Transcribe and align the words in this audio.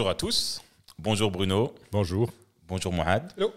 Bonjour 0.00 0.10
à 0.12 0.14
tous. 0.14 0.62
Bonjour 0.98 1.30
Bruno. 1.30 1.74
Bonjour. 1.92 2.32
Bonjour 2.66 2.90
Mohamed. 2.90 3.24
Hello. 3.36 3.52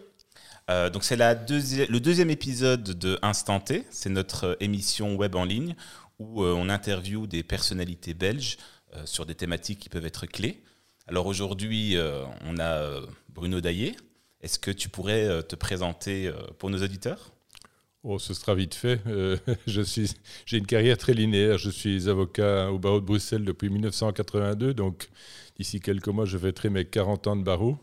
Euh, 0.69 0.89
donc 0.89 1.05
c'est 1.05 1.15
deuxi- 1.15 1.87
le 1.87 1.99
deuxième 2.01 2.29
épisode 2.29 2.83
de 2.83 3.17
Instant 3.21 3.61
T. 3.61 3.85
C'est 3.91 4.09
notre 4.09 4.47
euh, 4.47 4.55
émission 4.59 5.15
web 5.15 5.35
en 5.35 5.45
ligne 5.45 5.73
où 6.19 6.43
euh, 6.43 6.53
on 6.53 6.67
interviewe 6.67 7.27
des 7.27 7.43
personnalités 7.43 8.13
belges 8.13 8.57
euh, 8.93 9.05
sur 9.05 9.25
des 9.25 9.35
thématiques 9.35 9.79
qui 9.79 9.87
peuvent 9.87 10.05
être 10.05 10.25
clés. 10.25 10.61
Alors 11.07 11.27
aujourd'hui, 11.27 11.95
euh, 11.95 12.25
on 12.41 12.59
a 12.59 12.99
Bruno 13.29 13.61
Daillé. 13.61 13.95
Est-ce 14.41 14.59
que 14.59 14.71
tu 14.71 14.89
pourrais 14.89 15.43
te 15.43 15.55
présenter 15.55 16.27
euh, 16.27 16.33
pour 16.59 16.69
nos 16.69 16.83
auditeurs? 16.83 17.31
Oh, 18.03 18.19
ce 18.19 18.33
sera 18.33 18.53
vite 18.53 18.75
fait. 18.75 18.99
Euh, 19.07 19.37
j'ai 19.65 20.57
une 20.57 20.65
carrière 20.65 20.97
très 20.97 21.13
linéaire. 21.13 21.57
Je 21.57 21.69
suis 21.69 22.09
avocat 22.09 22.69
au 22.71 22.77
barreau 22.77 22.99
de 22.99 23.05
Bruxelles 23.05 23.45
depuis 23.45 23.69
1982. 23.69 24.73
Donc, 24.73 25.09
d'ici 25.57 25.79
quelques 25.79 26.09
mois, 26.09 26.25
je 26.25 26.37
fêterai 26.37 26.69
mes 26.69 26.83
40 26.85 27.27
ans 27.27 27.35
de 27.37 27.43
barreau. 27.43 27.77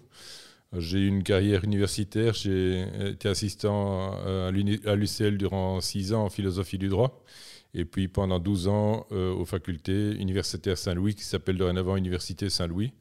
J'ai 0.76 1.06
une 1.06 1.22
carrière 1.22 1.64
universitaire. 1.64 2.34
J'ai 2.34 2.86
été 3.08 3.28
assistant 3.28 4.12
à 4.26 4.50
l'UCL 4.50 5.38
durant 5.38 5.80
6 5.80 6.12
ans 6.12 6.24
en 6.24 6.30
philosophie 6.30 6.78
du 6.78 6.88
droit. 6.88 7.24
Et 7.72 7.84
puis 7.84 8.08
pendant 8.08 8.38
12 8.40 8.68
ans 8.68 9.06
euh, 9.12 9.32
aux 9.32 9.44
facultés 9.44 10.12
universitaires 10.16 10.76
Saint-Louis, 10.76 11.14
qui 11.14 11.24
s'appelle 11.24 11.56
dorénavant 11.56 11.96
Université 11.96 12.50
Saint-Louis. 12.50 12.92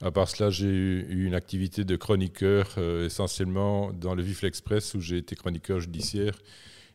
À 0.00 0.12
part 0.12 0.28
cela, 0.28 0.50
j'ai 0.50 0.66
eu 0.68 1.26
une 1.26 1.34
activité 1.34 1.84
de 1.84 1.96
chroniqueur, 1.96 2.72
euh, 2.78 3.06
essentiellement 3.06 3.92
dans 3.92 4.14
le 4.14 4.22
Vif 4.22 4.42
l'Express, 4.42 4.94
où 4.94 5.00
j'ai 5.00 5.16
été 5.16 5.34
chroniqueur 5.34 5.80
judiciaire. 5.80 6.38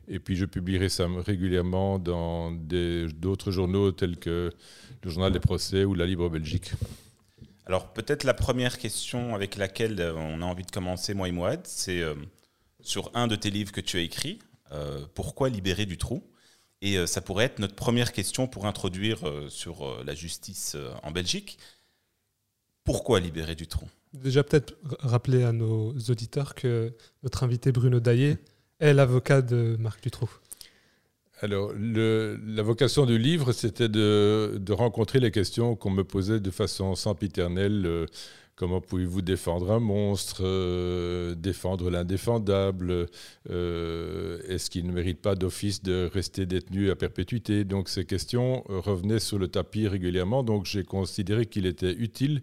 Et 0.07 0.19
puis, 0.19 0.37
je 0.37 0.45
publie 0.45 0.77
régulièrement 0.77 1.99
dans 1.99 2.51
d'autres 2.51 3.51
journaux 3.51 3.91
tels 3.91 4.17
que 4.17 4.51
le 5.03 5.09
Journal 5.09 5.33
des 5.33 5.41
procès 5.41 5.83
ou 5.83 5.95
La 5.95 6.05
Libre 6.05 6.29
Belgique. 6.29 6.71
Alors 7.65 7.93
peut-être 7.93 8.25
la 8.25 8.33
première 8.33 8.77
question 8.77 9.35
avec 9.35 9.55
laquelle 9.55 9.99
euh, 10.01 10.13
on 10.15 10.41
a 10.41 10.45
envie 10.45 10.65
de 10.65 10.71
commencer, 10.71 11.13
moi 11.13 11.29
et 11.29 11.31
Mohamed, 11.31 11.61
c'est 11.63 12.01
euh, 12.01 12.13
sur 12.81 13.09
un 13.13 13.27
de 13.27 13.37
tes 13.37 13.49
livres 13.49 13.71
que 13.71 13.79
tu 13.79 13.97
as 13.97 14.01
écrit, 14.01 14.39
Pourquoi 15.13 15.49
libérer 15.49 15.85
du 15.85 15.97
trou? 15.97 16.23
Et 16.81 17.07
ça 17.07 17.21
pourrait 17.21 17.45
être 17.45 17.59
notre 17.59 17.75
première 17.75 18.11
question 18.11 18.45
pour 18.45 18.65
introduire 18.65 19.19
sur 19.47 20.03
la 20.03 20.13
justice 20.15 20.75
en 21.01 21.11
Belgique. 21.11 21.57
Pourquoi 22.83 23.19
libérer 23.19 23.55
du 23.55 23.67
trou 23.67 23.87
Déjà, 24.13 24.43
peut-être 24.43 24.75
rappeler 24.99 25.43
à 25.43 25.51
nos 25.51 25.93
auditeurs 26.09 26.53
que 26.55 26.93
notre 27.23 27.43
invité 27.43 27.71
Bruno 27.71 27.99
Daillé 27.99 28.37
est 28.79 28.93
l'avocat 28.93 29.41
de 29.41 29.75
Marc 29.79 30.03
Dutroux. 30.03 30.29
Alors, 31.41 31.73
le- 31.75 32.39
la 32.45 32.61
vocation 32.63 33.05
du 33.05 33.17
livre, 33.17 33.51
c'était 33.53 33.89
de, 33.89 34.57
de 34.61 34.73
rencontrer 34.73 35.19
les 35.19 35.31
questions 35.31 35.75
qu'on 35.75 35.89
me 35.89 36.03
posait 36.03 36.39
de 36.39 36.51
façon 36.51 36.95
sempiternelle. 36.95 37.85
euh, 37.85 38.05
comment 38.55 38.81
pouvez-vous 38.81 39.21
défendre 39.21 39.71
un 39.71 39.79
monstre 39.79 40.41
euh, 40.43 41.35
Défendre 41.35 41.89
l'indéfendable 41.89 43.07
euh, 43.49 44.39
Est-ce 44.47 44.69
qu'il 44.69 44.85
ne 44.85 44.91
mérite 44.91 45.21
pas 45.21 45.35
d'office 45.35 45.81
de 45.81 46.09
rester 46.13 46.45
détenu 46.45 46.91
à 46.91 46.95
perpétuité? 46.95 47.63
Donc, 47.63 47.89
ces 47.89 48.05
questions 48.05 48.63
euh, 48.69 48.79
revenaient 48.79 49.19
sur 49.19 49.39
le 49.39 49.47
tapis 49.47 49.87
régulièrement. 49.87 50.43
Donc, 50.43 50.65
j'ai 50.65 50.83
considéré 50.83 51.45
qu'il 51.45 51.65
était 51.65 51.93
utile 51.93 52.41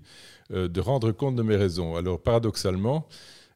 de 0.53 0.81
rendre 0.81 1.13
compte 1.13 1.37
de 1.37 1.43
mes 1.43 1.55
raisons. 1.55 1.95
Alors, 1.95 2.21
paradoxalement, 2.21 3.07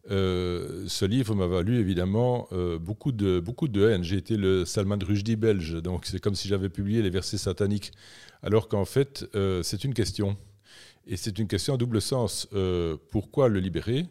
ce 0.09 1.05
livre 1.05 1.35
m'a 1.35 1.49
valu 1.49 1.81
évidemment 1.81 2.49
beaucoup, 2.81 3.11
de, 3.11 3.89
haine. 3.89 4.05
J'ai 4.05 4.19
été 4.19 4.37
le 4.37 4.65
Salman 4.65 4.99
Rushdie 5.05 5.35
belge, 5.35 5.83
donc 5.83 6.07
c'est 6.07 6.21
comme 6.21 6.37
si 6.37 6.47
j'avais 6.47 6.69
publié 6.69 7.03
les 7.03 7.11
versets 7.11 7.37
sataniques. 7.37 7.91
Alors 8.45 8.69
qu'en 8.69 8.85
fait, 8.85 9.27
c'est 9.65 9.83
une 9.83 9.93
question. 9.93 10.37
Et 11.07 11.17
c'est 11.17 11.39
une 11.39 11.49
question 11.49 11.75
à 11.75 11.77
double 11.77 12.01
sens. 12.01 12.49
Euh, 12.53 12.97
pourquoi 13.11 13.49
le 13.49 13.61
libérer? 13.61 14.07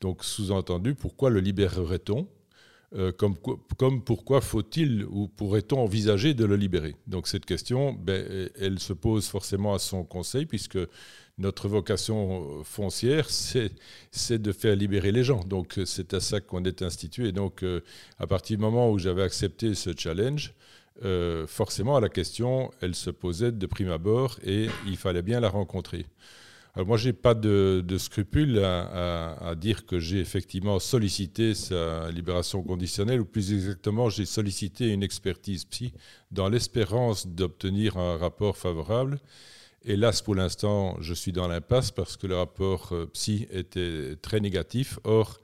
Donc, 0.00 0.24
sous-entendu, 0.24 0.94
pourquoi 0.94 1.30
le 1.30 1.40
libérerait-on? 1.40 2.28
Euh, 2.94 3.10
comme, 3.10 3.36
quoi- 3.36 3.58
comme 3.78 4.00
pourquoi 4.00 4.40
faut-il 4.40 5.04
ou 5.06 5.26
pourrait-on 5.26 5.80
envisager 5.80 6.34
de 6.34 6.44
le 6.44 6.54
libérer? 6.54 6.94
Donc 7.08 7.26
cette 7.26 7.44
question, 7.44 7.92
ben, 7.92 8.48
elle 8.60 8.78
se 8.78 8.92
pose 8.92 9.26
forcément 9.26 9.74
à 9.74 9.80
son 9.80 10.04
conseil, 10.04 10.46
puisque 10.46 10.78
notre 11.36 11.66
vocation 11.68 12.62
foncière, 12.62 13.28
c'est 13.28 14.38
de 14.40 14.52
faire 14.52 14.76
libérer 14.76 15.10
les 15.10 15.24
gens. 15.24 15.40
Donc 15.44 15.78
euh, 15.78 15.84
c'est 15.84 16.14
à 16.14 16.20
ça 16.20 16.40
qu'on 16.40 16.62
est 16.64 16.80
institué. 16.80 17.32
Donc 17.32 17.64
euh, 17.64 17.80
à 18.18 18.28
partir 18.28 18.56
du 18.56 18.62
moment 18.62 18.88
où 18.92 18.98
j'avais 18.98 19.22
accepté 19.24 19.74
ce 19.74 19.90
challenge, 19.96 20.54
euh, 21.04 21.46
forcément 21.46 21.98
la 22.00 22.08
question, 22.08 22.70
elle 22.80 22.94
se 22.94 23.10
posait 23.10 23.52
de 23.52 23.66
prime 23.66 23.90
abord 23.90 24.38
et 24.44 24.68
il 24.86 24.96
fallait 24.96 25.22
bien 25.22 25.40
la 25.40 25.48
rencontrer. 25.48 26.06
Alors 26.74 26.88
moi, 26.88 26.98
j'ai 26.98 27.14
pas 27.14 27.34
de, 27.34 27.82
de 27.82 27.96
scrupule 27.96 28.58
à, 28.58 28.82
à- 28.82 29.48
à 29.48 29.54
dire 29.54 29.86
que 29.86 29.98
j'ai 29.98 30.20
effectivement 30.20 30.78
sollicité 30.78 31.54
sa 31.54 32.10
libération 32.10 32.62
conditionnelle, 32.62 33.20
ou 33.22 33.24
plus 33.24 33.52
exactement, 33.52 34.10
j'ai 34.10 34.26
sollicité 34.26 34.92
une 34.92 35.02
expertise 35.02 35.64
psy 35.64 35.94
dans 36.30 36.50
l'espérance 36.50 37.26
d'obtenir 37.26 37.96
un 37.96 38.18
rapport 38.18 38.58
favorable. 38.58 39.20
Hélas, 39.86 40.20
pour 40.20 40.34
l'instant, 40.34 40.98
je 41.00 41.14
suis 41.14 41.32
dans 41.32 41.48
l'impasse 41.48 41.92
parce 41.92 42.18
que 42.18 42.26
le 42.26 42.36
rapport 42.36 42.90
euh, 42.92 43.06
psy 43.06 43.46
était 43.50 44.16
très 44.20 44.40
négatif. 44.40 44.98
Or, 45.04 45.40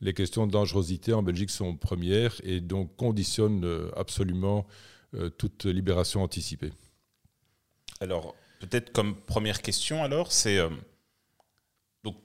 les 0.00 0.12
questions 0.12 0.46
de 0.46 0.52
dangerosité 0.52 1.12
en 1.12 1.24
Belgique 1.24 1.50
sont 1.50 1.74
premières 1.74 2.36
et 2.44 2.60
donc 2.60 2.94
conditionnent 2.96 3.64
euh, 3.64 3.90
absolument 3.96 4.64
toute 5.38 5.64
libération 5.64 6.22
anticipée. 6.22 6.72
Alors 8.00 8.34
peut-être 8.60 8.92
comme 8.92 9.14
première 9.16 9.62
question 9.62 10.02
alors, 10.02 10.32
c'est... 10.32 10.58
euh, 10.58 10.68
donc 12.04 12.16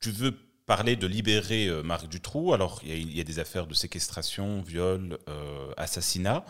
tu 0.00 0.10
veux 0.10 0.32
parler 0.66 0.96
de 0.96 1.06
libérer 1.06 1.66
euh, 1.66 1.82
Marc 1.82 2.08
Dutroux. 2.08 2.52
Alors 2.54 2.80
il 2.84 2.88
y, 2.88 2.92
a- 2.92 2.96
il 2.96 3.16
y 3.16 3.20
a 3.20 3.24
des 3.24 3.38
affaires 3.38 3.66
de 3.66 3.74
séquestration, 3.74 4.62
viol, 4.62 5.18
euh, 5.28 5.72
assassinat. 5.76 6.44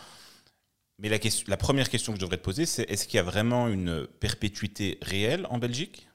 Mais 0.99 1.09
la, 1.09 1.19
question, 1.19 1.47
la 1.49 1.57
première 1.57 1.89
question 1.89 2.13
que 2.13 2.19
je 2.19 2.25
devrais 2.25 2.37
te 2.37 2.43
poser, 2.43 2.67
c'est 2.67 2.83
est-ce 2.91 3.07
qu'il 3.09 3.17
y 3.17 3.21
a 3.21 3.23
vraiment 3.23 3.69
une 3.69 4.07
perpétuité 4.07 4.99
réelle 5.01 5.47
en 5.49 5.57
Belgique? 5.57 6.09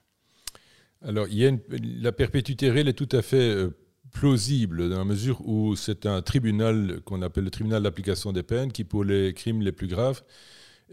Alors, 1.02 1.28
il 1.28 1.38
y 1.38 1.46
a 1.46 1.50
une- 1.50 1.62
la 2.02 2.12
perpétuité 2.12 2.70
réelle 2.70 2.88
est 2.88 2.94
tout 2.94 3.10
à 3.12 3.22
fait 3.24 3.38
euh, 3.50 3.76
plausible 4.16 4.90
dans 4.90 4.98
la 4.98 5.04
mesure 5.04 5.46
où 5.46 5.76
c'est 5.76 6.06
un 6.06 6.22
tribunal 6.22 7.02
qu'on 7.04 7.22
appelle 7.22 7.44
le 7.44 7.52
tribunal 7.52 7.84
d'application 7.84 8.32
des 8.32 8.44
peines 8.44 8.72
qui, 8.72 8.86
pour 8.86 9.04
les 9.04 9.34
crimes 9.34 9.62
les 9.62 9.74
plus 9.74 9.88
graves, 9.88 10.24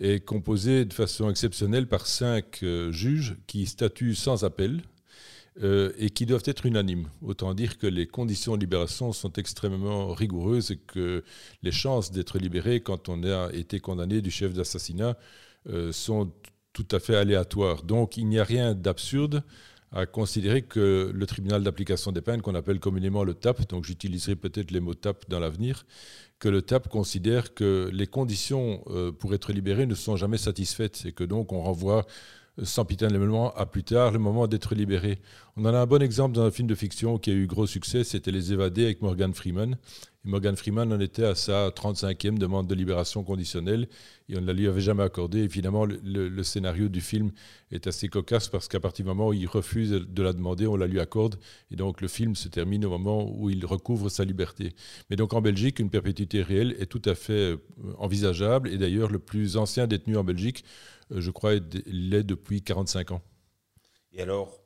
est 0.01 0.25
composé 0.25 0.85
de 0.85 0.93
façon 0.93 1.31
exceptionnelle 1.31 1.87
par 1.87 2.07
cinq 2.07 2.65
euh, 2.65 2.91
juges 2.91 3.37
qui 3.47 3.67
statuent 3.67 4.17
sans 4.17 4.43
appel 4.43 4.83
euh, 5.63 5.93
et 5.99 6.11
qui 6.11 6.27
doivent 6.27 6.43
être 6.47 6.67
unanimes. 6.67 7.09
Autant 7.23 7.55
dire 7.55 7.79
que 7.79 7.87
les 7.87 8.09
conditions 8.09 8.57
de 8.57 8.63
libération 8.63 9.13
sont 9.13 9.33
extrêmement 9.35 10.13
rigoureuses 10.15 10.73
et 10.73 10.79
que 10.79 11.23
les 11.63 11.73
chances 11.73 12.11
d'être 12.11 12.39
libéré 12.39 12.81
quand 12.81 13.09
on 13.09 13.23
a 13.23 13.53
été 13.53 13.79
condamné 13.79 14.21
du 14.21 14.33
chef 14.33 14.53
d'assassinat 14.53 15.17
euh, 15.69 15.93
sont 15.93 16.33
tout 16.73 16.89
à 16.91 16.99
fait 16.99 17.15
aléatoires. 17.15 17.85
Donc 17.85 18.17
il 18.17 18.27
n'y 18.27 18.41
a 18.41 18.45
rien 18.45 18.75
d'absurde 18.75 19.45
à 19.93 20.07
considérer 20.07 20.63
que 20.63 21.11
le 21.15 21.27
tribunal 21.27 21.63
d'application 21.63 22.13
des 22.13 22.23
peines, 22.23 22.41
qu'on 22.41 22.55
appelle 22.55 22.81
communément 22.81 23.25
le 23.25 23.35
TAP, 23.35 23.69
donc 23.69 23.85
j'utiliserai 23.85 24.37
peut-être 24.37 24.71
les 24.71 24.81
mots 24.81 24.95
TAP 24.95 25.29
dans 25.29 25.39
l'avenir, 25.39 25.85
que 26.39 26.49
le 26.49 26.63
TAP 26.63 26.89
considère 26.89 27.55
que 27.55 27.91
les 27.93 28.07
conditions 28.07 28.83
euh, 28.89 29.13
pour 29.13 29.35
être 29.35 29.53
libéré 29.53 29.87
ne 29.87 29.95
sont 29.95 30.17
jamais 30.17 30.39
satisfaites 30.39 31.03
et 31.05 31.13
que 31.13 31.25
donc 31.25 31.53
on 31.53 31.61
renvoie 31.61 32.07
sempiternellement 32.63 33.53
à 33.55 33.67
plus 33.67 33.83
tard 33.85 34.13
le 34.13 34.19
moment 34.19 34.47
d'être 34.47 34.75
libéré. 34.75 35.19
On 35.57 35.65
en 35.65 35.75
a 35.75 35.79
un 35.79 35.87
bon 35.87 36.03
exemple 36.03 36.35
dans 36.35 36.43
un 36.43 36.51
film 36.51 36.69
de 36.69 36.75
fiction 36.75 37.19
qui 37.19 37.31
a 37.31 37.35
eu 37.35 37.47
gros 37.47 37.67
succès, 37.67 38.05
c'était 38.05 38.31
Les 38.31 38.53
Évadés 38.53 38.85
avec 38.85 39.03
Morgan 39.03 39.33
Freeman. 39.35 39.77
Et 40.25 40.29
Morgan 40.29 40.57
Freeman 40.57 40.93
en 40.93 41.01
était 41.01 41.25
à 41.25 41.35
sa 41.35 41.71
35e 41.71 42.39
demande 42.39 42.67
de 42.69 42.75
libération 42.75 43.25
conditionnelle 43.25 43.89
et 44.29 44.37
on 44.37 44.41
ne 44.41 44.47
la 44.47 44.53
lui 44.53 44.69
avait 44.69 44.81
jamais 44.81 45.03
accordée. 45.03 45.41
Évidemment, 45.41 45.85
le, 45.85 45.99
le- 46.29 46.43
scénario 46.43 46.89
du 46.89 47.01
film 47.01 47.33
est 47.71 47.87
assez 47.87 48.09
cocasse 48.09 48.49
parce 48.49 48.69
qu'à 48.69 48.81
partir 48.81 49.05
du 49.05 49.09
moment 49.09 49.29
où 49.29 49.33
il 49.33 49.47
refuse 49.47 49.91
de 49.91 50.23
la 50.23 50.33
demander, 50.33 50.67
on 50.67 50.77
la 50.77 50.87
lui 50.87 51.01
accorde. 51.01 51.37
Et 51.71 51.77
donc 51.77 52.01
le 52.01 52.09
film 52.09 52.35
se 52.37 52.49
termine 52.49 52.85
au 52.85 52.91
moment 52.91 53.31
où 53.37 53.51
il 53.51 53.65
recouvre 53.67 54.09
sa 54.11 54.25
liberté. 54.25 54.75
Mais 55.11 55.17
donc 55.17 55.33
en 55.35 55.41
Belgique, 55.43 55.81
une 55.81 55.91
perpétuité 55.91 56.43
réelle 56.43 56.77
est 56.79 56.87
tout 56.87 57.03
à 57.05 57.15
fait 57.15 57.33
euh, 57.33 57.57
envisageable. 57.99 58.69
Et 58.69 58.79
d'ailleurs, 58.79 59.11
le 59.11 59.19
plus 59.19 59.57
ancien 59.57 59.87
détenu 59.87 60.17
en 60.17 60.25
Belgique, 60.25 60.65
je 61.21 61.31
crois, 61.31 61.55
est- 61.55 61.83
l'est 61.87 62.25
depuis 62.25 62.63
45 62.63 63.13
ans. 63.13 63.23
Et 64.13 64.23
alors, 64.23 64.61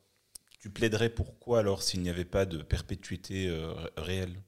tu 0.61 0.71
plaiderais 0.71 1.11
pourquoi 1.11 1.61
alors 1.61 1.83
s'il 1.83 2.03
n'y 2.03 2.11
avait 2.11 2.25
pas 2.27 2.47
de 2.47 2.63
perpétuité 2.63 3.49
euh, 3.49 3.73
ré- 3.73 3.91
réelle? 3.97 4.43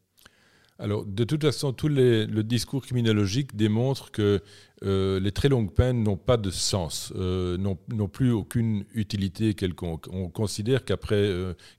Alors, 0.81 1.05
de 1.05 1.25
toute 1.25 1.43
façon, 1.43 1.73
tout 1.73 1.89
les, 1.89 2.25
le 2.27 2.45
discours 2.45 2.83
criminologique 2.83 3.57
démontre 3.57 4.13
que 4.13 4.41
euh, 4.85 5.19
les 5.19 5.33
très 5.33 5.49
longues 5.49 5.75
peines 5.75 6.05
n'ont 6.05 6.17
pas 6.17 6.37
de 6.37 6.51
sens, 6.51 7.13
euh, 7.17 7.57
n'ont 7.59 8.09
plus 8.09 8.31
aucune 8.31 8.85
utilité 8.95 9.55
quelconque. 9.55 10.07
On 10.13 10.29
considère 10.29 10.85
qu'après 10.85 11.33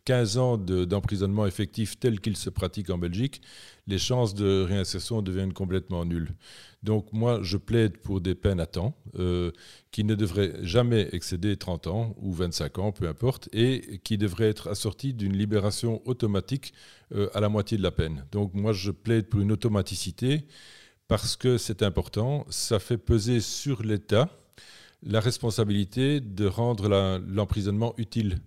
15 0.04 0.38
ans 0.38 0.58
d'emprisonnement 0.58 1.48
effectif 1.48 1.98
tel 1.98 2.20
qu'il 2.20 2.36
se 2.36 2.50
pratique 2.50 2.90
en 2.90 2.98
Belgique, 2.98 3.42
les 3.90 3.98
chances 3.98 4.36
de 4.36 4.64
réinsertion 4.68 5.22
deviennent 5.22 5.54
complètement 5.54 6.06
nulles. 6.06 6.36
Donc 6.84 7.12
moi, 7.12 7.40
je 7.42 7.58
plaide 7.58 7.98
pour 7.98 8.22
des 8.22 8.36
peines 8.36 8.60
à 8.60 8.68
temps 8.68 8.96
euh, 9.18 9.52
qui 9.92 10.04
ne 10.04 10.16
devraient 10.16 10.54
jamais 10.62 11.10
excéder 11.12 11.58
30 11.58 11.88
ans 11.88 12.16
ou 12.18 12.32
25 12.32 12.78
ans, 12.80 12.92
peu 12.92 13.08
importe, 13.08 13.50
et 13.52 14.00
qui 14.04 14.18
devraient 14.18 14.50
être 14.50 14.70
assorties 14.70 15.14
d'une 15.14 15.36
libération 15.36 16.02
automatique 16.06 16.74
euh, 17.14 17.30
à 17.34 17.40
la 17.40 17.50
moitié 17.50 17.78
de 17.78 17.84
la 17.84 17.92
peine. 17.92 18.26
Donc 18.32 18.54
moi, 18.54 18.74
je 18.74 18.92
plaide 18.92 19.28
pour 19.28 19.42
une 19.42 19.52
automaticité 19.52 20.46
parce 21.08 21.36
que 21.36 21.58
c'est 21.58 21.82
important, 21.82 22.46
ça 22.50 22.78
fait 22.78 23.00
peser 23.00 23.42
sur 23.42 23.82
l'État 23.82 24.30
la 25.02 25.20
responsabilité 25.20 26.20
de 26.20 26.46
rendre 26.46 26.90
l'emprisonnement 27.28 27.94
utile. 27.98 28.40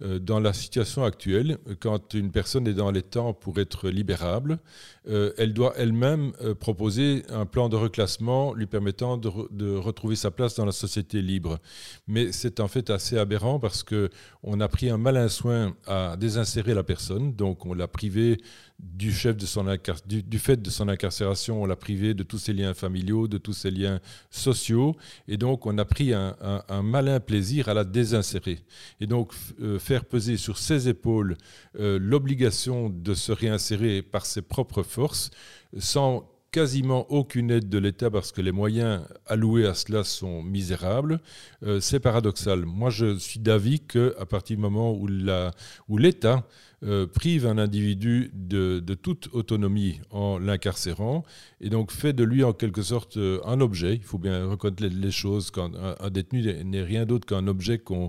Euh, 0.00 0.20
dans 0.20 0.38
la 0.38 0.52
situation 0.52 1.02
actuelle, 1.02 1.58
quand 1.80 2.14
une 2.14 2.30
personne 2.30 2.68
est 2.68 2.74
dans 2.74 2.92
les 2.92 3.02
temps 3.02 3.34
pour 3.34 3.58
être 3.58 3.88
libérable, 3.88 4.60
euh, 5.08 5.32
elle 5.38 5.52
doit 5.52 5.74
elle-même 5.76 6.32
euh, 6.40 6.54
proposer 6.54 7.22
un 7.30 7.46
plan 7.46 7.68
de 7.68 7.76
reclassement 7.76 8.54
lui 8.54 8.66
permettant 8.66 9.16
de, 9.16 9.28
retrouver 9.76 10.16
sa 10.16 10.30
place 10.30 10.54
dans 10.54 10.64
la 10.64 10.72
société 10.72 11.22
libre. 11.22 11.58
Mais 12.06 12.32
c'est 12.32 12.60
en 12.60 12.68
fait 12.68 12.90
assez 12.90 13.18
aberrant 13.18 13.58
parce 13.58 13.82
qu'on 13.82 14.60
a 14.60 14.68
pris 14.68 14.90
un 14.90 14.98
malin 14.98 15.28
soin 15.28 15.74
à 15.86 16.16
désinsérer 16.16 16.74
la 16.74 16.82
personne, 16.82 17.34
donc 17.34 17.66
on 17.66 17.74
l'a 17.74 17.88
privé 17.88 18.38
du, 18.78 19.12
chef 19.12 19.36
de 19.36 19.44
son 19.44 19.66
du, 20.06 20.38
fait 20.38 20.62
de 20.62 20.70
son 20.70 20.88
incarcération, 20.88 21.62
on 21.62 21.66
l'a 21.66 21.74
privé 21.74 22.14
de 22.14 22.22
tous 22.22 22.38
ses 22.38 22.52
liens 22.52 22.74
familiaux, 22.74 23.26
de 23.26 23.38
tous 23.38 23.52
ses 23.52 23.70
liens 23.72 24.00
sociaux, 24.30 24.94
et 25.26 25.36
donc 25.36 25.66
on 25.66 25.76
a 25.78 25.84
pris 25.84 26.12
un, 26.14 26.36
malin 26.82 27.18
plaisir 27.18 27.68
à 27.68 27.74
la 27.74 27.84
désinsérer. 27.84 28.60
Et 29.00 29.06
donc 29.06 29.32
faire 29.78 30.04
peser 30.04 30.36
sur 30.36 30.58
ses 30.58 30.88
épaules 30.88 31.36
euh, 31.78 31.98
l'obligation 32.00 32.90
de 32.90 33.14
se 33.14 33.30
réinsérer 33.30 34.02
par 34.02 34.26
ses 34.26 34.42
propres 34.42 34.82
forces, 34.98 35.30
sans 35.78 36.28
quasiment 36.50 37.06
aucune 37.10 37.50
aide 37.52 37.68
de 37.68 37.78
l'État 37.78 38.10
parce 38.10 38.32
que 38.32 38.40
les 38.40 38.52
moyens 38.52 39.02
alloués 39.26 39.66
à 39.66 39.74
cela 39.74 40.02
sont 40.02 40.42
misérables, 40.42 41.20
euh, 41.62 41.78
c'est 41.78 42.00
paradoxal. 42.00 42.64
Moi, 42.64 42.90
je 42.90 43.16
suis 43.18 43.38
d'avis 43.38 43.78
qu'à 43.80 44.26
partir 44.28 44.56
du 44.56 44.62
moment 44.62 44.92
où 44.92 45.98
l'État 45.98 46.48
euh, 46.82 47.06
prive 47.06 47.46
un 47.46 47.58
individu 47.58 48.32
de, 48.34 48.80
toute 48.94 49.28
autonomie 49.32 50.00
en 50.10 50.38
l'incarcérant 50.38 51.22
et 51.60 51.70
donc 51.70 51.92
fait 51.92 52.12
de 52.12 52.24
lui 52.24 52.42
en 52.42 52.52
quelque 52.52 52.82
sorte 52.82 53.18
un 53.44 53.60
objet, 53.60 53.94
il 53.94 54.02
faut 54.02 54.18
bien 54.18 54.46
reconnaître 54.48 54.82
les, 54.82 55.10
choses, 55.12 55.52
quand 55.52 55.70
un 55.76 56.10
détenu 56.10 56.42
n'est 56.64 56.82
rien 56.82 57.04
d'autre 57.04 57.26
qu'un 57.26 57.46
objet 57.46 57.78
qu'on 57.78 58.08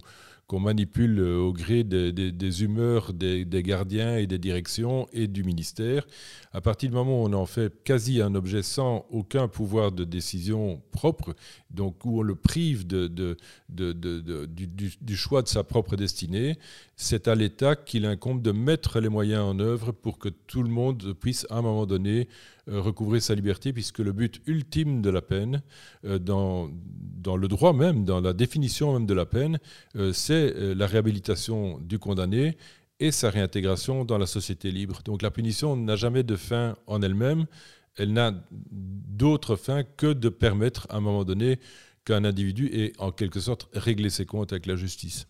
qu'on 0.49 0.59
manipule 0.59 1.19
euh, 1.19 1.37
au 1.37 1.53
gré 1.53 1.83
des, 1.83 2.63
humeurs 2.63 3.13
des, 3.13 3.45
gardiens 3.63 4.17
et 4.17 4.25
des 4.25 4.39
directions 4.39 5.07
et 5.13 5.27
du 5.27 5.43
ministère. 5.43 6.07
À 6.53 6.59
partir 6.59 6.89
du 6.89 6.95
moment 6.95 7.21
où 7.21 7.27
on 7.27 7.33
en 7.33 7.45
fait 7.45 7.71
quasi 7.83 8.19
un 8.19 8.33
objet 8.33 8.63
sans 8.63 9.05
aucun 9.11 9.47
pouvoir 9.47 9.91
de 9.91 10.03
décision 10.03 10.81
propre, 10.91 11.35
donc 11.69 12.03
où 12.03 12.19
on 12.19 12.23
le 12.23 12.33
prive 12.33 12.87
de, 12.87 13.37
du, 13.69 15.15
choix 15.15 15.43
de 15.43 15.47
sa 15.47 15.63
propre 15.63 15.95
destinée, 15.95 16.57
c'est 16.95 17.27
à 17.27 17.35
l'État 17.35 17.75
qu'il 17.75 18.07
incombe 18.07 18.41
de 18.41 18.51
mettre 18.51 18.99
les 18.99 19.09
moyens 19.09 19.43
en 19.43 19.59
œuvre 19.59 19.91
pour 19.91 20.17
que 20.17 20.29
tout 20.29 20.63
le 20.63 20.69
monde 20.69 21.13
puisse 21.13 21.45
à 21.51 21.57
un 21.57 21.61
moment 21.61 21.85
donné 21.85 22.27
recouvrer 22.69 23.19
sa 23.19 23.35
liberté, 23.35 23.73
puisque 23.73 23.99
le 23.99 24.11
but 24.11 24.41
ultime 24.45 25.01
de 25.01 25.09
la 25.09 25.21
peine, 25.21 25.61
euh, 26.05 26.19
dans, 26.19 26.69
dans 26.71 27.37
le 27.37 27.47
droit 27.47 27.73
même, 27.73 28.05
dans 28.05 28.21
la 28.21 28.33
définition 28.33 28.93
même 28.93 29.05
de 29.05 29.13
la 29.13 29.25
peine, 29.25 29.59
euh, 29.95 30.13
c'est 30.13 30.53
la 30.75 30.87
réhabilitation 30.87 31.79
du 31.79 31.99
condamné 31.99 32.57
et 32.99 33.11
sa 33.11 33.29
réintégration 33.29 34.05
dans 34.05 34.17
la 34.17 34.25
société 34.25 34.71
libre. 34.71 35.01
Donc 35.05 35.21
la 35.21 35.31
punition 35.31 35.75
n'a 35.75 35.95
jamais 35.95 36.23
de 36.23 36.35
fin 36.35 36.75
en 36.87 37.01
elle-même, 37.01 37.45
elle, 37.95 38.13
n'a 38.13 38.33
d'autre 38.71 39.55
fin 39.55 39.83
que 39.83 40.13
de 40.13 40.29
permettre 40.29 40.87
à 40.89 40.97
un 40.97 41.01
moment 41.01 41.25
donné 41.25 41.59
qu'un 42.05 42.23
individu 42.23 42.67
ait 42.67 42.93
en 42.97 43.11
quelque 43.11 43.39
sorte 43.39 43.67
réglé 43.73 44.09
ses 44.09 44.25
comptes 44.25 44.53
avec 44.53 44.65
la 44.65 44.75
justice. 44.75 45.27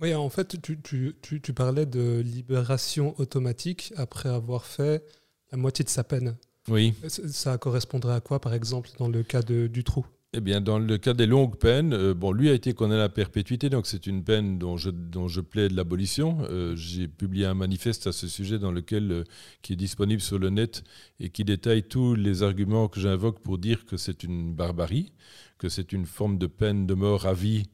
Oui, 0.00 0.14
en 0.14 0.28
fait, 0.30 0.60
tu, 0.62 0.80
tu, 0.80 1.16
tu, 1.22 1.40
tu 1.40 1.52
parlais 1.52 1.86
de 1.86 2.20
libération 2.20 3.18
automatique 3.18 3.92
après 3.96 4.28
avoir 4.28 4.64
fait 4.64 5.04
la 5.50 5.58
moitié 5.58 5.84
de 5.84 5.90
sa 5.90 6.04
peine. 6.04 6.36
Oui. 6.68 6.94
Ça 7.08 7.56
correspondrait 7.58 8.14
à 8.14 8.20
quoi, 8.20 8.40
par 8.40 8.54
exemple, 8.54 8.90
dans 8.98 9.08
le 9.08 9.22
cas 9.22 9.42
de, 9.42 9.66
du 9.66 9.84
trou? 9.84 10.06
Eh 10.34 10.42
bien, 10.42 10.60
dans 10.60 10.78
le 10.78 10.98
cas 10.98 11.14
des 11.14 11.24
longues 11.24 11.56
peines, 11.56 11.94
euh, 11.94 12.12
bon, 12.12 12.32
lui 12.32 12.50
a 12.50 12.52
été 12.52 12.74
condamné 12.74 13.00
à 13.00 13.04
la 13.04 13.08
perpétuité, 13.08 13.70
donc 13.70 13.86
c'est 13.86 14.06
une 14.06 14.22
peine 14.22 14.58
dont 14.58 14.76
je, 14.76 14.90
dont 14.90 15.26
je 15.26 15.40
plaide 15.40 15.72
l'abolition. 15.72 16.38
Euh, 16.50 16.76
j'ai 16.76 17.08
publié 17.08 17.46
un 17.46 17.54
manifeste 17.54 18.06
à 18.06 18.12
ce 18.12 18.28
sujet 18.28 18.58
dans 18.58 18.70
lequel, 18.70 19.10
euh, 19.10 19.24
qui 19.62 19.72
est 19.72 19.76
disponible 19.76 20.20
sur 20.20 20.38
le 20.38 20.50
net 20.50 20.84
et 21.18 21.30
qui 21.30 21.44
détaille 21.44 21.82
tous 21.82 22.14
les 22.14 22.42
arguments 22.42 22.88
que 22.88 23.00
j'invoque 23.00 23.40
pour 23.40 23.56
dire 23.56 23.86
que 23.86 23.96
c'est 23.96 24.22
une 24.22 24.52
barbarie, 24.52 25.14
que 25.58 25.68
c'est 25.68 25.92
une 25.92 26.06
forme 26.06 26.38
de 26.38 26.46
peine 26.46 26.86
de 26.86 26.94
mort 26.94 27.26
à 27.26 27.34
vie 27.34 27.64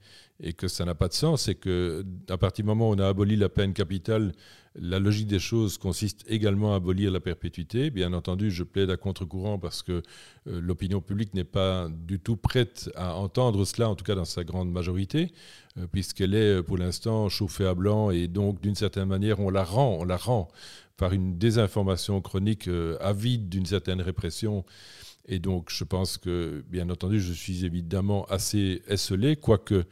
et 0.40 0.52
que 0.52 0.66
ça 0.66 0.84
n'a 0.84 0.94
pas 0.94 1.08
de 1.08 1.12
sens, 1.12 1.48
et 1.48 1.54
que 1.54 2.04
à 2.28 2.36
partir 2.36 2.64
du 2.64 2.66
moment 2.66 2.90
où 2.90 2.94
on 2.94 2.98
a 2.98 3.06
aboli 3.06 3.36
la 3.36 3.48
peine 3.48 3.72
capitale, 3.72 4.32
la 4.76 4.98
logique 4.98 5.28
des 5.28 5.38
choses 5.38 5.78
consiste 5.78 6.24
également 6.28 6.72
à 6.72 6.76
abolir 6.76 7.12
la 7.12 7.20
perpétuité. 7.20 7.90
Bien 7.90 8.12
entendu, 8.12 8.50
je 8.50 8.64
plaide 8.64 8.90
à 8.90 8.96
contre-courant 8.96 9.58
parce 9.58 9.82
que 9.82 10.02
euh, 10.48 10.60
l'opinion 10.60 11.00
publique 11.00 11.32
n'est 11.34 11.44
pas 11.44 11.88
du 11.88 12.18
tout 12.18 12.36
prête 12.36 12.90
à 12.96 13.14
entendre 13.14 13.64
cela, 13.64 13.88
en 13.88 13.94
tout 13.94 14.04
cas 14.04 14.16
dans 14.16 14.24
sa 14.24 14.42
grande 14.42 14.72
majorité, 14.72 15.32
euh, 15.78 15.86
puisqu'elle 15.86 16.34
est 16.34 16.58
euh, 16.58 16.62
pour 16.62 16.76
l'instant 16.76 17.28
chauffée 17.28 17.66
à 17.66 17.74
blanc 17.74 18.10
et 18.10 18.26
donc 18.26 18.60
d'une 18.60 18.74
certaine 18.74 19.06
manière 19.06 19.38
on 19.38 19.50
la 19.50 19.62
rend, 19.62 19.98
on 20.00 20.04
la 20.04 20.16
rend 20.16 20.48
par 20.96 21.12
une 21.12 21.38
désinformation 21.38 22.20
chronique 22.20 22.68
avide 23.00 23.48
d'une 23.48 23.66
certaine 23.66 24.00
répression 24.00 24.64
et 25.26 25.38
donc, 25.38 25.70
je 25.70 25.84
pense 25.84 26.18
que, 26.18 26.62
bien 26.68 26.90
entendu, 26.90 27.20
je 27.20 27.32
suis 27.32 27.64
évidemment 27.64 28.24
assez 28.26 28.82
esselé, 28.88 29.36
quoique 29.36 29.74
euh, 29.74 29.84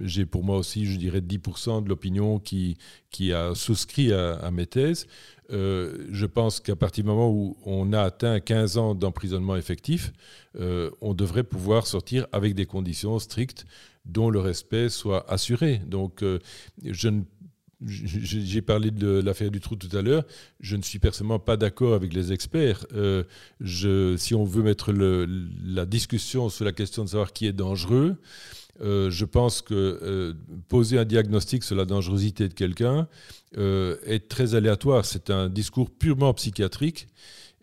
j'ai 0.00 0.26
pour 0.26 0.44
moi 0.44 0.58
aussi, 0.58 0.84
je 0.84 0.98
dirais, 0.98 1.20
10% 1.20 1.82
de 1.84 1.88
l'opinion 1.88 2.38
qui, 2.38 2.76
qui 3.10 3.32
a 3.32 3.54
souscrit 3.54 4.12
à, 4.12 4.50
mes 4.50 4.66
thèses. 4.66 5.06
Euh, 5.50 6.06
je 6.10 6.26
pense 6.26 6.60
qu'à 6.60 6.76
partir 6.76 7.04
du 7.04 7.08
moment 7.08 7.30
où 7.30 7.56
on 7.64 7.94
a 7.94 8.02
atteint 8.02 8.40
15 8.40 8.76
ans 8.76 8.94
d'emprisonnement 8.94 9.56
effectif, 9.56 10.12
euh, 10.60 10.90
on 11.00 11.14
devrait 11.14 11.44
pouvoir 11.44 11.86
sortir 11.86 12.26
avec 12.32 12.54
des 12.54 12.66
conditions 12.66 13.18
strictes 13.18 13.64
dont 14.04 14.28
le 14.28 14.40
respect 14.40 14.90
soit 14.90 15.30
assuré. 15.30 15.80
Donc, 15.86 16.24
je 16.82 17.08
ne 17.08 17.22
j'ai 17.86 18.62
parlé 18.62 18.90
de 18.90 19.20
l'affaire 19.20 19.50
du 19.50 19.60
trou 19.60 19.76
tout 19.76 19.94
à 19.96 20.02
l'heure. 20.02 20.24
Je 20.60 20.76
ne 20.76 20.82
suis 20.82 20.98
personnellement 20.98 21.38
pas 21.38 21.56
d'accord 21.56 21.94
avec 21.94 22.12
les 22.12 22.32
experts. 22.32 22.86
Euh, 22.92 23.22
si 24.16 24.34
on 24.34 24.44
veut 24.44 24.62
mettre 24.62 24.92
la 24.92 25.86
discussion 25.86 26.48
sur 26.48 26.64
la 26.64 26.72
question 26.72 27.04
de 27.04 27.10
savoir 27.10 27.32
qui 27.32 27.46
est 27.46 27.52
dangereux, 27.52 28.16
euh, 28.80 29.10
je 29.10 29.24
pense 29.24 29.62
que 29.62 29.74
euh, 29.74 30.34
poser 30.68 30.98
un 30.98 31.04
diagnostic 31.04 31.62
sur 31.62 31.76
la 31.76 31.84
dangerosité 31.84 32.48
de 32.48 32.54
quelqu'un 32.54 33.08
est 33.56 34.28
très 34.28 34.54
aléatoire. 34.54 35.04
C'est 35.04 35.30
un 35.30 35.48
discours 35.48 35.90
purement 35.90 36.34
psychiatrique 36.34 37.08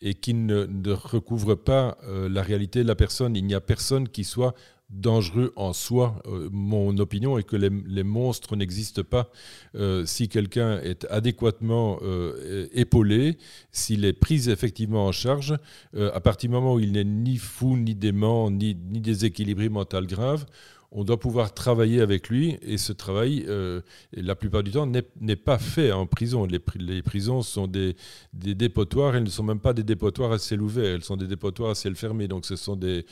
et 0.01 0.13
qui 0.13 0.33
ne, 0.33 0.65
ne 0.65 0.91
recouvre 0.91 1.55
pas 1.55 1.97
la 2.07 2.41
réalité 2.41 2.83
de 2.83 2.87
la 2.87 2.95
personne. 2.95 3.35
Il 3.35 3.45
n'y 3.45 3.53
a 3.53 3.61
personne 3.61 4.09
qui 4.09 4.23
soit 4.23 4.55
dangereux 4.89 5.51
en 5.55 5.73
soi. 5.73 6.21
Euh, 6.27 6.49
mon 6.51 6.97
opinion 6.97 7.37
est 7.37 7.43
que 7.43 7.55
les, 7.55 8.03
monstres 8.03 8.55
n'existent 8.55 9.03
pas. 9.03 9.31
Euh, 9.75 10.05
si 10.05 10.29
quelqu'un 10.29 10.79
est 10.79 11.05
adéquatement 11.09 11.99
euh, 12.01 12.67
épaulé, 12.71 13.37
s'il 13.71 14.05
est 14.05 14.13
pris 14.13 14.49
effectivement 14.49 15.05
en 15.05 15.11
charge, 15.11 15.57
à 15.95 16.19
partir 16.19 16.49
du 16.49 16.55
moment 16.55 16.75
où 16.75 16.79
il 16.79 16.91
n'est 16.91 17.03
ni 17.03 17.37
fou, 17.37 17.77
ni 17.77 17.95
dément, 17.95 18.51
ni, 18.51 18.75
ni 18.75 19.01
déséquilibré 19.01 19.69
mental 19.69 20.05
grave, 20.05 20.45
on 20.95 21.03
doit 21.03 21.19
pouvoir 21.19 21.53
travailler 21.53 21.99
avec 21.99 22.29
lui 22.29 22.57
et 22.61 22.77
ce 22.77 22.93
travail, 22.93 23.45
euh, 23.49 23.81
la 24.13 24.33
plupart 24.33 24.63
du 24.63 24.71
temps, 24.71 24.87
n'est 24.87 25.35
pas 25.35 25.59
fait 25.59 25.91
en 25.91 26.05
prison. 26.05 26.47
Les, 26.47 27.01
prisons 27.01 27.41
sont 27.41 27.67
des, 27.67 27.95
dépotoirs, 28.33 29.15
elles 29.15 29.23
ne 29.23 29.29
sont 29.29 29.43
même 29.43 29.59
pas 29.59 29.73
des 29.73 29.83
dépotoirs 29.83 30.31
à 30.31 30.39
ciel 30.39 30.61
ouvert, 30.61 30.95
elles 30.95 31.03
sont 31.03 31.17
des 31.17 31.27
dépotoirs 31.27 31.71
à 31.71 31.75
ciel 31.75 31.95
fermé. 31.95 32.29
Donc 32.29 32.45
ce 32.45 32.55
sont 32.55 32.77
des, 32.77 33.03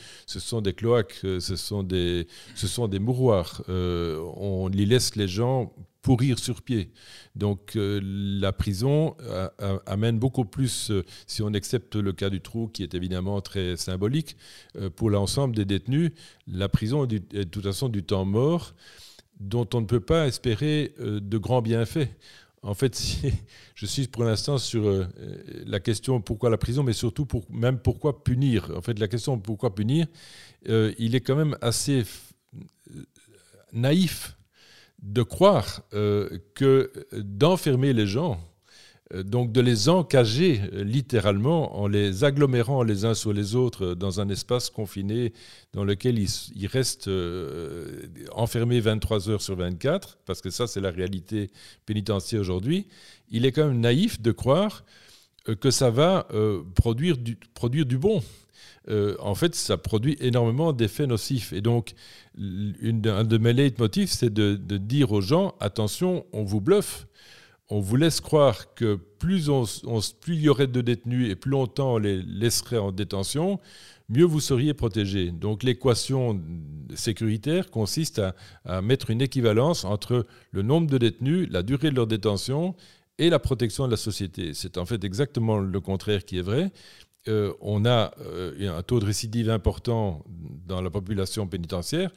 cloaques, 0.74 1.20
euh, 1.24 1.40
ce 1.40 1.56
sont 1.56 1.82
des, 1.82 2.26
ce 2.54 2.66
sont 2.66 2.88
des 2.88 2.98
mouroirs. 2.98 3.62
Euh, 3.68 4.18
on 4.36 4.70
y 4.70 4.86
laisse 4.86 5.14
les 5.14 5.28
gens 5.28 5.70
pourrir 6.04 6.38
sur 6.38 6.62
pied. 6.62 6.92
Donc 7.34 7.74
euh, 7.74 8.00
la 8.02 8.52
prison 8.52 9.16
euh, 9.22 9.48
amène 9.86 10.20
beaucoup 10.20 10.44
plus, 10.44 10.90
euh, 10.90 11.02
si 11.26 11.42
on 11.42 11.52
accepte 11.54 11.96
le 11.96 12.12
cas 12.12 12.30
du 12.30 12.40
trou 12.40 12.68
qui 12.68 12.84
est 12.84 12.94
évidemment 12.94 13.40
très 13.40 13.76
symbolique, 13.76 14.36
pour 14.94 15.10
l'ensemble 15.10 15.56
des 15.56 15.64
détenus, 15.64 16.12
la 16.46 16.68
prison 16.68 17.04
est, 17.04 17.34
de 17.34 17.42
toute 17.44 17.64
façon 17.64 17.88
du 17.88 18.04
temps 18.04 18.24
mort 18.24 18.74
dont 19.40 19.68
on 19.74 19.80
ne 19.80 19.86
peut 19.86 20.00
pas 20.00 20.28
espérer 20.28 20.94
de 20.98 21.38
grands 21.38 21.62
bienfaits. 21.62 22.08
En 22.64 22.72
fait, 22.72 22.98
je 23.74 23.86
suis 23.86 24.08
pour 24.08 24.24
l'instant 24.24 24.56
sur 24.58 24.86
euh, 24.86 25.06
la 25.66 25.80
question 25.80 26.20
pourquoi 26.20 26.48
la 26.48 26.56
prison, 26.56 26.82
mais 26.82 26.94
surtout 26.94 27.28
même 27.50 27.78
pourquoi 27.78 28.24
punir. 28.24 28.72
En 28.74 28.80
fait, 28.80 28.98
la 28.98 29.06
question 29.06 29.38
pourquoi 29.38 29.74
punir, 29.74 30.06
euh, 30.68 30.92
il 30.98 31.14
est 31.14 31.20
quand 31.20 31.36
même 31.36 31.56
assez 31.60 32.04
naïf 33.72 34.36
de 35.04 35.22
croire 35.22 35.82
que 35.92 36.90
d'enfermer 37.12 37.92
les 37.92 38.06
gens, 38.06 38.40
euh, 39.12 39.22
donc 39.22 39.52
de 39.52 39.60
les 39.60 39.88
encager 39.90 40.62
euh, 40.72 40.82
littéralement 40.82 41.78
en 41.78 41.88
les 41.88 42.24
agglomérant 42.24 42.82
les 42.82 43.04
uns 43.04 43.12
sur 43.12 43.34
les 43.34 43.54
autres 43.54 43.84
euh, 43.84 43.94
dans 43.94 44.20
un 44.20 44.30
espace 44.30 44.70
confiné 44.70 45.34
dans 45.74 45.84
lequel 45.84 46.18
ils, 46.18 46.66
restent 46.66 47.10
enfermés 48.32 48.80
23 48.80 49.28
heures 49.28 49.42
sur 49.42 49.56
24, 49.56 50.18
parce 50.24 50.40
que 50.40 50.48
ça 50.48 50.66
c'est 50.66 50.80
la 50.80 50.90
réalité 50.90 51.50
pénitentiaire 51.84 52.40
aujourd'hui, 52.40 52.86
il 53.30 53.44
est 53.44 53.52
quand 53.52 53.66
même 53.66 53.80
naïf 53.80 54.20
de 54.20 54.32
croire 54.32 54.84
que 55.60 55.70
ça 55.70 55.90
va 55.90 56.26
produire, 56.74 57.18
du, 57.18 57.36
produire 57.52 57.84
du 57.84 57.98
bon. 57.98 58.22
En 58.88 59.34
fait, 59.34 59.54
ça 59.54 59.76
produit 59.76 60.16
énormément 60.20 60.72
d'effets 60.72 61.06
nocifs. 61.06 61.52
Et 61.52 61.60
donc, 61.60 61.94
un 62.38 63.24
de 63.24 63.38
mes 63.38 63.52
leitmotifs, 63.52 64.10
c'est 64.10 64.32
de, 64.32 64.56
de 64.56 64.76
dire 64.76 65.12
aux 65.12 65.20
gens, 65.20 65.54
attention, 65.60 66.26
on 66.32 66.44
vous 66.44 66.60
bluffe 66.60 67.06
on 67.70 67.80
vous 67.80 67.96
laisse 67.96 68.20
croire 68.20 68.74
que 68.74 68.96
plus, 69.18 69.48
il 70.28 70.40
y 70.40 70.48
aurait 70.48 70.66
de 70.66 70.80
détenus 70.80 71.30
et 71.30 71.34
plus 71.34 71.50
longtemps 71.50 71.94
on 71.94 71.98
les 71.98 72.22
laisserait 72.22 72.78
en 72.78 72.92
détention, 72.92 73.58
mieux 74.08 74.24
vous 74.24 74.40
seriez 74.40 74.74
protégé. 74.74 75.30
Donc 75.30 75.62
l'équation 75.62 76.40
sécuritaire 76.94 77.70
consiste 77.70 78.20
à, 78.64 78.82
mettre 78.82 79.10
une 79.10 79.22
équivalence 79.22 79.84
entre 79.84 80.26
le 80.50 80.62
nombre 80.62 80.90
de 80.90 80.98
détenus, 80.98 81.48
la 81.50 81.62
durée 81.62 81.90
de 81.90 81.96
leur 81.96 82.06
détention 82.06 82.74
et 83.16 83.30
la 83.30 83.38
protection 83.38 83.86
de 83.86 83.92
la 83.92 83.96
société. 83.96 84.52
C'est 84.54 84.76
en 84.76 84.84
fait 84.84 85.02
exactement 85.04 85.58
le 85.58 85.80
contraire 85.80 86.24
qui 86.24 86.38
est 86.38 86.42
vrai. 86.42 86.70
Euh, 87.28 87.54
on 87.60 87.86
a 87.86 88.12
euh, 88.20 88.76
un 88.76 88.82
taux 88.82 89.00
de 89.00 89.06
récidive 89.06 89.48
important 89.48 90.24
dans 90.66 90.82
la 90.82 90.90
population 90.90 91.46
pénitentiaire, 91.46 92.10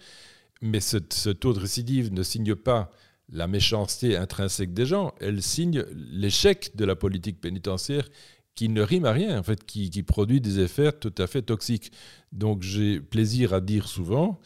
mais 0.62 0.82
ce, 0.82 0.98
taux 1.30 1.54
de 1.54 1.60
récidive 1.60 2.12
ne 2.12 2.24
signe 2.24 2.56
pas 2.56 2.92
la 3.30 3.48
méchanceté 3.48 4.18
intrinsèque 4.18 4.74
des 4.74 4.86
gens, 4.86 5.14
elle 5.20 5.42
signe 5.42 5.84
l'échec 5.94 6.72
de 6.76 6.86
la 6.86 6.96
politique 6.96 7.40
pénitentiaire 7.40 8.08
qui 8.56 8.70
ne 8.70 8.82
rime 8.82 9.06
à 9.06 9.12
rien, 9.12 9.40
en 9.40 9.44
fait, 9.44 9.66
qui, 9.66 9.90
produit 10.04 10.42
des 10.42 10.60
effets 10.60 10.92
tout 10.92 11.14
à 11.18 11.28
fait 11.28 11.42
toxiques. 11.42 11.92
Donc 12.32 12.64
j'ai 12.64 13.00
plaisir 13.00 13.54
à 13.54 13.62
dire 13.62 13.88
souvent 13.88 14.40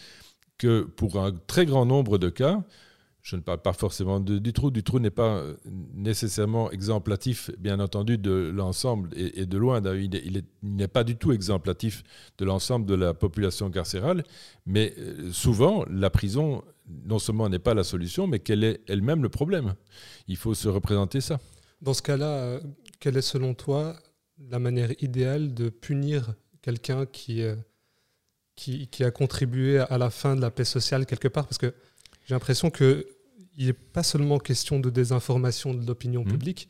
que 0.58 0.82
pour 0.82 1.24
un 1.24 1.32
très 1.48 1.66
grand 1.66 1.86
nombre 1.86 2.18
de 2.18 2.30
cas, 2.30 2.64
je 3.24 3.36
ne 3.36 3.42
parle 3.42 3.62
pas 3.62 3.74
forcément 3.74 4.20
du 4.20 4.54
trou, 4.54 4.72
du 4.72 4.84
trou 4.84 5.00
n'est 5.00 5.12
pas 5.12 5.44
nécessairement 5.94 6.72
exemplatif, 6.72 7.52
bien 7.60 7.80
entendu, 7.80 8.18
de 8.18 8.52
l'ensemble, 8.54 9.10
et, 9.16 9.46
de 9.46 9.58
loin, 9.58 9.82
il 9.96 10.44
n'est 10.64 10.88
pas 10.88 11.04
du 11.04 11.16
tout 11.16 11.32
exemplatif 11.32 12.04
de 12.38 12.46
l'ensemble 12.46 12.86
de 12.86 12.96
la 12.96 13.14
population 13.14 13.70
carcérale, 13.70 14.24
mais 14.66 14.94
euh, 14.98 15.32
souvent, 15.32 15.86
la 15.90 16.10
prison 16.10 16.64
non 17.06 17.20
seulement 17.20 17.50
n'est 17.50 17.60
pas 17.60 17.74
la 17.74 17.84
solution, 17.84 18.28
mais 18.28 18.40
qu'elle 18.40 18.64
est 18.64 18.82
elle-même 18.88 19.22
le 19.22 19.30
problème. 19.30 19.76
Il 20.28 20.38
faut 20.38 20.54
se 20.54 20.68
représenter 20.68 21.22
ça. 21.22 21.40
Dans 21.82 21.94
ce 21.94 22.02
cas-là, 22.02 22.26
euh, 22.26 22.60
quelle 23.00 23.18
est 23.18 23.22
selon 23.22 23.54
toi 23.54 23.96
la 24.50 24.60
manière 24.60 24.92
idéale 25.02 25.54
de 25.54 25.70
punir 25.70 26.34
quelqu'un 26.62 27.06
qui, 27.06 27.44
euh, 27.44 27.56
qui, 28.56 28.88
qui, 28.88 29.04
a 29.04 29.12
contribué 29.12 29.80
à 29.80 29.98
la 29.98 30.10
fin 30.10 30.36
de 30.36 30.42
la 30.42 30.52
paix 30.52 30.66
sociale 30.66 31.06
quelque 31.06 31.28
part? 31.28 31.46
Parce 31.48 31.58
que 31.58 31.74
j'ai 32.26 32.34
l'impression 32.36 32.70
qu'il 32.70 33.06
n'est 33.58 33.74
pas 33.74 34.04
seulement 34.04 34.40
question 34.40 34.80
de 34.80 34.90
désinformation 34.90 35.74
de 35.74 35.86
l'opinion 35.86 36.22
mmh. 36.22 36.28
publique, 36.28 36.70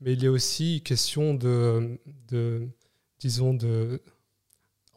mais 0.00 0.12
il 0.12 0.24
est 0.24 0.28
aussi 0.28 0.82
question 0.82 1.34
de, 1.34 1.98
de 2.28 2.68
disons, 3.18 3.54
de 3.54 4.00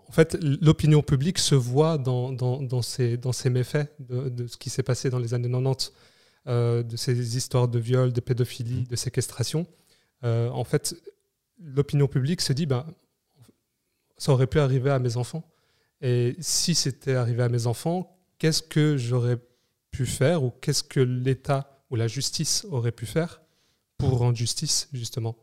en 0.08 0.12
fait, 0.12 0.38
l'opinion 0.62 1.02
publique 1.02 1.40
se 1.40 1.56
voit 1.56 1.98
dans, 1.98 2.32
dans, 2.32 2.82
ces, 2.84 3.18
dans 3.18 3.32
ces 3.32 3.50
méfaits 3.50 3.92
de, 4.00 4.46
ce 4.46 4.58
qui 4.58 4.70
s'est 4.70 4.84
passé 4.84 5.10
dans 5.10 5.18
les 5.18 5.34
années 5.34 5.50
90, 5.50 5.92
euh, 6.46 6.84
de 6.84 6.96
ces 6.98 7.36
histoires 7.36 7.68
de 7.68 7.80
viol, 7.80 8.14
de 8.14 8.22
pédophilie, 8.22 8.84
de 8.84 8.96
séquestration. 8.96 9.66
Euh, 10.24 10.50
en 10.50 10.66
fait, 10.66 10.96
l'opinion 11.60 12.08
publique 12.08 12.42
se 12.42 12.54
dit, 12.54 12.68
ben, 12.68 12.86
ça 14.18 14.34
aurait 14.34 14.46
pu 14.46 14.60
arriver 14.60 14.92
à 14.92 15.00
mes 15.00 15.18
enfants. 15.18 15.50
Et 16.02 16.36
si 16.40 16.76
c'était 16.76 17.16
arrivé 17.16 17.42
à 17.42 17.50
mes 17.50 17.66
enfants, 17.66 18.16
qu'est-ce 18.38 18.62
que 18.62 18.98
j'aurais 18.98 19.40
pu 19.94 20.06
faire 20.06 20.44
ou 20.44 20.52
qu'est-ce 20.62 20.84
que 20.84 21.00
l'État 21.00 21.80
ou 21.90 21.96
la 21.96 22.08
justice 22.08 22.66
aurait 22.70 22.92
pu 22.92 23.06
faire 23.06 23.42
pour 23.98 24.18
rendre 24.18 24.36
justice, 24.36 24.90
justement 24.92 25.38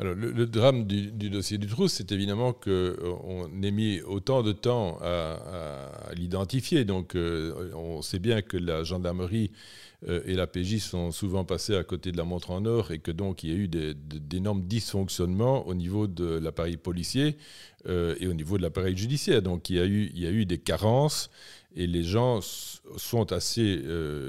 alors, 0.00 0.14
le, 0.14 0.46
drame 0.46 0.86
du, 0.86 1.10
dossier 1.28 1.58
du 1.58 1.66
trou, 1.66 1.88
c'est 1.88 2.12
évidemment 2.12 2.52
qu'on 2.52 2.70
euh, 2.70 3.62
ait 3.64 3.70
mis 3.72 4.00
autant 4.02 4.44
de 4.44 4.52
temps 4.52 4.96
à, 5.02 6.12
l'identifier. 6.14 6.84
Donc, 6.84 7.16
euh, 7.16 7.72
on 7.74 8.00
sait 8.00 8.20
bien 8.20 8.40
que 8.40 8.56
la 8.56 8.84
gendarmerie 8.84 9.50
euh, 10.06 10.20
et 10.24 10.34
la 10.34 10.46
PJ 10.46 10.78
sont 10.78 11.10
souvent 11.10 11.44
passés 11.44 11.74
à 11.74 11.82
côté 11.82 12.12
de 12.12 12.16
la 12.16 12.22
montre 12.22 12.52
en 12.52 12.64
or 12.64 12.92
et 12.92 13.00
que 13.00 13.10
donc 13.10 13.42
il 13.42 13.50
y 13.50 13.52
a 13.52 13.56
eu 13.56 13.66
d'énormes 13.66 14.62
dysfonctionnements 14.62 15.66
au 15.66 15.74
niveau 15.74 16.06
de 16.06 16.38
l'appareil 16.38 16.76
policier 16.76 17.36
et 17.88 18.26
au 18.26 18.34
niveau 18.34 18.58
de 18.58 18.62
l'appareil 18.62 18.96
judiciaire. 18.96 19.42
Donc, 19.42 19.68
il 19.70 19.76
y, 19.76 19.80
a 19.80 19.86
eu, 19.86 20.10
il 20.14 20.20
y 20.20 20.26
a 20.26 20.30
eu 20.30 20.44
des 20.46 20.58
carences 20.58 21.30
et 21.74 21.86
les 21.86 22.02
gens 22.02 22.40
sont 22.40 23.32
assez 23.32 23.82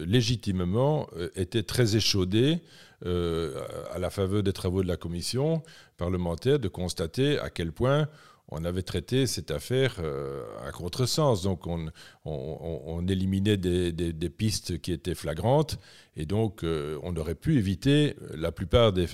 légitimement 0.06 1.08
étaient 1.36 1.64
très 1.64 1.96
échaudés 1.96 2.62
euh, 3.06 3.64
à 3.94 4.00
la 4.00 4.10
faveur 4.10 4.44
des 4.44 4.52
travaux 4.52 4.84
de 4.84 4.88
la 4.88 4.98
commission 4.98 5.64
parlementaire, 5.96 6.60
de 6.60 6.68
constater 6.68 7.40
à 7.40 7.50
quel 7.50 7.72
point 7.72 8.10
on 8.50 8.66
avait 8.66 8.82
traité 8.82 9.26
cette 9.26 9.52
affaire 9.52 9.96
euh, 10.00 10.44
à 10.68 10.72
contresens. 10.72 11.44
Donc 11.44 11.66
on, 11.66 13.08
éliminait 13.08 13.56
des, 13.56 14.30
pistes 14.30 14.82
qui 14.82 14.92
étaient 14.92 15.16
flagrantes 15.16 15.80
et 16.18 16.26
donc 16.26 16.64
euh, 16.64 17.00
on 17.04 17.16
aurait 17.16 17.36
pu 17.36 17.58
éviter 17.58 18.16
la 18.36 18.52
plupart 18.52 18.92
des, 18.92 19.08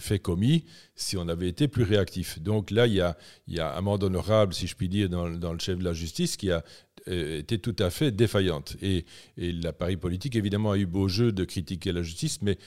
faits 0.00 0.22
commis 0.22 0.64
si 0.94 1.16
on 1.16 1.26
avait 1.28 1.48
été 1.48 1.66
plus 1.66 1.82
réactif. 1.82 2.40
Donc 2.40 2.70
là, 2.70 2.86
il 2.86 2.94
y 2.94 3.00
a, 3.00 3.16
il 3.48 3.56
y 3.56 3.60
a 3.60 3.70
amende 3.70 4.04
honorable, 4.04 4.54
si 4.54 4.68
je 4.68 4.76
puis 4.76 4.88
dire, 4.88 5.08
dans, 5.08 5.28
dans, 5.30 5.52
le 5.52 5.58
chef 5.58 5.78
de 5.78 5.84
la 5.84 5.92
justice 5.92 6.36
qui 6.36 6.50
a 6.52 6.58
euh, 6.58 6.60
était 7.06 7.58
tout 7.58 7.76
à 7.78 7.90
fait 7.90 8.10
défaillante. 8.10 8.76
Et, 8.82 9.04
l'appareil 9.36 9.96
politique, 9.96 10.36
évidemment, 10.36 10.72
a 10.72 10.78
eu 10.78 10.86
beau 10.86 11.08
jeu 11.08 11.32
de 11.32 11.44
critiquer 11.44 11.92
la 11.92 12.02
justice, 12.02 12.40
mais 12.42 12.58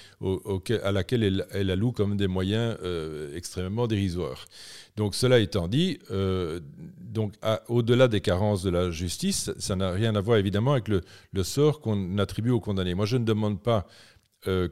à 0.83 0.91
laquelle 0.91 1.23
elle, 1.23 1.45
elle, 1.51 1.71
alloue 1.71 1.91
comme 1.91 2.17
des 2.17 2.27
moyens 2.27 2.77
euh, 2.83 3.35
extrêmement 3.35 3.87
dérisoires. 3.87 4.45
Donc, 4.95 5.15
cela 5.15 5.39
étant 5.39 5.67
dit, 5.67 5.99
euh, 6.11 6.59
au-delà 7.67 8.07
des 8.07 8.21
carences 8.21 8.63
de 8.63 8.69
la 8.69 8.91
justice, 8.91 9.51
ça 9.57 9.75
n'a 9.75 9.91
rien 9.91 10.15
à 10.15 10.21
voir 10.21 10.37
évidemment 10.37 10.73
avec 10.73 10.87
le, 10.87 11.01
sort 11.43 11.81
qu'on 11.81 12.17
attribue 12.17 12.51
aux 12.51 12.59
condamnés. 12.59 12.93
Moi, 12.93 13.05
je 13.05 13.17
ne 13.17 13.25
demande 13.25 13.61
pas 13.61 13.87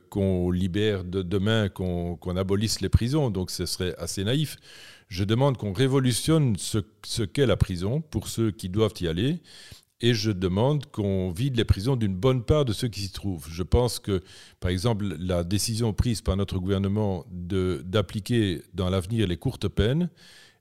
qu'on 0.09 0.49
libère 0.49 1.03
de, 1.03 1.21
demain, 1.21 1.67
qu'on 1.67 2.37
abolisse 2.37 2.79
les 2.79 2.87
prisons, 2.89 3.29
donc 3.29 3.51
ce 3.51 3.65
serait 3.65 3.93
assez 3.97 4.23
naïf. 4.23 4.57
Je 5.07 5.23
demande 5.23 5.57
qu'on 5.57 5.73
révolutionne 5.73 6.55
ce, 6.57 7.23
qu'est 7.23 7.45
la 7.45 7.57
prison 7.57 8.01
pour 8.01 8.27
ceux 8.27 8.51
qui 8.51 8.69
doivent 8.69 8.93
y 8.99 9.07
aller. 9.07 9.41
Et 9.99 10.13
je 10.13 10.29
demande 10.29 10.85
qu'on 10.91 11.31
vide 11.31 11.57
les 11.57 11.65
prisons 11.65 11.95
d'une 11.95 12.15
bonne 12.15 12.43
part 12.43 12.65
de 12.65 12.73
ceux 12.73 12.87
qui 12.87 12.99
s'y 12.99 13.11
trouvent. 13.11 13.47
Je 13.49 13.63
pense 13.63 13.97
que, 13.97 14.21
par 14.59 14.69
exemple, 14.69 15.15
la 15.19 15.43
décision 15.43 15.91
prise 15.91 16.21
par 16.21 16.37
notre 16.37 16.59
gouvernement 16.59 17.25
d'appliquer 17.31 18.61
dans 18.75 18.91
l'avenir 18.91 19.27
les 19.27 19.37
courtes 19.37 19.67
peines, 19.67 20.09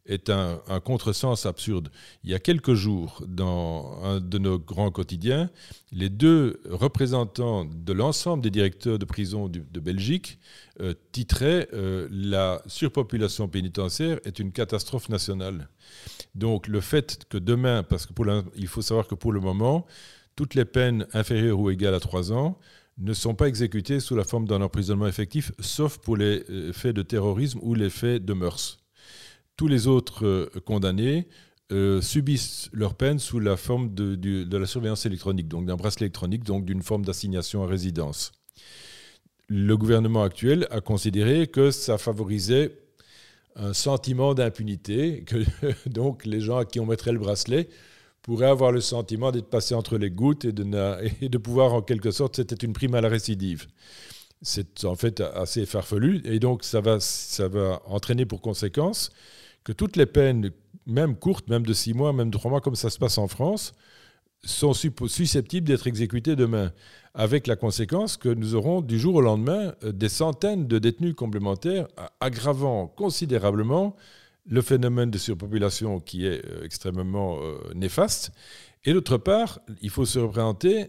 est 0.09 0.31
un, 0.31 0.61
contresens 0.85 1.47
absurde. 1.47 1.91
Il 2.25 2.31
y 2.31 2.35
a 2.35 2.39
quelques 2.39 2.75
jours, 2.75 3.23
dans 3.27 3.99
un 4.03 4.21
de 4.21 4.39
nos 4.39 4.59
grands 4.59 4.91
quotidiens, 4.91 5.51
les 5.93 6.09
deux 6.09 6.61
représentants 6.69 7.65
de 7.65 7.93
l'ensemble 7.93 8.43
des 8.43 8.51
directeurs 8.51 8.99
de 8.99 9.05
prison 9.05 9.49
de 9.49 9.81
Belgique 9.81 10.39
euh, 10.81 10.95
titraient 11.13 11.69
euh, 11.73 12.07
La 12.11 12.63
surpopulation 12.67 13.49
pénitentiaire 13.49 14.19
est 14.25 14.39
une 14.39 14.53
catastrophe 14.53 15.09
nationale. 15.09 15.69
Donc 16.35 16.69
le 16.69 16.81
fait 16.81 17.25
que 17.29 17.39
demain, 17.39 17.83
parce 17.83 18.07
qu'il 18.07 18.69
faut 18.69 18.83
savoir 18.83 19.07
que 19.07 19.15
pour 19.15 19.33
le 19.33 19.41
moment, 19.41 19.87
toutes 20.35 20.55
les 20.55 20.67
peines 20.67 21.07
inférieures 21.15 21.59
ou 21.59 21.71
égales 21.71 21.95
à 21.95 22.01
trois 22.01 22.31
ans 22.31 22.59
ne 22.99 23.15
sont 23.15 23.35
pas 23.35 23.49
exécutées 23.49 24.01
sous 24.01 24.17
la 24.17 24.25
forme 24.25 24.47
d'un 24.47 24.63
emprisonnement 24.63 25.07
effectif, 25.07 25.53
sauf 25.61 25.99
pour 25.99 26.17
les 26.17 26.45
euh, 26.51 26.73
faits 26.73 26.95
de 26.95 27.03
terrorisme 27.03 27.59
ou 27.63 27.75
les 27.75 27.91
faits 27.91 28.25
de 28.25 28.33
mœurs 28.33 28.79
tous 29.57 29.69
les 29.69 29.87
autres 29.87 30.27
euh, 30.27 30.51
condamnés 30.65 31.27
euh, 31.73 32.01
subissent 32.01 32.69
leur 32.73 32.95
peine 32.95 33.19
sous 33.19 33.41
la 33.41 33.57
forme 33.57 33.93
de, 33.93 34.47
la 34.57 34.67
surveillance 34.67 35.05
électronique, 35.05 35.49
donc 35.49 35.67
d'un 35.67 35.75
bracelet 35.75 36.07
électronique, 36.07 36.45
donc 36.45 36.65
d'une 36.65 36.83
forme 36.83 37.05
d'assignation 37.05 37.65
à 37.65 37.67
résidence. 37.67 38.33
Le 39.49 39.77
gouvernement 39.77 40.23
actuel 40.23 40.69
a 40.71 40.81
considéré 40.81 41.49
que 41.49 41.71
ça 41.71 41.99
favorisait 41.99 42.79
un 43.57 43.73
sentiment 43.73 44.35
d'impunité, 44.35 45.25
que 45.25 45.45
donc 45.89 46.25
les 46.25 46.41
gens 46.41 46.59
à 46.59 46.65
qui 46.65 46.79
on 46.79 46.87
mettrait 46.87 47.13
le 47.13 47.19
bracelet 47.19 47.69
pourraient 48.23 48.47
avoir 48.47 48.71
le 48.71 48.81
sentiment 48.81 49.33
d'être 49.33 49.49
passés 49.49 49.75
entre 49.75 49.99
les 49.99 50.11
gouttes 50.11 50.45
et 50.45 50.53
de, 50.53 50.65
et 51.21 51.29
de 51.29 51.39
pouvoir 51.39 51.73
en 51.75 51.83
quelque 51.83 52.11
sorte, 52.11 52.37
c'était 52.37 52.65
une 52.65 52.75
prime 52.75 52.95
à 52.95 53.01
la 53.01 53.09
récidive. 53.09 53.67
c'est 54.43 54.85
en 54.85 54.95
fait 54.95 55.21
assez 55.21 55.67
farfelu. 55.67 56.23
Et 56.27 56.39
donc, 56.39 56.63
ça 56.63 56.81
va, 56.81 57.01
ça 57.01 57.49
va 57.49 57.83
entraîner 57.87 58.27
pour 58.27 58.41
conséquence 58.41 59.11
que 59.67 59.73
toutes 59.73 59.97
les 59.97 60.07
peines, 60.07 60.53
même 60.87 61.17
courtes, 61.17 61.49
même 61.49 61.67
de 61.67 61.73
six 61.73 61.93
mois, 61.93 62.13
même 62.13 62.31
de 62.31 62.39
trois 62.39 62.53
mois, 62.53 62.61
comme 62.61 62.77
ça 62.77 62.89
se 62.89 63.01
passe 63.01 63.19
en 63.19 63.27
France, 63.27 63.73
sont 64.45 64.73
susceptibles 64.75 65.67
d'être 65.67 65.89
exécutées 65.89 66.37
demain, 66.37 66.73
avec 67.15 67.49
la 67.49 67.57
conséquence 67.57 68.17
que 68.17 68.29
nous 68.29 68.55
aurons 68.55 68.81
du 68.81 68.97
jour 68.97 69.17
au 69.17 69.21
lendemain 69.21 69.75
euh, 69.83 69.91
des 69.91 70.09
centaines 70.09 70.69
de 70.69 70.79
détenus 70.79 71.17
complémentaires, 71.17 71.89
aggravant 72.21 72.87
considérablement 72.87 73.97
le 74.49 74.63
phénomène 74.63 75.11
de 75.11 75.19
surpopulation 75.19 75.99
qui 75.99 76.27
est 76.27 76.47
euh, 76.47 76.63
extrêmement 76.63 77.39
euh, 77.41 77.59
néfaste. 77.75 78.31
Et 78.85 78.93
d'autre 78.93 79.17
part, 79.17 79.59
il 79.83 79.91
faut 79.91 80.05
se 80.05 80.21
représenter 80.21 80.87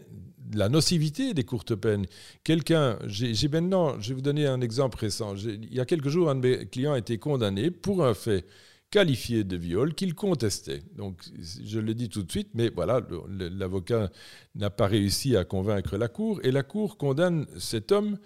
la 0.54 0.68
nocivité 0.68 1.34
des 1.34 1.42
courtes 1.42 1.74
peines. 1.74 2.06
Quelqu'un, 2.44 2.96
j'ai 3.06 3.48
maintenant, 3.48 4.00
je 4.00 4.10
vais 4.10 4.14
vous 4.14 4.20
donner 4.20 4.46
un 4.46 4.60
exemple 4.60 4.98
récent. 4.98 5.34
Il 5.34 5.74
y 5.74 5.80
a 5.80 5.84
quelques 5.84 6.10
jours, 6.10 6.30
un 6.30 6.36
de 6.36 6.40
mes 6.40 6.66
clients 6.66 6.92
a 6.92 6.98
été 6.98 7.18
condamné 7.18 7.72
pour 7.72 8.04
un 8.04 8.14
fait 8.14 8.46
qualifié 8.90 9.44
de 9.44 9.56
viol 9.56 9.94
qu'il 9.94 10.14
contestait. 10.14 10.82
Donc, 10.96 11.22
je 11.64 11.78
le 11.78 11.94
dis 11.94 12.08
tout 12.08 12.22
de 12.22 12.30
suite, 12.30 12.48
mais 12.54 12.70
voilà, 12.70 13.00
l'avocat 13.28 14.10
n'a 14.54 14.70
pas 14.70 14.86
réussi 14.86 15.36
à 15.36 15.44
convaincre 15.44 15.96
la 15.96 16.08
Cour, 16.08 16.40
et 16.42 16.50
la 16.50 16.62
Cour 16.62 16.96
condamne 16.96 17.46
cet 17.58 17.92
homme 17.92 18.18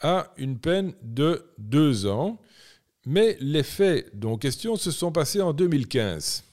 à 0.00 0.32
une 0.36 0.58
peine 0.58 0.94
de 1.02 1.44
deux 1.58 2.06
ans. 2.06 2.40
Mais 3.06 3.36
les 3.40 3.62
faits 3.62 4.10
dont 4.18 4.36
question 4.36 4.76
se 4.76 4.90
sont 4.90 5.12
passés 5.12 5.40
en 5.40 5.52
2015. 5.52 6.44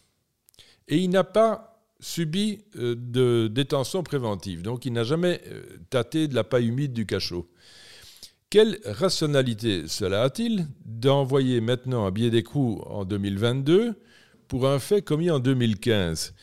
Et 0.88 0.98
il 0.98 1.10
n'a 1.10 1.24
pas 1.24 1.76
subi 2.00 2.60
euh, 2.78 2.96
de 2.98 3.48
détention 3.52 4.04
préventive. 4.04 4.62
Donc 4.62 4.86
il 4.86 4.94
n'a 4.94 5.04
jamais 5.04 5.42
euh, 5.48 5.64
tâté 5.90 6.28
de 6.28 6.36
la 6.36 6.44
paille 6.44 6.68
humide 6.68 6.94
du 6.94 7.06
cachot. 7.06 7.50
Quelle 8.50 8.80
rationalité 8.86 9.88
cela 9.88 10.24
a-t-il 10.24 10.68
d'envoyer 10.86 11.62
maintenant 11.62 12.06
un 12.06 12.12
billet 12.12 12.30
d'écrou 12.30 12.82
en 12.86 13.04
2022 13.04 13.96
pour 14.48 14.68
un 14.68 14.80
fait 14.80 15.02
commis 15.02 15.32
en 15.32 15.40
2015 15.40 16.34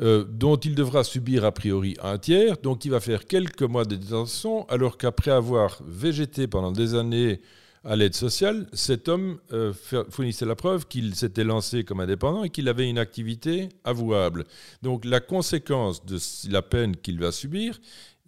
euh, 0.00 0.24
dont 0.26 0.56
il 0.56 0.74
devra 0.74 1.04
subir 1.04 1.44
a 1.44 1.52
priori 1.52 1.96
un 2.02 2.16
tiers, 2.16 2.56
donc 2.56 2.86
il 2.86 2.90
va 2.90 3.00
faire 3.00 3.26
quelques 3.26 3.62
mois 3.62 3.84
de 3.84 3.96
détention, 3.96 4.66
alors 4.70 4.96
qu'après 4.96 5.30
avoir 5.30 5.82
végété 5.86 6.46
pendant 6.46 6.72
des 6.72 6.94
années 6.94 7.42
à 7.84 7.94
l'aide 7.94 8.14
sociale, 8.14 8.68
cet 8.72 9.08
homme 9.08 9.38
euh, 9.52 9.74
fournissait 10.08 10.46
la 10.46 10.54
preuve 10.54 10.86
qu'il 10.86 11.14
s'était 11.14 11.44
lancé 11.44 11.84
comme 11.84 12.00
indépendant 12.00 12.42
et 12.44 12.48
qu'il 12.48 12.70
avait 12.70 12.88
une 12.88 12.98
activité 12.98 13.68
avouable. 13.84 14.46
Donc 14.80 15.04
la 15.04 15.20
conséquence 15.20 16.06
de 16.06 16.18
la 16.50 16.62
peine 16.62 16.96
qu'il 16.96 17.18
va 17.20 17.30
subir, 17.30 17.78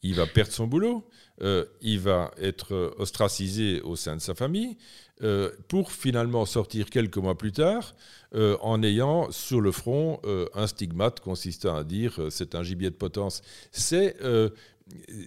il 0.03 0.15
va 0.15 0.27
perdre 0.27 0.53
son 0.53 0.67
boulot, 0.67 1.09
euh, 1.43 1.65
il 1.81 2.01
va 2.01 2.31
être 2.39 2.95
ostracisé 2.99 3.81
au 3.83 3.97
sein 3.97 4.17
de 4.17 4.21
sa 4.21 4.35
famille, 4.35 4.77
euh, 5.23 5.51
pour 5.69 5.93
finalement 5.93 6.45
sortir 6.45 6.91
quelques 6.91 7.19
mois 7.19 7.39
plus 7.39 7.53
tard 7.53 7.95
en 8.63 8.83
ayant 8.83 9.31
sur 9.31 9.61
le 9.61 9.71
front 9.71 10.21
un 10.55 10.67
stigmate 10.67 11.21
consistant 11.21 11.77
à 11.77 11.85
dire 11.85 12.19
c'est 12.31 12.57
un 12.57 12.65
gibier 12.65 12.91
de 12.91 12.97
potence. 12.97 13.43
C'est 13.71 14.17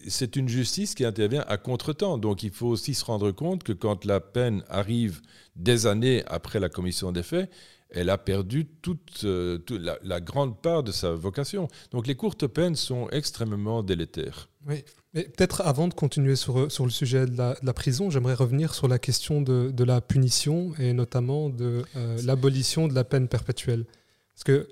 c'est 0.07 0.35
une 0.35 0.49
justice 0.49 0.93
qui 0.93 1.05
intervient 1.05 1.45
à 1.47 1.57
contretemps. 1.57 2.17
Donc 2.17 2.43
il 2.43 2.51
faut 2.51 2.67
aussi 2.67 2.93
se 2.93 3.05
rendre 3.05 3.31
compte 3.31 3.63
que 3.63 3.71
quand 3.71 4.03
la 4.03 4.19
peine 4.19 4.63
arrive 4.69 5.21
des 5.55 5.87
années 5.87 6.23
après 6.27 6.59
la 6.59 6.69
commission 6.69 7.11
des 7.13 7.23
faits, 7.23 7.49
elle 7.89 8.09
a 8.09 8.17
perdu 8.17 8.65
toute, 8.81 9.21
euh, 9.23 9.59
la, 10.03 10.19
grande 10.19 10.61
part 10.61 10.83
de 10.83 10.91
sa 10.91 11.11
vocation. 11.11 11.67
Donc 11.91 12.07
les 12.07 12.15
courtes 12.15 12.47
peines 12.47 12.75
sont 12.75 13.09
extrêmement 13.09 13.83
délétères. 13.83 14.49
Oui, 14.67 14.83
peut-être 15.23 15.61
avant 15.61 15.87
de 15.87 15.93
continuer 15.93 16.35
sur, 16.35 16.71
sur 16.71 16.85
le 16.85 16.91
sujet 16.91 17.25
de 17.25 17.37
la, 17.37 17.73
prison, 17.73 18.09
j'aimerais 18.09 18.33
revenir 18.33 18.73
sur 18.73 18.87
la 18.87 18.99
question 18.99 19.41
de, 19.41 19.71
de, 19.71 19.83
la 19.83 20.01
punition 20.01 20.73
et 20.79 20.93
notamment 20.93 21.49
de 21.49 21.83
euh, 21.95 22.21
l'abolition 22.23 22.87
de 22.87 22.93
la 22.93 23.03
peine 23.03 23.27
perpétuelle. 23.27 23.85
Parce 24.33 24.43
que 24.43 24.67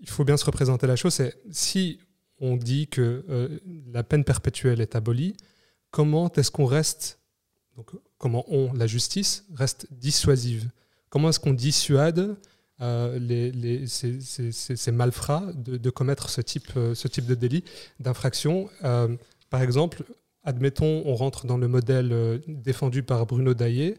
il 0.00 0.08
faut 0.08 0.24
bien 0.24 0.36
se 0.36 0.44
représenter 0.44 0.86
la 0.86 0.96
chose, 0.96 1.14
c'est 1.14 1.36
si 1.50 1.98
on 2.38 2.56
dit 2.56 2.86
que 2.86 3.24
euh, 3.30 3.58
la 3.92 4.02
peine 4.02 4.24
perpétuelle 4.24 4.80
est 4.80 4.94
abolie, 4.94 5.36
comment 5.90 6.30
est-ce 6.32 6.50
qu'on 6.50 6.66
reste, 6.66 7.20
donc, 7.76 7.92
comment 8.18 8.44
on, 8.48 8.72
la 8.74 8.86
justice, 8.86 9.46
reste 9.54 9.86
dissuasive? 9.90 10.70
Comment 11.08 11.30
est-ce 11.30 11.40
qu'on 11.40 11.54
dissuade 11.54 12.36
euh, 12.82 13.18
les, 13.18 13.86
ces, 13.86 14.92
malfrats 14.92 15.46
de, 15.54 15.90
commettre 15.90 16.28
ce 16.28 16.42
type, 16.42 16.68
euh, 16.76 16.94
ce 16.94 17.08
type 17.08 17.24
de 17.24 17.34
délit, 17.34 17.64
d'infraction 18.00 18.68
Par 19.50 19.62
exemple, 19.62 20.04
admettons, 20.44 21.02
on 21.06 21.14
rentre 21.14 21.46
dans 21.46 21.58
le 21.58 21.68
modèle 21.68 22.40
défendu 22.46 23.02
par 23.02 23.26
Bruno 23.26 23.54
Daillé. 23.54 23.98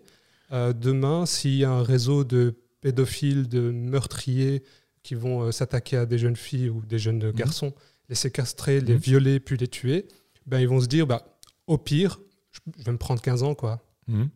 demain, 0.52 1.26
s'il 1.26 1.56
y 1.56 1.64
a 1.64 1.72
un 1.72 1.84
réseau 1.84 2.24
de 2.24 2.56
pédophiles, 2.82 3.48
de 3.48 3.72
meurtriers 3.72 4.64
qui 5.04 5.16
vont 5.16 5.52
s'attaquer 5.52 5.98
à 5.98 6.06
des 6.06 6.18
jeunes 6.18 6.36
filles 6.36 6.70
ou 6.70 6.82
des 6.86 7.00
jeunes 7.00 7.30
mmh. 7.30 7.32
garçons, 7.32 7.74
les 8.10 8.16
séquestrer, 8.16 8.82
les 8.82 8.94
mhm. 8.94 9.00
violer, 9.00 9.40
puis 9.40 9.58
les 9.58 9.68
tuer, 9.68 10.08
ben, 10.46 10.60
ils 10.60 10.68
vont 10.68 10.80
se 10.80 10.88
dire, 10.88 11.08
bah, 11.08 11.40
au 11.68 11.78
pire, 11.78 12.20
je 12.52 12.84
vais 12.84 12.92
me 12.92 12.98
prendre 12.98 13.22
15 13.22 13.44
ans. 13.44 13.56
quoi. 13.56 13.84
Mhm. 14.08 14.30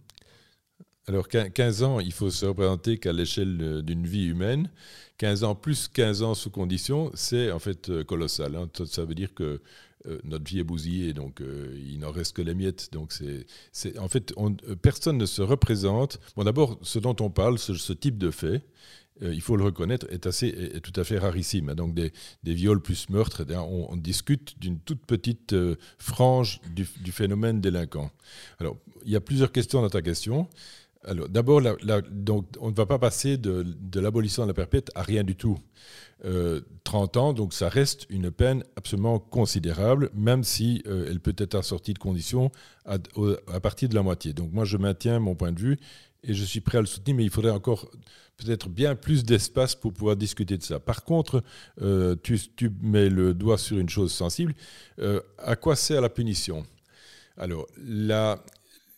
Alors 1.07 1.27
15 1.27 1.83
ans, 1.83 1.99
il 1.99 2.13
faut 2.13 2.29
se 2.29 2.45
représenter 2.45 2.97
qu'à 2.97 3.11
l'échelle 3.11 3.81
d'une 3.81 4.05
vie 4.05 4.25
humaine, 4.25 4.69
15 5.17 5.43
ans 5.43 5.55
plus 5.55 5.87
15 5.87 6.21
ans 6.21 6.35
sous 6.35 6.51
condition, 6.51 7.11
c'est 7.15 7.51
en 7.51 7.59
fait 7.59 7.89
euh, 7.89 8.03
colossal. 8.03 8.55
Hein. 8.55 8.69
Ça 8.85 9.03
veut 9.03 9.15
dire 9.15 9.33
que 9.33 9.61
euh, 10.07 10.19
notre 10.23 10.45
vie 10.45 10.59
est 10.59 10.63
bousillée, 10.63 11.13
donc 11.13 11.41
euh, 11.41 11.77
il 11.85 11.99
n'en 11.99 12.11
reste 12.11 12.35
que 12.35 12.41
les 12.41 12.53
miettes. 12.53 12.89
Donc 12.91 13.13
c'est, 13.71 13.97
en 13.97 14.07
fait, 14.07 14.33
personne 14.81 15.17
ne 15.17 15.25
se 15.25 15.41
représente. 15.41 16.19
Bon, 16.35 16.43
d'abord, 16.43 16.79
ce 16.81 16.99
dont 16.99 17.15
on 17.19 17.29
parle, 17.29 17.59
ce, 17.59 17.93
type 17.93 18.17
de 18.17 18.31
fait, 18.31 18.63
euh, 19.23 19.33
il 19.33 19.41
faut 19.41 19.55
le 19.55 19.63
reconnaître, 19.63 20.07
est, 20.09 20.25
assez, 20.25 20.79
tout 20.81 20.99
à 20.99 21.03
fait 21.03 21.19
rarissime. 21.19 21.73
Donc 21.75 21.93
des, 21.93 22.11
viols 22.43 22.81
plus 22.81 23.09
meurtres, 23.09 23.45
eh 23.49 23.55
on, 23.55 23.95
discute 23.95 24.59
d'une 24.59 24.79
toute 24.79 25.05
petite 25.05 25.53
euh, 25.53 25.75
frange 25.97 26.59
du, 26.73 26.85
phénomène 27.11 27.61
délinquant. 27.61 28.11
Alors, 28.59 28.77
il 29.05 29.11
y 29.11 29.15
a 29.15 29.21
plusieurs 29.21 29.51
questions 29.51 29.81
dans 29.81 29.89
ta 29.89 30.01
question. 30.01 30.47
Alors, 31.03 31.29
d'abord, 31.29 31.61
on 32.59 32.69
ne 32.69 32.75
va 32.75 32.85
pas 32.85 32.99
passer 32.99 33.37
de, 33.37 33.65
l'abolition 33.99 34.43
de 34.43 34.47
la 34.49 34.53
perpète 34.53 34.91
à 34.95 35.01
rien 35.01 35.23
du 35.23 35.35
tout. 35.35 35.57
30 36.83 37.17
euh, 37.17 37.19
ans, 37.19 37.33
donc 37.33 37.53
ça 37.53 37.67
reste 37.67 38.05
une 38.09 38.29
peine 38.29 38.63
absolument 38.75 39.17
considérable, 39.17 40.11
même 40.13 40.43
si 40.43 40.83
elle 40.85 41.19
peut 41.19 41.33
être 41.37 41.55
assortie 41.55 41.95
de 41.95 41.99
conditions 41.99 42.51
à, 42.85 42.99
partir 43.59 43.89
de 43.89 43.95
la 43.95 44.03
moitié. 44.03 44.33
Donc 44.33 44.51
moi, 44.51 44.63
je 44.63 44.77
maintiens 44.77 45.19
mon 45.19 45.33
point 45.33 45.51
de 45.51 45.59
vue 45.59 45.79
et 46.23 46.33
je 46.33 46.43
suis 46.43 46.61
prêt 46.61 46.77
à 46.77 46.81
le 46.81 46.87
soutenir, 46.87 47.17
mais 47.17 47.23
il 47.23 47.31
faudrait 47.31 47.51
encore 47.51 47.89
peut-être 48.37 48.69
bien 48.69 48.95
plus 48.95 49.23
d'espace 49.23 49.75
pour 49.75 49.93
pouvoir 49.93 50.15
discuter 50.15 50.57
de 50.57 50.63
ça. 50.63 50.79
Par 50.79 51.03
contre, 51.03 51.43
euh, 51.81 52.15
tu, 52.21 52.39
mets 52.81 53.09
le 53.09 53.33
doigt 53.33 53.57
sur 53.57 53.77
une 53.77 53.89
chose 53.89 54.11
sensible. 54.11 54.53
Euh, 54.99 55.21
à 55.37 55.55
quoi 55.55 55.75
sert 55.75 56.01
la 56.01 56.09
punition? 56.09 56.65
Alors, 57.37 57.67
la, 57.77 58.43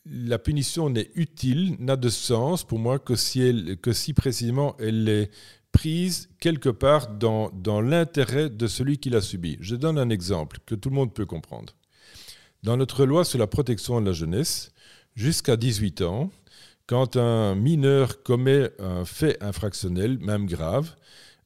la 0.05 0.37
punition 0.37 0.89
n'est 0.89 1.11
utile, 1.15 1.75
n'a 1.79 1.95
de 1.95 2.09
sens 2.09 2.63
pour 2.63 2.79
moi 2.79 2.99
que 2.99 3.15
si, 3.15 3.41
elle, 3.41 3.77
que 3.77 3.93
si 3.93 4.13
précisément 4.13 4.75
elle 4.79 5.07
est 5.07 5.31
prise 5.71 6.29
quelque 6.39 6.69
part 6.69 7.07
dans, 7.07 7.49
dans 7.51 7.81
l'intérêt 7.81 8.49
de 8.49 8.67
celui 8.67 8.97
qui 8.99 9.09
l'a 9.09 9.21
subi. 9.21 9.57
Je 9.59 9.75
donne 9.75 9.97
un 9.97 10.09
exemple 10.09 10.59
que 10.65 10.75
tout 10.75 10.89
le 10.89 10.95
monde 10.95 11.13
peut 11.13 11.25
comprendre. 11.25 11.73
Dans 12.61 12.77
notre 12.77 13.05
loi 13.05 13.25
sur 13.25 13.39
la 13.39 13.47
protection 13.47 13.99
de 13.99 14.05
la 14.05 14.13
jeunesse, 14.13 14.71
jusqu'à 15.15 15.57
18 15.57 16.01
ans, 16.03 16.31
quand 16.85 17.17
un 17.17 17.55
mineur 17.55 18.23
commet 18.23 18.69
un 18.79 19.03
fait 19.03 19.41
infractionnel, 19.41 20.19
même 20.19 20.45
grave, 20.45 20.95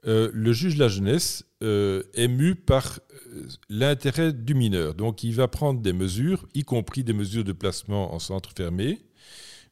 euh, 0.06 0.30
le 0.34 0.54
juge 0.54 0.76
de 0.76 0.80
la 0.80 0.88
jeunesse 0.88 1.44
euh, 1.64 2.04
est 2.14 2.56
par 2.56 3.00
euh, 3.34 3.48
l'intérêt 3.70 4.34
du 4.34 4.54
mineur. 4.54 4.94
Donc 4.94 5.24
il 5.24 5.34
va 5.34 5.48
prendre 5.48 5.82
des 5.82 5.94
mesures, 5.94 6.48
y 6.54 6.64
compris 6.64 7.04
des 7.04 7.14
mesures 7.14 7.44
de 7.44 7.52
placement 7.52 8.14
en 8.14 8.20
centre 8.20 8.52
fermé, 8.56 9.02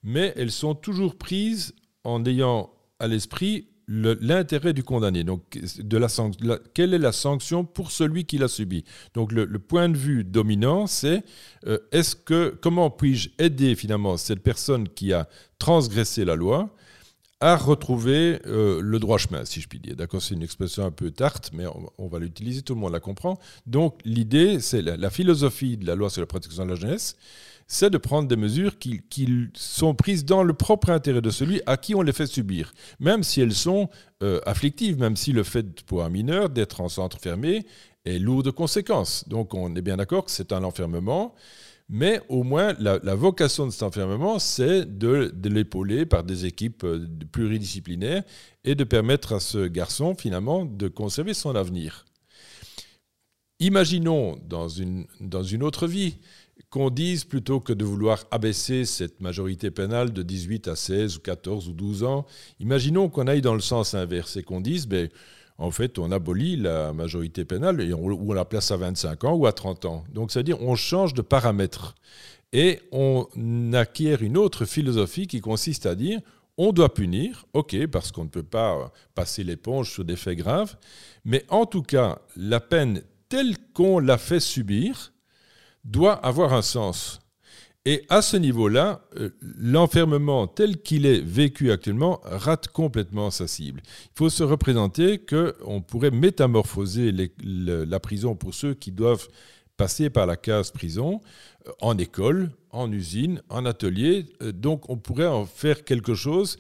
mais 0.04 0.34
elles 0.36 0.52
sont 0.52 0.76
toujours 0.76 1.15
prises 1.15 1.74
en 2.04 2.26
ayant 2.26 2.71
à 3.00 3.08
l'esprit 3.08 3.67
l'intérêt 3.88 4.74
du 4.74 4.84
condamné. 4.84 5.24
Donc, 5.24 5.60
quelle 6.74 6.93
est 6.93 7.00
la 7.00 7.12
sanction 7.12 7.63
pour 7.63 7.91
celui 7.91 8.26
qui 8.26 8.38
l'a 8.38 8.48
subi? 8.48 8.84
Donc, 9.13 9.32
le, 9.32 9.60
point 9.60 9.89
de 9.89 9.98
vue 9.98 10.24
dominant, 10.24 10.88
c'est 10.88 11.24
euh, 11.67 11.78
est-ce 11.91 12.15
que 12.15 12.58
comment 12.62 12.89
puis-je 12.89 13.30
aider 13.38 13.76
finalement 13.76 14.17
cette 14.17 14.41
personne 14.41 14.89
qui 14.89 15.13
a 15.13 15.30
transgressé 15.60 16.26
la 16.26 16.36
loi 16.36 16.74
à 17.41 17.58
retrouver 17.58 18.39
euh, 18.45 18.80
le 18.82 19.00
droit 19.00 19.17
chemin, 19.17 19.45
si 19.45 19.62
je 19.62 19.67
puis 19.67 19.80
dire. 19.80 19.95
D'accord, 19.95 20.21
c'est 20.21 20.36
une 20.36 20.43
expression 20.43 20.86
un 20.86 20.91
peu 20.91 21.12
tarte, 21.12 21.52
mais 21.54 21.65
on, 21.98 22.08
va 22.08 22.19
l'utiliser, 22.19 22.62
tout 22.62 22.76
le 22.76 22.80
monde 22.80 22.93
la 22.93 23.00
comprend. 23.00 23.38
Donc, 23.65 24.00
l'idée, 24.06 24.60
c'est 24.60 24.82
la, 24.82 25.10
philosophie 25.10 25.78
de 25.78 25.86
la 25.86 25.95
loi 25.95 26.10
sur 26.10 26.21
la 26.21 26.28
protection 26.28 26.65
de 26.65 26.71
la 26.71 26.76
jeunesse, 26.76 27.17
c'est 27.67 27.89
de 27.89 27.98
prendre 27.98 28.28
des 28.28 28.36
mesures 28.36 28.78
qui, 28.78 29.02
sont 29.54 29.95
prises 29.95 30.24
dans 30.24 30.43
le 30.43 30.54
propre 30.54 30.91
intérêt 30.91 31.21
de 31.21 31.30
celui 31.30 31.62
à 31.65 31.78
qui 31.78 31.95
on 31.95 32.02
les 32.02 32.13
fait 32.13 32.28
subir, 32.28 32.74
même 33.00 33.24
si 33.24 33.41
elles 33.41 33.54
sont 33.54 33.89
euh, 34.24 34.39
afflictives, 34.45 35.00
même 35.00 35.15
si 35.15 35.32
le 35.32 35.43
fait 35.43 35.82
pour 35.84 36.04
un 36.04 36.10
mineur 36.10 36.50
d'être 36.50 36.82
en 36.82 36.89
centre 36.89 37.19
fermé 37.19 37.65
est 38.06 38.19
lourd 38.19 38.43
de 38.43 38.52
conséquences. 38.52 39.28
Donc 39.28 39.54
on 39.54 39.76
est 39.76 39.82
bien 39.82 39.98
d'accord 39.98 40.26
que 40.26 40.32
c'est 40.32 40.54
un 40.54 40.63
enfermement, 40.63 41.34
mais 41.88 42.21
au 42.30 42.43
moins 42.43 42.74
la, 42.80 43.15
vocation 43.15 43.67
de 43.67 43.71
cet 43.71 43.84
enfermement, 43.84 44.39
c'est 44.39 44.86
de, 44.98 45.32
l'épauler 45.43 46.06
par 46.06 46.24
des 46.24 46.45
équipes 46.45 46.84
euh, 46.84 47.08
pluridisciplinaires 47.32 48.24
et 48.63 48.76
de 48.76 48.84
permettre 48.84 49.34
à 49.34 49.39
ce 49.39 49.67
garçon, 49.67 50.15
finalement, 50.15 50.65
de 50.65 50.88
conserver 50.88 51.34
son 51.34 51.56
avenir. 51.56 52.06
Imaginons 53.60 54.38
dans 54.48 54.67
une, 54.67 55.06
dans 55.21 55.43
une 55.43 55.63
autre 55.63 55.88
vie 55.88 56.17
qu'on 56.69 56.89
dise 56.89 57.24
plutôt 57.24 57.60
que 57.60 57.71
de 57.71 57.86
vouloir 57.86 58.26
abaisser 58.32 58.86
cette 58.86 59.21
majorité 59.21 59.71
pénale 59.71 60.12
de 60.12 60.24
18 60.24 60.67
à 60.67 60.76
16 60.76 61.17
ou 61.17 61.19
14 61.19 61.69
ou 61.69 61.74
12 61.74 62.04
ans, 62.04 62.26
imaginons 62.60 63.10
qu'on 63.10 63.28
aille 63.28 63.41
dans 63.41 63.54
le 63.54 63.62
sens 63.62 63.93
inverse 63.93 64.38
et 64.38 64.43
qu'on 64.43 64.62
dise, 64.62 64.88
ben, 64.88 65.10
en 65.57 65.71
fait, 65.71 65.99
on 65.99 66.11
abolit 66.11 66.57
la 66.57 66.91
majorité 66.93 67.45
pénale 67.45 67.81
et 67.81 67.93
on, 67.93 68.05
ou 68.05 68.31
on 68.31 68.33
la 68.33 68.45
place 68.45 68.71
à 68.71 68.77
25 68.77 69.23
ans 69.23 69.33
ou 69.33 69.45
à 69.45 69.53
30 69.53 69.85
ans. 69.85 70.03
Donc, 70.13 70.31
c'est-à-dire 70.31 70.61
on 70.61 70.75
change 70.75 71.13
de 71.13 71.21
paramètre 71.21 71.95
et 72.51 72.79
on 72.91 73.25
acquiert 73.73 74.21
une 74.21 74.37
autre 74.37 74.65
philosophie 74.65 75.27
qui 75.27 75.41
consiste 75.41 75.85
à 75.85 75.95
dire 75.95 76.19
on 76.57 76.71
doit 76.71 76.93
punir, 76.93 77.45
ok, 77.53 77.87
parce 77.87 78.11
qu'on 78.11 78.23
ne 78.23 78.29
peut 78.29 78.43
pas 78.43 78.91
passer 79.13 79.43
l'éponge 79.43 79.91
sur 79.91 80.05
des 80.05 80.15
faits 80.15 80.37
graves, 80.37 80.77
mais 81.25 81.43
en 81.49 81.65
tout 81.65 81.81
cas, 81.81 82.19
la 82.37 82.61
peine 82.61 83.01
telle 83.27 83.57
qu'on 83.73 83.99
l'a 83.99 84.17
fait 84.17 84.39
subir 84.39 85.11
doit 85.83 86.13
avoir 86.13 86.53
un 86.53 86.61
sens. 86.61 87.19
Et 87.88 88.04
à 88.10 88.24
ce 88.24 88.36
niveau-là, 88.36 89.02
euh, 89.17 89.30
l'enfermement 89.41 90.48
tel 90.48 90.82
qu'il 90.82 91.06
est 91.06 91.19
vécu 91.19 91.71
actuellement 91.71 92.19
rate 92.24 92.67
complètement 92.69 93.30
sa 93.30 93.48
cible. 93.48 93.84
Il 93.86 94.17
faut 94.17 94.30
se 94.32 94.43
représenter 94.43 95.19
qu'on 95.19 95.82
pourrait 95.82 96.10
métamorphoser 96.10 97.13
la 97.43 98.00
prison 98.00 98.36
pour 98.36 98.56
ceux 98.56 98.74
qui 98.74 98.91
doivent 98.91 99.28
passer 99.78 100.10
par 100.10 100.26
la 100.26 100.36
case 100.36 100.71
prison 100.71 101.21
euh, 101.67 101.71
en 101.80 101.95
école, 102.00 102.50
en 102.71 102.91
usine, 102.91 103.43
en 103.50 103.65
atelier. 103.67 104.26
Euh, 104.41 104.52
donc 104.52 104.89
on 104.89 104.98
pourrait 104.98 105.28
en 105.28 105.45
faire 105.45 105.84
quelque 105.84 106.15
chose 106.15 106.58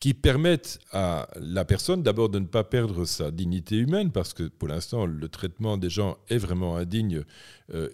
qui 0.00 0.14
permette 0.14 0.80
à 0.90 1.28
la 1.38 1.66
personne 1.66 2.02
d'abord 2.02 2.30
de 2.30 2.38
ne 2.38 2.46
pas 2.46 2.64
perdre 2.64 3.04
sa 3.04 3.30
dignité 3.30 3.76
humaine, 3.76 4.10
parce 4.10 4.32
que 4.32 4.44
pour 4.44 4.68
l'instant 4.68 5.04
le 5.06 5.28
traitement 5.28 5.76
des 5.76 5.90
gens 5.90 6.16
est 6.28 6.38
vraiment 6.38 6.76
indigne 6.76 7.22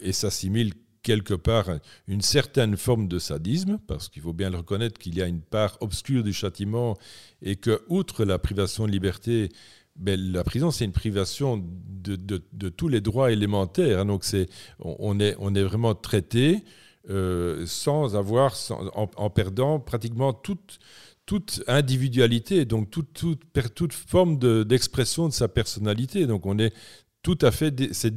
et 0.01 0.11
s'assimile 0.11 0.73
quelque 1.03 1.33
part 1.33 1.69
une 2.07 2.21
certaine 2.21 2.77
forme 2.77 3.07
de 3.07 3.19
sadisme, 3.19 3.79
parce 3.87 4.09
qu'il 4.09 4.21
faut 4.21 4.33
bien 4.33 4.49
le 4.49 4.57
reconnaître 4.57 4.99
qu'il 4.99 5.15
y 5.17 5.21
a 5.21 5.27
une 5.27 5.41
part 5.41 5.77
obscure 5.81 6.23
du 6.23 6.33
châtiment 6.33 6.97
et 7.41 7.55
que, 7.55 7.81
outre 7.87 8.25
la 8.25 8.39
privation 8.39 8.85
de 8.85 8.91
liberté, 8.91 9.49
ben, 9.95 10.19
la 10.31 10.43
prison, 10.43 10.71
c'est 10.71 10.85
une 10.85 10.93
privation 10.93 11.63
de, 11.63 12.69
tous 12.69 12.87
les 12.87 13.01
droits 13.01 13.31
élémentaires. 13.31 14.05
Donc, 14.05 14.23
c'est, 14.23 14.47
on, 14.79 15.19
est, 15.19 15.35
on 15.39 15.53
est 15.55 15.63
vraiment 15.63 15.93
traité 15.93 16.63
euh, 17.09 17.65
sans 17.65 18.15
avoir, 18.15 18.55
en, 18.95 19.29
perdant 19.29 19.79
pratiquement 19.79 20.31
toute, 20.31 20.79
toute 21.25 21.63
individualité, 21.67 22.65
donc 22.65 22.89
toute, 22.91 23.11
toute, 23.13 23.41
toute 23.75 23.93
forme 23.93 24.39
d'expression 24.63 25.27
de, 25.27 25.33
sa 25.33 25.49
personnalité. 25.49 26.27
Donc, 26.27 26.45
on 26.45 26.57
est 26.59 26.73
tout 27.21 27.37
à 27.41 27.51
fait, 27.51 27.93
c'est 27.93 28.13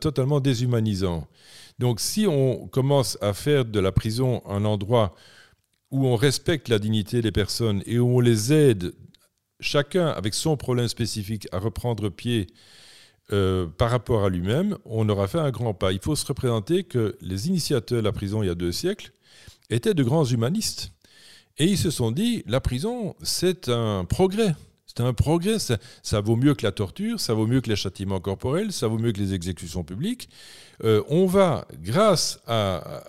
totalement 0.00 0.40
déshumanisant. 0.40 1.28
Donc 1.78 2.00
si 2.00 2.26
on 2.26 2.68
commence 2.68 3.18
à 3.20 3.32
faire 3.34 3.64
de 3.64 3.80
la 3.80 3.92
prison 3.92 4.42
un 4.46 4.64
endroit 4.64 5.14
où 5.90 6.06
on 6.06 6.16
respecte 6.16 6.68
la 6.68 6.78
dignité 6.78 7.22
des 7.22 7.32
personnes 7.32 7.82
et 7.86 7.98
où 7.98 8.16
on 8.16 8.20
les 8.20 8.52
aide, 8.52 8.92
chacun 9.60 10.08
avec 10.08 10.34
son 10.34 10.56
problème 10.56 10.88
spécifique, 10.88 11.48
à 11.52 11.58
reprendre 11.58 12.08
pied 12.08 12.48
euh, 13.32 13.66
par 13.66 13.90
rapport 13.90 14.24
à 14.24 14.28
lui-même, 14.28 14.78
on 14.84 15.08
aura 15.08 15.28
fait 15.28 15.38
un 15.38 15.50
grand 15.50 15.74
pas. 15.74 15.92
Il 15.92 16.00
faut 16.00 16.16
se 16.16 16.26
représenter 16.26 16.84
que 16.84 17.16
les 17.20 17.48
initiateurs 17.48 17.98
de 17.98 18.04
la 18.04 18.12
prison 18.12 18.42
il 18.42 18.46
y 18.46 18.50
a 18.50 18.54
deux 18.54 18.72
siècles 18.72 19.12
étaient 19.70 19.94
de 19.94 20.02
grands 20.02 20.24
humanistes. 20.24 20.92
Et 21.58 21.64
ils 21.64 21.78
se 21.78 21.90
sont 21.90 22.10
dit, 22.10 22.42
la 22.46 22.60
prison, 22.60 23.16
c'est 23.22 23.68
un 23.68 24.04
progrès. 24.04 24.54
C'est 24.96 25.02
un 25.02 25.12
progrès. 25.12 25.58
Ça, 25.58 26.20
vaut 26.20 26.36
mieux 26.36 26.54
que 26.54 26.64
la 26.64 26.72
torture, 26.72 27.20
ça 27.20 27.34
vaut 27.34 27.46
mieux 27.46 27.60
que 27.60 27.68
les 27.68 27.76
châtiments 27.76 28.20
corporels, 28.20 28.72
ça 28.72 28.86
vaut 28.88 28.98
mieux 28.98 29.12
que 29.12 29.20
les 29.20 29.34
exécutions 29.34 29.84
publiques. 29.84 30.28
Euh, 30.84 31.02
on 31.08 31.26
va, 31.26 31.66
grâce 31.82 32.40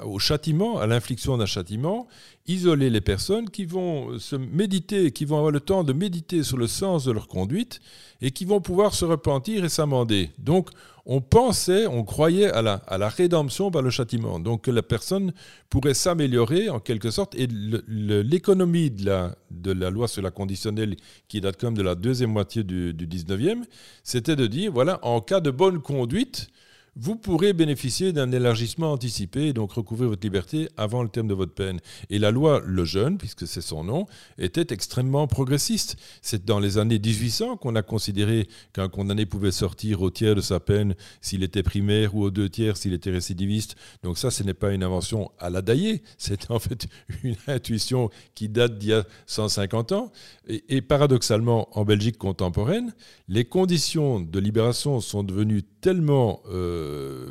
au 0.04 0.20
châtiment, 0.20 0.80
à 0.80 0.88
l'infliction 0.88 1.38
d'un 1.38 1.46
châtiment, 1.46 2.08
isoler 2.48 2.90
les 2.90 3.02
personnes 3.02 3.50
qui 3.50 3.66
vont 3.66 4.20
se 4.20 4.36
méditer, 4.36 5.12
qui 5.12 5.26
vont 5.26 5.38
avoir 5.38 5.52
le 5.52 5.60
temps 5.60 5.84
de 5.84 5.94
méditer 5.94 6.44
sur 6.44 6.58
le 6.58 6.68
sens 6.68 7.06
de 7.06 7.12
leur 7.12 7.28
conduite 7.28 7.80
et 8.22 8.32
qui 8.32 8.46
vont 8.46 8.62
pouvoir 8.62 8.94
se 8.94 9.06
repentir 9.06 9.64
et 9.64 9.70
s'amender. 9.70 10.32
Donc, 10.38 10.70
on 11.10 11.22
pensait, 11.22 11.88
on 11.88 12.04
croyait 12.04 12.52
à 12.52 12.62
la, 12.62 13.10
rédemption 13.10 13.72
par 13.72 13.82
le 13.82 13.90
châtiment. 13.90 14.40
Donc, 14.40 14.64
que 14.64 14.72
la 14.72 14.84
personne 14.84 15.32
pourrait 15.70 15.94
s'améliorer 15.94 16.70
en 16.70 16.82
quelque 16.82 17.12
sorte. 17.12 17.34
Et 17.36 17.48
l'économie 17.88 18.92
de 18.92 19.06
la, 19.06 19.36
de 19.50 19.72
la 19.72 19.90
loi 19.90 20.10
sur 20.10 20.22
la 20.22 20.32
conditionnelle, 20.32 20.98
qui 21.30 21.40
date 21.40 21.58
comme 21.58 21.78
de 21.78 21.82
la 21.82 21.96
deuxième 21.96 22.32
moitié 22.32 22.66
du, 22.66 22.94
du 22.94 23.08
19e, 23.08 23.64
c'était 24.04 24.36
de 24.36 24.48
dire, 24.48 24.74
voilà, 24.74 25.00
en 25.02 25.22
cas 25.22 25.40
de 25.40 25.50
bonne 25.50 25.80
conduite, 25.80 26.50
vous 27.00 27.16
pourrez 27.16 27.54
bénéficier 27.54 28.12
d'un 28.12 28.32
élargissement 28.32 28.92
anticipé 28.92 29.48
et 29.48 29.54
donc 29.54 29.72
recouvrir 29.72 30.10
votre 30.10 30.26
liberté 30.26 30.68
avant 30.78 31.04
le 31.04 31.10
terme 31.10 31.28
de 31.28 31.36
votre 31.36 31.54
peine. 31.54 31.80
Et 32.10 32.18
la 32.18 32.32
loi 32.32 32.62
Le 32.66 32.86
Jeune, 32.86 33.18
puisque 33.18 33.48
c'est 33.48 33.62
son 33.62 33.84
nom, 33.84 34.08
était 34.40 34.74
extrêmement 34.74 35.28
progressiste. 35.28 35.98
C'est 36.24 36.46
dans 36.46 36.60
les 36.60 36.80
années 36.80 36.98
1800 36.98 37.58
qu'on 37.58 37.76
a 37.76 37.84
considéré 37.84 38.48
qu'un 38.74 38.90
condamné 38.90 39.28
pouvait 39.28 39.52
sortir 39.52 40.02
au 40.02 40.10
tiers 40.10 40.34
de 40.34 40.42
sa 40.42 40.60
peine 40.60 40.96
s'il 41.22 41.44
était 41.44 41.64
primaire 41.64 42.16
ou 42.16 42.24
aux 42.24 42.32
deux 42.32 42.50
tiers 42.50 42.78
s'il 42.78 42.94
était 42.94 43.12
récidiviste. 43.12 43.76
Donc 44.02 44.18
ça, 44.18 44.32
ce 44.32 44.42
n'est 44.42 44.56
pas 44.56 44.74
une 44.74 44.84
invention 44.84 45.32
à 45.40 45.52
la 45.52 45.62
dailler, 45.62 46.02
c'est 46.18 46.50
en 46.50 46.60
fait 46.60 46.88
une 47.24 47.36
intuition 47.48 48.10
qui 48.34 48.50
date 48.50 48.80
d'il 48.80 48.90
y 48.90 48.94
a 48.94 49.06
150 49.28 49.92
ans. 49.92 50.12
Et, 50.50 50.82
paradoxalement, 50.82 51.68
en 51.78 51.84
Belgique 51.84 52.18
contemporaine, 52.18 52.94
les 53.28 53.44
conditions 53.44 54.22
de 54.22 54.40
libération 54.40 55.02
sont 55.02 55.24
devenues 55.24 55.64
tellement 55.64 56.42
euh, 56.50 57.28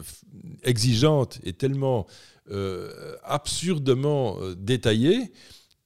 exigeante 0.63 1.41
et 1.43 1.55
tellement 1.55 2.07
euh, 2.51 3.17
absurdement 3.25 4.37
euh, 4.41 4.55
détaillée 4.55 5.33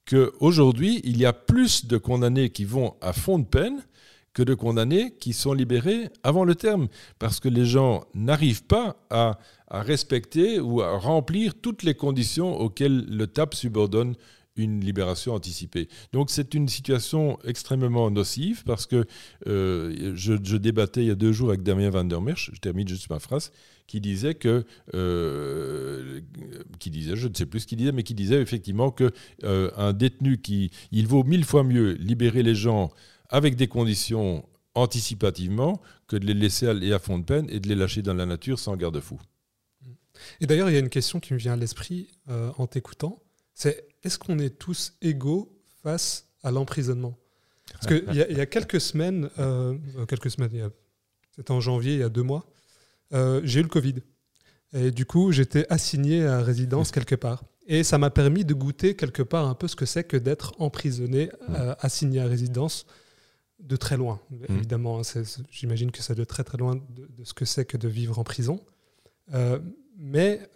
qu'aujourd'hui, 0.05 0.99
il 1.05 1.17
y 1.17 1.25
a 1.25 1.31
plus 1.31 1.85
de 1.85 1.97
condamnés 1.97 2.49
qui 2.49 2.65
vont 2.65 2.95
à 2.99 3.13
fond 3.13 3.39
de 3.39 3.45
peine 3.45 3.81
que 4.33 4.43
de 4.43 4.53
condamnés 4.53 5.13
qui 5.17 5.31
sont 5.31 5.53
libérés 5.53 6.09
avant 6.23 6.43
le 6.43 6.55
terme, 6.55 6.87
parce 7.17 7.39
que 7.39 7.49
les 7.49 7.65
gens 7.65 8.03
n'arrivent 8.13 8.63
pas 8.63 8.97
à, 9.09 9.39
à, 9.67 9.81
respecter 9.81 10.59
ou 10.59 10.81
à 10.81 10.97
remplir 10.97 11.53
toutes 11.55 11.83
les 11.83 11.95
conditions 11.95 12.59
auxquelles 12.59 13.05
le 13.09 13.27
TAP 13.27 13.55
subordonne 13.55 14.15
une 14.55 14.81
libération 14.81 15.33
anticipée. 15.33 15.87
Donc 16.11 16.29
c'est 16.29 16.53
une 16.53 16.67
situation 16.67 17.39
extrêmement 17.43 18.11
nocive 18.11 18.63
parce 18.65 18.85
que 18.85 19.05
euh, 19.47 20.13
je, 20.15 20.33
débattais 20.57 21.03
il 21.03 21.07
y 21.07 21.11
a 21.11 21.15
deux 21.15 21.31
jours 21.31 21.49
avec 21.49 21.63
Damien 21.63 21.89
Van 21.89 22.03
der 22.03 22.19
je 22.35 22.59
termine 22.59 22.87
juste 22.87 23.09
ma 23.09 23.19
phrase, 23.19 23.51
qui 23.87 24.01
disait 24.01 24.35
que, 24.35 24.65
euh, 24.93 26.21
qui 26.79 26.89
disait, 26.89 27.15
je 27.15 27.27
ne 27.27 27.33
sais 27.33 27.45
plus 27.45 27.61
ce 27.61 27.67
qu'il 27.67 27.77
disait, 27.77 27.91
mais 27.91 28.03
qui 28.03 28.13
disait 28.13 28.41
effectivement 28.41 28.91
que 28.91 29.11
euh, 29.43 29.71
un 29.77 29.93
détenu 29.93 30.37
qui, 30.39 30.71
il 30.91 31.07
vaut 31.07 31.23
mille 31.23 31.45
fois 31.45 31.63
mieux 31.63 31.93
libérer 31.93 32.43
les 32.43 32.55
gens 32.55 32.91
avec 33.29 33.55
des 33.55 33.67
conditions 33.67 34.45
anticipativement 34.75 35.81
que 36.07 36.15
de 36.15 36.25
les 36.25 36.33
laisser 36.33 36.67
aller 36.67 36.93
à 36.93 36.99
fond 36.99 37.19
de 37.19 37.25
peine 37.25 37.47
et 37.49 37.59
de 37.59 37.67
les 37.67 37.75
lâcher 37.75 38.01
dans 38.01 38.13
la 38.13 38.25
nature 38.25 38.59
sans 38.59 38.75
garde-fou. 38.75 39.19
Et 40.39 40.45
d'ailleurs, 40.45 40.69
il 40.69 40.73
y 40.73 40.77
a 40.77 40.79
une 40.79 40.89
question 40.89 41.19
qui 41.19 41.33
me 41.33 41.39
vient 41.39 41.53
à 41.53 41.57
l'esprit 41.57 42.07
en 42.27 42.67
t'écoutant 42.67 43.19
c'est 43.61 43.87
est-ce 44.01 44.17
qu'on 44.17 44.39
est 44.39 44.57
tous 44.57 44.93
égaux 45.03 45.55
face 45.83 46.25
à 46.41 46.49
l'emprisonnement? 46.49 47.15
Parce 47.73 47.85
qu'il 47.85 48.11
y, 48.11 48.17
y, 48.17 48.41
a 48.41 48.45
quelques 48.47 48.81
semaines, 48.89 49.29
euh, 49.37 49.77
euh, 49.97 50.05
quelques 50.07 50.31
semaines, 50.31 50.71
c'était 51.35 51.51
en 51.51 51.61
janvier, 51.61 51.93
il 51.93 51.99
y 51.99 52.03
a 52.03 52.09
deux 52.09 52.23
mois, 52.23 52.49
euh, 53.13 53.39
j'ai 53.43 53.59
eu 53.59 53.63
le 53.63 53.69
Covid. 53.69 53.95
Et 54.73 54.89
du 54.89 55.05
coup, 55.05 55.31
j'étais 55.31 55.67
assigné 55.69 56.25
à 56.25 56.41
résidence 56.41 56.89
quelque 56.91 57.13
part. 57.13 57.43
Et 57.67 57.83
ça 57.83 57.99
m'a 57.99 58.09
permis 58.09 58.45
de 58.45 58.55
goûter 58.55 58.95
quelque 58.95 59.21
part 59.21 59.47
un 59.47 59.53
peu 59.53 59.67
ce 59.67 59.75
que 59.75 59.85
c'est 59.85 60.05
que 60.05 60.17
d'être 60.17 60.53
emprisonné, 60.59 61.29
assigné 61.79 62.19
à 62.19 62.25
résidence 62.25 62.87
de 63.59 63.75
très 63.75 63.95
loin. 63.95 64.19
Évidemment, 64.49 65.01
hein, 65.01 65.21
j'imagine 65.51 65.91
que 65.91 66.01
ça 66.01 66.15
doit 66.15 66.23
être 66.23 66.29
très 66.29 66.43
très 66.43 66.57
loin 66.57 66.75
de, 66.75 67.05
de 67.05 67.23
ce 67.23 67.33
que 67.35 67.45
c'est 67.45 67.65
que 67.65 67.77
de 67.77 67.87
vivre 67.87 68.17
en 68.17 68.23
prison. 68.23 68.59
mais 69.97 70.49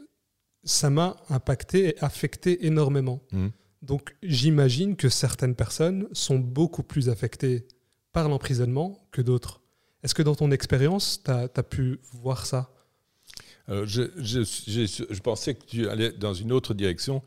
ça 0.65 0.89
m'a 0.89 1.15
impacté 1.29 1.89
et 1.89 2.03
affecté 2.03 2.65
énormément. 2.65 3.21
Mmh. 3.31 3.47
Donc 3.81 4.15
j'imagine 4.23 4.95
que 4.95 5.09
certaines 5.09 5.55
personnes 5.55 6.07
sont 6.11 6.39
beaucoup 6.39 6.83
plus 6.83 7.07
affectées 7.09 7.67
par 8.11 8.27
l'emprisonnement 8.27 9.07
que 9.11 9.21
d'autres. 9.21 9.61
Est-ce 10.03 10.15
que 10.15 10.23
dans 10.23 10.35
ton 10.35 10.51
expérience, 10.51 11.21
tu 11.23 11.31
as, 11.31 11.63
pu 11.63 11.99
voir 12.13 12.45
ça? 12.45 12.71
Euh, 13.69 13.85
je, 13.87 15.19
pensais 15.19 15.55
que 15.55 15.65
tu 15.65 15.89
allais 15.89 16.11
dans 16.11 16.33
une 16.33 16.51
autre 16.51 16.73
direction 16.73 17.23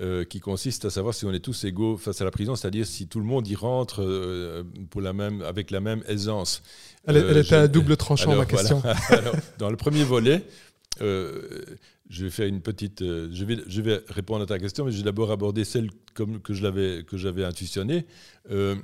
euh, 0.00 0.24
qui 0.24 0.38
consiste 0.38 0.84
à 0.84 0.90
savoir 0.90 1.14
si 1.14 1.26
on 1.26 1.32
est 1.32 1.40
tous 1.40 1.64
égaux 1.64 1.96
face 1.96 2.20
à 2.20 2.24
la 2.24 2.30
prison, 2.30 2.54
c'est-à-dire 2.54 2.86
si 2.86 3.08
tout 3.08 3.18
le 3.18 3.26
monde 3.26 3.46
y 3.48 3.56
rentre 3.56 4.02
euh, 4.02 4.62
pour 4.90 5.00
la 5.00 5.12
même, 5.12 5.42
avec 5.42 5.70
la 5.70 5.80
même 5.80 6.04
aisance. 6.06 6.62
Elle, 7.06 7.16
était 7.36 7.54
à 7.54 7.68
double 7.68 7.96
tranchant, 7.96 8.36
ma 8.36 8.46
question. 8.46 8.82
dans 9.58 9.68
le 9.68 9.76
premier 9.76 10.04
volet, 10.04 10.44
euh, 11.02 11.64
je 12.10 12.24
vais 12.24 12.30
faire 12.30 12.46
une 12.46 12.60
petite. 12.60 13.02
Euh, 13.02 13.28
je, 13.32 13.44
vais, 13.80 14.02
répondre 14.08 14.42
à 14.42 14.46
ta 14.46 14.58
question, 14.58 14.84
mais 14.84 14.90
je 14.90 14.98
vais 14.98 15.04
d'abord 15.04 15.30
aborder 15.30 15.64
celle 15.64 15.90
que 16.12 16.54
j'avais 16.54 17.44
intuitionnée. 17.44 18.04
Euh, 18.50 18.74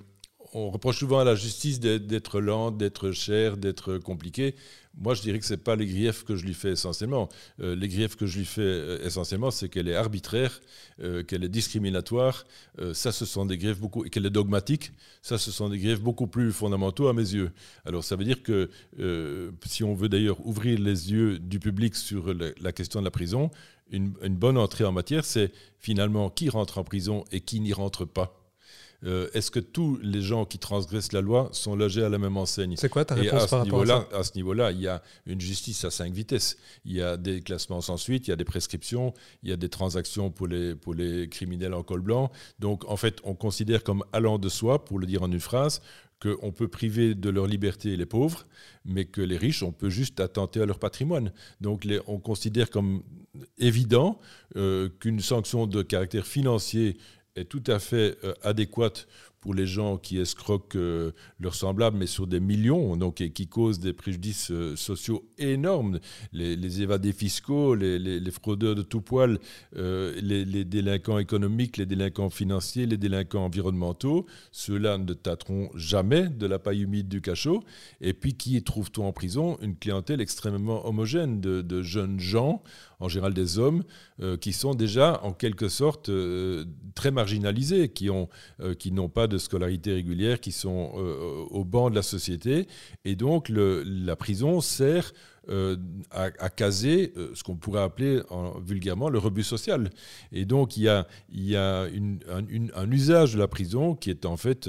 on 0.57 0.71
reproche 0.71 1.01
souvent 1.01 1.19
à 1.19 1.25
la 1.25 1.35
justice 1.35 1.81
d'être 1.81 2.40
lente, 2.40 2.79
d'être 2.79 3.12
chère, 3.12 3.59
d'être 3.59 3.99
compliquée. 3.99 4.55
Moi, 4.99 5.12
je 5.12 5.21
dirais 5.21 5.38
que 5.38 5.45
ce 5.45 5.53
n'est 5.53 5.59
pas 5.59 5.77
les 5.77 5.85
griefs 5.85 6.25
que 6.25 6.35
je 6.35 6.47
lui 6.47 6.55
fais 6.55 6.71
essentiellement. 6.71 7.29
Euh, 7.61 7.77
les 7.77 7.88
griefs 7.88 8.16
que 8.16 8.25
je 8.25 8.38
lui 8.38 8.47
fais 8.47 8.62
euh, 8.62 9.05
essentiellement, 9.05 9.51
c'est 9.51 9.69
qu'elle 9.69 9.87
est 9.87 9.95
arbitraire, 9.95 10.62
euh, 11.03 11.23
qu'elle 11.23 11.45
est 11.45 11.51
discriminatoire. 11.51 12.47
ça, 12.95 13.12
ce 13.12 13.27
sont 13.27 13.45
des 13.45 13.59
griefs 13.59 13.79
beaucoup. 13.79 14.05
qu'elle 14.05 14.25
est 14.25 14.31
dogmatique. 14.31 14.92
Ça, 15.21 15.37
ce 15.37 15.51
sont 15.51 15.69
des 15.69 15.79
griefs 15.79 16.01
beaucoup 16.01 16.27
plus 16.27 16.53
fondamentaux 16.53 17.09
à 17.09 17.12
mes 17.12 17.35
yeux. 17.35 17.53
Alors, 17.85 18.03
ça 18.03 18.16
veut 18.16 18.25
dire 18.25 18.42
que 18.42 18.71
si 19.66 19.85
on 19.85 19.95
veut 19.95 20.09
d'ailleurs 20.09 20.45
ouvrir 20.47 20.79
les 20.79 21.12
yeux 21.12 21.38
du 21.38 21.59
public 21.59 21.95
sur 21.95 22.33
la, 22.33 22.73
question 22.73 23.01
de 23.01 23.05
la 23.05 23.11
prison, 23.11 23.51
une 23.90 24.37
bonne 24.37 24.57
entrée 24.57 24.85
en 24.85 24.92
matière, 24.92 25.27
c'est 25.27 25.53
finalement 25.79 26.31
qui 26.31 26.49
rentre 26.49 26.79
en 26.79 26.85
prison 26.85 27.25
et 27.31 27.40
qui 27.42 27.61
n'y 27.61 27.75
rentre 27.75 28.07
pas. 28.07 28.36
Euh, 29.04 29.28
est-ce 29.35 29.50
que 29.50 29.61
tous 29.61 29.98
les 30.02 30.22
gens 30.22 30.44
qui 30.44 30.59
transgressent 30.59 31.12
la 31.12 31.20
loi 31.20 31.48
sont 31.52 31.76
logés 31.76 32.02
à 32.02 32.09
la 32.09 32.18
même 32.18 32.37
enseigne 32.37 32.76
C'est 32.76 32.88
quoi 32.88 33.04
ta 33.04 33.14
réponse 33.14 33.46
par 33.46 33.61
rapport 33.61 33.82
à 33.82 33.87
ça 33.87 34.09
À 34.12 34.22
ce 34.24 34.35
niveau-là, 34.35 34.72
il 34.72 34.80
y 34.80 34.88
a 34.88 35.02
une 35.26 35.40
justice 35.40 35.85
à 35.85 35.90
cinq 35.90 36.12
vitesses. 36.12 36.56
Il 36.85 36.92
y 36.92 37.02
a 37.02 37.16
des 37.16 37.40
classements 37.40 37.80
sans 37.80 37.96
suite, 37.96 38.26
il 38.26 38.30
y 38.30 38.32
a 38.32 38.37
des 38.37 38.44
prescriptions, 38.44 39.12
il 39.42 39.50
y 39.50 39.52
a 39.52 39.56
des 39.56 39.68
transactions 39.68 40.30
pour 40.30 40.46
les, 40.46 40.74
pour 40.74 40.94
les 40.94 41.28
criminels 41.28 41.74
en 41.74 41.82
col 41.82 42.00
blanc. 42.00 42.30
Donc, 42.59 42.85
en 42.88 42.96
fait, 42.96 43.18
on 43.24 43.35
considère 43.35 43.82
comme 43.82 44.04
allant 44.12 44.38
de 44.38 44.48
soi, 44.48 44.85
pour 44.85 44.98
le 44.98 45.06
dire 45.06 45.22
en 45.22 45.30
une 45.30 45.40
phrase, 45.40 45.80
qu'on 46.20 46.50
peut 46.50 46.68
priver 46.68 47.14
de 47.14 47.28
leur 47.28 47.46
liberté 47.46 47.96
les 47.96 48.06
pauvres, 48.06 48.46
mais 48.85 49.04
que 49.04 49.20
les 49.20 49.37
riches, 49.37 49.62
on 49.62 49.72
peut 49.72 49.90
juste 49.90 50.20
attenter 50.20 50.62
à 50.62 50.66
leur 50.66 50.78
patrimoine. 50.78 51.32
Donc 51.61 51.87
on 52.06 52.18
considère 52.18 52.70
comme 52.70 53.02
évident 53.59 54.18
euh, 54.56 54.88
qu'une 55.00 55.20
sanction 55.20 55.66
de 55.66 55.82
caractère 55.82 56.26
financier 56.26 56.96
est 57.37 57.44
tout 57.44 57.62
à 57.66 57.79
fait 57.79 58.18
euh, 58.25 58.33
adéquate 58.42 59.07
pour 59.40 59.55
les 59.55 59.66
gens 59.66 59.96
qui 59.96 60.18
escroquent 60.18 60.75
euh, 60.75 61.12
leurs 61.38 61.55
semblables, 61.55 61.96
mais 61.96 62.07
sur 62.07 62.27
des 62.27 62.40
millions, 62.40 62.96
donc, 62.96 63.20
et 63.20 63.31
qui 63.31 63.46
causent 63.46 63.79
des 63.79 63.92
préjudices 63.92 64.51
euh, 64.51 64.75
sociaux 64.75 65.25
énormes. 65.38 66.01
Les, 66.33 66.83
évadés 66.83 67.12
fiscaux, 67.12 67.77
les, 67.77 68.31
fraudeurs 68.33 68.75
de 68.75 68.83
tout 68.83 69.03
poil, 69.03 69.38
les, 69.77 70.64
délinquants 70.64 71.18
économiques, 71.18 71.77
les 71.77 71.87
délinquants 71.87 72.31
financiers, 72.31 72.87
les 72.87 72.96
délinquants 72.96 73.44
environnementaux, 73.44 74.27
ceux-là 74.51 74.99
ne 74.99 75.12
tâteront 75.12 75.70
jamais 75.75 76.29
de 76.29 76.46
la 76.46 76.59
paille 76.59 76.83
humide 76.83 77.09
du 77.09 77.20
cachot. 77.20 77.62
Et 78.01 78.14
puis, 78.14 78.35
qui 78.35 78.61
trouve-t-on 78.64 79.07
en 79.07 79.12
prison? 79.12 79.59
Une 79.62 79.77
clientèle 79.77 80.20
extrêmement 80.20 80.87
homogène 80.87 81.40
de, 81.40 81.62
de 81.62 81.83
jeunes 81.83 82.18
gens 82.18 82.62
en 83.00 83.09
général 83.09 83.35
des 83.35 83.59
hommes, 83.59 83.82
euh, 84.20 84.37
qui 84.37 84.52
sont 84.52 84.74
déjà 84.74 85.20
en 85.22 85.32
quelque 85.32 85.68
sorte 85.68 86.09
euh, 86.09 86.64
très 86.94 87.11
marginalisés, 87.11 87.88
qui 87.88 88.06
n'ont 88.06 88.28
euh, 88.61 88.74
qui 88.74 88.92
n'ont 88.92 89.09
pas 89.09 89.26
de 89.26 89.38
scolarité 89.38 89.92
régulière, 89.92 90.40
qui 90.40 90.52
sont 90.52 90.92
au 91.50 91.64
banc 91.64 91.90
de 91.90 91.94
la 91.94 92.02
société. 92.02 92.66
Et 93.04 93.16
donc 93.16 93.48
la 93.50 94.16
prison 94.16 94.61
sert 94.61 95.12
à, 96.11 96.50
caser 96.50 97.12
ce 97.35 97.42
qu'on 97.44 97.56
pourrait 97.56 97.82
appeler 97.82 98.20
vulgairement 98.64 99.09
le 99.09 99.18
rebut 99.18 99.44
social. 99.44 99.90
Et 100.32 100.44
donc 100.44 100.76
il 100.76 100.85
y 100.85 100.88
a, 100.88 101.06
y 101.32 101.56
a 101.56 101.82
un, 101.85 102.90
usage 102.90 103.35
de 103.35 103.38
la 103.38 103.48
prison 103.48 103.94
qui 103.94 104.11
est 104.11 104.26
en 104.26 104.37
fait 104.37 104.68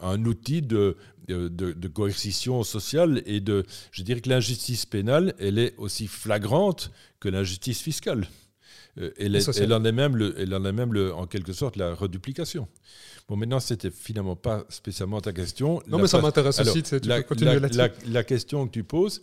un 0.00 0.24
outil 0.24 0.62
de, 0.62 0.96
de, 1.28 1.88
coercition 1.88 2.62
sociale 2.62 3.22
et 3.26 3.40
de... 3.40 3.64
Je 3.90 4.02
dirais 4.02 4.20
que 4.20 4.28
l'injustice 4.28 4.86
pénale, 4.86 5.34
elle 5.38 5.58
est 5.58 5.74
aussi 5.78 6.06
flagrante 6.06 6.90
que 7.20 7.28
l'injustice 7.28 7.80
fiscale. 7.80 8.26
Euh, 8.98 9.10
elle, 9.18 9.36
elle, 9.36 9.72
en 9.72 9.84
est 9.84 9.92
même, 9.92 10.16
le, 10.16 10.34
elle 10.38 10.54
en 10.54 10.64
est 10.64 10.72
même 10.72 10.92
le, 10.92 11.14
en 11.14 11.26
quelque 11.26 11.52
sorte 11.52 11.76
la 11.76 11.94
reduplication. 11.94 12.68
Bon, 13.28 13.36
maintenant, 13.36 13.60
c'était 13.60 13.90
finalement 13.90 14.36
pas 14.36 14.64
spécialement 14.68 15.20
ta 15.20 15.32
question. 15.32 15.82
Non, 15.86 15.98
mais 15.98 16.08
ça 16.08 16.20
m'intéresse 16.20 16.58
aussi. 16.60 16.82
Tu 16.82 16.98
la, 17.04 17.22
continuer 17.22 17.58
la, 17.58 17.88
la, 18.06 18.24
question 18.24 18.66
que 18.66 18.72
tu 18.72 18.84
poses, 18.84 19.22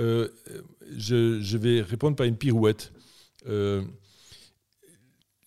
euh, 0.00 0.28
je, 0.96 1.40
je, 1.40 1.58
vais 1.58 1.82
répondre 1.82 2.16
par 2.16 2.26
une 2.26 2.36
pirouette. 2.36 2.92
Euh, 3.46 3.82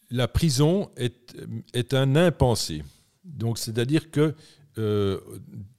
la 0.10 0.30
prison 0.30 0.90
est, 0.96 1.36
est 1.74 1.94
un 1.94 2.16
impensé. 2.16 2.84
Donc, 3.28 3.58
c'est-à-dire 3.58 4.10
que 4.12 4.34
euh, 4.78 5.20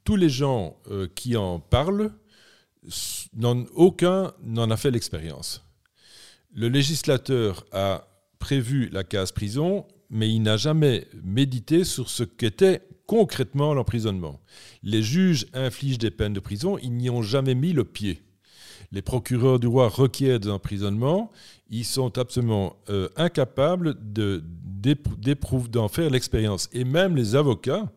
tous 0.04 0.16
les 0.16 0.28
gens 0.28 0.76
euh, 0.90 1.08
qui 1.14 1.36
en 1.36 1.60
parlent, 1.60 2.12
aucun 3.74 4.32
n'en 4.42 4.70
a 4.70 4.76
fait 4.76 4.90
l'expérience. 4.90 5.64
Le 6.54 6.68
législateur 6.68 7.66
a 7.72 8.08
prévu 8.38 8.88
la 8.90 9.04
case 9.04 9.32
prison, 9.32 9.86
mais 10.10 10.32
il 10.32 10.40
n'a 10.40 10.56
jamais 10.56 11.06
médité 11.22 11.84
sur 11.84 12.08
ce 12.08 12.24
qu'était 12.24 12.82
concrètement 13.06 13.74
l'emprisonnement. 13.74 14.40
Les 14.82 15.02
juges 15.02 15.46
infligent 15.52 15.98
des 15.98 16.10
peines 16.10 16.32
de 16.32 16.40
prison, 16.40 16.78
ils 16.78 16.92
n'y 16.92 17.10
ont 17.10 17.22
jamais 17.22 17.54
mis 17.54 17.72
le 17.72 17.84
pied. 17.84 18.22
Les 18.90 19.02
procureurs 19.02 19.58
du 19.58 19.66
roi 19.66 19.88
requièrent 19.88 20.40
des 20.40 20.48
emprisonnements, 20.48 21.30
ils 21.68 21.84
sont 21.84 22.16
absolument 22.16 22.76
euh, 22.88 23.08
incapables 23.16 23.94
d'en 24.02 25.88
faire 25.88 26.10
l'expérience. 26.10 26.70
Et 26.72 26.84
même 26.84 27.14
les 27.14 27.36
avocats, 27.36 27.92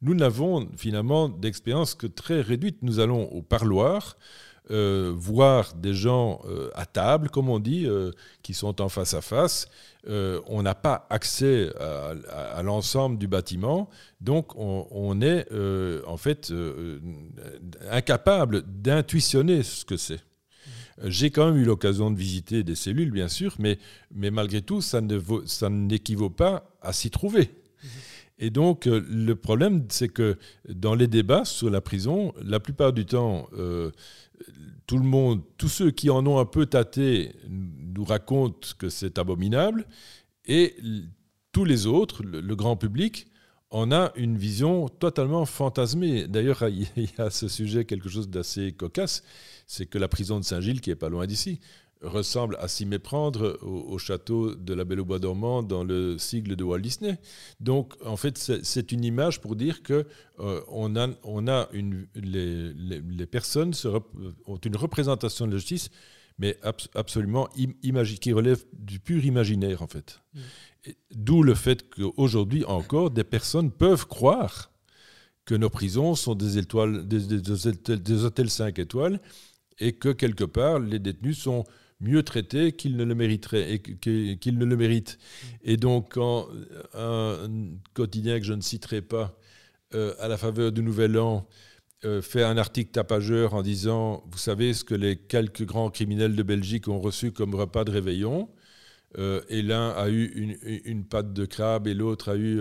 nous 0.00 0.14
n'avons 0.14 0.68
finalement 0.76 1.28
d'expérience 1.28 1.94
que 1.94 2.06
très 2.06 2.40
réduite. 2.40 2.78
Nous 2.82 3.00
allons 3.00 3.24
au 3.32 3.42
parloir, 3.42 4.16
euh, 4.70 5.12
voir 5.16 5.74
des 5.74 5.92
gens 5.92 6.40
euh, 6.46 6.70
à 6.74 6.86
table, 6.86 7.30
comme 7.30 7.48
on 7.48 7.58
dit, 7.58 7.86
qui 8.42 8.54
sont 8.54 8.80
en 8.80 8.88
face 8.88 9.14
à 9.14 9.20
face. 9.20 9.66
on 10.06 10.62
n'a 10.62 10.74
pas 10.74 11.06
accès 11.10 11.70
à, 11.78 12.62
l'ensemble 12.62 13.18
du 13.18 13.26
bâtiment, 13.26 13.88
donc 14.20 14.54
on, 14.56 15.20
est 15.20 15.46
en 16.06 16.16
fait 16.16 16.52
incapable 17.90 18.62
d'intuitionner 18.66 19.62
ce 19.62 19.84
que 19.84 19.96
c'est. 19.96 20.20
J'ai 21.04 21.30
quand 21.30 21.46
même 21.46 21.60
eu 21.60 21.64
l'occasion 21.64 22.10
de 22.10 22.16
visiter 22.16 22.62
des 22.62 22.74
cellules, 22.74 23.10
bien 23.10 23.28
sûr, 23.28 23.56
mais, 23.58 23.78
mais 24.14 24.30
malgré 24.30 24.62
tout, 24.62 24.80
ça, 24.80 25.00
n'équivaut 25.00 26.30
pas 26.30 26.70
à 26.80 26.92
s'y 26.92 27.10
trouver. 27.10 27.50
Et 28.42 28.50
donc, 28.50 28.88
euh, 28.88 29.04
le 29.08 29.36
problème, 29.36 29.84
c'est 29.88 30.08
que 30.08 30.36
dans 30.68 30.96
les 30.96 31.06
débats 31.06 31.44
sur 31.44 31.70
la 31.70 31.80
prison, 31.80 32.34
la 32.42 32.58
plupart 32.58 32.92
du 32.92 33.06
temps, 33.06 33.48
euh, 33.56 33.92
tout 34.86 34.98
le 34.98 35.04
monde, 35.04 35.42
tous 35.56 35.68
ceux 35.68 35.90
qui 35.90 36.10
en 36.10 36.26
ont 36.26 36.38
un 36.38 36.44
peu 36.44 36.66
tâté, 36.66 37.32
nous 37.48 38.04
racontent 38.04 38.68
que 38.78 38.88
c'est 38.88 39.18
abominable, 39.18 39.86
et 40.46 40.74
tous 41.52 41.64
les 41.64 41.86
autres, 41.86 42.22
le, 42.22 42.56
grand 42.56 42.76
public, 42.76 43.26
en 43.70 43.90
a 43.92 44.12
une 44.16 44.36
vision 44.36 44.88
totalement 44.88 45.46
fantasmée. 45.46 46.26
D'ailleurs, 46.26 46.64
il 46.68 46.86
y 46.96 47.08
a 47.18 47.24
à 47.24 47.30
ce 47.30 47.48
sujet 47.48 47.84
quelque 47.84 48.08
chose 48.08 48.28
d'assez 48.28 48.72
cocasse 48.72 49.22
c'est 49.72 49.86
que 49.86 49.96
la 49.96 50.08
prison 50.08 50.38
de 50.38 50.44
Saint-Gilles, 50.44 50.82
qui 50.82 50.90
est 50.90 50.96
pas 50.96 51.08
loin 51.08 51.26
d'ici, 51.26 51.58
ressemble 52.02 52.56
à 52.60 52.68
s'y 52.68 52.86
méprendre 52.86 53.58
au, 53.62 53.98
château 53.98 54.54
de 54.54 54.74
la 54.74 54.84
Belle 54.84 55.00
au 55.00 55.04
Bois 55.04 55.18
dormant 55.18 55.62
dans 55.62 55.84
le 55.84 56.18
sigle 56.18 56.56
de 56.56 56.64
Walt 56.64 56.80
Disney. 56.80 57.18
Donc, 57.60 57.94
en 58.04 58.16
fait, 58.16 58.38
c'est 58.38 58.92
une 58.92 59.04
image 59.04 59.40
pour 59.40 59.56
dire 59.56 59.82
que 59.82 60.06
euh, 60.40 60.60
on 60.68 60.96
a, 60.96 61.08
on 61.22 61.48
a 61.48 61.68
une, 61.72 62.06
les, 62.14 63.26
personnes 63.26 63.72
ont 64.46 64.56
une 64.56 64.76
représentation 64.76 65.46
de 65.46 65.52
la 65.52 65.58
justice, 65.58 65.90
mais 66.38 66.58
absolument 66.94 67.48
qui 68.20 68.32
relève 68.32 68.64
du 68.72 68.98
pur 68.98 69.24
imaginaire, 69.24 69.82
en 69.82 69.86
fait. 69.86 70.20
Mm. 70.34 70.40
D'où 71.14 71.42
le 71.42 71.54
fait 71.54 71.88
qu'aujourd'hui 71.88 72.64
encore, 72.64 73.10
des 73.10 73.24
personnes 73.24 73.70
peuvent 73.70 74.06
croire 74.06 74.72
que 75.44 75.54
nos 75.54 75.70
prisons 75.70 76.14
sont 76.14 76.34
des, 76.34 76.58
étoiles, 76.58 77.06
des, 77.06 77.40
des 77.40 78.24
hôtels 78.24 78.50
5 78.50 78.78
étoiles 78.78 79.20
et 79.78 79.92
que 79.92 80.10
quelque 80.10 80.44
part, 80.44 80.78
les 80.78 80.98
détenus 80.98 81.38
sont 81.38 81.64
mieux 82.02 82.22
traités 82.22 82.72
qu'ils 82.72 82.96
ne 82.96 83.04
le 83.04 83.14
mériteraient 83.14 83.74
et 83.74 83.80
qu'ils 83.80 84.58
ne 84.58 84.64
le 84.64 84.76
méritent. 84.76 85.18
Et 85.64 85.76
donc, 85.76 86.12
quand 86.12 86.48
un 86.94 87.48
quotidien 87.94 88.38
que 88.38 88.44
je 88.44 88.52
ne 88.52 88.60
citerai 88.60 89.00
pas, 89.00 89.38
euh, 89.94 90.14
à 90.20 90.28
la 90.28 90.38
faveur 90.38 90.72
du 90.72 90.82
Nouvel 90.82 91.18
An, 91.18 91.46
euh, 92.04 92.22
fait 92.22 92.42
un 92.42 92.56
article 92.56 92.92
tapageur 92.92 93.52
en 93.52 93.60
disant, 93.62 94.24
vous 94.30 94.38
savez 94.38 94.72
ce 94.72 94.84
que 94.84 94.94
les 94.94 95.16
quelques 95.16 95.64
grands 95.66 95.90
criminels 95.90 96.34
de 96.34 96.42
Belgique 96.42 96.88
ont 96.88 96.98
reçu 96.98 97.30
comme 97.30 97.54
repas 97.54 97.84
de 97.84 97.90
réveillon, 97.90 98.48
euh, 99.18 99.42
et 99.50 99.60
l'un 99.60 99.90
a 99.90 100.08
eu 100.08 100.32
une, 100.34 100.56
une, 100.86 101.04
pâte 101.04 101.34
de 101.34 101.44
crabe 101.44 101.86
et 101.88 101.94
l'autre 101.94 102.30
a 102.30 102.36
eu 102.36 102.58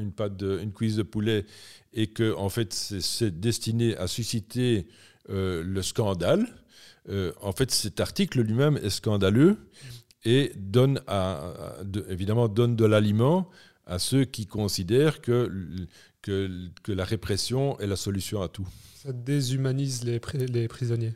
une, 0.00 0.10
pâte 0.10 0.36
de, 0.36 0.58
une 0.60 0.72
cuisse 0.72 0.96
de 0.96 1.04
poulet, 1.04 1.46
et 1.92 2.08
que 2.08 2.34
en 2.34 2.48
fait 2.48 2.72
c'est 2.72 3.38
destiné 3.38 3.96
à 3.96 4.08
susciter 4.08 4.88
le 5.28 5.82
scandale. 5.82 6.48
Euh, 7.10 7.32
en 7.40 7.52
fait, 7.52 7.70
cet 7.70 8.00
article 8.00 8.40
lui-même 8.40 8.78
est 8.82 8.90
scandaleux 8.90 9.58
et 10.24 10.52
donne 10.56 11.00
évidemment 12.08 12.48
donne 12.48 12.76
de 12.76 12.84
l'aliment 12.84 13.48
à 13.86 13.98
ceux 13.98 14.24
qui 14.24 14.46
considèrent 14.46 15.20
que, 15.20 15.50
que, 16.22 16.92
la 16.92 17.04
répression 17.04 17.78
est 17.80 17.86
la 17.86 17.96
solution 17.96 18.42
à 18.42 18.48
tout. 18.48 18.68
Ça 18.94 19.12
déshumanise 19.12 20.04
les, 20.04 20.20
les 20.34 20.68
prisonniers. 20.68 21.14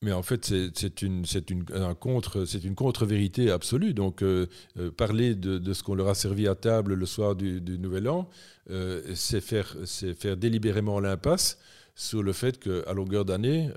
Mais 0.00 0.12
en 0.12 0.22
fait, 0.22 0.52
c'est 0.74 1.02
une, 1.02 1.24
une, 1.50 1.64
un 1.74 1.94
contre, 1.94 2.44
une 2.64 2.76
contre-vérité 2.76 3.50
absolue. 3.50 3.94
Donc, 3.94 4.22
euh, 4.22 4.46
euh, 4.78 4.92
parler 4.92 5.34
de, 5.34 5.58
de 5.58 5.72
ce 5.72 5.82
qu'on 5.82 5.96
leur 5.96 6.08
a 6.08 6.14
servi 6.14 6.46
à 6.46 6.54
table 6.54 6.94
le 6.94 7.06
soir 7.06 7.34
du, 7.34 7.60
du 7.60 7.78
Nouvel 7.80 8.08
An, 8.08 8.28
euh, 8.70 9.02
c'est 9.14 9.40
faire, 9.40 9.76
faire 10.16 10.36
délibérément 10.36 11.00
l'impasse 11.00 11.58
sur 11.98 12.22
le 12.22 12.32
fait 12.32 12.58
qu'à 12.58 12.92
longueur 12.92 13.24
d'année, 13.24 13.70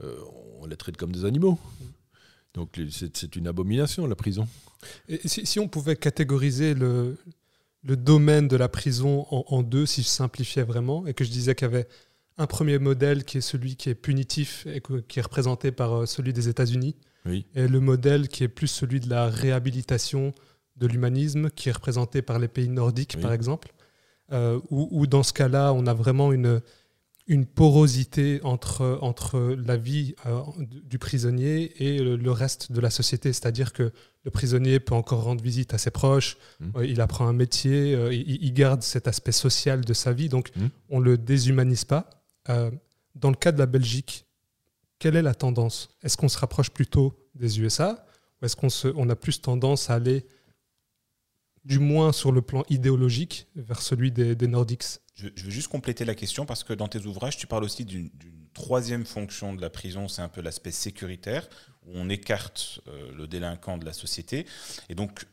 on 0.00 0.66
les 0.66 0.76
traite 0.76 0.96
comme 0.96 1.12
des 1.12 1.24
animaux. 1.24 1.58
Donc, 2.52 2.78
c'est 2.90 3.36
une 3.36 3.48
abomination, 3.48 4.06
la 4.06 4.14
prison. 4.14 4.46
Et 5.08 5.26
si, 5.26 5.44
si, 5.46 5.58
on 5.58 5.66
pouvait 5.66 5.96
catégoriser 5.96 6.74
le, 6.74 7.16
le 7.82 7.96
domaine 7.96 8.48
de 8.48 8.56
la 8.56 8.68
prison 8.68 9.26
en, 9.30 9.44
en, 9.48 9.62
deux, 9.62 9.86
si 9.86 10.02
je 10.02 10.08
simplifiais 10.08 10.62
vraiment, 10.62 11.06
et 11.06 11.14
que 11.14 11.24
je 11.24 11.30
disais 11.30 11.54
qu'il 11.54 11.66
y 11.66 11.70
avait 11.70 11.88
un 12.36 12.46
premier 12.46 12.78
modèle 12.78 13.24
qui 13.24 13.38
est 13.38 13.40
celui 13.40 13.76
qui 13.76 13.90
est 13.90 13.94
punitif 13.94 14.66
et 14.66 14.82
qui 15.08 15.18
est 15.18 15.22
représenté 15.22 15.72
par 15.72 15.92
euh, 15.92 16.06
celui 16.06 16.32
des 16.32 16.48
États-Unis, 16.48 16.96
et 17.54 17.68
le 17.68 17.80
modèle 17.80 18.28
qui 18.28 18.44
est 18.44 18.48
plus 18.48 18.66
celui 18.66 19.00
de 19.00 19.08
la 19.08 19.30
réhabilitation 19.30 20.34
de 20.76 20.86
l'humanisme, 20.86 21.48
qui 21.48 21.70
est 21.70 21.72
représenté 21.72 22.20
par 22.20 22.38
les 22.38 22.48
pays 22.48 22.68
nordiques, 22.68 23.18
par 23.18 23.32
exemple, 23.32 23.72
euh, 24.30 24.60
où, 24.68 25.06
dans 25.06 25.22
ce 25.22 25.32
cas-là, 25.32 25.72
on 25.72 25.86
a 25.86 25.94
vraiment 25.94 26.32
une, 26.32 26.60
une 27.26 27.46
porosité 27.46 28.40
entre, 28.42 28.98
entre 29.00 29.56
la 29.56 29.78
vie 29.78 30.14
euh, 30.26 30.42
du 30.60 30.98
prisonnier 30.98 31.72
et 31.82 31.98
le, 31.98 32.30
reste 32.30 32.70
de 32.70 32.80
la 32.80 32.90
société. 32.90 33.32
C'est-à-dire 33.32 33.72
que 33.72 33.92
le 34.24 34.30
prisonnier 34.30 34.78
peut 34.78 34.94
encore 34.94 35.22
rendre 35.22 35.42
visite 35.42 35.72
à 35.72 35.78
ses 35.78 35.90
proches, 35.90 36.36
mmh. 36.60 36.84
il 36.84 37.00
apprend 37.00 37.26
un 37.26 37.32
métier, 37.32 37.92
il, 38.12 38.42
il, 38.42 38.52
garde 38.52 38.82
cet 38.82 39.08
aspect 39.08 39.32
social 39.32 39.84
de 39.84 39.94
sa 39.94 40.12
vie, 40.12 40.28
donc 40.28 40.50
mmh. 40.54 40.66
on 40.90 41.00
ne 41.00 41.04
le 41.04 41.18
déshumanise 41.18 41.84
pas. 41.84 42.10
Euh, 42.48 42.70
dans 43.14 43.30
le 43.30 43.36
cas 43.36 43.52
de 43.52 43.58
la 43.58 43.66
Belgique, 43.66 44.26
quelle 44.98 45.16
est 45.16 45.22
la 45.22 45.34
tendance? 45.34 45.88
Est-ce 46.02 46.16
qu'on 46.16 46.28
se 46.28 46.38
rapproche 46.38 46.70
plutôt 46.70 47.14
des 47.34 47.60
USA 47.60 48.06
ou 48.40 48.46
est-ce 48.46 48.56
qu'on 48.56 48.68
on 48.96 49.08
a 49.08 49.16
plus 49.16 49.40
tendance 49.40 49.90
à 49.90 49.94
aller, 49.94 50.26
du 51.64 51.78
moins 51.78 52.12
sur 52.12 52.32
le 52.32 52.42
plan 52.42 52.64
idéologique, 52.68 53.46
vers 53.54 53.80
celui 53.80 54.10
des, 54.10 54.48
Nordiques? 54.48 54.84
Je, 55.14 55.28
veux 55.28 55.50
juste 55.50 55.68
compléter 55.68 56.04
la 56.04 56.14
question 56.14 56.46
parce 56.46 56.64
que 56.64 56.72
dans 56.72 56.88
tes 56.88 57.06
ouvrages, 57.06 57.36
tu 57.36 57.46
parles 57.46 57.64
aussi 57.64 57.84
d'une 57.84 58.10
troisième 58.52 59.04
fonction 59.04 59.54
de 59.54 59.60
la 59.60 59.70
prison, 59.70 60.08
c'est 60.08 60.22
un 60.22 60.28
peu 60.28 60.40
l'aspect 60.40 60.72
sécuritaire, 60.72 61.48
où 61.86 61.92
on 61.94 62.08
écarte 62.08 62.80
euh, 62.88 63.12
le 63.14 63.26
délinquant 63.26 63.78
de 63.78 63.84
la 63.84 63.92
société. 63.92 64.46
Et 64.88 64.94
donc, 64.94 65.26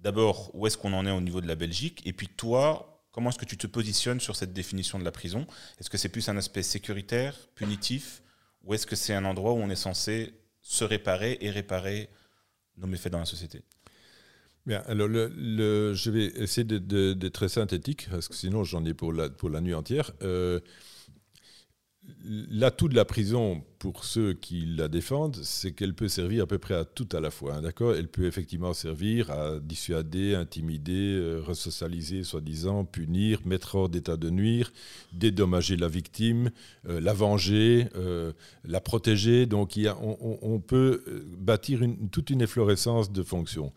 d'abord, 0.00 0.50
où 0.54 0.66
est-ce 0.66 0.76
qu'on 0.76 0.92
en 0.92 1.06
est 1.06 1.10
au 1.10 1.20
niveau 1.20 1.40
de 1.40 1.48
la 1.48 1.56
Belgique? 1.56 2.02
Et 2.06 2.12
puis 2.12 2.28
toi, 2.28 2.98
Comment 3.18 3.30
est-ce 3.30 3.38
que 3.38 3.44
tu 3.44 3.56
te 3.56 3.66
positionnes 3.66 4.20
sur 4.20 4.36
cette 4.36 4.52
définition 4.52 4.96
de 4.96 5.04
la 5.04 5.10
prison? 5.10 5.44
Est-ce 5.80 5.90
que 5.90 5.98
c'est 5.98 6.08
plus 6.08 6.28
un 6.28 6.36
aspect 6.36 6.62
sécuritaire, 6.62 7.34
punitif, 7.56 8.22
ou 8.62 8.74
est-ce 8.74 8.86
que 8.86 8.94
c'est 8.94 9.12
un 9.12 9.24
endroit 9.24 9.54
où 9.54 9.56
on 9.56 9.70
est 9.70 9.74
censé 9.74 10.34
se 10.60 10.84
réparer 10.84 11.36
et 11.40 11.50
réparer 11.50 12.10
nos 12.76 12.86
méfaits 12.86 13.08
dans 13.08 13.18
la 13.18 13.24
société? 13.24 13.64
Alors 14.74 15.08
je 15.08 16.10
vais 16.10 16.26
essayer 16.36 16.64
d'être 16.64 17.32
très 17.32 17.48
synthétique, 17.48 18.08
parce 18.10 18.28
que 18.28 18.34
sinon 18.34 18.64
j'en 18.64 18.84
ai 18.84 18.94
pour 18.94 19.12
la, 19.12 19.60
nuit 19.60 19.74
entière. 19.74 20.12
Euh, 20.22 20.60
L'atout 22.24 22.88
de 22.88 22.94
la 22.94 23.04
prison, 23.04 23.62
pour 23.78 24.04
ceux 24.04 24.32
qui 24.32 24.64
la 24.66 24.88
défendent, 24.88 25.36
c'est 25.42 25.72
qu'elle 25.72 25.94
peut 25.94 26.08
servir 26.08 26.44
à 26.44 26.46
peu 26.46 26.58
près 26.58 26.74
à 26.74 26.84
tout 26.84 27.08
à 27.12 27.20
la 27.20 27.30
fois. 27.30 27.54
Hein, 27.54 27.62
d'accord? 27.62 27.94
Elle 27.94 28.08
peut 28.08 28.26
effectivement 28.26 28.72
servir 28.72 29.30
à 29.30 29.58
dissuader, 29.60 30.34
intimider, 30.34 31.14
euh, 31.16 31.40
resocialiser, 31.40 32.24
soi-disant, 32.24 32.84
punir, 32.84 33.40
mettre 33.44 33.74
hors 33.76 33.88
d'état 33.88 34.16
de 34.16 34.30
nuire, 34.30 34.72
dédommager 35.12 35.76
la 35.76 35.88
victime, 35.88 36.50
euh, 36.88 37.00
la 37.00 37.12
venger, 37.12 37.88
euh, 37.94 38.32
la 38.64 38.80
protéger. 38.80 39.46
Donc 39.46 39.78
on, 40.00 40.60
peut 40.60 41.04
bâtir 41.38 41.80
toute 42.10 42.30
une 42.30 42.42
efflorescence 42.42 43.12
de 43.12 43.22
fonctions. 43.22 43.72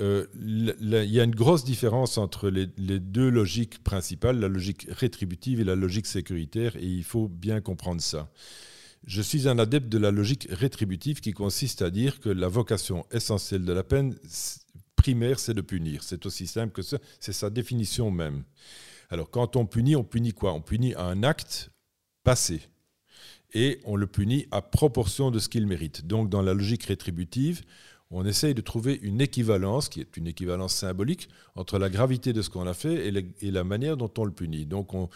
Euh, 0.00 0.26
il 0.34 0.74
y 0.90 1.20
a 1.20 1.24
une 1.24 1.34
grosse 1.34 1.64
différence 1.64 2.18
entre 2.18 2.50
les, 2.50 2.66
deux 2.66 3.28
logiques 3.28 3.82
principales, 3.84 4.40
la 4.40 4.48
logique 4.48 4.86
rétributive 4.90 5.60
et 5.60 5.64
la 5.64 5.76
logique 5.76 6.06
sécuritaire, 6.06 6.76
et 6.76 6.86
il 6.86 7.04
faut 7.04 7.28
bien 7.28 7.60
comprendre 7.60 8.00
ça. 8.00 8.28
Je 9.06 9.22
suis 9.22 9.48
un 9.48 9.58
adepte 9.58 9.88
de 9.88 9.98
la 9.98 10.10
logique 10.10 10.48
rétributive 10.50 11.20
qui 11.20 11.32
consiste 11.32 11.82
à 11.82 11.90
dire 11.90 12.20
que 12.20 12.30
la 12.30 12.48
vocation 12.48 13.06
essentielle 13.12 13.64
de 13.64 13.72
la 13.72 13.84
peine 13.84 14.16
primaire, 14.96 15.38
c'est 15.38 15.54
de 15.54 15.60
punir. 15.60 16.02
C'est 16.02 16.24
aussi 16.26 16.46
simple 16.46 16.72
que 16.72 16.82
ça, 16.82 16.98
c'est 17.20 17.34
sa 17.34 17.50
définition 17.50 18.10
même. 18.10 18.44
Alors 19.10 19.30
quand 19.30 19.56
on 19.56 19.66
punit, 19.66 19.94
on 19.94 20.04
punit 20.04 20.32
quoi? 20.32 20.54
On 20.54 20.62
punit 20.62 20.94
un 20.96 21.22
acte 21.22 21.70
passé. 22.24 22.62
Et 23.52 23.80
on 23.84 23.94
le 23.94 24.06
punit 24.06 24.46
à 24.50 24.62
proportion 24.62 25.30
de 25.30 25.38
ce 25.38 25.48
qu'il 25.48 25.66
mérite. 25.66 26.06
Donc 26.06 26.30
dans 26.30 26.42
la 26.42 26.54
logique 26.54 26.84
rétributive, 26.84 27.62
on 28.14 28.24
essaye 28.24 28.54
de 28.54 28.60
trouver 28.60 28.98
une 29.02 29.20
équivalence, 29.20 29.88
qui 29.88 30.00
est 30.00 30.16
une 30.16 30.28
équivalence 30.28 30.72
symbolique, 30.72 31.28
entre 31.56 31.80
la 31.80 31.90
gravité 31.90 32.32
de 32.32 32.42
ce 32.42 32.48
qu'on 32.48 32.66
a 32.66 32.72
fait 32.72 33.12
et, 33.40 33.50
la 33.50 33.64
manière 33.64 33.96
dont 33.96 34.10
on 34.18 34.24
le 34.24 34.30
punit. 34.30 34.66
Donc 34.66 34.94
on, 34.94 35.08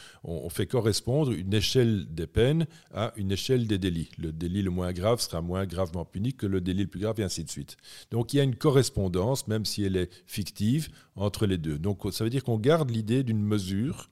fait 0.50 0.66
correspondre 0.66 1.30
une 1.30 1.54
échelle 1.54 2.12
des 2.12 2.26
peines 2.26 2.66
à 2.92 3.12
une 3.16 3.30
échelle 3.30 3.68
des 3.68 3.78
délits. 3.78 4.10
Le 4.18 4.32
délit 4.32 4.62
le 4.62 4.70
moins 4.70 4.92
grave 4.92 5.20
sera 5.20 5.40
moins 5.40 5.64
gravement 5.64 6.04
puni 6.04 6.34
que 6.34 6.46
le 6.46 6.60
délit 6.60 6.82
le 6.82 6.88
plus 6.88 7.00
grave, 7.00 7.20
et 7.20 7.22
ainsi 7.22 7.44
de 7.44 7.50
suite. 7.50 7.76
Donc 8.10 8.34
il 8.34 8.38
y 8.38 8.40
a 8.40 8.42
une 8.42 8.56
correspondance, 8.56 9.46
même 9.46 9.64
si 9.64 9.84
elle 9.84 9.96
est 9.96 10.10
fictive, 10.26 10.88
entre 11.14 11.46
les 11.46 11.58
deux. 11.58 11.78
Donc 11.78 12.02
ça 12.10 12.24
veut 12.24 12.30
dire 12.30 12.42
qu'on 12.42 12.58
garde 12.58 12.90
l'idée 12.90 13.22
d'une 13.22 13.42
mesure 13.42 14.10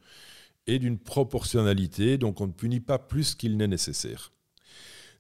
et 0.69 0.79
d'une 0.79 0.99
proportionnalité, 0.99 2.19
donc 2.19 2.41
on 2.41 2.47
ne 2.47 2.53
punit 2.53 2.81
pas 2.81 3.01
plus 3.01 3.35
qu'il 3.35 3.57
n'est 3.57 3.69
nécessaire. 3.69 4.31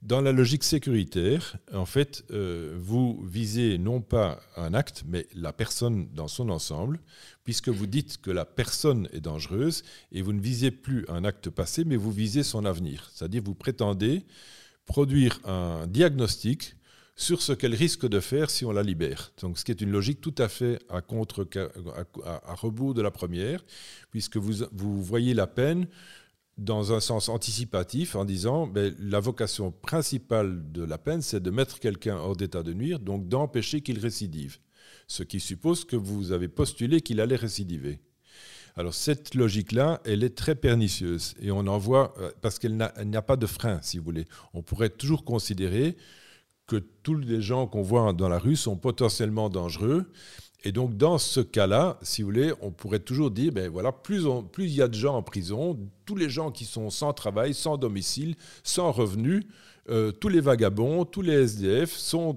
Dans 0.02 0.20
la 0.20 0.32
logique 0.32 0.62
sécuritaire, 0.62 1.56
en 1.72 1.87
fait, 1.87 2.24
euh, 2.30 2.76
vous 2.78 3.22
visez 3.26 3.78
non 3.78 4.00
pas 4.00 4.40
un 4.56 4.74
acte, 4.74 5.04
mais 5.06 5.26
la 5.35 5.52
personne 5.52 6.09
dans 6.14 6.28
son 6.28 6.48
ensemble, 6.50 7.00
puisque 7.44 7.68
vous 7.68 7.87
dites 7.87 8.20
que 8.20 8.30
la 8.30 8.44
personne 8.44 9.09
est 9.12 9.20
dangereuse, 9.20 9.82
et 10.12 10.22
vous 10.22 10.32
ne 10.32 10.40
visez 10.40 10.70
plus 10.70 11.04
un 11.09 11.24
acte 11.24 11.50
passé, 11.50 11.85
mais 11.85 11.96
vous 11.96 12.12
visez 12.12 12.42
son 12.42 12.64
avenir. 12.64 13.11
C'est-à-dire 13.14 13.42
vous 13.44 13.54
prétendez 13.54 14.24
produire 14.85 15.40
un 15.44 15.87
diagnostic 15.87 16.76
sur 17.16 17.40
ce 17.40 17.52
qu'elle 17.52 17.74
risque 17.74 18.06
de 18.06 18.20
faire 18.20 18.50
si 18.50 18.64
on 18.66 18.72
la 18.72 18.82
libère. 18.82 19.32
Donc, 19.40 19.59
ce 19.59 19.64
qui 19.64 19.70
est 19.72 19.80
une 19.80 19.90
logique 19.90 20.20
tout 20.20 20.35
à 20.37 20.48
fait 20.48 20.78
à, 20.90 21.00
contre, 21.00 21.48
à, 22.24 22.54
rebours 22.54 22.92
de 22.92 23.00
la 23.00 23.11
première, 23.11 23.64
puisque 24.11 24.37
vous, 24.37 24.66
vous 24.72 25.02
voyez 25.02 25.32
la 25.32 25.46
peine 25.46 25.88
dans 26.59 26.92
un 26.92 27.01
sens 27.01 27.29
anticipatif 27.29 28.16
en 28.16 28.25
disant 28.25 28.66
ben, 28.66 28.95
la 28.99 29.21
vocation 29.21 29.71
principale 29.71 30.73
de 30.73 30.83
la 30.83 30.99
peine, 30.99 31.23
c'est 31.23 31.42
de 31.42 31.51
mettre 31.51 31.79
quelqu'un 31.79 32.16
hors 32.16 32.37
d'état 32.37 32.62
de 32.62 32.73
nuire, 32.73 32.99
donc 32.99 33.29
d'empêcher 33.29 33.83
qu'il 33.83 33.99
récidive. 33.99 34.59
Ce 35.07 35.23
qui 35.23 35.40
suppose 35.40 35.85
que 35.85 35.97
vous 35.97 36.33
avez 36.33 36.49
postulé 36.49 37.01
qu'il 37.01 37.21
allait 37.21 37.37
récidiver. 37.37 38.01
Alors 38.75 38.95
cette 38.95 39.35
logique-là, 39.35 40.01
elle 40.05 40.23
est 40.23 40.37
très 40.37 40.55
pernicieuse 40.55 41.35
et 41.40 41.51
on 41.51 41.66
en 41.66 41.79
voit, 41.79 42.14
euh, 42.19 42.31
parce 42.42 42.59
qu'elle 42.59 42.77
n'a 42.77 43.23
pas 43.23 43.37
de 43.37 43.47
frein, 43.47 43.81
si 43.83 43.99
vous 43.99 44.05
voulez. 44.05 44.27
On 44.53 44.62
pourrait 44.62 44.90
toujours 44.90 45.25
considérer 45.25 45.97
que 46.66 46.77
tous 46.77 47.14
les 47.14 47.40
gens 47.40 47.66
qu'on 47.66 47.83
voit 47.83 48.12
dans 48.12 48.29
la 48.29 48.38
rue 48.38 48.57
sont 48.57 48.77
potentiellement 48.77 49.49
dangereux 49.49 50.11
et 50.66 50.72
donc, 50.72 50.96
dans 50.96 51.16
ce 51.16 51.38
cas-là, 51.38 51.96
si 52.02 52.22
vous 52.22 52.26
voulez, 52.26 52.52
on 52.61 52.72
pourrait 52.72 52.98
toujours 52.98 53.31
dire, 53.31 53.52
ben 53.52 53.70
voilà, 53.70 53.92
plus, 53.92 54.24
il 54.59 54.74
y 54.74 54.83
a 54.83 54.88
de 54.88 54.94
gens 54.94 55.14
en 55.14 55.22
prison, 55.22 55.79
tous 56.05 56.16
les 56.16 56.29
gens 56.29 56.50
qui 56.50 56.64
sont 56.64 56.90
sans 56.90 57.12
travail, 57.12 57.55
sans 57.55 57.76
domicile, 57.76 58.35
sans 58.64 58.90
revenus, 58.90 59.44
euh, 59.88 60.11
tous 60.11 60.29
les 60.29 60.40
vagabonds, 60.40 61.05
tous 61.05 61.22
les 61.22 61.35
SDF 61.35 61.92
sont, 61.92 62.35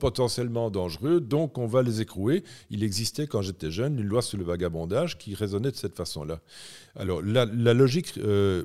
potentiellement 0.00 0.70
dangereux, 0.70 1.20
donc 1.20 1.56
on 1.56 1.68
va 1.68 1.82
les 1.82 2.00
écrouer. 2.00 2.42
Il 2.70 2.82
existait, 2.82 3.28
quand 3.28 3.42
j'étais 3.42 3.70
jeune, 3.70 4.00
une 4.00 4.06
loi 4.06 4.22
sur 4.22 4.38
le 4.38 4.44
vagabondage 4.44 5.16
qui 5.16 5.36
raisonnait 5.36 5.70
de 5.70 5.76
cette 5.76 5.94
façon-là. 5.94 6.40
Alors, 6.96 7.22
la, 7.22 7.44
logique, 7.74 8.18
euh, 8.18 8.64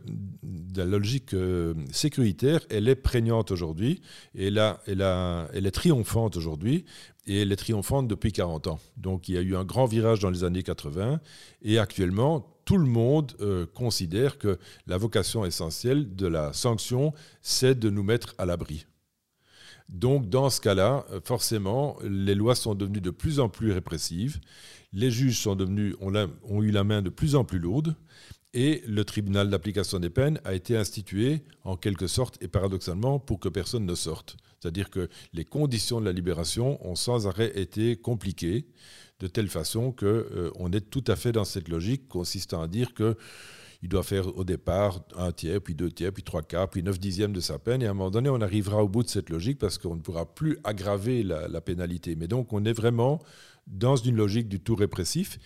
euh, 1.33 1.73
sécuritaire, 1.91 2.61
elle 2.71 2.87
est 2.87 2.95
prégnante 2.95 3.51
aujourd'hui, 3.51 4.01
elle 4.33 4.57
est 4.57 5.71
triomphante 5.71 6.35
aujourd'hui, 6.35 6.85
et 7.25 7.41
elle 7.41 7.51
est 7.51 7.57
triomphante 7.57 8.07
depuis 8.07 8.31
40 8.31 8.67
ans. 8.67 8.79
Donc 8.97 9.29
il 9.29 9.35
y 9.35 9.37
a 9.37 9.41
eu 9.41 9.55
un 9.55 9.63
grand 9.63 9.85
virage 9.85 10.19
dans 10.19 10.29
les 10.29 10.43
années 10.43 10.63
80 10.63 11.19
et 11.61 11.79
actuellement 11.79 12.45
tout 12.65 12.77
le 12.77 12.85
monde 12.85 13.33
euh, 13.41 13.65
considère 13.65 14.37
que 14.37 14.57
la 14.87 14.97
vocation 14.97 15.45
essentielle 15.45 16.15
de 16.15 16.27
la 16.27 16.53
sanction, 16.53 17.13
c'est 17.41 17.77
de 17.77 17.89
nous 17.89 18.03
mettre 18.03 18.35
à 18.37 18.45
l'abri. 18.45 18.85
Donc 19.89 20.29
dans 20.29 20.49
ce 20.49 20.61
cas-là, 20.61 21.05
euh, 21.11 21.19
forcément, 21.23 21.97
les 22.03 22.35
lois 22.35 22.55
sont 22.55 22.73
devenues 22.73 23.01
de 23.01 23.09
plus 23.09 23.39
en 23.39 23.49
plus 23.49 23.71
répressives, 23.71 24.39
les 24.93 25.11
juges 25.11 25.45
ont 25.47 25.57
eu 26.61 26.71
la 26.71 26.83
main 26.83 27.01
de 27.01 27.09
plus 27.09 27.35
en 27.35 27.43
plus 27.43 27.59
lourde, 27.59 27.95
et 28.53 28.83
le 28.87 29.03
tribunal 29.03 29.49
d'application 29.49 29.99
des 29.99 30.11
peines 30.11 30.39
a 30.45 30.53
été 30.53 30.77
institué 30.77 31.41
en 31.63 31.75
quelque 31.75 32.07
sorte 32.07 32.37
et 32.41 32.47
paradoxalement 32.47 33.19
pour 33.19 33.39
que 33.39 33.49
personne 33.49 33.85
ne 33.85 33.95
sorte. 33.95 34.37
C'est-à-dire 34.63 34.89
que 34.89 35.09
les 35.33 35.43
conditions 35.43 35.99
de 35.99 36.05
la 36.05 36.13
libération 36.13 36.79
ont 36.87 36.95
sans 36.95 37.27
arrêt 37.27 37.51
été 37.59 37.97
compliquées, 37.97 38.65
de 39.19 39.27
telle 39.27 39.49
façon 39.49 39.91
qu'on 39.91 40.05
euh, 40.05 40.71
est 40.71 40.89
tout 40.89 41.03
à 41.07 41.17
fait 41.17 41.33
dans 41.33 41.43
cette 41.43 41.67
logique 41.67 42.07
consistant 42.07 42.61
à 42.61 42.69
dire 42.69 42.93
que 42.93 43.17
il 43.81 43.89
doit 43.89 44.03
faire 44.03 44.37
au 44.37 44.45
départ 44.45 45.01
un 45.17 45.33
tiers, 45.33 45.59
puis 45.59 45.75
deux 45.75 45.91
tiers, 45.91 46.13
puis 46.13 46.23
trois 46.23 46.43
quarts, 46.43 46.69
puis 46.69 46.81
neuf 46.81 46.97
dixièmes 46.97 47.33
de 47.33 47.41
sa 47.41 47.59
peine. 47.59 47.81
Et 47.81 47.87
à 47.87 47.91
un 47.91 47.93
moment 47.93 48.09
donné, 48.09 48.29
on 48.29 48.39
arrivera 48.39 48.81
au 48.81 48.87
bout 48.87 49.03
de 49.03 49.09
cette 49.09 49.29
logique 49.29 49.59
parce 49.59 49.77
qu'on 49.77 49.97
ne 49.97 50.01
pourra 50.01 50.25
plus 50.33 50.57
aggraver 50.63 51.23
la, 51.23 51.59
pénalité. 51.59 52.15
Mais 52.15 52.27
donc, 52.27 52.53
on 52.53 52.63
est 52.63 52.71
vraiment 52.71 53.19
dans 53.67 53.97
une 53.97 54.15
logique 54.15 54.47
du 54.47 54.61
tout 54.61 54.75
répressif 54.75 55.37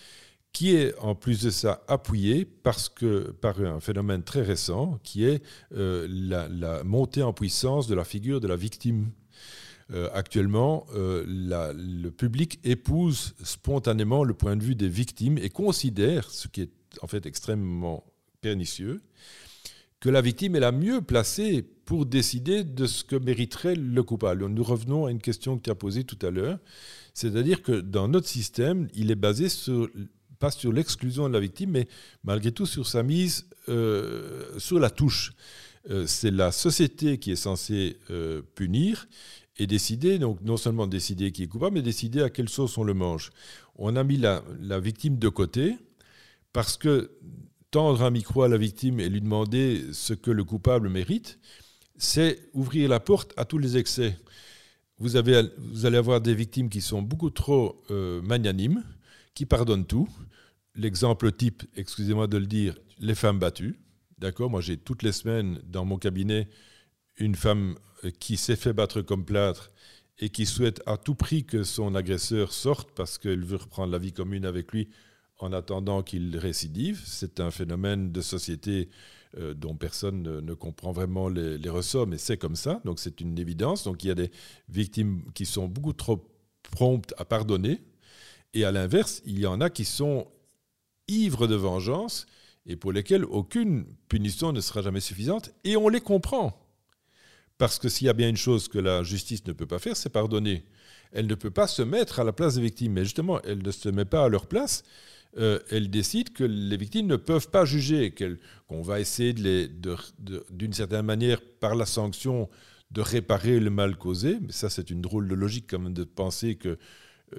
qui 0.58 0.76
est 0.76 0.97
en 0.97 1.14
plus 1.14 1.43
de 1.43 1.51
ça 1.51 1.84
appuyé 1.88 2.43
parce 2.43 2.89
que, 2.89 3.30
par 3.30 3.62
un 3.62 3.80
phénomène 3.80 4.24
très 4.24 4.41
récent 4.41 4.99
qui 5.03 5.24
est 5.24 5.43
euh, 5.76 6.08
la, 6.10 6.84
montée 6.84 7.22
en 7.22 7.32
puissance 7.32 7.86
de 7.86 7.93
la 7.93 8.03
figure 8.03 8.41
de 8.41 8.47
la 8.47 8.55
victime. 8.55 9.12
Euh, 9.93 10.10
actuellement, 10.16 10.88
euh, 10.95 11.24
le 11.28 12.10
public 12.10 12.60
épouse 12.64 13.36
spontanément 13.43 14.24
le 14.24 14.34
point 14.34 14.55
de 14.55 14.64
vue 14.64 14.74
des 14.74 14.89
victimes 14.89 15.38
et 15.38 15.49
considère, 15.49 16.32
ce 16.32 16.47
qui 16.47 16.62
est 16.62 16.72
en 17.03 17.08
fait 17.08 17.28
extrêmement 17.28 18.03
pernicieux, 18.41 19.03
que 19.99 20.10
la 20.10 20.22
victime 20.22 20.55
est 20.55 20.60
la 20.60 20.72
mieux 20.72 21.01
placée 21.01 21.62
pour 21.86 22.08
décider 22.08 22.64
de 22.64 22.88
ce 22.88 23.03
que 23.03 23.16
mériterait 23.16 23.76
le 23.76 24.01
coupable. 24.01 24.47
Nous 24.47 24.64
revenons 24.64 25.05
à 25.05 25.12
une 25.12 25.22
question 25.22 25.55
que 25.55 25.62
tu 25.62 25.70
as 25.70 25.76
posée 25.76 26.03
tout 26.03 26.20
à 26.26 26.32
l'heure, 26.32 26.58
c'est-à-dire 27.14 27.62
que 27.62 27.80
dans 27.80 28.08
notre 28.08 28.28
système, 28.28 28.88
il 28.95 29.12
est 29.12 29.16
basé 29.16 29.49
sur, 29.49 29.88
pas 30.39 30.51
sur 30.51 30.71
l'exclusion 30.71 31.27
de 31.27 31.33
la 31.33 31.39
victime, 31.39 31.71
mais 31.71 31.88
malgré 32.23 32.51
tout 32.51 32.65
sur 32.65 32.88
sa 32.88 33.03
mise 33.03 33.47
euh, 33.69 34.57
sur 34.59 34.79
la 34.79 34.89
touche. 34.89 35.33
C'est 36.05 36.31
la 36.31 36.51
société 36.51 37.17
qui 37.17 37.31
est 37.31 37.38
censée 37.38 37.97
punir 38.55 39.07
et 39.59 39.67
décider, 39.67 40.19
donc 40.19 40.41
non 40.41 40.57
seulement 40.57 40.88
décider 40.88 41.31
qui 41.31 41.43
est 41.43 41.47
coupable, 41.47 41.75
mais 41.75 41.81
décider 41.81 42.21
à 42.21 42.29
quelle 42.29 42.49
sauce 42.49 42.77
on 42.77 42.83
le 42.83 42.93
mange. 42.93 43.31
On 43.75 43.95
a 43.95 44.03
mis 44.03 44.17
la, 44.17 44.41
victime 44.79 45.17
de 45.17 45.29
côté 45.29 45.75
parce 46.53 46.77
que 46.77 47.11
tendre 47.71 48.03
un 48.03 48.11
micro 48.11 48.43
à 48.43 48.47
la 48.47 48.57
victime 48.57 48.99
et 48.99 49.09
lui 49.09 49.21
demander 49.21 49.83
ce 49.93 50.13
que 50.13 50.31
le 50.31 50.43
coupable 50.43 50.89
mérite, 50.89 51.39
c'est 51.97 52.39
ouvrir 52.53 52.89
la 52.89 52.99
porte 52.99 53.33
à 53.38 53.45
tous 53.45 53.57
les 53.57 53.77
excès. 53.77 54.17
Vous, 54.99 55.15
avez, 55.15 55.43
vous 55.57 55.85
allez 55.85 55.97
avoir 55.97 56.21
des 56.21 56.33
victimes 56.33 56.69
qui 56.69 56.81
sont 56.81 57.01
beaucoup 57.01 57.29
trop 57.29 57.83
euh, 57.91 58.21
magnanimes, 58.21 58.83
qui 59.38 59.45
pardonnent 59.45 59.85
tout. 59.85 60.09
L'exemple 60.73 61.31
type, 61.31 61.61
excusez-moi 61.75 62.25
de 62.25 62.38
le 62.38 62.47
dire, 62.47 62.75
les 62.97 63.13
femmes 63.13 63.38
battues. 63.38 63.79
D'accord 64.17 64.49
Moi, 64.49 64.61
j'ai 64.61 64.77
toutes 64.77 65.03
les 65.03 65.11
semaines 65.11 65.61
dans 65.63 65.85
mon 65.85 65.99
cabinet 65.99 66.49
une 67.17 67.35
femme 67.35 67.75
euh, 68.03 68.09
qui 68.09 68.35
s'est 68.35 68.55
fait 68.55 68.73
battre 68.73 69.03
comme 69.03 69.25
plâtre 69.25 69.71
et 70.17 70.29
qui 70.29 70.47
souhaite 70.47 70.81
à 70.88 70.97
tout 70.97 71.13
prix 71.13 71.45
que 71.45 71.61
son 71.61 71.93
agresseur 71.93 72.51
sorte 72.51 72.89
parce 72.95 73.19
qu'elle 73.19 73.43
veut 73.43 73.57
reprendre 73.57 73.91
la 73.91 73.99
vie 73.99 74.11
commune 74.11 74.43
avec 74.43 74.71
lui 74.71 74.89
en 75.38 75.53
attendant 75.53 76.01
qu'il 76.01 76.35
récidive. 76.35 76.99
C'est 77.05 77.39
un 77.39 77.51
phénomène 77.51 78.11
de 78.11 78.21
société 78.21 78.89
euh, 79.38 79.53
dont 79.53 79.75
personne 79.75 80.23
ne, 80.23 80.53
comprend 80.55 80.93
vraiment 80.93 81.29
les, 81.29 81.59
les 81.59 81.69
ressorts, 81.69 82.07
mais 82.07 82.17
c'est 82.17 82.38
comme 82.38 82.55
ça, 82.55 82.81
donc 82.85 82.97
c'est 82.97 83.21
une 83.21 83.38
évidence. 83.38 83.83
Donc 83.83 84.03
il 84.03 84.07
y 84.07 84.11
a 84.11 84.15
des 84.15 84.31
victimes 84.67 85.21
qui 85.35 85.45
sont 85.45 85.67
beaucoup 85.67 85.93
trop 85.93 86.27
promptes 86.71 87.13
à 87.19 87.25
pardonner, 87.25 87.81
et 88.58 88.66
à 88.66 88.72
l'inverse, 88.72 89.22
il 89.26 89.39
y 89.39 89.45
en 89.45 89.62
a 89.62 89.70
qui 89.70 89.86
sont 89.86 90.28
ivres 91.08 91.45
de 91.47 91.55
vengeance 91.55 92.26
et 92.66 92.76
pour 92.76 92.91
lesquels 92.91 93.24
aucune 93.24 93.86
punition 94.10 94.51
ne 94.51 94.62
sera 94.62 94.82
jamais 94.82 94.99
suffisante, 94.99 95.51
et 95.64 95.78
on 95.78 95.88
les 95.88 96.01
comprend. 96.01 96.60
Parce 97.58 97.80
que 97.80 97.88
s'il 97.88 98.08
y 98.08 98.10
a 98.10 98.14
bien 98.14 98.30
une 98.30 98.38
chose 98.38 98.68
que 98.68 98.80
la 98.80 99.03
justice 99.03 99.45
ne 99.45 99.53
peut 99.53 99.66
pas 99.66 99.80
faire, 99.80 99.95
c'est 99.95 100.10
pardonner. 100.10 100.66
Elle 101.12 101.28
ne 101.28 101.36
peut 101.36 101.51
pas 101.51 101.68
se 101.68 101.82
mettre 101.82 102.20
à 102.20 102.24
la 102.24 102.34
place 102.34 102.55
des 102.55 102.62
victimes. 102.62 102.93
Mais 102.93 103.03
justement, 103.03 103.41
elle 103.43 103.64
ne 103.64 103.72
se 103.72 103.89
met 103.89 104.05
pas 104.05 104.26
à 104.26 104.30
leur 104.30 104.47
place. 104.47 104.84
Euh, 105.38 105.60
elle 105.72 105.89
décide 105.89 106.34
que 106.34 106.43
les 106.43 106.78
victimes 106.78 107.08
ne 107.08 107.16
peuvent 107.16 107.49
pas 107.49 107.64
juger, 107.64 108.14
qu'on 108.68 108.82
va 108.82 108.99
essayer 108.99 109.34
d'une 109.34 110.74
certaine 110.74 111.05
manière, 111.05 111.41
par 111.60 111.76
la 111.76 111.86
sanction, 111.86 112.49
de 112.91 113.01
réparer 113.01 113.60
le 113.60 113.70
mal 113.70 113.97
causé. 113.97 114.39
Mais 114.41 114.51
ça, 114.51 114.70
c'est 114.70 114.89
une 114.89 115.01
drôle 115.01 115.28
de 115.28 115.36
logique 115.36 115.68
quand 115.70 115.80
même 115.80 115.93
de 115.93 116.03
penser 116.03 116.55
que 116.55 116.78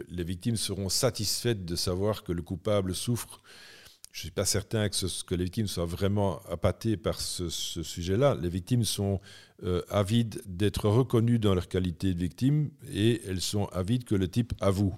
les 0.09 0.25
victimes 0.25 0.57
seront 0.57 0.89
satisfaites 0.89 1.65
de 1.65 1.77
savoir 1.77 2.23
que 2.25 2.33
le 2.33 2.43
coupable 2.43 2.95
souffre 2.95 3.43
je 4.13 4.21
ne 4.21 4.23
suis 4.23 4.31
pas 4.31 4.45
certain 4.45 4.89
que, 4.89 5.25
que, 5.25 5.35
les 5.35 5.45
victimes 5.45 5.69
soient 5.69 5.85
vraiment 5.85 6.41
appâtées 6.51 6.97
par 6.97 7.21
ce, 7.21 7.51
sujet-là. 7.51 8.37
Les 8.41 8.49
victimes 8.49 8.85
sont 8.85 9.21
euh, 9.63 9.83
avides 9.91 10.43
d'être 10.47 10.89
reconnues 10.89 11.39
dans 11.39 11.55
leur 11.55 11.69
qualité 11.69 12.15
de 12.15 12.19
victime 12.19 12.71
et 12.91 13.23
elles 13.27 13.41
sont 13.41 13.67
avides 13.67 14.05
que 14.05 14.15
le 14.15 14.29
type 14.29 14.55
avoue. 14.61 14.95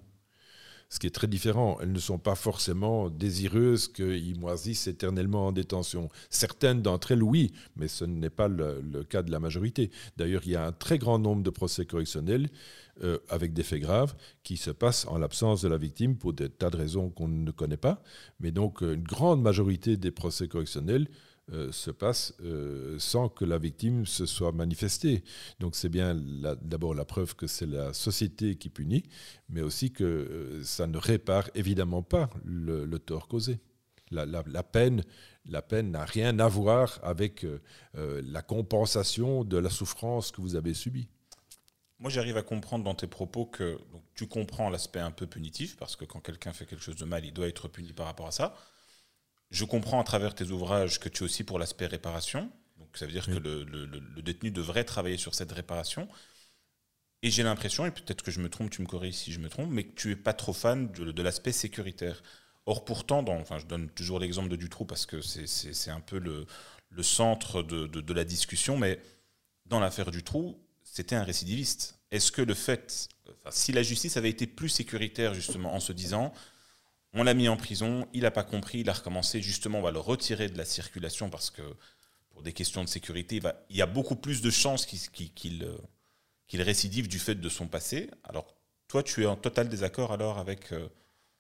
Ce 0.89 0.99
qui 0.99 1.07
est 1.07 1.15
très 1.15 1.29
différent. 1.29 1.79
Elles 1.81 1.93
ne 1.93 1.99
sont 1.99 2.19
pas 2.19 2.35
forcément 2.35 3.11
désireuses 3.11 3.89
qu'il 3.89 4.41
moisisse 4.41 4.87
éternellement 4.89 5.49
en 5.49 5.53
détention. 5.53 6.09
Certaines 6.31 6.83
d'entre 6.83 7.13
elles, 7.13 7.23
oui, 7.23 7.53
mais 7.77 7.87
ce 7.87 8.05
n'est 8.05 8.31
pas 8.31 8.49
le, 8.49 9.05
cas 9.09 9.23
de 9.23 9.31
la 9.31 9.39
majorité. 9.39 9.91
D'ailleurs, 10.17 10.43
il 10.47 10.53
y 10.53 10.57
a 10.57 10.67
un 10.67 10.73
très 10.73 10.99
grand 10.99 11.19
nombre 11.19 11.43
de 11.43 11.51
procès 11.51 11.85
correctionnels 11.85 12.49
euh, 13.03 13.19
avec 13.31 13.55
des 13.55 13.63
faits 13.63 13.81
graves 13.81 14.15
qui 14.43 14.59
se 14.59 14.71
passent 14.71 15.07
en 15.07 15.17
l'absence 15.17 15.63
de 15.63 15.69
la 15.69 15.79
victime 15.79 16.19
pour 16.19 16.35
des 16.35 16.51
tas 16.51 16.69
de 16.69 16.77
raisons 16.77 17.09
qu'on 17.09 17.29
ne 17.29 17.51
connaît 17.51 17.79
pas. 17.79 18.03
Mais 18.41 18.51
donc, 18.51 18.83
euh, 18.83 18.93
une 18.93 19.05
grande 19.05 19.41
majorité 19.41 19.97
des 19.97 20.11
procès 20.11 20.49
correctionnels 20.49 21.09
euh, 21.51 21.73
se 21.73 21.91
passent 21.91 22.35
sans 22.99 23.31
que 23.31 23.47
la 23.47 23.57
victime 23.57 24.05
se 24.05 24.27
soit 24.27 24.53
manifestée. 24.53 25.25
Donc, 25.61 25.77
c'est 25.77 25.89
bien 25.89 26.15
d'abord 26.61 26.95
la 26.95 27.07
preuve 27.07 27.35
que 27.37 27.47
c'est 27.47 27.67
la 27.67 27.95
société 27.95 28.57
qui 28.57 28.69
punit, 28.69 29.05
mais 29.49 29.63
aussi 29.63 29.93
que 29.93 30.61
ça 30.63 30.87
ne 30.87 30.99
répare 30.99 31.49
évidemment 31.55 32.03
pas 32.03 32.29
le, 32.45 32.87
tort 32.99 33.29
causé. 33.29 33.61
La, 34.11 34.27
peine 34.63 35.03
la 35.47 35.63
peine 35.63 35.91
n'a 35.93 36.05
rien 36.05 36.39
à 36.39 36.49
voir 36.49 37.01
avec 37.03 37.47
la 37.95 38.43
compensation 38.43 39.43
de 39.43 39.57
la 39.57 39.71
souffrance 39.71 40.33
que 40.33 40.43
vous 40.43 40.55
avez 40.55 40.75
subie. 40.75 41.09
Moi, 42.01 42.11
j'arrive 42.11 42.39
à 42.39 42.43
comprendre 42.43 42.83
dans 42.83 42.95
tes 42.95 43.07
propos 43.07 43.45
que 43.45 43.79
tu 44.15 44.27
comprends 44.27 44.71
l'aspect 44.71 45.01
un 45.01 45.11
peu 45.11 45.27
punitif, 45.27 45.77
parce 45.77 45.97
que 45.97 46.07
quand 46.07 46.21
quelqu'un 46.21 46.55
fait 46.55 46.65
quelque 46.65 46.83
chose 46.83 46.97
de 46.97 47.05
mal, 47.05 47.27
il 47.27 47.33
doit 47.33 47.47
être 47.47 47.69
puni 47.69 47.93
par 47.93 48.07
rapport 48.07 48.27
à 48.27 48.33
ça. 48.33 48.57
Je 49.51 49.67
comprends 49.67 50.01
à 50.01 50.05
travers 50.05 50.35
tes 50.35 50.51
ouvrages 50.51 50.99
que 50.99 51.11
tu 51.11 51.23
es 51.23 51.27
aussi 51.27 51.45
pour 51.45 51.59
l'aspect 51.59 51.87
réparation. 51.87 52.51
Donc, 52.79 52.97
ça 52.97 53.05
veut 53.05 53.13
dire 53.13 53.27
que 53.27 53.33
le, 53.33 54.23
détenu 54.23 54.51
devrait 54.51 54.85
travailler 54.85 55.19
sur 55.19 55.35
cette 55.35 55.53
réparation. 55.53 56.09
Et 57.23 57.31
j'ai 57.31 57.43
l'impression, 57.43 57.85
et 57.85 57.91
peut-être 57.91 58.23
que 58.23 58.31
je 58.31 58.41
me 58.41 58.49
trompe, 58.49 58.71
tu 58.71 58.81
me 58.81 58.87
corriges 58.87 59.17
si 59.17 59.31
je 59.31 59.39
me 59.39 59.51
trompe, 59.51 59.69
mais 59.71 59.85
que 59.85 59.95
tu 59.95 60.11
es 60.13 60.17
pas 60.17 60.33
trop 60.33 60.55
fan 60.55 60.91
de, 60.93 61.23
l'aspect 61.23 61.53
sécuritaire. 61.53 62.23
Or, 62.65 62.87
pourtant, 62.87 63.23
dans, 63.23 63.37
enfin, 63.37 63.59
je 63.59 63.67
donne 63.67 63.91
toujours 63.91 64.21
l'exemple 64.21 64.49
de 64.49 64.57
Dutroux 64.57 64.87
parce 64.87 65.05
que 65.05 65.21
c'est 65.21 65.91
un 65.91 66.01
peu 66.01 66.19
le, 66.19 66.47
centre 67.03 67.63
de, 67.63 67.87
de, 67.87 68.13
la 68.15 68.25
discussion, 68.25 68.79
mais 68.79 68.99
dans 69.67 69.81
l'affaire 69.81 70.11
Dutroux, 70.11 70.59
c'était 70.91 71.17
un 71.17 71.23
récidiviste. 71.23 71.99
Est-ce 72.11 72.33
que 72.33 72.43
le 72.43 72.55
fait, 72.55 73.09
si 73.51 73.73
la 73.73 73.83
justice 73.83 74.17
avait 74.17 74.31
été 74.31 74.47
plus 74.47 74.69
sécuritaire 74.69 75.35
justement 75.35 75.75
en 75.75 75.81
se 75.81 75.93
disant, 75.93 76.33
on 77.13 77.23
l'a 77.23 77.35
mis 77.35 77.49
en 77.49 77.57
prison, 77.57 78.09
il 78.13 78.23
n'a 78.23 78.31
pas 78.31 78.43
compris, 78.43 78.81
il 78.81 78.91
a 78.91 78.93
recommencé, 78.93 79.41
justement, 79.41 79.79
on 79.79 79.83
va 79.83 79.93
le 79.93 80.01
retirer 80.01 80.49
de 80.49 80.59
la 80.59 80.65
circulation 80.65 81.31
parce 81.31 81.51
que 81.51 81.63
pour 82.31 82.43
des 82.43 82.53
questions 82.53 82.83
de 82.83 82.89
sécurité, 82.89 83.41
il, 83.69 83.77
y 83.77 83.83
a 83.83 83.87
beaucoup 83.87 84.17
plus 84.17 84.43
de 84.43 84.51
chances 84.51 84.87
qu'il 84.87 86.63
récidive 86.63 87.09
du 87.09 87.19
fait 87.19 87.37
de 87.37 87.49
son 87.49 87.69
passé. 87.69 88.11
Alors, 88.25 88.57
toi, 88.89 89.03
tu 89.03 89.23
es 89.23 89.27
en 89.27 89.37
total 89.37 89.69
désaccord 89.69 90.13
alors 90.13 90.39
avec 90.39 90.73
euh, 90.73 90.89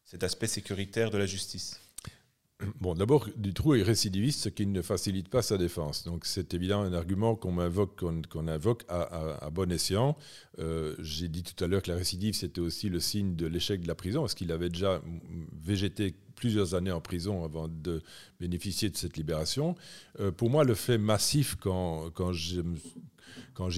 cet 0.04 0.22
aspect 0.22 0.46
sécuritaire 0.46 1.10
de 1.10 1.18
la 1.18 1.26
justice? 1.26 1.80
Bon, 2.80 2.94
d'abord, 2.94 3.28
Dutroux 3.36 3.74
est 3.74 3.82
récidiviste, 3.82 4.40
ce 4.40 4.48
qui 4.48 4.66
ne 4.66 4.82
facilite 4.82 5.28
pas 5.28 5.42
sa 5.42 5.58
défense. 5.58 6.04
Donc, 6.04 6.24
c'est 6.26 6.54
évidemment 6.54 6.82
un 6.82 6.92
argument 6.92 7.34
qu'on 7.36 7.58
invoque, 7.58 8.02
invoque 8.46 8.84
à, 8.88 9.48
bon 9.50 9.70
escient. 9.72 10.16
Euh, 10.58 10.94
j'ai 10.98 11.28
dit 11.28 11.42
tout 11.42 11.62
à 11.62 11.66
l'heure 11.66 11.82
que 11.82 11.90
la 11.90 11.96
récidive, 11.96 12.34
c'était 12.34 12.60
aussi 12.60 12.88
le 12.88 13.00
signe 13.00 13.34
de 13.36 13.46
l'échec 13.46 13.80
de 13.80 13.88
la 13.88 13.94
prison, 13.94 14.20
parce 14.20 14.34
qu'il 14.34 14.52
avait 14.52 14.68
déjà 14.68 15.02
végété 15.62 16.14
plusieurs 16.36 16.74
années 16.74 16.92
en 16.92 17.00
prison 17.00 17.44
avant 17.44 17.68
de 17.68 18.02
bénéficier 18.40 18.88
de 18.88 18.96
cette 18.96 19.16
libération. 19.16 19.74
Euh, 20.20 20.30
pour 20.30 20.50
moi, 20.50 20.64
le 20.64 20.74
fait 20.74 20.98
massif, 20.98 21.56
quand, 21.60 22.10
quand 22.10 22.32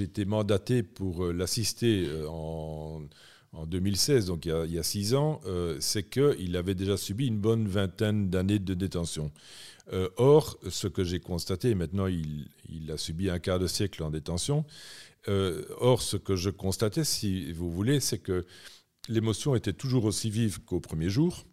été 0.01 0.25
mandaté 0.25 0.83
pour 0.83 1.25
euh, 1.25 1.33
l'assister 1.33 2.09
en 2.29 3.03
en 3.53 3.67
2016, 3.67 4.27
donc 4.27 4.47
il 4.47 4.73
y 4.73 4.79
a, 4.79 4.83
six 4.83 5.15
ans, 5.15 5.41
euh, 5.47 5.77
c'est 5.81 6.09
qu'il 6.09 6.57
avait 6.57 6.75
déjà 6.75 6.97
subi 6.97 7.27
une 7.27 7.39
bonne 7.39 7.69
vingtaine 7.69 8.31
d'années 8.31 8.59
de 8.59 8.75
détention. 8.75 9.31
Euh, 9.93 10.09
or, 10.17 10.59
ce 10.69 10.87
que 10.87 11.05
j'ai 11.05 11.21
constaté, 11.21 11.75
maintenant 11.75 12.07
il, 12.07 12.49
a 12.91 12.97
subi 12.97 13.29
un 13.29 13.39
quart 13.39 13.59
de 13.59 13.67
siècle 13.67 14.03
en 14.03 14.11
détention, 14.11 14.65
euh, 15.29 15.65
or 15.79 16.01
ce 16.01 16.17
que 16.17 16.35
je 16.35 16.51
constatais, 16.51 17.05
si 17.05 17.53
vous 17.53 17.71
voulez, 17.71 18.01
c'est 18.01 18.19
que 18.19 18.47
l'émotion 19.09 19.55
était 19.55 19.73
toujours 19.73 20.05
aussi 20.05 20.31
vive 20.31 20.61
qu'au 20.65 20.81
premier 20.81 21.11
jour, 21.11 21.45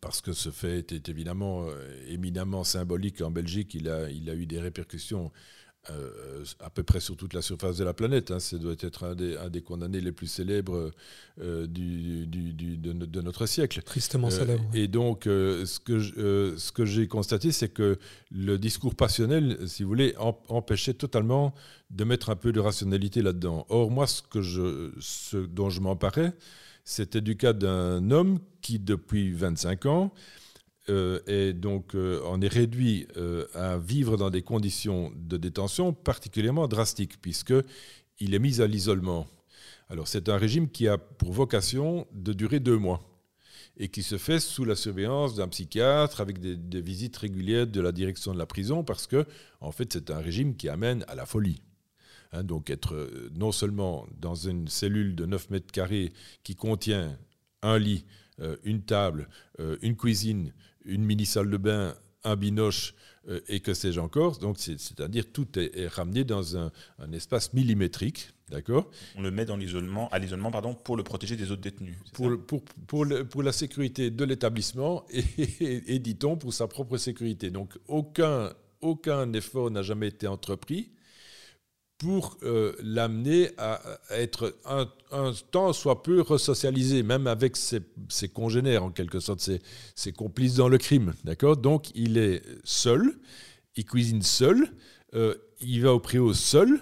parce 0.00 0.20
que 0.20 0.32
ce 0.32 0.50
fait 0.50 0.78
était 0.78 1.10
évidemment 1.10 1.66
éminemment 2.08 2.64
symbolique 2.64 3.20
en 3.22 3.30
Belgique, 3.30 3.74
il 3.74 3.88
a 3.88 4.10
eu 4.10 4.46
des 4.46 4.60
répercussions 4.60 5.32
euh, 5.90 6.44
à 6.60 6.70
peu 6.70 6.82
près 6.84 7.00
sur 7.00 7.16
toute 7.16 7.34
la 7.34 7.42
surface 7.42 7.76
de 7.76 7.84
la 7.84 7.92
planète. 7.92 8.30
Hein. 8.30 8.38
Ça 8.38 8.56
doit 8.56 8.74
être 8.78 9.04
un 9.04 9.14
des, 9.14 9.36
un 9.36 9.48
des, 9.50 9.62
condamnés 9.62 10.00
les 10.00 10.12
plus 10.12 10.28
célèbres 10.28 10.92
euh, 11.40 11.66
du, 11.66 12.26
du, 12.26 12.52
du, 12.52 12.76
de, 12.76 13.20
notre 13.20 13.46
siècle. 13.46 13.82
Tristement 13.82 14.30
célèbre. 14.30 14.64
Et 14.74 14.86
donc, 14.86 15.24
ce 15.24 15.80
que, 15.80 16.54
ce 16.56 16.72
que 16.72 16.84
j'ai 16.84 17.08
constaté, 17.08 17.50
c'est 17.50 17.68
que 17.68 17.98
le 18.30 18.58
discours 18.58 18.94
passionnel, 18.94 19.58
si 19.66 19.82
vous 19.82 19.88
voulez, 19.88 20.14
empêchait 20.48 20.94
totalement 20.94 21.52
de 21.90 22.04
mettre 22.04 22.30
un 22.30 22.36
peu 22.36 22.52
de 22.52 22.60
rationalité 22.60 23.20
là-dedans. 23.22 23.66
Or, 23.68 23.90
moi, 23.90 24.06
ce, 24.06 24.22
que 24.22 24.40
je, 24.40 24.92
ce 25.00 25.36
dont 25.36 25.68
je 25.68 25.80
m'emparais, 25.80 26.32
c'était 26.84 27.20
du 27.20 27.36
cas 27.36 27.52
d'un 27.52 28.10
homme 28.10 28.38
qui, 28.60 28.78
depuis 28.78 29.32
25 29.32 29.86
ans, 29.86 30.12
euh, 30.88 31.20
et 31.28 31.52
donc 31.52 31.94
euh, 31.94 32.20
on 32.24 32.40
est 32.40 32.52
réduit 32.52 33.06
euh, 33.16 33.46
à 33.54 33.78
vivre 33.78 34.16
dans 34.16 34.30
des 34.30 34.42
conditions 34.42 35.12
de 35.14 35.36
détention 35.36 35.92
particulièrement 35.92 36.66
drastiques, 36.66 37.20
puisqu'il 37.20 38.34
est 38.34 38.38
mis 38.38 38.60
à 38.60 38.66
l'isolement. 38.66 39.28
Alors 39.88 40.08
c'est 40.08 40.28
un 40.28 40.36
régime 40.36 40.68
qui 40.68 40.88
a 40.88 40.98
pour 40.98 41.32
vocation 41.32 42.06
de 42.12 42.32
durer 42.32 42.58
deux 42.58 42.78
mois 42.78 43.08
et 43.76 43.88
qui 43.88 44.02
se 44.02 44.18
fait 44.18 44.40
sous 44.40 44.64
la 44.64 44.74
surveillance 44.74 45.36
d'un 45.36 45.48
psychiatre 45.48 46.20
avec 46.20 46.40
des, 46.40 46.82
visites 46.82 47.16
régulières 47.16 47.66
de 47.66 47.80
la 47.80 47.92
direction 47.92 48.34
de 48.34 48.38
la 48.38 48.46
prison, 48.46 48.82
parce 48.82 49.06
que 49.06 49.24
en 49.60 49.70
fait 49.70 49.92
c'est 49.92 50.10
un 50.10 50.18
régime 50.18 50.56
qui 50.56 50.68
amène 50.68 51.04
à 51.08 51.14
la 51.14 51.26
folie. 51.26 51.62
Hein, 52.32 52.42
donc 52.42 52.70
être 52.70 53.08
non 53.34 53.52
seulement 53.52 54.06
dans 54.18 54.34
une 54.34 54.66
cellule 54.66 55.14
de 55.14 55.26
9 55.26 55.50
mètres 55.50 55.72
carrés 55.72 56.12
qui 56.42 56.56
contient 56.56 57.16
un 57.62 57.78
lit, 57.78 58.04
une 58.64 58.82
table, 58.82 59.28
une 59.82 59.96
cuisine, 59.96 60.52
une 60.84 61.04
mini-salle 61.04 61.50
de 61.50 61.56
bain, 61.56 61.94
un 62.24 62.36
binoche 62.36 62.94
euh, 63.28 63.40
et 63.48 63.60
que 63.60 63.74
sais-je 63.74 64.00
encore. 64.00 64.38
Donc, 64.38 64.58
c'est-à-dire 64.58 65.24
tout 65.32 65.46
est, 65.58 65.86
ramené 65.88 66.24
dans 66.24 66.56
un, 66.56 66.70
espace 67.12 67.52
millimétrique. 67.52 68.30
D'accord? 68.50 68.90
On 69.16 69.22
le 69.22 69.30
met 69.30 69.46
dans 69.46 69.56
l'isolement, 69.56 70.08
à 70.10 70.18
l'isolement 70.18 70.50
pardon, 70.50 70.74
pour 70.74 70.96
le 70.96 71.02
protéger 71.02 71.36
des 71.36 71.50
autres 71.50 71.62
détenus. 71.62 71.96
Pour, 72.12 72.38
pour, 72.46 72.62
pour, 72.86 73.06
pour, 73.30 73.42
la 73.42 73.52
sécurité 73.52 74.10
de 74.10 74.24
l'établissement 74.24 75.06
et, 75.10 75.94
et, 75.94 75.98
dit-on, 75.98 76.36
pour 76.36 76.52
sa 76.52 76.66
propre 76.66 76.98
sécurité. 76.98 77.50
Donc 77.50 77.78
aucun, 77.88 78.52
aucun 78.80 79.32
effort 79.32 79.70
n'a 79.70 79.82
jamais 79.82 80.08
été 80.08 80.26
entrepris 80.26 80.90
pour 82.02 82.36
euh, 82.42 82.72
l'amener 82.82 83.50
à, 83.58 83.80
être 84.10 84.56
un, 84.64 84.88
temps 85.52 85.72
soit 85.72 86.02
peu 86.02 86.20
resocialisé, 86.20 87.04
même 87.04 87.28
avec 87.28 87.56
ses, 87.56 87.80
congénères 88.28 88.82
en 88.82 88.90
quelque 88.90 89.20
sorte, 89.20 89.48
ses, 89.94 90.12
complices 90.12 90.56
dans 90.56 90.68
le 90.68 90.78
crime. 90.78 91.14
D'accord? 91.22 91.56
Donc 91.56 91.92
il 91.94 92.18
est 92.18 92.42
seul, 92.64 93.14
il 93.76 93.84
cuisine 93.84 94.22
seul, 94.22 94.72
euh, 95.14 95.36
il 95.60 95.82
va 95.82 95.94
au 95.94 96.00
préau 96.00 96.34
seul, 96.34 96.80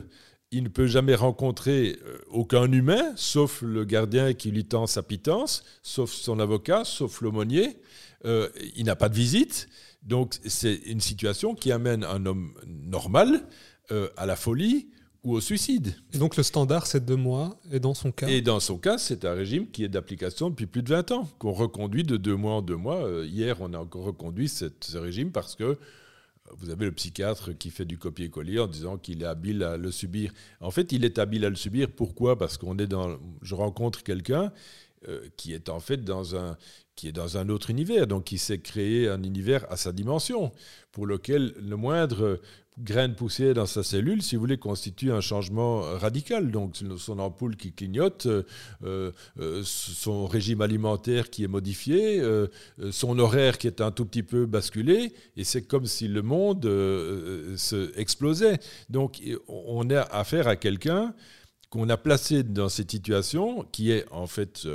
il 0.53 0.63
ne 0.63 0.69
peut 0.69 0.87
jamais 0.87 1.15
rencontrer 1.15 1.99
euh, 2.07 2.19
aucun 2.31 2.73
humain, 2.73 3.13
sauf 3.17 3.61
le 3.61 3.85
gardien 3.85 4.33
qui 4.33 4.51
lui 4.51 4.65
tend 4.65 4.87
sa 4.87 5.03
pitance, 5.03 5.65
sauf 5.83 6.11
son 6.11 6.41
avocat, 6.41 6.85
sauf 6.85 7.21
l'aumônier. 7.21 7.77
il 8.25 8.85
n'a 8.85 8.97
pas 8.97 9.11
de 9.11 9.17
visite. 9.17 9.69
Donc 10.03 10.39
c'est 10.47 10.77
une 10.87 11.01
situation 11.01 11.55
qui 11.55 11.73
amène 11.73 12.05
un 12.05 12.25
homme 12.25 12.55
normal 12.67 13.47
à 14.17 14.25
la 14.25 14.37
folie, 14.37 14.89
ou 15.23 15.35
au 15.35 15.41
suicide. 15.41 15.95
Et 16.13 16.19
donc 16.19 16.37
le 16.37 16.43
standard, 16.43 16.87
c'est 16.87 17.05
deux 17.05 17.17
mois, 17.17 17.59
et 17.71 17.81
dans 17.81 17.95
son 17.95 18.13
cas 18.13 18.29
Et 18.29 18.41
dans 18.41 18.61
son 18.61 18.79
cas, 18.79 18.99
c'est 18.99 19.25
un 19.25 19.35
régime 19.35 19.71
qui 19.71 19.85
est 19.85 19.89
d'application 19.89 20.51
depuis 20.51 20.67
plus 20.67 20.83
de 20.83 20.89
20 20.89 21.11
ans, 21.13 21.29
qu'on 21.39 21.53
reconduit 21.53 22.05
de 22.05 22.17
deux 22.17 22.37
mois 22.37 22.55
en 22.55 22.63
deux 22.63 22.77
mois. 22.77 23.05
Euh, 23.05 23.27
hier, 23.27 23.57
on 23.61 23.73
a 23.75 23.79
encore 23.79 24.05
reconduit 24.05 24.49
ce 24.49 24.97
régime 24.97 25.31
parce 25.31 25.55
que 25.57 25.65
euh, 25.65 25.77
vous 26.57 26.71
avez 26.71 26.87
le 26.87 26.93
psychiatre 26.93 27.53
qui 27.57 27.71
fait 27.71 27.85
du 27.85 27.99
copier-coller 27.99 28.59
en 28.59 28.67
disant 28.67 28.99
qu'il 28.99 29.23
est 29.23 29.27
habile 29.27 29.63
à 29.63 29.77
le 29.77 29.91
subir. 29.91 30.33
En 30.61 30.71
fait, 30.71 30.93
il 30.93 31.05
est 31.05 31.19
habile 31.19 31.45
à 31.45 31.51
le 31.51 31.57
subir. 31.57 31.89
Pourquoi? 31.91 32.39
Parce 32.39 32.57
qu'on 32.59 32.79
est 32.79 32.87
dans. 32.87 33.19
Je 33.43 33.55
rencontre 33.55 34.03
quelqu'un 34.03 34.53
euh, 35.09 35.21
qui 35.37 35.53
est 35.55 35.69
en 35.69 35.81
fait 35.81 36.05
dans 36.05 36.37
un 36.37 36.57
qui 36.95 37.09
est 37.09 37.13
dans 37.13 37.39
un 37.39 37.49
autre 37.49 37.71
univers, 37.71 38.07
donc 38.07 38.25
qui 38.25 38.37
s'est 38.37 38.59
créé 38.59 39.09
un 39.09 39.23
univers 39.23 39.65
à 39.73 39.79
sa 39.79 39.91
dimension, 39.91 40.53
pour 40.93 41.07
lequel 41.07 41.55
le 41.59 41.75
moindre 41.77 42.39
grain 42.79 43.09
de 43.09 43.15
poussière 43.15 43.55
dans 43.55 43.67
sa 43.67 43.83
cellule, 43.83 44.23
si 44.23 44.37
vous 44.37 44.41
voulez, 44.41 44.59
constitue 44.59 45.13
un 45.13 45.21
changement 45.21 45.81
radical. 45.81 46.51
Donc 46.51 46.77
son 46.97 47.19
ampoule 47.19 47.57
qui 47.57 47.73
clignote, 47.73 48.27
euh, 48.27 48.43
euh, 48.83 49.63
son 49.65 50.27
régime 50.27 50.61
alimentaire 50.61 51.31
qui 51.31 51.45
est 51.45 51.49
modifié, 51.49 52.23
son 52.91 53.19
horaire 53.19 53.59
qui 53.59 53.67
est 53.67 53.81
un 53.81 53.91
tout 53.91 54.05
petit 54.05 54.23
peu 54.23 54.47
basculé, 54.47 55.13
et 55.37 55.45
c'est 55.45 55.63
comme 55.63 55.87
si 55.87 56.09
le 56.09 56.23
monde 56.23 56.65
se 56.65 57.99
explosait. 57.99 58.59
Donc 58.89 59.21
on 59.49 59.89
a 59.91 60.01
affaire 60.01 60.49
à 60.49 60.57
quelqu'un 60.57 61.15
qu'on 61.69 61.89
a 61.89 61.97
placé 61.97 62.43
dans 62.43 62.69
cette 62.69 62.91
situation 62.91 63.65
qui 63.71 63.93
est 63.93 64.05
en 64.11 64.27
fait 64.27 64.67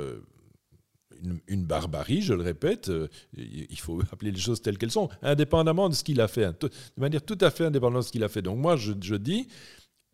une, 1.48 1.64
barbarie, 1.64 2.22
je 2.22 2.34
le 2.34 2.42
répète, 2.42 2.88
euh, 2.88 3.08
il 3.36 3.78
faut 3.78 4.00
appeler 4.12 4.30
les 4.30 4.40
choses 4.40 4.62
telles 4.62 4.78
qu'elles 4.78 4.90
sont, 4.90 5.08
indépendamment 5.22 5.88
de 5.88 5.94
ce 5.94 6.04
qu'il 6.04 6.20
a 6.20 6.28
fait, 6.28 6.46
de 6.60 6.70
manière 6.96 7.22
tout 7.22 7.38
à 7.40 7.50
fait 7.50 7.64
indépendante 7.64 8.02
de 8.02 8.06
ce 8.06 8.12
qu'il 8.12 8.24
a 8.24 8.28
fait. 8.28 8.42
Donc 8.42 8.58
moi, 8.58 8.76
je, 8.76 8.92
dis, 9.16 9.48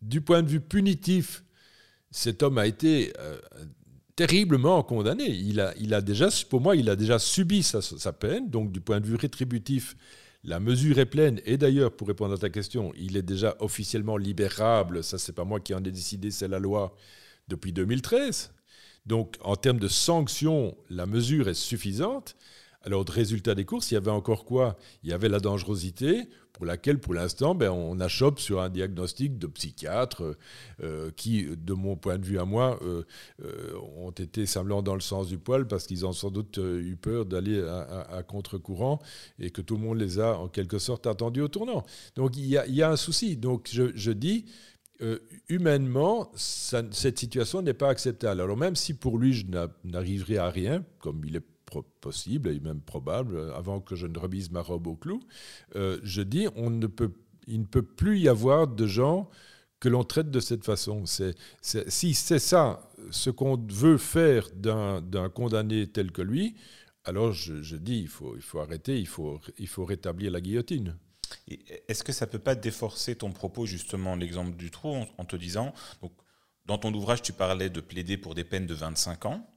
du 0.01 0.21
point 0.21 0.41
de 0.43 0.49
vue 0.49 0.61
punitif, 0.61 1.43
cet 2.11 2.43
homme 2.43 2.57
a 2.57 2.67
été 2.67 3.13
euh, 3.19 3.37
terriblement 4.15 4.83
condamné. 4.83 5.29
Il 5.29 5.59
a, 5.59 5.73
il 5.79 5.93
a 5.93 6.01
pour 6.49 6.61
moi, 6.61 6.75
il 6.75 6.89
a 6.89 6.95
déjà 6.95 7.19
subi 7.19 7.63
sa, 7.63 7.81
sa 7.81 8.13
peine, 8.13 8.49
donc 8.49 8.71
du 8.71 8.81
point 8.81 8.99
de 8.99 9.05
vue 9.05 9.15
rétributif, 9.15 9.95
la 10.43 10.59
mesure 10.59 10.99
est 10.99 11.05
pleine. 11.05 11.39
Et 11.45 11.57
d'ailleurs, 11.57 11.95
pour 11.95 12.07
répondre 12.07 12.33
à 12.33 12.37
ta 12.37 12.49
question, 12.49 12.91
il 12.97 13.15
est 13.17 13.21
déjà 13.21 13.55
officiellement 13.59 14.17
libérable. 14.17 15.03
Ça, 15.03 15.17
c'est 15.17 15.33
pas 15.33 15.45
moi 15.45 15.59
qui 15.59 15.73
en 15.73 15.83
ai 15.83 15.91
décidé, 15.91 16.31
c'est 16.31 16.47
la 16.47 16.59
loi 16.59 16.95
depuis 17.47 17.71
2013. 17.71 18.51
Donc, 19.05 19.35
en 19.41 19.55
termes 19.55 19.79
de 19.79 19.87
sanctions, 19.87 20.75
la 20.89 21.05
mesure 21.05 21.49
est 21.49 21.53
suffisante. 21.53 22.35
Alors, 22.85 23.05
de 23.05 23.11
résultat 23.11 23.55
des 23.55 23.65
courses, 23.65 23.91
il 23.91 23.95
y 23.95 23.97
avait 23.97 24.11
encore 24.11 24.45
quoi? 24.45 24.77
Il 25.03 25.09
y 25.09 25.13
avait 25.13 25.29
la 25.29 25.39
dangerosité, 25.39 26.27
pour 26.53 26.65
laquelle, 26.65 26.99
pour 26.99 27.15
l'instant, 27.15 27.55
ben, 27.55 27.71
on 27.71 27.99
achoppe 27.99 28.39
sur 28.39 28.61
un 28.61 28.69
diagnostic 28.69 29.39
de 29.39 29.47
psychiatre 29.47 30.37
euh, 30.83 31.09
qui, 31.15 31.45
de 31.45 31.73
mon 31.73 31.95
point 31.95 32.19
de 32.19 32.25
vue 32.25 32.39
à 32.39 32.45
moi, 32.45 32.79
euh, 32.83 33.03
euh, 33.43 33.73
ont 33.97 34.11
été 34.11 34.45
semblants 34.45 34.83
dans 34.83 34.93
le 34.93 35.01
sens 35.01 35.27
du 35.27 35.39
poil 35.39 35.67
parce 35.67 35.87
qu'ils 35.87 36.05
ont 36.05 36.13
sans 36.13 36.29
doute 36.29 36.57
eu 36.57 36.95
peur 36.95 37.25
d'aller 37.25 37.59
à, 37.59 38.21
contre-courant 38.21 38.99
et 39.39 39.49
que 39.49 39.61
tout 39.61 39.77
le 39.77 39.81
monde 39.81 39.97
les 39.97 40.19
a 40.19 40.37
en 40.37 40.47
quelque 40.47 40.77
sorte 40.77 41.07
attendus 41.07 41.41
au 41.41 41.47
tournant. 41.47 41.83
Donc 42.15 42.37
il 42.37 42.45
y 42.45 42.81
a, 42.81 42.89
un 42.89 42.97
souci. 42.97 43.35
Donc 43.35 43.69
je 43.71 44.11
dis, 44.11 44.45
humainement, 45.49 46.31
cette 46.35 47.19
situation 47.19 47.61
n'est 47.61 47.73
pas 47.73 47.89
acceptable. 47.89 48.41
Alors 48.41 48.57
même 48.57 48.75
si 48.75 48.93
pour 48.93 49.17
lui, 49.17 49.33
je 49.33 49.45
n'arriverai 49.83 50.37
à 50.37 50.49
rien, 50.49 50.83
comme 50.99 51.23
il 51.25 51.35
est 51.35 51.43
possible 51.81 52.49
et 52.49 52.59
même 52.59 52.81
probable, 52.81 53.35
euh, 53.35 53.55
avant 53.55 53.79
que 53.79 53.95
je 53.95 54.07
ne 54.07 54.17
remise 54.17 54.51
ma 54.51 54.61
robe 54.61 54.87
au 54.87 54.95
clou, 54.95 55.21
euh, 55.75 55.99
je 56.03 56.21
dis 56.21 56.47
on 56.55 56.69
ne 56.69 56.87
peut, 56.87 57.11
il 57.47 57.61
ne 57.61 57.65
peut 57.65 57.81
plus 57.81 58.19
y 58.19 58.29
avoir 58.29 58.67
de 58.67 58.87
gens 58.87 59.29
que 59.79 59.89
l'on 59.89 60.03
traite 60.03 60.31
de 60.31 60.39
cette 60.39 60.63
façon. 60.63 61.03
Si 61.05 62.13
c'est 62.13 62.39
ça 62.39 62.89
ce 63.11 63.29
qu'on 63.29 63.57
veut 63.57 63.97
faire 63.97 64.47
d'un, 64.55 65.01
condamné 65.33 65.87
tel 65.87 66.11
que 66.11 66.21
lui, 66.21 66.55
alors 67.03 67.33
je, 67.33 67.75
dis 67.75 67.99
il 67.99 68.07
faut, 68.07 68.35
il 68.37 68.41
faut 68.41 68.59
arrêter, 68.59 68.97
il 68.97 69.07
faut, 69.07 69.41
il 69.57 69.67
faut 69.67 69.83
rétablir 69.83 70.31
la 70.31 70.39
guillotine. 70.39 70.95
Est-ce 71.87 72.03
que 72.03 72.11
ça 72.11 72.25
ne 72.25 72.31
peut 72.31 72.39
pas 72.39 72.55
déforcer 72.55 73.15
ton 73.15 73.31
propos, 73.31 73.65
justement, 73.65 74.15
l'exemple 74.15 74.55
du 74.55 74.71
trou, 74.71 75.05
en, 75.17 75.25
te 75.25 75.35
disant, 75.35 75.73
donc, 76.01 76.11
dans 76.65 76.77
ton 76.77 76.93
ouvrage, 76.93 77.21
tu 77.21 77.33
parlais 77.33 77.69
de 77.69 77.81
plaider 77.81 78.17
pour 78.17 78.35
des 78.35 78.43
peines 78.43 78.67
de 78.67 78.73
25 78.73 79.25
ans. 79.25 79.47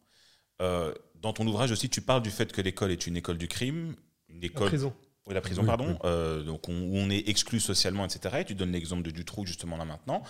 Euh, 0.62 0.94
dans 1.14 1.32
ton 1.32 1.46
ouvrage 1.46 1.70
aussi, 1.70 1.88
tu 1.88 2.00
parles 2.00 2.22
du 2.22 2.30
fait 2.30 2.52
que 2.52 2.60
l'école 2.60 2.90
est 2.90 3.06
une 3.06 3.16
école 3.16 3.38
du 3.38 3.48
crime, 3.48 3.94
une 4.28 4.42
école. 4.42 4.64
La 4.64 4.70
prison. 4.70 4.94
Oui, 5.26 5.34
la 5.34 5.40
prison, 5.40 5.64
pardon, 5.64 5.98
euh, 6.04 6.44
donc 6.44 6.68
où 6.68 6.72
on 6.72 7.10
est 7.10 7.28
exclu 7.28 7.58
socialement, 7.58 8.04
etc. 8.04 8.36
Et 8.40 8.44
tu 8.44 8.54
donnes 8.54 8.70
l'exemple 8.70 9.02
de 9.02 9.10
Dutroux 9.10 9.44
justement 9.44 9.76
là 9.76 9.84
maintenant. 9.84 10.22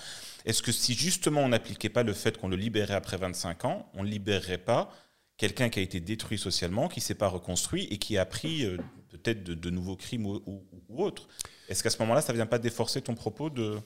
Est-ce 0.47 0.63
que 0.63 0.73
si 0.73 0.95
justement 0.95 1.43
on 1.43 1.51
n'appliquait 1.51 1.91
pas 1.91 2.03
le 2.03 2.15
fait 2.15 2.39
qu'on 2.39 2.49
le 2.49 2.57
libérait 2.57 2.95
après 2.95 3.19
25 3.19 3.67
ans, 3.67 3.91
on 3.93 4.05
ne 4.05 4.09
libérerait 4.09 4.57
pas 4.57 4.91
quelqu'un 5.37 5.69
qui 5.69 5.79
a 5.79 5.83
été 5.83 6.01
détruit 6.01 6.39
socialement, 6.39 6.89
qui 6.89 7.01
ne 7.01 7.05
s'est 7.05 7.15
pas 7.15 7.29
reconstruit 7.29 7.85
et 7.91 7.99
qui 7.99 8.19
a 8.19 8.25
pris 8.25 8.65
euh, 8.65 8.79
peut-être 9.11 9.45
de, 9.45 9.71
nouveaux 9.71 9.97
crimes 9.97 10.27
ou, 10.27 10.63
autres. 10.97 11.29
Est-ce 11.69 11.83
qu'à 11.83 11.91
ce, 11.91 11.99
moment-là, 12.01 12.21
ça 12.21 12.33
ne 12.33 12.39
vient 12.39 12.47
pas 12.47 12.59
déforcer 12.59 13.03
ton 13.03 13.15
propos 13.15 13.51
de... 13.51 13.79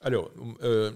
Alors, 0.00 0.30
euh, 0.62 0.92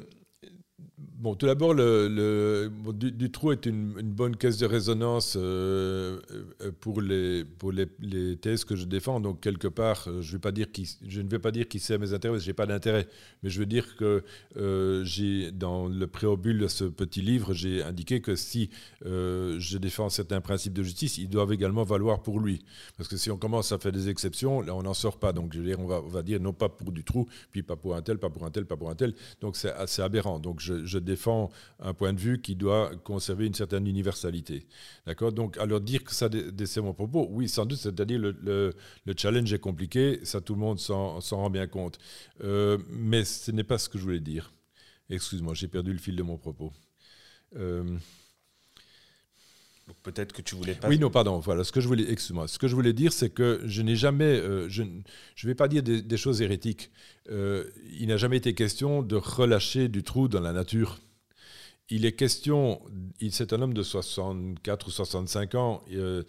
Bon, 0.99 1.35
tout 1.35 1.47
d'abord, 1.47 1.73
le, 1.73 2.09
le 2.09 2.71
Dutroux 2.93 3.53
est 3.53 3.65
une, 3.65 3.93
bonne 4.13 4.37
caisse 4.37 4.59
de 4.59 4.67
résonance 4.67 5.35
euh, 5.37 6.21
euh, 6.61 6.71
pour, 6.81 7.01
les, 7.01 7.45
pour 7.45 7.73
les, 7.73 7.87
les, 8.01 8.37
thèses 8.37 8.67
que 8.67 8.77
je 8.77 8.85
défends. 8.85 9.19
Donc, 9.19 9.41
quelque 9.41 9.69
part, 9.69 10.05
euh, 10.09 10.21
je, 10.21 10.33
vais 10.33 10.39
pas 10.39 10.53
dire 10.53 10.67
je 11.09 11.23
ne 11.23 11.29
vais 11.29 11.39
pas 11.39 11.53
dire 11.53 11.69
qu'il 11.69 11.81
sert 11.81 11.99
mes 11.99 12.13
intérêts, 12.13 12.39
je 12.39 12.47
n'ai 12.47 12.53
pas 12.53 12.67
d'intérêt. 12.67 13.09
Mais 13.43 13.49
je 13.49 13.59
veux 13.59 13.67
dire 13.67 13.97
que 13.97 14.23
dans 15.53 15.89
le 15.89 16.07
préambule 16.07 16.59
de 16.59 16.69
ce 16.69 16.85
petit 16.85 17.23
livre, 17.23 17.55
j'ai 17.55 17.83
indiqué 17.83 18.21
que 18.21 18.37
si 18.37 18.69
je 19.03 19.79
défends 19.79 20.11
certains 20.11 20.43
principes 20.43 20.75
de 20.75 20.83
justice, 20.83 21.17
ils 21.17 21.31
doivent 21.31 21.53
également 21.53 21.85
valoir 21.85 22.23
pour 22.23 22.41
lui. 22.41 22.63
Parce 22.99 23.09
que 23.09 23.17
si 23.17 23.31
on 23.31 23.39
commence 23.39 23.73
à 23.73 23.79
faire 23.79 23.93
des 23.93 24.11
exceptions, 24.11 24.61
là, 24.61 24.75
on 24.75 24.83
n'en 24.83 24.95
sort 24.95 25.19
pas. 25.19 25.33
Donc, 25.33 25.55
je 25.55 25.61
veux 25.61 25.67
dire, 25.67 25.81
on 25.81 25.87
va, 25.87 26.03
on 26.03 26.09
va 26.09 26.23
dire 26.23 26.41
non 26.41 26.53
pas 26.53 26.69
pour 26.69 26.93
Dutroux, 26.93 27.27
puis 27.53 27.63
pas 27.63 27.77
pour 27.77 27.97
un 27.97 28.03
tel, 28.03 28.19
pas 28.19 28.29
pour 28.29 28.45
un 28.45 28.51
tel, 28.51 28.67
pas 28.67 28.77
pour 28.77 28.91
un 28.91 28.95
tel. 28.95 29.15
Donc, 29.41 29.57
c'est 29.57 29.73
assez 29.73 30.03
aberrant. 30.03 30.39
Donc, 30.39 30.61
je, 30.67 30.85
je 30.85 30.99
défend 30.99 31.51
un 31.81 31.95
point 31.95 32.13
de 32.13 32.21
vue 32.21 32.41
qui 32.41 32.55
doit 32.57 32.91
conserver 33.05 33.47
une 33.47 33.55
certaine 33.55 33.87
universalité. 33.87 34.67
D'accord? 35.07 35.33
Donc, 35.33 35.57
alors 35.59 35.81
dire 35.81 36.05
que 36.05 36.15
ça 36.15 36.29
dessert 36.29 36.83
mon 36.83 36.95
propos, 36.95 37.29
oui, 37.31 37.49
sans 37.49 37.65
doute, 37.67 37.79
c'est-à-dire 37.79 38.19
le, 38.19 38.37
le, 38.43 39.15
challenge 39.17 39.53
est 39.53 39.59
compliqué, 39.59 40.21
ça 40.25 40.41
tout 40.41 40.55
le 40.55 40.61
monde 40.61 40.79
s'en 40.79 41.21
rend 41.21 41.51
bien 41.51 41.67
compte. 41.67 41.99
Euh, 42.43 42.79
mais 42.91 43.25
ce 43.25 43.51
n'est 43.51 43.65
pas 43.65 43.79
ce 43.79 43.89
que 43.89 43.99
je 43.99 44.05
voulais 44.05 44.21
dire. 44.21 44.53
Excuse-moi, 45.09 45.55
j'ai 45.55 45.69
perdu 45.69 45.93
le 45.93 45.99
fil 45.99 46.17
de 46.17 46.23
mon 46.23 46.37
propos. 46.37 46.73
Euh, 47.57 47.97
peut-être 50.03 50.33
que 50.33 50.43
tu 50.43 50.55
voulais 50.55 50.75
pas. 50.75 50.89
Oui, 50.89 50.99
non, 50.99 51.11
pardon. 51.11 51.39
Voilà, 51.39 51.65
ce 51.65 51.73
que 51.73 51.81
je 51.81 51.87
voulais, 51.87 52.11
excuse-moi. 52.11 52.49
Ce 52.49 52.59
que 52.59 52.69
je 52.69 52.75
voulais 52.75 52.93
dire, 52.93 53.13
c'est 53.13 53.31
que 53.31 53.61
je 53.65 53.83
n'ai 53.83 53.97
jamais, 53.97 54.25
euh, 54.25 54.69
je 54.69 54.83
ne 54.83 55.03
vais 55.45 55.55
pas 55.55 55.69
dire 55.69 55.83
des, 55.83 56.17
choses 56.17 56.43
hérétiques. 56.43 56.91
Il 57.29 58.07
n'a 58.07 58.17
jamais 58.17 58.37
été 58.37 58.55
question 58.55 59.03
de 59.03 59.17
relâcher 59.17 59.89
du 59.89 60.03
trou 60.03 60.29
dans 60.29 60.41
la 60.41 60.53
nature 60.53 60.99
il 61.89 62.05
est 62.05 62.13
question, 62.13 62.81
c'est 63.31 63.53
un 63.53 63.63
homme 63.63 63.75
de 63.75 63.83
64 63.83 64.89
ou 64.89 64.91
65 64.91 65.55
ans. 65.55 65.83
Euh, 65.93 66.25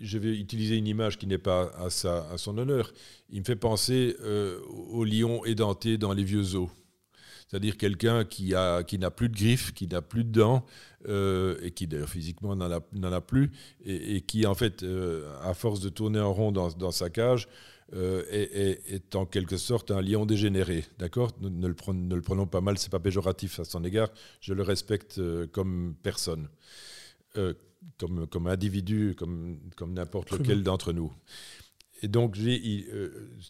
je 0.00 0.18
vais 0.18 0.38
utiliser 0.38 0.76
une 0.76 0.86
image 0.86 1.18
qui 1.18 1.26
n'est 1.26 1.38
pas 1.38 1.70
à, 1.78 1.90
son 1.90 2.58
honneur. 2.58 2.92
Il 3.30 3.40
me 3.40 3.44
fait 3.44 3.56
penser 3.56 4.16
euh, 4.20 4.58
au 4.90 5.04
lion 5.04 5.44
édenté 5.44 5.98
dans 5.98 6.12
les 6.12 6.24
vieux 6.24 6.54
os. 6.54 6.68
C'est-à-dire 7.48 7.76
quelqu'un 7.76 8.24
qui, 8.24 8.52
n'a 8.52 9.10
plus 9.10 9.28
de 9.28 9.34
griffes, 9.34 9.74
qui 9.74 9.88
n'a 9.88 10.00
plus 10.00 10.22
de 10.22 10.30
dents, 10.30 10.64
euh, 11.08 11.58
et 11.62 11.72
qui 11.72 11.88
d'ailleurs 11.88 12.08
physiquement 12.08 12.54
n'en 12.54 12.70
a, 12.70 13.20
plus, 13.20 13.50
et, 13.84 14.20
qui 14.20 14.46
en 14.46 14.54
fait, 14.54 14.84
à 15.42 15.52
force 15.52 15.80
de 15.80 15.88
tourner 15.88 16.20
en 16.20 16.32
rond 16.32 16.52
dans 16.52 16.90
sa 16.92 17.10
cage, 17.10 17.48
euh, 17.92 18.22
est, 18.30 19.16
en 19.16 19.26
quelque 19.26 19.56
sorte 19.56 19.90
un 19.90 20.00
lion 20.00 20.24
dégénéré. 20.24 20.84
D'accord? 20.98 21.32
Ne, 21.40 21.66
le 21.66 21.74
prenons, 21.74 22.46
pas 22.46 22.60
mal, 22.60 22.78
c'est 22.78 22.90
pas 22.90 23.00
péjoratif 23.00 23.58
à 23.58 23.64
son 23.64 23.84
égard. 23.84 24.10
Je 24.40 24.54
le 24.54 24.62
respecte 24.62 25.18
euh, 25.18 25.48
comme 25.48 25.96
personne, 26.02 26.48
euh, 27.36 27.52
comme, 27.98 28.28
comme 28.28 28.46
individu, 28.46 29.16
comme, 29.18 29.58
comme 29.76 29.92
n'importe 29.92 30.30
lequel 30.30 30.62
d'entre 30.62 30.92
nous. 30.92 31.12
Et 32.02 32.08
donc, 32.08 32.36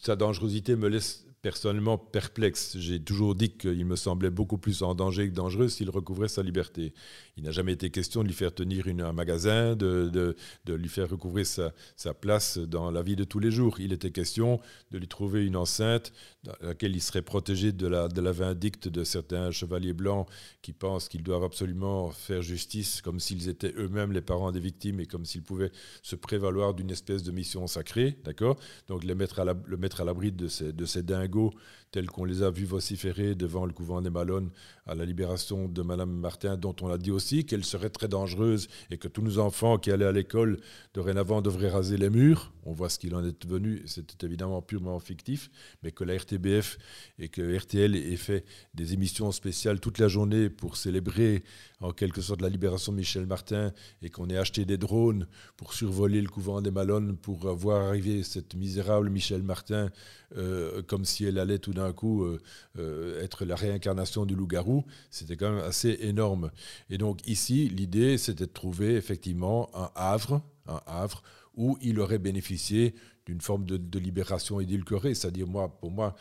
sa 0.01 0.15
dangerosité 0.15 0.75
me 0.75 0.87
laisse 0.87 1.25
personnellement 1.41 1.97
perplexe. 1.97 2.77
J'ai 2.77 3.01
toujours 3.01 3.33
dit 3.33 3.49
qu'il 3.49 3.85
me 3.85 3.95
semblait 3.95 4.29
beaucoup 4.29 4.57
plus 4.57 4.83
en 4.83 4.93
danger 4.93 5.27
que 5.29 5.33
dangereux 5.33 5.69
s'il 5.69 5.89
recouvrait 5.89 6.27
sa 6.27 6.43
liberté. 6.43 6.93
Il 7.35 7.43
n'a 7.43 7.51
jamais 7.51 7.73
été 7.73 7.89
question 7.89 8.21
de 8.21 8.27
lui 8.27 8.35
faire 8.35 8.53
tenir 8.53 8.87
une, 8.87 9.01
un 9.01 9.13
magasin, 9.13 9.75
de, 9.75 10.09
de, 10.09 10.35
de, 10.65 10.73
lui 10.73 10.89
faire 10.89 11.09
recouvrir 11.09 11.45
sa, 11.47 11.73
sa, 11.95 12.13
place 12.13 12.59
dans 12.59 12.91
la 12.91 13.01
vie 13.01 13.15
de 13.15 13.23
tous 13.23 13.39
les 13.39 13.49
jours. 13.49 13.79
Il 13.79 13.91
était 13.93 14.11
question 14.11 14.59
de 14.91 14.99
lui 14.99 15.07
trouver 15.07 15.45
une 15.45 15.55
enceinte 15.55 16.13
dans 16.43 16.53
laquelle 16.61 16.95
il 16.95 17.01
serait 17.01 17.23
protégé 17.23 17.71
de 17.71 17.87
la, 17.87 18.07
de 18.07 18.21
la 18.21 18.31
vindicte 18.31 18.87
de 18.87 19.03
certains 19.03 19.49
chevaliers 19.49 19.93
blancs 19.93 20.27
qui 20.61 20.73
pensent 20.73 21.07
qu'ils 21.07 21.23
doivent 21.23 21.43
absolument 21.43 22.11
faire 22.11 22.43
justice 22.43 23.01
comme 23.01 23.19
s'ils 23.19 23.49
étaient 23.49 23.73
eux-mêmes 23.77 24.11
les 24.11 24.21
parents 24.21 24.51
des 24.51 24.59
victimes 24.59 24.99
et 24.99 25.07
comme 25.07 25.25
s'ils 25.25 25.43
pouvaient 25.43 25.71
se 26.03 26.15
prévaloir 26.15 26.75
d'une 26.75 26.91
espèce 26.91 27.23
de 27.23 27.31
mission 27.31 27.65
sacrée. 27.65 28.17
D'accord? 28.25 28.57
Donc 28.87 29.03
les 29.03 29.15
mettre 29.15 29.39
à 29.39 29.45
la, 29.45 29.55
le 29.65 29.77
mettre 29.77 30.01
à 30.01 30.03
l'abri 30.03 30.31
de 30.31 30.47
ces, 30.47 30.73
de 30.73 30.85
ces 30.85 31.01
dingues 31.01 31.30
go. 31.31 31.53
Tels 31.91 32.07
qu'on 32.07 32.25
les 32.25 32.41
a 32.41 32.49
vus 32.49 32.65
vociférer 32.65 33.35
devant 33.35 33.65
le 33.65 33.73
couvent 33.73 34.01
des 34.01 34.09
Malonnes 34.09 34.49
à 34.85 34.95
la 34.95 35.05
libération 35.05 35.67
de 35.67 35.81
Madame 35.81 36.11
Martin, 36.11 36.57
dont 36.57 36.75
on 36.81 36.89
a 36.89 36.97
dit 36.97 37.11
aussi 37.11 37.45
qu'elle 37.45 37.65
serait 37.65 37.89
très 37.89 38.07
dangereuse 38.07 38.67
et 38.89 38.97
que 38.97 39.07
tous 39.07 39.21
nos 39.21 39.39
enfants 39.39 39.77
qui 39.77 39.91
allaient 39.91 40.05
à 40.05 40.11
l'école 40.11 40.59
dorénavant 40.93 41.41
devraient 41.41 41.69
raser 41.69 41.97
les 41.97 42.09
murs. 42.09 42.51
On 42.63 42.73
voit 42.73 42.89
ce 42.89 42.99
qu'il 42.99 43.15
en 43.15 43.23
est 43.23 43.45
devenu, 43.45 43.83
c'était 43.85 44.25
évidemment 44.25 44.61
purement 44.61 44.99
fictif, 44.99 45.49
mais 45.83 45.91
que 45.91 46.03
la 46.03 46.15
RTBF 46.17 46.77
et 47.19 47.29
que 47.29 47.57
RTL 47.57 47.95
ait 47.95 48.15
fait 48.15 48.45
des 48.73 48.93
émissions 48.93 49.31
spéciales 49.31 49.79
toute 49.79 49.97
la 49.97 50.07
journée 50.07 50.49
pour 50.49 50.77
célébrer 50.77 51.43
en 51.79 51.91
quelque 51.91 52.21
sorte 52.21 52.41
la 52.41 52.49
libération 52.49 52.91
de 52.91 52.97
Michel 52.97 53.25
Martin 53.25 53.73
et 54.01 54.09
qu'on 54.09 54.29
ait 54.29 54.37
acheté 54.37 54.65
des 54.65 54.77
drones 54.77 55.27
pour 55.57 55.73
survoler 55.73 56.21
le 56.21 56.29
couvent 56.29 56.61
des 56.61 56.71
Malonnes 56.71 57.17
pour 57.17 57.53
voir 57.55 57.87
arriver 57.87 58.23
cette 58.23 58.55
misérable 58.55 59.09
Michel 59.09 59.43
Martin 59.43 59.89
euh, 60.37 60.81
comme 60.83 61.03
si 61.03 61.25
elle 61.25 61.39
allait 61.39 61.59
tout 61.59 61.73
d'un 61.73 61.80
coup 61.93 62.23
euh, 62.23 62.39
euh, 62.77 63.23
être 63.23 63.45
la 63.45 63.55
réincarnation 63.55 64.25
du 64.25 64.35
loup-garou, 64.35 64.85
c'était 65.09 65.35
quand 65.35 65.51
même 65.51 65.63
assez 65.63 65.97
énorme. 66.01 66.51
Et 66.89 66.97
donc 66.97 67.27
ici, 67.27 67.69
l'idée, 67.69 68.17
c'était 68.17 68.45
de 68.45 68.51
trouver 68.51 68.95
effectivement 68.95 69.69
un 69.73 69.89
havre, 69.95 70.41
un 70.67 70.81
havre 70.85 71.23
où 71.55 71.77
il 71.81 71.99
aurait 71.99 72.19
bénéficié 72.19 72.95
d'une 73.25 73.41
forme 73.41 73.65
de, 73.65 73.99
libération 73.99 74.59
édulcorée. 74.59 75.13
C'est-à-dire, 75.13 75.47
moi, 75.47 75.77
pour 75.79 75.91
moi, 75.91 76.15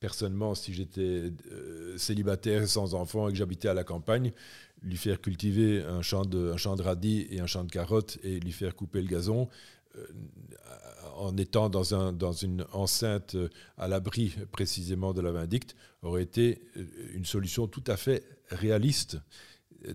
personnellement, 0.00 0.54
si 0.54 0.72
j'étais 0.72 1.32
célibataire 1.96 2.66
sans 2.68 2.94
enfant 2.94 3.28
et 3.28 3.32
que 3.32 3.38
j'habitais 3.38 3.68
à 3.68 3.74
la 3.74 3.84
campagne, 3.84 4.32
lui 4.82 4.96
faire 4.96 5.20
cultiver 5.20 5.82
un 5.82 6.02
champ, 6.02 6.24
de, 6.24 6.52
un 6.52 6.56
champ 6.56 6.76
de 6.76 6.82
radis 6.82 7.26
et 7.30 7.40
un 7.40 7.46
champ 7.46 7.64
de 7.64 7.70
carottes 7.70 8.18
et 8.22 8.40
lui 8.40 8.52
faire 8.52 8.74
couper 8.74 9.00
le 9.02 9.08
gazon, 9.08 9.42
euh, 9.42 9.77
en 11.18 11.36
étant 11.36 11.68
dans, 11.68 11.94
un, 11.94 12.12
dans 12.12 12.32
une 12.32 12.64
enceinte 12.72 13.34
euh, 13.34 13.48
à 13.76 13.88
l'abri 13.88 14.34
précisément 14.52 15.12
de 15.12 15.20
la 15.20 15.32
vindicte, 15.32 15.74
aurait 16.02 16.22
été 16.22 16.62
euh, 16.76 16.84
une 17.14 17.24
solution 17.24 17.66
tout 17.66 17.84
à 17.86 17.96
fait 17.96 18.24
réaliste. 18.50 19.18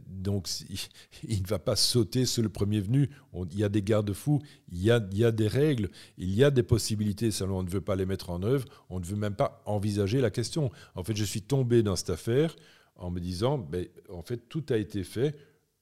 Donc, 0.07 0.47
il 1.27 1.41
ne 1.41 1.47
va 1.47 1.59
pas 1.59 1.75
sauter 1.75 2.25
sur 2.25 2.43
le 2.43 2.49
premier 2.49 2.79
venu. 2.79 3.09
il 3.51 3.57
y 3.57 3.63
a 3.63 3.69
des 3.69 3.81
garde-fous, 3.81 4.41
il, 4.71 4.81
y 4.81 4.91
a, 4.91 5.05
il 5.11 5.17
y 5.17 5.25
a 5.25 5.31
des 5.31 5.47
règles, 5.47 5.89
il 6.17 6.33
y 6.33 6.43
a 6.43 6.51
des 6.51 6.63
possibilités. 6.63 7.31
Seulement, 7.31 7.59
on 7.59 7.63
ne 7.63 7.69
veut 7.69 7.81
pas 7.81 7.95
les 7.95 8.05
mettre 8.05 8.29
en 8.29 8.43
œuvre. 8.43 8.65
On 8.89 8.99
ne 8.99 9.05
veut 9.05 9.17
même 9.17 9.35
pas 9.35 9.61
envisager 9.65 10.21
la 10.21 10.29
question. 10.29 10.71
En 10.95 11.03
fait, 11.03 11.15
je 11.15 11.23
suis 11.23 11.41
tombé 11.41 11.83
dans 11.83 11.95
cette 11.95 12.11
affaire 12.11 12.55
en 12.95 13.11
me 13.11 13.19
disant, 13.19 13.57
ben, 13.57 13.87
en 14.09 14.21
fait, 14.21 14.49
tout 14.49 14.63
a 14.69 14.77
été 14.77 15.03
fait 15.03 15.35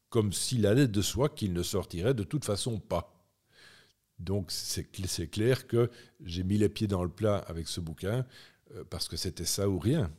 comme 0.09 0.33
s'il 0.33 0.65
allait 0.65 0.87
de 0.87 1.01
soi 1.01 1.29
qu'il 1.29 1.53
ne 1.53 1.63
sortirait 1.63 2.13
de 2.13 2.23
toute 2.23 2.43
façon 2.43 2.79
pas. 2.79 3.20
Donc 4.21 4.51
c'est 4.51 5.27
clair 5.27 5.67
que 5.67 5.89
j'ai 6.23 6.43
mis 6.43 6.57
les 6.57 6.69
pieds 6.69 6.87
dans 6.87 7.03
le 7.03 7.09
plat 7.09 7.37
avec 7.47 7.67
ce 7.67 7.81
bouquin 7.81 8.25
euh, 8.75 8.83
parce 8.89 9.07
que 9.07 9.17
c'était 9.17 9.45
ça 9.45 9.67
ou 9.67 9.79
rien. 9.79 10.11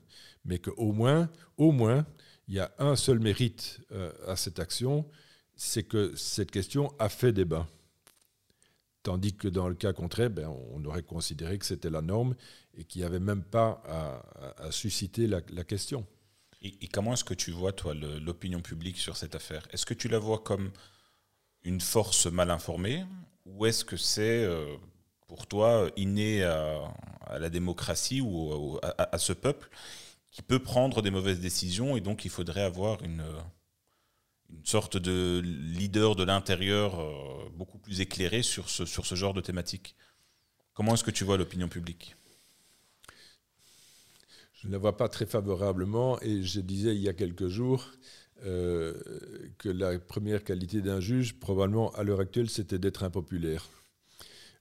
Mais 0.45 0.59
qu'au 0.59 0.93
moins, 0.93 1.31
au 1.57 1.71
moins, 1.71 2.05
il 2.49 2.55
y 2.55 2.59
a 2.59 2.73
un 2.79 2.97
seul 2.97 3.21
mérite 3.21 3.81
euh, 3.93 4.13
à 4.27 4.37
cette 4.37 4.59
action, 4.59 5.09
c'est 5.55 5.85
que 5.85 6.15
cette 6.17 6.51
question 6.51 6.93
a 6.99 7.09
fait 7.09 7.33
débat. 7.33 7.69
Tandis 9.05 9.35
que 9.35 9.49
dans 9.49 9.69
le 9.69 9.75
cas 9.75 9.93
contraire, 9.93 10.31
ben, 10.31 10.49
on 10.73 10.85
aurait 10.85 11.03
considéré 11.03 11.59
que 11.59 11.67
c'était 11.67 11.91
la 11.91 12.03
norme 12.03 12.35
et 12.75 12.85
qu'il 12.85 13.03
n'y 13.03 13.07
avait 13.07 13.21
même 13.21 13.43
pas 13.43 13.83
à, 14.59 14.71
susciter 14.71 15.27
la, 15.27 15.41
question. 15.41 16.07
Et, 16.63 16.87
comment 16.89 17.13
est-ce 17.13 17.25
que 17.25 17.35
tu 17.35 17.51
vois, 17.51 17.73
toi, 17.73 17.95
l'opinion 17.95 18.61
publique 18.61 18.99
sur 18.99 19.17
cette 19.17 19.35
affaire? 19.35 19.67
Est-ce 19.73 19.87
que 19.87 19.95
tu 19.95 20.09
la 20.09 20.21
vois 20.21 20.39
comme 20.39 20.71
une 21.65 21.81
force 21.81 22.27
mal 22.27 22.51
informée? 22.51 23.05
Ou 23.47 23.67
est-ce 23.67 23.85
que 23.85 23.97
c'est 23.97 24.45
euh, 24.45 24.77
pour 25.27 25.47
toi 25.47 25.91
inné 25.97 26.45
à, 26.45 26.93
la 27.39 27.51
démocratie 27.51 28.21
ou 28.21 28.79
à, 28.83 29.19
ce 29.19 29.33
peuple 29.33 29.71
qui 30.31 30.43
peut 30.43 30.59
prendre 30.59 31.03
des 31.03 31.11
mauvaises 31.11 31.41
décisions 31.41 31.97
et 31.97 32.01
donc 32.01 32.25
il 32.25 32.31
faudrait 32.31 32.63
avoir 32.63 33.03
une, 33.03 33.25
une 34.51 34.65
sorte 34.67 34.97
de 34.97 35.41
leader 35.43 36.15
de 36.15 36.25
l'intérieur 36.25 37.01
euh, 37.01 37.49
beaucoup 37.55 37.79
plus 37.79 38.01
éclairé 38.01 38.43
sur 38.43 38.69
ce, 38.69 38.85
sur 38.85 39.07
ce 39.07 39.15
genre 39.15 39.35
de 39.35 39.41
thématique? 39.41 39.97
Comment 40.75 40.95
est-ce 40.95 41.05
que 41.05 41.11
tu 41.11 41.25
vois 41.25 41.37
l'opinion 41.37 41.69
publique? 41.69 42.17
Je 44.55 44.69
ne 44.69 44.73
la 44.73 44.79
vois 44.79 44.97
pas 44.97 45.09
très 45.09 45.27
favorablement 45.27 46.21
et 46.21 46.43
je 46.43 46.61
disais 46.61 46.95
il 46.95 47.03
y 47.03 47.09
a 47.09 47.13
quelques 47.13 47.49
jours 47.49 47.91
euh, 48.45 48.95
que 49.59 49.69
la 49.69 49.99
première 49.99 50.43
qualité 50.43 50.81
d'un 50.81 51.01
juge, 51.01 51.35
probablement 51.39 51.91
à 51.93 52.03
l'heure 52.03 52.21
actuelle, 52.21 52.51
c'était 52.51 52.79
d'être 52.79 53.05
impopulaire. 53.05 53.69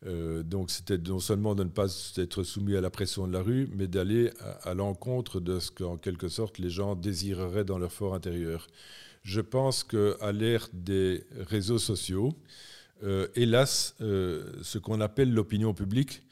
Euh, 0.06 0.44
donc 0.44 0.72
c'était 0.72 0.98
non 0.98 1.20
seulement 1.20 1.54
de 1.56 1.64
ne 1.64 1.70
pas 1.70 1.88
être 2.18 2.44
soumis 2.44 2.76
à 2.76 2.82
la 2.82 2.90
pression 2.90 3.28
de 3.28 3.34
la 3.34 3.42
rue, 3.42 3.70
mais 3.76 3.88
d'aller 3.88 4.32
à, 4.64 4.74
l'encontre 4.74 5.40
de 5.40 5.60
ce 5.60 5.72
qu'en 5.72 5.98
quelque 5.98 6.28
sorte 6.28 6.58
les 6.58 6.70
gens 6.72 6.96
désireraient 6.96 7.66
dans 7.66 7.78
leur 7.78 7.92
fort 7.92 8.16
intérieur. 8.16 8.68
Je 9.24 9.42
pense 9.42 9.84
qu'à 9.84 10.32
l'ère 10.32 10.68
des 10.74 11.24
réseaux 11.40 11.78
sociaux, 11.78 12.34
euh, 13.04 13.28
hélas, 13.36 13.96
ce 14.00 14.78
qu'on 14.78 15.02
appelle 15.02 15.32
l'opinion 15.32 15.74
publique 15.74 16.24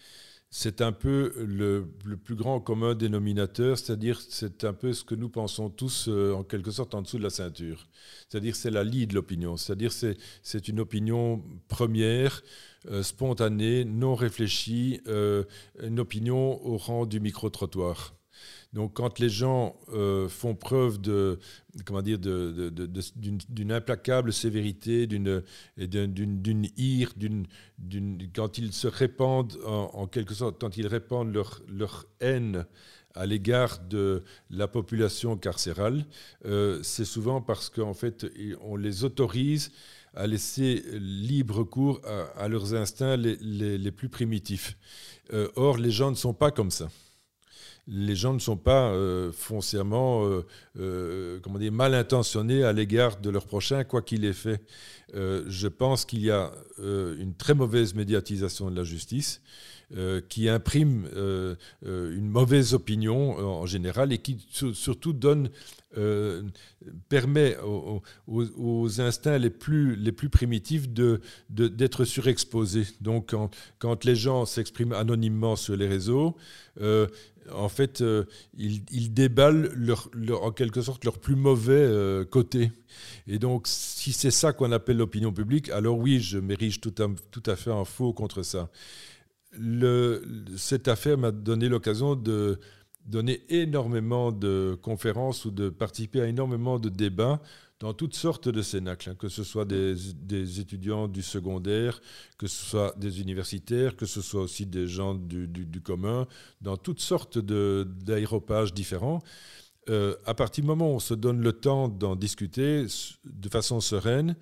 c'est 0.52 0.82
un 0.82 0.91
peu 0.91 1.34
le, 1.38 1.88
plus 2.24 2.36
grand 2.36 2.60
commun 2.60 2.95
dénominateur, 2.95 3.78
c'est-à-dire 3.78 4.20
c'est 4.20 4.64
un 4.64 4.74
peu 4.74 4.93
ce 4.93 5.04
que 5.04 5.14
nous 5.14 5.30
pensons 5.30 5.70
tous 5.70 6.08
euh, 6.08 6.34
en 6.34 6.43
quelque 6.43 6.72
sorte 6.72 6.95
en 6.95 7.04
dessous 7.04 7.20
de 7.20 7.24
la 7.24 7.30
ceinture. 7.30 7.88
C'est-à-dire 8.28 8.56
c'est 8.56 8.72
la 8.72 8.84
lie 8.84 9.06
de 9.06 9.14
l'opinion, 9.14 9.58
c'est-à-dire 9.58 9.91
c'est 9.91 10.68
une 10.68 10.80
opinion 10.80 11.43
première, 11.68 12.41
euh, 12.89 13.04
spontanée, 13.04 13.86
non 13.86 14.16
réfléchie, 14.16 15.02
euh, 15.08 15.43
une 15.84 16.00
opinion 16.00 16.66
au 16.66 16.78
rang 16.78 17.06
du 17.06 17.20
micro-trottoir. 17.20 18.18
Donc 18.74 18.93
quand 18.93 19.17
les 19.17 19.30
gens 19.30 19.76
euh, 19.93 20.30
font 20.30 20.53
preuve 20.53 21.01
de 21.01 21.39
comment 21.86 22.03
dire 22.03 22.20
d'une 22.20 23.72
implacable 23.72 24.32
sévérité, 24.32 25.07
d'une 25.07 25.43
d'une 25.78 26.67
ire, 26.78 27.13
d'une 27.17 27.47
quand 28.34 28.59
ils 28.59 28.74
se 28.74 28.88
répandent 28.88 29.57
en, 29.65 30.05
quelque 30.05 30.36
sorte, 30.36 30.61
quand 30.61 30.78
ils 30.78 30.88
répandent 30.88 31.34
leur, 31.34 31.61
leur 31.67 32.05
haine 32.20 32.65
à 33.15 33.26
l'égard 33.26 33.80
de 33.80 34.24
la 34.51 34.67
population 34.67 35.36
carcérale, 35.36 36.05
euh, 36.45 36.80
c'est 36.84 37.05
souvent 37.05 37.41
parce 37.41 37.70
qu'en 37.70 37.95
fait 37.95 38.28
on 38.61 38.76
les 38.76 39.03
autorise 39.03 39.72
à 40.13 40.28
laisser 40.28 40.84
libre 40.93 41.63
cours 41.63 42.01
à, 42.36 42.47
leurs 42.47 42.76
instincts 42.76 43.17
les, 43.17 43.91
plus 43.91 44.09
primitifs. 44.09 44.78
Euh, 45.34 45.47
or, 45.55 45.78
les 45.78 45.91
gens 45.91 46.11
ne 46.11 46.15
sont 46.15 46.34
pas 46.34 46.51
comme 46.51 46.72
ça 46.72 46.89
les 47.92 48.16
gens 48.16 48.34
ne 48.34 48.40
sont 48.40 48.58
pas 48.58 48.92
euh, 48.92 49.32
foncièrement 49.32 50.26
euh, 50.26 50.46
euh, 50.80 51.40
mal 51.72 51.96
intentionnés 51.96 52.64
à 52.64 52.72
l'égard 52.72 53.20
de 53.20 53.30
leur 53.30 53.46
prochain, 53.46 53.84
quoi 53.84 54.02
qu'il 54.02 54.26
ait 54.26 54.34
fait. 54.34 54.62
je 55.14 55.68
pense 55.68 56.06
qu'il 56.06 56.22
y 56.22 56.30
a 56.30 56.52
une 56.78 57.34
très 57.36 57.56
mauvaise 57.56 57.96
médiatisation 57.96 58.70
de 58.70 58.76
la 58.76 58.84
justice. 58.84 59.42
qui 60.30 60.48
imprime 60.50 61.08
une 61.82 62.30
mauvaise 62.30 62.76
opinion 62.76 63.40
en 63.40 63.66
général 63.66 64.14
et 64.14 64.20
qui 64.20 64.38
surtout 64.74 65.14
donne, 65.14 65.50
permet 67.10 67.58
aux, 68.28 69.02
instincts 69.02 69.40
les 69.40 69.50
plus, 69.50 69.96
les 69.96 70.12
primitifs 70.12 70.88
d'être 71.50 72.06
surexposés. 72.06 72.88
Donc 73.02 73.34
quand 73.80 74.06
les 74.06 74.16
gens 74.16 74.46
s'expriment 74.46 74.94
anonymement 74.94 75.56
sur 75.56 75.76
les 75.76 75.88
réseaux, 75.88 76.38
en 77.54 77.70
fait, 77.70 78.02
euh, 78.02 78.26
ils, 78.58 79.14
déballent 79.14 79.70
en 80.41 80.52
quelque 80.52 80.82
sorte 80.82 81.06
leur 81.06 81.20
plus 81.20 81.36
mauvais 81.36 81.74
euh, 81.74 82.26
côté. 82.26 82.72
Et 83.28 83.39
donc, 83.39 83.68
si 83.68 84.12
c'est 84.12 84.32
ça 84.32 84.54
qu'on 84.54 84.72
appelle 84.72 84.97
l'opinion 84.97 85.32
publique, 85.32 85.70
alors 85.70 85.97
oui, 85.97 86.20
je 86.20 86.38
m'érige 86.39 86.82
tout, 86.82 86.93
à, 87.45 87.56
fait 87.56 87.72
en 87.72 87.86
faux 87.86 88.14
contre 88.14 88.43
ça. 88.43 88.70
cette 90.58 90.88
affaire 90.88 91.18
m'a 91.18 91.32
donné 91.32 91.70
l'occasion 91.70 92.16
de 92.16 92.60
donner 93.06 93.41
énormément 93.50 94.32
de 94.32 94.78
conférences 94.82 95.45
ou 95.45 95.52
de 95.52 95.70
participer 95.70 96.22
à 96.22 96.28
énormément 96.28 96.80
de 96.80 96.89
débats 96.89 97.41
dans 97.80 97.93
toutes 97.93 98.15
sortes 98.15 98.49
de 98.49 98.61
cénacles, 98.61 99.09
hein, 99.09 99.15
que 99.15 99.30
ce 99.30 99.43
soit 99.43 99.65
des, 99.65 100.59
étudiants 100.59 101.07
du 101.07 101.21
secondaire, 101.21 102.01
que 102.38 102.47
ce 102.47 102.65
soit 102.65 102.93
des 102.97 103.21
universitaires, 103.21 103.95
que 103.95 104.05
ce 104.05 104.21
soit 104.21 104.41
aussi 104.41 104.65
des 104.65 104.86
gens 104.86 105.15
du, 105.15 105.82
commun, 105.82 106.27
dans 106.61 106.75
toutes 106.75 106.99
sortes 106.99 107.38
d'aéropages 107.38 108.73
différents. 108.73 109.21
Euh, 109.89 110.15
à 110.25 110.34
partir 110.34 110.63
du 110.63 110.67
moment 110.67 110.91
où 110.91 110.95
on 110.95 110.99
se 110.99 111.13
donne 111.13 111.41
le 111.41 111.53
temps 111.53 111.88
d'en 111.88 112.15
discuter 112.15 112.86
de 113.23 113.49
façon 113.49 113.80
sereine 113.80 114.36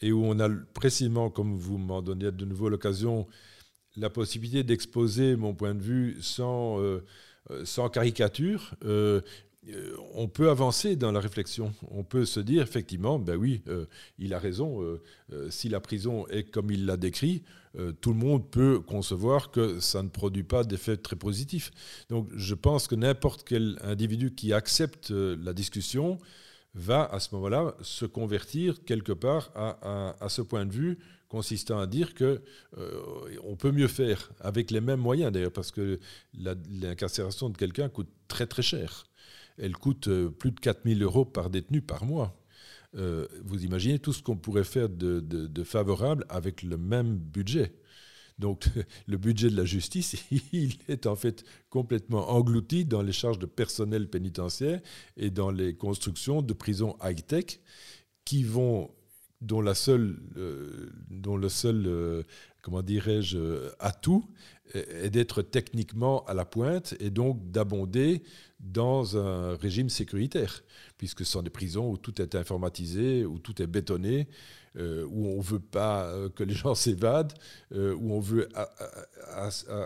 et 0.00 0.12
où 0.12 0.24
on 0.24 0.38
a 0.38 0.48
précisément, 0.72 1.30
comme 1.30 1.58
vous 1.58 1.78
m'en 1.78 2.00
donnez 2.00 2.30
de 2.30 2.44
nouveau 2.44 2.68
l'occasion, 2.68 3.26
la 3.96 4.08
possibilité 4.08 4.62
d'exposer 4.62 5.34
mon 5.34 5.52
point 5.52 5.74
de 5.74 5.82
vue 5.82 6.16
sans, 6.20 6.80
euh, 6.80 7.04
euh, 7.50 7.88
caricature, 7.88 8.76
on 10.14 10.28
peut 10.28 10.50
avancer 10.50 10.96
dans 10.96 11.12
la 11.12 11.20
réflexion. 11.20 11.72
On 11.90 12.04
peut 12.04 12.24
se 12.24 12.40
dire 12.40 12.62
effectivement, 12.62 13.18
ben 13.18 13.36
oui, 13.36 13.62
euh, 13.68 13.86
il 14.18 14.32
a 14.34 14.38
raison. 14.38 14.82
Euh, 14.82 15.50
si 15.50 15.68
la 15.68 15.80
prison 15.80 16.26
est 16.28 16.44
comme 16.44 16.70
il 16.70 16.86
l'a 16.86 16.96
décrit, 16.96 17.42
tout 18.00 18.12
le 18.12 18.18
monde 18.18 18.50
peut 18.50 18.80
concevoir 18.80 19.50
que 19.52 19.78
ça 19.78 20.02
ne 20.02 20.08
produit 20.08 20.42
pas 20.42 20.64
d'effet 20.64 20.96
très 20.96 21.14
positif. 21.14 21.70
Donc 22.08 22.28
je 22.34 22.54
pense 22.54 22.88
que 22.88 22.96
n'importe 22.96 23.44
quel 23.46 23.78
individu 23.82 24.34
qui 24.34 24.52
accepte 24.52 25.10
la 25.10 25.52
discussion 25.52 26.18
va 26.74 27.04
à 27.04 27.20
ce 27.20 27.34
moment-là 27.34 27.76
se 27.82 28.04
convertir 28.04 28.82
quelque 28.84 29.12
part 29.12 29.52
à, 29.54 30.28
ce 30.28 30.42
point 30.42 30.66
de 30.66 30.72
vue 30.72 30.98
consistant 31.28 31.78
à 31.78 31.86
dire 31.86 32.14
que 32.14 32.42
on 33.44 33.54
peut 33.54 33.70
mieux 33.70 33.86
faire 33.86 34.32
avec 34.40 34.70
les 34.70 34.80
mêmes 34.80 35.00
moyens 35.00 35.30
d'ailleurs 35.30 35.52
parce 35.52 35.70
que 35.70 36.00
l'incarcération 36.34 37.48
de 37.50 37.56
quelqu'un 37.56 37.88
coûte 37.90 38.08
très 38.28 38.46
très 38.46 38.62
cher 38.62 39.07
elle 39.58 39.76
coûte 39.76 40.08
euh, 40.08 40.30
plus 40.30 40.52
de 40.52 40.60
4000 40.60 41.02
euros 41.02 41.24
par 41.24 41.50
détenu 41.50 41.82
par 41.82 42.04
mois. 42.04 42.34
Euh, 42.96 43.26
vous 43.44 43.64
imaginez 43.64 43.98
tout 43.98 44.12
ce 44.12 44.22
qu'on 44.22 44.36
pourrait 44.36 44.64
faire 44.64 44.88
de, 44.88 45.64
favorable 45.64 46.24
avec 46.28 46.62
le 46.62 46.78
même 46.78 47.18
budget. 47.18 47.74
Donc 48.38 48.68
le 49.06 49.16
budget 49.18 49.50
de 49.50 49.56
la 49.56 49.64
justice, 49.64 50.16
il 50.52 50.78
est 50.88 51.06
en 51.06 51.16
fait 51.16 51.44
complètement 51.68 52.30
englouti 52.30 52.84
dans 52.84 53.02
les 53.02 53.12
charges 53.12 53.38
de 53.38 53.46
personnel 53.46 54.08
pénitentiaire 54.08 54.80
et 55.16 55.30
dans 55.30 55.50
les 55.50 55.74
constructions 55.74 56.40
de 56.40 56.52
prisons 56.52 56.96
high-tech 57.02 57.60
qui 58.24 58.44
vont 58.44 58.90
dont, 59.40 59.60
la 59.60 59.74
seule, 59.74 60.18
euh, 60.36 60.90
dont 61.10 61.36
le 61.36 61.48
seul, 61.48 62.24
comment 62.62 62.82
dirais-je, 62.82 63.70
atout 63.78 64.24
est 64.74 65.10
d'être 65.10 65.42
techniquement 65.42 66.24
à 66.26 66.34
la 66.34 66.44
pointe 66.44 66.94
et 67.00 67.10
donc 67.10 67.50
d'abonder 67.50 68.22
dans 68.60 69.16
un 69.16 69.56
régime 69.56 69.88
sécuritaire, 69.88 70.64
puisque 70.96 71.24
ce 71.24 71.32
sont 71.32 71.42
des 71.42 71.50
prisons 71.50 71.90
où 71.90 71.96
tout 71.96 72.20
est 72.20 72.34
informatisé, 72.34 73.24
où 73.24 73.38
tout 73.38 73.62
est 73.62 73.66
bétonné, 73.66 74.28
euh, 74.76 75.06
où 75.10 75.26
on 75.26 75.38
ne 75.38 75.42
veut 75.42 75.60
pas 75.60 76.04
euh, 76.06 76.28
que 76.28 76.42
les 76.42 76.54
gens 76.54 76.74
s'évadent, 76.74 77.32
euh, 77.72 77.94
où 77.94 78.12
on 78.12 78.20
veut 78.20 78.48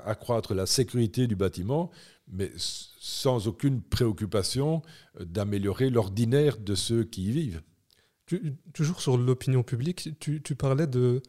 accroître 0.05 0.55
la 0.55 0.67
sécurité 0.67 1.27
du 1.27 1.37
bâtiment, 1.37 1.91
mais 2.29 2.51
sans 2.57 3.47
aucune 3.47 3.83
préoccupation 3.83 4.83
d'améliorer 5.21 5.91
l'ordinaire 5.91 6.57
de 6.59 6.75
ceux 6.75 7.05
qui 7.05 7.27
y 7.27 7.31
vivent. 7.31 7.63
toujours 8.73 9.01
sur 9.01 9.19
l'opinion 9.19 9.63
publique, 9.63 10.19
tu, 10.19 10.41
parlais 10.57 10.87
de, 10.87 11.23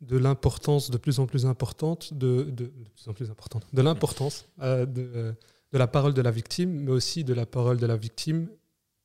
de 0.00 0.16
l'importance 0.16 0.90
de 0.90 0.96
plus 0.96 1.18
en 1.18 1.26
plus 1.26 1.46
importante 1.46 2.14
de, 2.14 2.44
de, 2.44 2.66
plus 2.66 3.08
en 3.08 3.14
plus 3.14 3.30
importante 3.30 3.66
de 3.72 3.82
l'importance 3.82 4.46
de 4.58 5.34
de 5.74 5.78
la 5.78 5.88
parole 5.88 6.14
de 6.14 6.22
la 6.22 6.30
victime, 6.30 6.70
mais 6.70 6.92
aussi 6.92 7.24
de 7.24 7.34
la 7.34 7.46
parole 7.46 7.78
de 7.78 7.86
la 7.86 7.96
victime, 7.96 8.48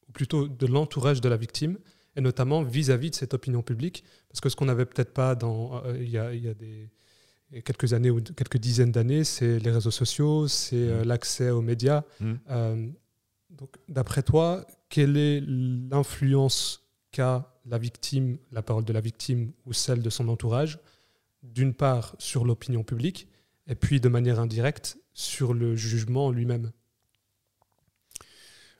ou 0.07 0.11
plutôt 0.11 0.47
de 0.47 0.67
l'entourage 0.67 1.19
de 1.19 1.27
la 1.27 1.35
victime, 1.35 1.79
et 2.15 2.21
notamment 2.21 2.61
vis-à-vis 2.61 3.09
de 3.09 3.15
cette 3.15 3.33
opinion 3.33 3.63
publique, 3.63 4.03
parce 4.29 4.39
que 4.39 4.49
ce 4.49 4.55
qu'on 4.55 4.65
n'avait 4.65 4.85
peut-être 4.85 5.11
pas 5.11 5.33
dans, 5.33 5.83
euh, 5.83 5.97
il, 5.99 6.11
y 6.11 6.19
a, 6.19 6.53
des 6.53 6.91
quelques 7.65 7.93
années 7.93 8.11
ou 8.11 8.21
quelques 8.21 8.59
dizaines 8.59 8.91
d'années, 8.91 9.23
c'est 9.23 9.57
les 9.57 9.71
réseaux 9.71 9.89
sociaux, 9.89 10.47
c'est 10.47 10.75
euh, 10.75 11.01
mmh. 11.01 11.07
l'accès 11.07 11.49
aux 11.49 11.63
médias. 11.63 12.03
Mmh. 12.19 12.33
Euh, 12.51 12.87
donc, 13.49 13.71
d'après 13.87 14.21
toi, 14.21 14.63
quelle 14.89 15.17
est 15.17 15.41
l'influence 15.41 16.87
qu'a 17.11 17.51
la 17.65 17.79
victime, 17.79 18.37
la 18.51 18.61
parole 18.61 18.85
de 18.85 18.93
la 18.93 19.01
victime 19.01 19.53
ou 19.65 19.73
celle 19.73 20.03
de 20.03 20.09
son 20.11 20.27
entourage, 20.27 20.77
d'une 21.41 21.73
part 21.73 22.15
sur 22.19 22.45
l'opinion 22.45 22.83
publique, 22.83 23.27
et 23.65 23.73
puis 23.73 23.99
de 23.99 24.07
manière 24.07 24.39
indirecte 24.39 24.99
sur 25.19 25.53
le 25.53 25.75
jugement 25.75 26.31
lui-même 26.31 26.71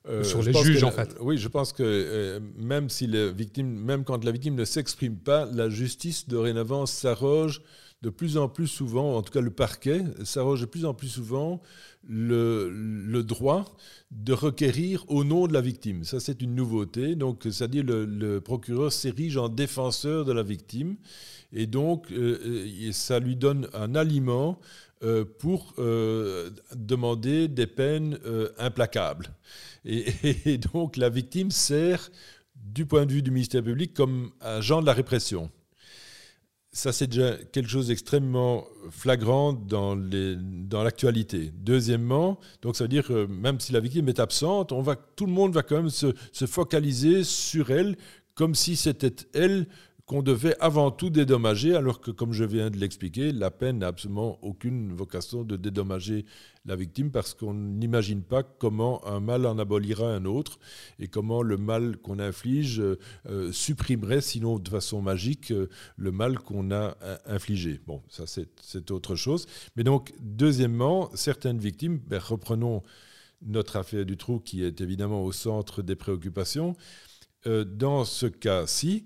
euh, 0.07 0.23
sur 0.23 0.41
les 0.41 0.53
juges, 0.53 0.85
en 0.85 0.91
fait. 0.91 1.13
Oui, 1.19 1.37
je 1.37 1.49
pense 1.49 1.73
que 1.73 1.83
euh, 1.83 2.39
même, 2.55 2.89
si 2.89 3.05
les 3.05 3.33
victimes, 3.33 3.67
même 3.67 4.05
quand 4.05 4.23
la 4.23 4.31
victime 4.31 4.55
ne 4.55 4.63
s'exprime 4.63 5.17
pas, 5.17 5.45
la 5.45 5.69
justice 5.69 6.29
dorénavant 6.29 6.85
s'arroge 6.85 7.61
de 8.01 8.09
plus 8.09 8.37
en 8.37 8.47
plus 8.47 8.67
souvent, 8.67 9.17
en 9.17 9.21
tout 9.21 9.33
cas 9.33 9.41
le 9.41 9.51
parquet, 9.51 10.01
s'arroge 10.23 10.61
de 10.61 10.65
plus 10.65 10.85
en 10.85 10.93
plus 10.93 11.09
souvent 11.09 11.61
le, 12.07 12.69
le, 12.69 13.23
droit 13.23 13.65
de 14.11 14.31
requérir 14.31 15.03
au 15.09 15.25
nom 15.25 15.47
de 15.47 15.53
la 15.53 15.59
victime. 15.59 16.05
Ça, 16.05 16.21
c'est 16.21 16.41
une 16.41 16.55
nouveauté. 16.55 17.15
Donc, 17.15 17.41
c'est-à-dire 17.43 17.83
le, 17.83 18.05
le 18.05 18.39
procureur 18.39 18.93
s'érige 18.93 19.35
en 19.35 19.49
défenseur 19.49 20.23
de 20.23 20.31
la 20.31 20.43
victime. 20.43 20.95
Et 21.51 21.67
donc, 21.67 22.11
euh, 22.11 22.91
ça 22.93 23.19
lui 23.19 23.35
donne 23.35 23.67
un 23.73 23.95
aliment 23.95 24.59
pour 25.39 25.73
euh, 25.79 26.49
demander 26.75 27.47
des 27.47 27.67
peines 27.67 28.19
euh, 28.25 28.49
implacables. 28.57 29.29
Et, 29.85 30.57
donc 30.57 30.97
la 30.97 31.09
victime 31.09 31.51
sert, 31.51 32.09
du 32.55 32.85
point 32.85 33.05
de 33.05 33.13
vue 33.13 33.21
du 33.21 33.31
ministère 33.31 33.63
public, 33.63 33.93
comme 33.93 34.31
agent 34.41 34.81
de 34.81 34.85
la 34.85 34.93
répression. 34.93 35.49
Ça, 36.71 36.91
c'est 36.91 37.07
déjà 37.07 37.35
quelque 37.51 37.69
chose 37.69 37.87
d'extrêmement 37.87 38.65
flagrant 38.91 39.53
dans, 39.53 39.95
dans 39.95 40.83
l'actualité. 40.83 41.51
Deuxièmement, 41.55 42.39
donc 42.61 42.75
ça 42.75 42.83
veut 42.83 42.89
dire 42.89 43.07
que 43.07 43.25
même 43.25 43.59
si 43.59 43.71
la 43.71 43.79
victime 43.79 44.07
est 44.09 44.19
absente, 44.19 44.71
on 44.71 44.81
va, 44.81 44.95
tout 44.95 45.25
le 45.25 45.31
monde 45.31 45.53
va 45.53 45.63
quand 45.63 45.77
même 45.77 45.89
se 45.89 46.45
focaliser 46.45 47.23
sur 47.23 47.71
elle 47.71 47.95
comme 48.39 48.55
si 48.55 48.77
c'était 48.77 49.25
elle 49.33 49.67
qu'on 50.09 50.23
devait 50.23 50.55
avant 50.59 50.89
tout 50.89 51.11
dédommager, 51.11 51.75
alors 51.75 52.01
que, 52.01 52.09
comme 52.09 52.33
je 52.33 52.43
viens 52.43 52.71
de 52.71 52.77
l'expliquer, 52.77 53.31
la 53.31 53.51
peine 53.51 53.77
n'a 53.77 53.87
absolument 53.89 54.39
aucune 54.41 54.91
vocation 54.91 55.43
de 55.43 55.55
dédommager 55.55 56.25
la 56.65 56.75
victime 56.75 57.11
parce 57.11 57.35
qu'on 57.35 57.53
n'imagine 57.53 58.23
pas 58.23 58.41
comment 58.41 59.05
un 59.05 59.19
mal 59.19 59.45
en 59.45 59.59
abolira 59.59 60.11
un 60.11 60.25
autre 60.25 60.57
et 60.97 61.07
comment 61.07 61.43
le 61.43 61.57
mal 61.57 61.97
qu'on 61.97 62.17
inflige 62.17 62.81
euh, 62.81 63.51
supprimerait, 63.51 64.21
sinon 64.21 64.57
de 64.57 64.67
façon 64.67 64.99
magique, 64.99 65.51
euh, 65.51 65.69
le 65.95 66.11
mal 66.11 66.39
qu'on 66.39 66.71
a 66.71 66.97
infligé. 67.27 67.79
Bon, 67.85 68.01
ça 68.09 68.23
c'est 68.25 68.89
autre 68.89 69.15
chose. 69.15 69.45
Mais 69.75 69.83
donc, 69.83 70.11
deuxièmement, 70.19 71.11
certaines 71.13 71.59
victimes, 71.59 71.99
ben, 71.99 72.17
reprenons 72.19 72.81
notre 73.43 73.75
affaire 73.75 74.07
du 74.07 74.17
trou 74.17 74.39
qui 74.39 74.63
est 74.63 74.81
évidemment 74.81 75.23
au 75.23 75.31
centre 75.31 75.83
des 75.83 75.95
préoccupations. 75.95 76.75
Euh, 77.45 77.63
dans 77.63 78.03
ce 78.03 78.25
cas-ci, 78.25 79.05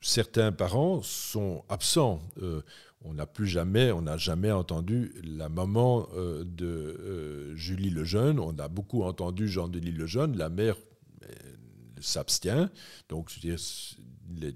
certains 0.00 0.52
parents 0.52 1.02
sont 1.02 1.64
absents. 1.68 2.20
Euh, 2.42 2.62
on 3.02 3.14
n'a 3.14 3.26
plus 3.26 3.46
jamais, 3.46 3.92
on 3.92 4.02
n'a 4.02 4.16
jamais 4.16 4.50
entendu 4.50 5.12
la 5.24 5.48
maman 5.48 6.08
euh, 6.14 6.44
de 6.44 6.66
euh, 6.66 7.56
Julie 7.56 7.90
Lejeune. 7.90 8.38
On 8.38 8.58
a 8.58 8.68
beaucoup 8.68 9.02
entendu 9.02 9.48
Jean-Denis 9.48 9.92
Lejeune. 9.92 10.36
La 10.36 10.48
mère 10.48 10.76
s'abstient. 12.00 12.70
Donc, 13.10 13.30
je 13.30 13.34
veux 13.34 13.56
dire, 13.56 14.50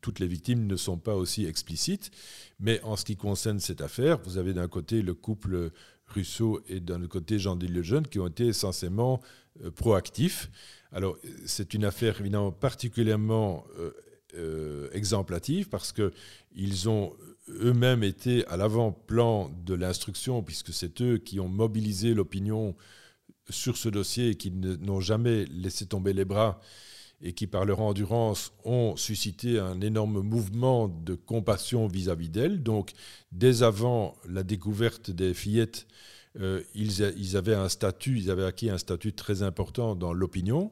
toutes 0.00 0.18
les 0.18 0.26
victimes 0.26 0.66
ne 0.66 0.76
sont 0.76 0.98
pas 0.98 1.14
aussi 1.14 1.46
explicites. 1.46 2.10
Mais 2.58 2.80
en 2.82 2.96
ce 2.96 3.04
qui 3.04 3.16
concerne 3.16 3.60
cette 3.60 3.80
affaire, 3.80 4.18
vous 4.24 4.36
avez 4.36 4.52
d'un 4.52 4.68
côté 4.68 5.02
le 5.02 5.14
couple 5.14 5.70
Rousseau 6.12 6.60
et 6.68 6.80
d'un 6.80 7.02
autre 7.02 7.10
côté 7.10 7.38
Jean-Denis 7.38 7.70
Lejeune 7.70 8.06
qui 8.06 8.18
ont 8.18 8.26
été 8.26 8.46
essentiellement 8.46 9.20
proactifs. 9.76 10.50
Alors, 10.90 11.16
c'est 11.46 11.74
une 11.74 11.84
affaire 11.84 12.20
évidemment 12.20 12.50
particulièrement 12.50 13.64
euh, 14.34 14.88
exemplative 14.92 15.68
parce 15.68 15.92
qu'ils 15.92 16.88
ont 16.88 17.14
eux-mêmes 17.48 18.02
été 18.02 18.46
à 18.46 18.56
l'avant-plan 18.56 19.50
de 19.64 19.74
l'instruction, 19.74 20.42
puisque 20.42 20.72
c'est 20.72 21.00
eux 21.00 21.18
qui 21.18 21.40
ont 21.40 21.48
mobilisé 21.48 22.12
l'opinion 22.14 22.76
sur 23.48 23.76
ce 23.76 23.88
dossier 23.88 24.30
et 24.30 24.34
qui 24.34 24.50
n'ont 24.50 25.00
jamais 25.00 25.46
laissé 25.46 25.86
tomber 25.86 26.12
les 26.12 26.24
bras 26.24 26.60
et 27.20 27.32
qui, 27.32 27.46
par 27.46 27.64
leur 27.64 27.80
endurance, 27.80 28.52
ont 28.64 28.96
suscité 28.96 29.58
un 29.58 29.80
énorme 29.80 30.20
mouvement 30.20 30.88
de 30.88 31.14
compassion 31.14 31.88
vis-à-vis 31.88 32.28
d'elles. 32.28 32.62
Donc, 32.62 32.92
dès 33.32 33.62
avant 33.62 34.14
la 34.28 34.42
découverte 34.42 35.10
des 35.10 35.34
fillettes, 35.34 35.86
euh, 36.38 36.62
ils, 36.74 37.00
ils, 37.16 37.36
avaient 37.36 37.54
un 37.54 37.68
statut, 37.68 38.18
ils 38.18 38.30
avaient 38.30 38.44
acquis 38.44 38.70
un 38.70 38.78
statut 38.78 39.12
très 39.12 39.42
important 39.42 39.96
dans 39.96 40.12
l'opinion. 40.12 40.70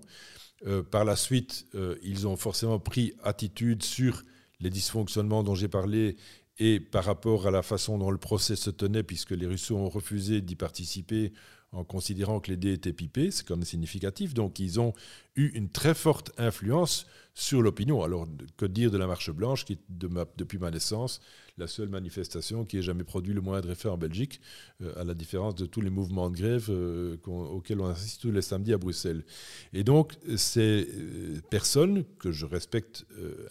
Euh, 0.65 0.83
par 0.83 1.05
la 1.05 1.17
suite, 1.17 1.67
euh, 1.75 1.97
ils 2.03 2.27
ont 2.27 2.37
forcément 2.37 2.79
pris 2.79 3.13
attitude 3.23 3.83
sur 3.83 4.23
les 4.61 4.71
dysfonctionnements 4.71 5.43
dont 5.43 5.55
j'ai 5.55 5.69
parlé 5.69 6.17
et 6.59 6.81
par 6.81 7.05
rapport 7.05 7.47
à 7.47 7.51
la 7.51 7.63
façon 7.63 7.99
dont 7.99 8.11
le 8.11 8.17
procès 8.17 8.57
se 8.57 8.71
tenait, 8.71 9.03
puisque 9.03 9.33
les 9.33 9.47
Russos 9.47 9.77
ont 9.77 9.91
refusé 9.91 10.41
d'y 10.41 10.57
participer 10.57 11.33
en 11.73 11.85
considérant 11.85 12.41
que 12.41 12.51
les 12.51 12.57
dés 12.57 12.73
étaient 12.73 12.95
pipés, 12.95 13.31
c'est 13.31 13.47
quand 13.47 13.57
même 13.57 13.65
significatif. 13.65 14.33
Donc 14.33 14.59
ils 14.59 14.81
ont 14.81 14.95
eu 15.35 15.49
une 15.49 15.69
très 15.69 15.95
forte 15.95 16.33
influence 16.39 17.07
sur 17.35 17.61
l'opinion. 17.61 18.03
Alors 18.03 18.27
que 18.57 18.65
dire 18.65 18.91
de 18.91 18.97
la 18.97 19.07
Marche 19.07 19.31
Blanche, 19.31 19.67
qui 19.67 19.79
depuis 19.89 20.59
ma 20.59 20.71
naissance 20.71 21.21
la 21.59 21.67
seule 21.67 21.89
manifestation 21.89 22.65
qui 22.65 22.79
ait 22.79 22.83
jamais 22.83 23.05
produit 23.05 23.33
le 23.33 23.41
moindre 23.41 23.71
effet 23.71 23.89
en 23.89 23.97
Belgique, 23.97 24.41
euh, 24.83 25.01
à 25.01 25.05
la 25.05 25.15
différence 25.15 25.55
de 25.55 25.67
tous 25.67 25.81
les 25.81 25.91
mouvements 25.91 26.29
de 26.29 26.37
grève 26.37 26.67
euh, 26.69 27.17
auxquels 27.27 27.81
on 27.81 27.87
assiste 27.87 28.21
tous 28.21 28.31
les 28.31 28.43
samedis 28.43 28.75
à 28.75 28.79
Bruxelles. 28.79 29.25
Et 29.73 29.83
donc, 29.83 30.15
ces 30.37 30.87
euh, 30.89 31.41
personnes 31.51 32.05
que 32.19 32.31
je 32.31 32.45
respecte 32.45 33.07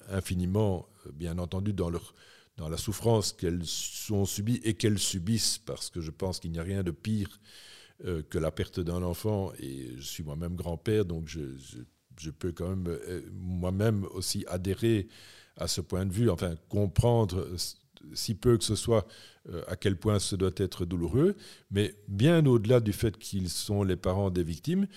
infiniment, 0.10 0.88
bien 1.14 1.38
entendu, 1.38 1.74
dans 1.74 1.90
leur 1.90 2.14
dans 2.58 2.70
la 2.70 2.78
souffrance 2.78 3.34
qu'elles 3.34 3.66
ont 4.12 4.24
subie 4.24 4.62
et 4.64 4.76
qu'elles 4.76 5.00
subissent, 5.00 5.58
parce 5.58 5.90
que 5.90 6.00
je 6.00 6.10
pense 6.10 6.40
qu'il 6.40 6.52
n'y 6.52 6.60
a 6.60 6.64
rien 6.64 6.84
de 6.84 6.92
pire 6.92 7.42
que 8.30 8.38
la 8.38 8.50
perte 8.50 8.80
d'un 8.80 9.04
enfant, 9.04 9.52
et 9.60 9.92
je 9.98 10.02
suis 10.02 10.24
moi-même 10.24 10.56
grand-père, 10.56 11.04
donc 11.04 11.28
je, 11.28 11.42
je, 12.18 12.30
peux 12.30 12.54
quand 12.54 12.70
même 12.70 12.98
moi-même 13.34 14.06
aussi 14.06 14.46
adhérer 14.48 15.10
à 15.58 15.68
ce 15.68 15.82
point 15.82 16.06
de 16.06 16.14
vue, 16.14 16.30
enfin 16.30 16.56
comprendre 16.70 17.46
si 18.14 18.36
peu 18.36 18.58
que 18.58 18.64
ce 18.64 18.76
soit, 18.76 19.08
euh, 19.50 19.64
à 19.68 19.76
quel 19.76 19.98
point 19.98 20.20
ce 20.20 20.36
doit 20.36 20.52
être 20.58 20.86
douloureux, 20.86 21.36
mais 21.72 21.96
bien 22.08 22.46
au-delà 22.46 22.80
du 22.80 22.94
fait 22.94 23.18
qu'ils 23.18 23.50
sont 23.50 23.84
les 23.84 23.96
parents 23.96 24.30
des 24.30 24.44
victimes, 24.44 24.88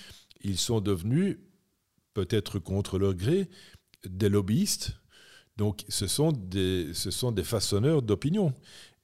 ils 0.42 0.58
sont 0.58 0.80
devenus, 0.80 1.38
peut-être 2.14 2.58
contre 2.58 2.98
leur 2.98 3.14
gré, 3.14 3.48
des 4.08 4.28
lobbyistes. 4.28 4.92
Donc 5.56 5.84
ce 5.88 6.06
sont 6.06 6.32
des, 6.32 6.94
ce 6.94 7.10
sont 7.10 7.32
des 7.32 7.44
façonneurs 7.44 8.02
d'opinion. 8.02 8.52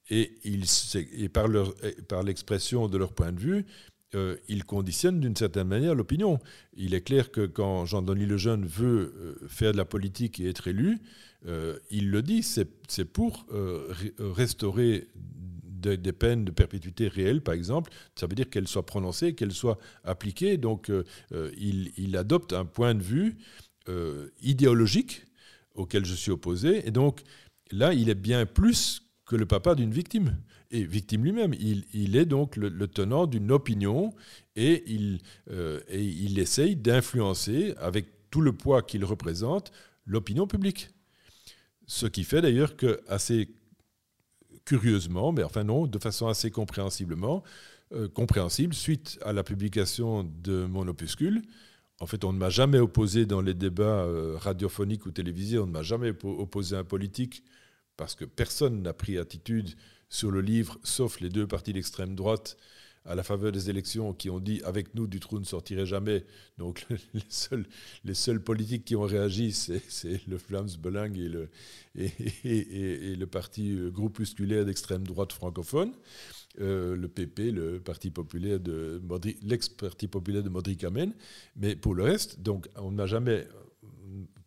Et, 0.09 0.37
ils, 0.43 0.65
et 1.13 1.29
par, 1.29 1.47
leur, 1.47 1.73
par 2.07 2.23
l'expression 2.23 2.87
de 2.87 2.97
leur 2.97 3.13
point 3.13 3.31
de 3.31 3.39
vue, 3.39 3.65
euh, 4.13 4.37
ils 4.47 4.63
conditionnent 4.63 5.19
d'une 5.19 5.35
certaine 5.35 5.67
manière 5.67 5.95
l'opinion. 5.95 6.39
Il 6.73 6.93
est 6.93 7.01
clair 7.01 7.31
que 7.31 7.45
quand 7.45 7.85
Jean-Denis 7.85 8.25
Lejeune 8.25 8.65
veut 8.65 9.13
euh, 9.17 9.47
faire 9.47 9.73
de 9.73 9.77
la 9.77 9.85
politique 9.85 10.39
et 10.39 10.47
être 10.47 10.67
élu, 10.67 10.99
euh, 11.47 11.77
il 11.91 12.09
le 12.09 12.21
dit, 12.21 12.43
c'est 12.43 13.05
pour 13.05 13.45
euh, 13.51 13.93
restaurer 14.19 15.07
des 15.79 16.13
peines 16.13 16.45
de 16.45 16.51
perpétuité 16.51 17.07
réelles, 17.07 17.41
par 17.41 17.53
exemple. 17.53 17.91
Ça 18.15 18.25
veut 18.25 18.33
dire 18.33 18.49
qu'elles 18.49 18.67
soient 18.67 18.87
prononcées, 18.87 19.35
qu'elles 19.35 19.51
soient 19.51 19.77
appliquées. 20.03 20.57
Donc, 20.57 20.89
euh, 20.89 21.03
il, 21.57 22.17
adopte 22.17 22.53
un 22.53 22.65
point 22.65 22.95
de 22.95 23.03
vue 23.03 23.37
idéologique 24.41 25.27
auquel 25.75 26.03
je 26.05 26.15
suis 26.15 26.31
opposé. 26.31 26.87
Et 26.87 26.91
donc, 26.91 27.21
là, 27.71 27.93
il 27.93 28.09
est 28.09 28.15
bien 28.15 28.47
plus 28.47 29.03
que 29.25 29.35
le 29.35 29.45
papa 29.45 29.75
d'une 29.75 29.91
victime. 29.91 30.35
Et 30.71 30.83
victime 30.83 31.23
lui-même. 31.23 31.53
Il, 31.53 32.15
est 32.15 32.25
donc 32.25 32.55
le, 32.55 32.87
tenant 32.87 33.27
d'une 33.27 33.51
opinion 33.51 34.11
et 34.55 34.83
il 34.91 36.39
essaye 36.39 36.75
d'influencer, 36.75 37.75
avec 37.77 38.07
tout 38.31 38.41
le 38.41 38.53
poids 38.53 38.81
qu'il 38.81 39.05
représente, 39.05 39.71
l'opinion 40.07 40.47
publique. 40.47 40.89
Ce 41.87 42.05
qui 42.05 42.23
fait 42.23 42.41
d'ailleurs 42.41 42.75
que, 42.75 43.01
assez 43.07 43.49
curieusement, 44.65 45.31
mais 45.31 45.43
enfin 45.43 45.63
non, 45.63 45.85
de 45.85 45.99
façon 45.99 46.27
assez 46.27 46.51
compréhensiblement, 46.51 47.43
euh, 47.93 48.07
compréhensible, 48.07 48.73
suite 48.73 49.19
à 49.23 49.31
la 49.31 49.43
publication 49.43 50.23
de 50.23 50.65
mon 50.65 50.87
opuscule, 50.87 51.43
en 51.99 52.07
fait, 52.07 52.25
on 52.25 52.33
ne 52.33 52.37
m'a 52.37 52.49
jamais 52.49 52.79
opposé 52.79 53.25
dans 53.25 53.41
les 53.41 53.53
débats 53.53 54.03
euh, 54.03 54.35
radiophoniques 54.37 55.05
ou 55.05 55.11
télévisés, 55.11 55.59
on 55.59 55.67
ne 55.67 55.71
m'a 55.71 55.83
jamais 55.83 56.13
opposé 56.23 56.75
un 56.75 56.83
politique, 56.83 57.43
parce 57.95 58.15
que 58.15 58.25
personne 58.25 58.81
n'a 58.81 58.93
pris 58.93 59.17
attitude 59.17 59.75
sur 60.09 60.31
le 60.31 60.41
livre, 60.41 60.77
sauf 60.83 61.21
les 61.21 61.29
deux 61.29 61.47
partis 61.47 61.73
d'extrême 61.73 62.15
droite 62.15 62.57
à 63.05 63.15
la 63.15 63.23
faveur 63.23 63.51
des 63.51 63.69
élections 63.69 64.13
qui 64.13 64.29
ont 64.29 64.39
dit 64.39 64.61
avec 64.63 64.95
nous 64.95 65.07
du 65.07 65.19
trou 65.19 65.39
ne 65.39 65.45
sortirait 65.45 65.85
jamais. 65.85 66.25
Donc 66.57 66.85
les 68.03 68.13
seuls, 68.13 68.41
politiques 68.41 68.85
qui 68.85 68.95
ont 68.95 69.03
réagi, 69.03 69.51
c'est 69.51 70.27
le 70.27 70.37
Flams 70.37 70.69
Belang 70.79 71.13
et 71.15 71.29
le, 73.15 73.25
parti 73.25 73.77
groupusculaire 73.91 74.65
d'extrême 74.65 75.05
droite 75.05 75.33
francophone. 75.33 75.93
Euh, 76.61 76.95
le 76.95 77.09
PP, 77.09 77.51
le 77.51 77.79
parti 77.79 78.11
populaire 78.11 78.59
de 78.59 79.01
l'ex-parti 79.43 80.07
populaire 80.07 80.41
de 80.41 80.49
Modric 80.49 80.83
Amen. 80.83 81.13
Mais 81.55 81.75
pour 81.75 81.95
le 81.95 82.03
reste, 82.03 82.39
donc 82.39 82.67
on 82.77 82.91
n'a 82.91 83.05
jamais 83.05 83.45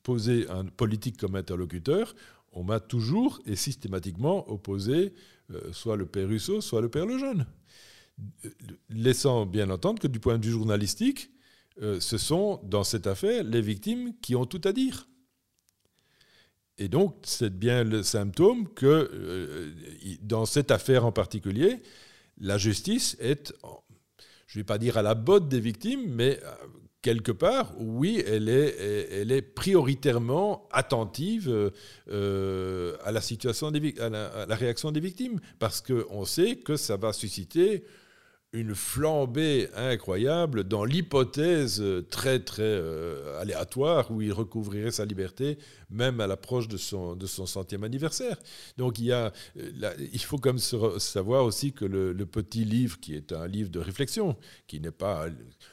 posé 0.03 0.49
un 0.49 0.65
politique 0.65 1.19
comme 1.19 1.37
interlocuteur. 1.37 2.15
On 2.53 2.65
m'a 2.65 2.81
toujours 2.81 3.41
et 3.45 3.57
systématiquement 3.57 4.51
opposé 4.51 5.13
euh, 5.51 5.73
soit 5.73 5.97
le 5.97 6.07
père 6.07 6.29
Rousseau, 6.29 6.61
soit 6.61 6.81
le 6.81 6.89
père 6.89 7.07
Lejeune 7.07 7.47
laissant 8.91 9.47
bien 9.47 9.71
entendre 9.71 10.01
que 10.01 10.09
du 10.09 10.21
point 10.21 10.39
de 10.39 10.47
vue 10.47 10.53
journalistique, 10.53 11.31
euh, 11.83 12.01
ce 12.01 12.19
sont 12.19 12.61
dans 12.65 12.85
cette 12.85 13.07
affaire 13.07 13.45
les 13.45 13.61
victimes 13.61 14.13
qui 14.21 14.35
ont 14.35 14.47
tout 14.47 14.61
à 14.65 14.73
dire. 14.73 15.09
Et 16.79 16.89
donc, 16.89 17.17
c'est 17.23 17.57
bien 17.57 17.85
le 17.85 18.03
symptôme 18.03 18.69
que 18.69 18.87
euh, 18.87 19.73
dans 20.23 20.47
cette 20.47 20.71
affaire 20.71 21.05
en 21.05 21.13
particulier, 21.13 21.83
la 22.39 22.59
justice 22.59 23.17
est, 23.21 23.53
je 24.47 24.59
ne 24.59 24.61
vais 24.61 24.65
pas 24.65 24.79
dire 24.79 24.97
à 24.97 25.03
la 25.03 25.15
botte 25.15 25.49
des 25.49 25.61
victimes, 25.61 26.07
mais 26.09 26.41
euh, 26.43 26.55
quelque 27.03 27.33
part, 27.33 27.75
oui, 27.79 28.23
elle 28.27 28.49
est, 28.49 28.77
elle 29.13 29.33
est 29.33 29.43
prioritairement 29.43 30.69
attentive 30.73 31.73
à 32.09 33.13
la 33.13 33.21
situation 33.21 33.71
des, 33.71 33.99
à 34.01 34.09
la 34.09 34.57
réaction 34.57 34.91
des 34.91 35.01
victimes, 35.01 35.41
parce 35.61 35.81
qu'on 35.81 36.25
sait 36.25 36.57
que 36.57 36.77
ça 36.77 36.97
va 36.97 37.13
susciter 37.13 37.85
une 38.53 38.75
flambée 38.75 39.69
incroyable 39.75 40.65
dans 40.65 40.85
l'hypothèse 40.85 41.83
très 42.11 42.41
très 42.41 42.63
euh, 42.63 43.39
aléatoire 43.41 44.11
où 44.11 44.23
il 44.23 44.33
recouvrirait 44.33 44.91
sa 44.91 45.05
liberté 45.05 45.59
même 45.91 46.21
à 46.21 46.27
l'approche 46.27 46.67
de 46.67 46.79
son, 46.79 47.15
de 47.15 47.27
son 47.27 47.45
centième 47.45 47.85
anniversaire. 47.85 48.39
Donc 48.79 48.99
il, 48.99 49.07
y 49.07 49.13
a, 49.13 49.33
euh, 49.59 49.95
il 50.13 50.21
faut 50.21 50.39
comme 50.39 50.59
savoir 50.59 51.45
aussi 51.45 51.73
que 51.73 51.85
le, 51.85 52.15
petit 52.27 52.65
livre 52.65 53.01
qui 53.01 53.15
est 53.15 53.33
un 53.33 53.47
livre 53.47 53.71
de 53.71 53.81
réflexion, 53.81 54.37
qui 54.67 54.81
n'est 54.81 54.91
pas 54.91 55.27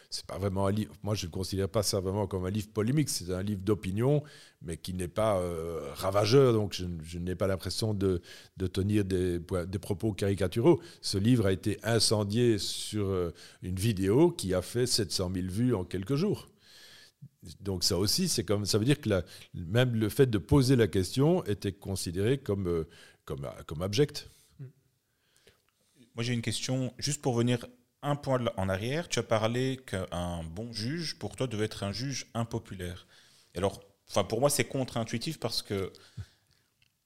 c'est 0.09 0.25
pas 0.25 0.37
vraiment 0.37 0.67
un 0.67 0.71
livre. 0.71 0.93
Moi, 1.03 1.15
je 1.15 1.25
ne 1.25 1.31
considère 1.31 1.69
pas 1.69 1.83
ça 1.83 1.99
vraiment 1.99 2.27
comme 2.27 2.45
un 2.45 2.49
livre 2.49 2.69
polémique. 2.73 3.09
C'est 3.09 3.31
un 3.31 3.43
livre 3.43 3.61
d'opinion, 3.61 4.23
mais 4.61 4.77
qui 4.77 4.93
n'est 4.93 5.07
pas 5.07 5.39
euh, 5.39 5.91
ravageur. 5.93 6.53
Donc, 6.53 6.73
je, 6.73 7.17
n'ai 7.17 7.35
pas 7.35 7.47
l'impression 7.47 7.93
de, 7.93 8.21
tenir 8.73 9.05
des, 9.05 9.39
propos 9.79 10.13
caricaturaux. 10.13 10.81
Ce 11.01 11.17
livre 11.17 11.45
a 11.45 11.51
été 11.51 11.79
incendié 11.83 12.57
sur 12.57 13.07
euh, 13.07 13.33
une 13.61 13.75
vidéo 13.75 14.31
qui 14.31 14.53
a 14.53 14.61
fait 14.61 14.85
700 14.85 15.31
000 15.33 15.47
vues 15.47 15.75
en 15.75 15.83
quelques 15.83 16.15
jours. 16.15 16.47
Donc 17.59 17.83
ça 17.83 17.97
aussi, 17.97 18.27
c'est 18.27 18.43
comme 18.43 18.65
ça 18.65 18.77
veut 18.77 18.85
dire 18.85 18.99
que 18.99 19.09
même 19.53 19.95
le 19.95 20.09
fait 20.09 20.25
de 20.25 20.37
poser 20.37 20.75
la 20.75 20.87
question 20.87 21.43
était 21.45 21.71
considéré 21.71 22.37
comme, 22.39 22.67
euh, 22.67 22.87
comme, 23.23 23.47
comme 23.67 23.81
abject. 23.81 24.29
Moi 26.15 26.23
j'ai 26.23 26.33
une 26.33 26.41
question 26.41 26.93
juste 26.97 27.21
pour 27.21 27.35
venir 27.35 27.67
un 28.01 28.15
point 28.15 28.43
en 28.57 28.69
arrière, 28.69 29.09
tu 29.09 29.19
as 29.19 29.23
parlé 29.23 29.79
qu'un 29.85 30.43
bon 30.43 30.71
juge, 30.73 31.17
pour 31.17 31.35
toi, 31.35 31.47
devait 31.47 31.65
être 31.65 31.83
un 31.83 31.91
juge 31.91 32.27
impopulaire. 32.33 33.07
Alors, 33.55 33.81
pour 34.29 34.39
moi, 34.39 34.49
c'est 34.49 34.65
contre-intuitif 34.65 35.39
parce 35.39 35.61
que 35.61 35.91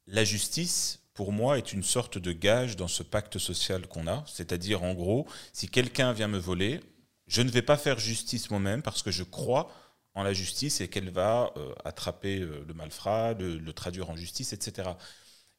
la 0.08 0.24
justice, 0.24 1.00
pour 1.14 1.32
moi, 1.32 1.58
est 1.58 1.74
une 1.74 1.84
sorte 1.84 2.18
de 2.18 2.32
gage 2.32 2.76
dans 2.76 2.88
ce 2.88 3.04
pacte 3.04 3.38
social 3.38 3.88
qu'on 3.88 4.08
a. 4.08 4.24
C'est-à-dire, 4.28 4.84
en 4.84 4.94
gros, 4.94 5.28
si 5.54 5.70
quelqu'un 5.70 6.14
vient 6.14 6.28
me 6.28 6.38
voler, 6.38 6.82
je 7.28 7.42
ne 7.42 7.50
vais 7.50 7.62
pas 7.62 7.78
faire 7.78 8.00
justice 8.00 8.50
moi-même 8.50 8.82
parce 8.82 9.04
que 9.04 9.12
je 9.12 9.24
crois 9.24 9.72
en 10.16 10.24
la 10.24 10.34
justice 10.34 10.82
et 10.82 10.88
qu'elle 10.88 11.10
va 11.10 11.54
euh, 11.56 11.74
attraper 11.86 12.40
euh, 12.40 12.66
le 12.68 12.74
malfrat, 12.74 13.34
le, 13.34 13.72
traduire 13.72 14.10
en 14.10 14.16
justice, 14.16 14.52
etc. 14.52 14.90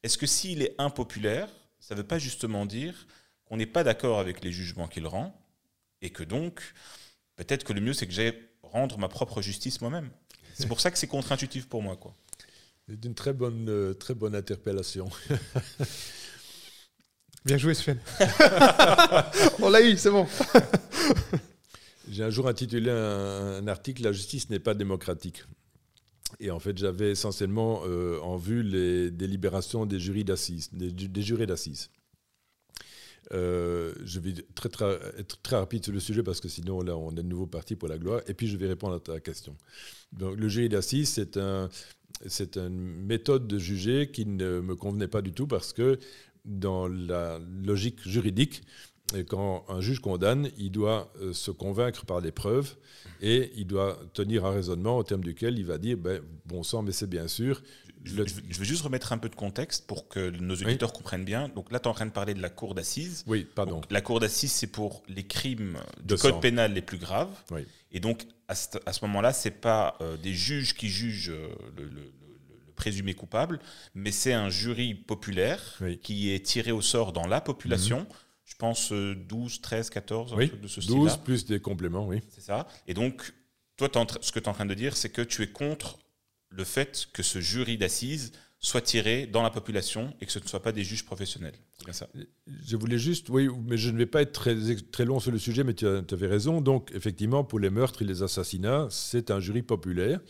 Est-ce 0.03 0.19
que 0.19 0.27
s'il 0.27 0.63
est 0.63 0.75
impopulaire, 0.79 1.49
ça 1.79 1.95
ne 1.95 2.01
veut 2.01 2.07
pas 2.07 2.19
justement 2.19 2.67
dire 2.67 3.07
on 3.51 3.57
n'est 3.57 3.67
pas 3.67 3.85
d'accord 3.85 4.21
avec 4.21 4.43
les 4.43 4.53
jugements 4.53 4.89
qu'il 4.89 5.07
rend, 5.07 5.35
et 6.03 6.11
que 6.11 6.23
donc, 6.23 6.61
peut-être 7.37 7.65
que 7.65 7.73
le 7.73 7.81
mieux, 7.81 7.93
c'est 7.93 8.07
que 8.07 8.13
j'aille 8.13 8.35
rendre 8.63 8.99
ma 8.99 9.09
propre 9.09 9.43
justice 9.43 9.81
moi-même. 9.81 10.11
C'est 10.55 10.69
pour 10.69 10.81
ça 10.81 10.91
que 10.91 10.99
c'est 10.99 11.07
contre-intuitif 11.07 11.69
pour 11.69 11.83
moi. 11.83 11.97
Quoi. 11.97 12.15
C'est 12.89 13.05
une 13.05 13.15
très 13.15 13.33
bonne, 13.33 13.69
euh, 13.69 13.95
très 13.95 14.15
bonne 14.15 14.35
interpellation. 14.35 15.09
Bien 17.45 17.57
joué, 17.57 17.75
Sven. 17.75 17.99
On 19.61 19.71
l'a 19.71 19.81
eu, 19.81 19.97
c'est 19.97 20.11
bon. 20.11 20.27
J'ai 22.11 22.25
un 22.25 22.31
jour 22.31 22.49
intitulé 22.49 22.91
un, 22.91 23.67
article 23.69 24.03
La 24.03 24.13
justice 24.13 24.51
n'est 24.51 24.59
pas 24.59 24.75
démocratique. 24.75 25.45
Et 26.39 26.51
en 26.51 26.61
fait, 26.61 26.77
j'avais 26.77 27.13
essentiellement 27.13 27.83
euh, 27.87 28.21
en 28.21 28.37
vue 28.37 28.63
les 28.63 29.11
délibérations 29.11 29.87
des 29.87 29.99
jurys 29.99 30.25
d'assises, 30.25 30.69
des 30.73 31.23
jurés 31.23 31.47
d'assises. 31.47 31.91
Euh, 33.33 33.95
je 34.05 34.19
vais 34.19 34.35
très, 34.55 34.69
très, 34.69 34.99
être 35.19 35.41
très 35.43 35.57
rapide 35.57 35.85
sur 35.85 35.93
le 35.93 36.01
sujet 36.01 36.23
parce 36.23 36.41
que 36.41 36.49
sinon, 36.49 36.83
là, 36.83 36.97
on 36.97 37.13
est 37.13 37.17
de 37.17 37.23
nouveau 37.23 37.47
parti 37.47 37.77
pour 37.77 37.89
la 37.89 37.99
gloire. 37.99 38.23
Et 38.27 38.35
puis, 38.35 38.49
je 38.49 38.57
vais 38.57 38.67
répondre 38.67 38.95
à 38.95 39.01
ta 39.01 39.21
question. 39.21 39.57
Donc, 40.13 40.37
le 40.37 40.49
jury 40.49 40.69
d'assises, 40.69 41.11
c'est 41.11 41.37
un, 41.37 41.69
c'est 42.27 42.57
une 42.57 42.79
méthode 42.79 43.47
de 43.47 43.59
juger 43.59 44.11
qui 44.11 44.27
ne 44.27 44.61
me 44.61 44.75
convenait 44.75 45.09
pas 45.09 45.23
du 45.23 45.33
tout 45.33 45.47
parce 45.47 45.73
que 45.73 45.99
dans 46.45 46.89
la 46.89 47.39
logique 47.63 48.01
juridique, 48.07 48.63
quand 49.29 49.65
un 49.69 49.81
juge 49.81 50.01
condamne, 50.01 50.51
il 50.57 50.71
doit 50.71 51.13
euh, 51.21 51.33
se 51.33 51.51
convaincre 51.51 52.07
par 52.07 52.23
des 52.23 52.31
preuves 52.31 52.77
et 53.21 53.51
il 53.57 53.67
doit 53.67 53.99
tenir 54.15 54.45
un 54.45 54.53
raisonnement 54.53 54.97
au 54.97 55.03
terme 55.03 55.23
duquel 55.23 55.59
il 55.59 55.67
va 55.67 55.79
dire 55.79 55.97
ben, 55.97 56.23
bon 56.47 56.63
sang, 56.63 56.83
mais 56.83 56.93
c'est 56.93 57.09
bien 57.09 57.27
sûr, 57.27 57.63
je, 58.05 58.23
vais 58.23 58.65
juste 58.65 58.83
remettre 58.83 59.13
un 59.13 59.19
peu 59.19 59.29
de 59.29 59.35
contexte 59.35 59.87
pour 59.87 60.09
que 60.09 60.31
nos 60.31 60.55
auditeurs 60.55 60.93
comprennent 60.93 61.25
bien. 61.25 61.49
Donc 61.49 61.71
là, 61.71 61.79
tu 61.79 61.85
es 61.85 61.89
en 61.89 61.95
train 61.95 62.07
de 62.07 62.11
parler 62.11 62.35
de 62.35 62.41
la 62.41 62.49
cour 62.49 62.75
d'assises. 62.75 63.25
Oui, 63.27 63.47
pardon. 63.55 63.81
la 63.91 64.01
cour 64.01 64.21
d'assises, 64.21 64.53
c'est 64.53 64.67
pour 64.67 65.03
les 65.09 65.25
crimes 65.25 65.79
de 66.03 66.17
code 66.17 66.41
pénal 66.41 66.73
les 66.73 66.83
plus 66.83 66.99
graves. 66.99 67.35
Oui. 67.51 67.67
Et 67.93 68.01
donc, 68.01 68.27
à 68.49 68.55
ce, 68.55 68.79
moment-là, 69.03 69.33
ce 69.33 69.49
n'est 69.49 69.55
pas 69.55 69.97
euh, 70.01 70.17
des 70.17 70.33
juges 70.33 70.75
qui 70.75 70.89
jugent 70.89 71.31
euh, 71.31 71.49
le, 71.77 71.91
présumé 72.75 73.13
coupable, 73.13 73.61
mais 73.95 74.11
c'est 74.11 74.33
un 74.33 74.49
jury 74.49 74.95
populaire 74.95 75.79
qui 76.03 76.33
est 76.33 76.45
tiré 76.45 76.73
au 76.73 76.81
sort 76.81 77.13
dans 77.13 77.27
la 77.27 77.43
population. 77.43 78.01
Mhm. 78.01 78.07
Je 78.47 78.55
pense 78.57 78.93
12, 78.93 79.61
13, 79.61 79.91
14, 79.91 80.33
un 80.33 80.37
truc 80.37 80.61
de 80.63 80.67
ce 80.67 80.81
style 80.81 80.95
12 80.95 81.19
plus 81.19 81.45
des 81.45 81.61
compléments, 81.61 82.07
oui. 82.07 82.23
C'est 82.31 82.41
ça. 82.41 82.67
Et 82.89 82.95
donc, 82.95 83.35
toi, 83.77 83.89
ce 84.23 84.33
que 84.33 84.39
tu 84.39 84.47
es 84.47 84.49
en 84.49 84.55
train 84.55 84.67
de 84.67 84.75
dire, 84.75 84.97
c'est 84.97 85.11
que 85.11 85.21
tu 85.21 85.43
es 85.43 85.49
contre 85.49 85.99
le 86.51 86.65
fait 86.65 87.09
que 87.13 87.23
ce 87.23 87.41
jury 87.41 87.79
d'assises 87.79 88.33
soit 88.59 88.83
tiré 88.83 89.27
dans 89.27 89.43
la 89.43 89.51
population 89.51 90.15
et 90.21 90.27
que 90.27 90.33
ce 90.33 90.39
ne 90.39 90.47
soit 90.47 90.63
pas 90.63 90.73
des 90.73 90.85
juges 90.85 91.05
professionnels. 91.05 91.55
Je 92.67 92.77
voulais 92.77 92.99
juste, 92.99 93.31
oui, 93.31 93.49
mais 93.67 93.79
je 93.79 93.91
ne 93.91 93.97
vais 93.97 94.07
pas 94.07 94.21
être 94.21 94.33
très, 94.33 94.55
très 94.93 95.07
long 95.07 95.19
sur 95.19 95.33
le 95.33 95.39
sujet, 95.39 95.65
mais 95.65 95.73
tu, 95.73 95.87
avais 95.87 96.27
raison. 96.27 96.61
Donc, 96.61 96.91
effectivement, 96.95 97.43
pour 97.43 97.59
les 97.59 97.71
meurtres 97.71 98.03
et 98.03 98.05
les 98.05 98.23
assassinats, 98.23 98.89
c'est 98.91 99.31
un 99.31 99.41
jury 99.41 99.63
populaire 99.63 100.21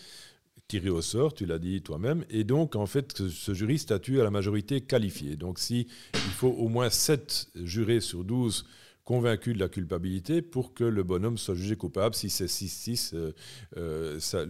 tiré 0.69 0.89
au 0.89 1.03
sort, 1.03 1.35
tu 1.35 1.47
l'as 1.47 1.59
dit 1.59 1.83
toi-même, 1.83 2.25
et 2.31 2.45
donc 2.45 2.77
en 2.77 2.87
fait 2.87 3.29
ce 3.29 3.55
jury 3.55 3.77
statue 3.77 4.21
à 4.21 4.23
la 4.23 4.31
majorité 4.31 4.81
qualifiée. 4.81 5.35
Donc 5.35 5.59
si 5.59 5.89
il 6.15 6.21
faut 6.21 6.47
au 6.47 6.69
moins 6.69 6.91
7 6.91 7.49
jurés 7.57 7.99
sur 7.99 8.23
12 8.23 8.65
convaincu 9.11 9.55
de 9.55 9.59
la 9.59 9.69
culpabilité 9.69 10.41
pour 10.41 10.73
que 10.73 10.85
le 10.85 11.03
bonhomme 11.03 11.37
soit 11.37 11.57
jugé 11.57 11.75
coupable. 11.75 12.15
Si 12.15 12.31
c'est 12.31 12.47
6-6, 12.47 13.11
euh, 13.13 13.33
euh, 13.77 14.21
ça, 14.21 14.45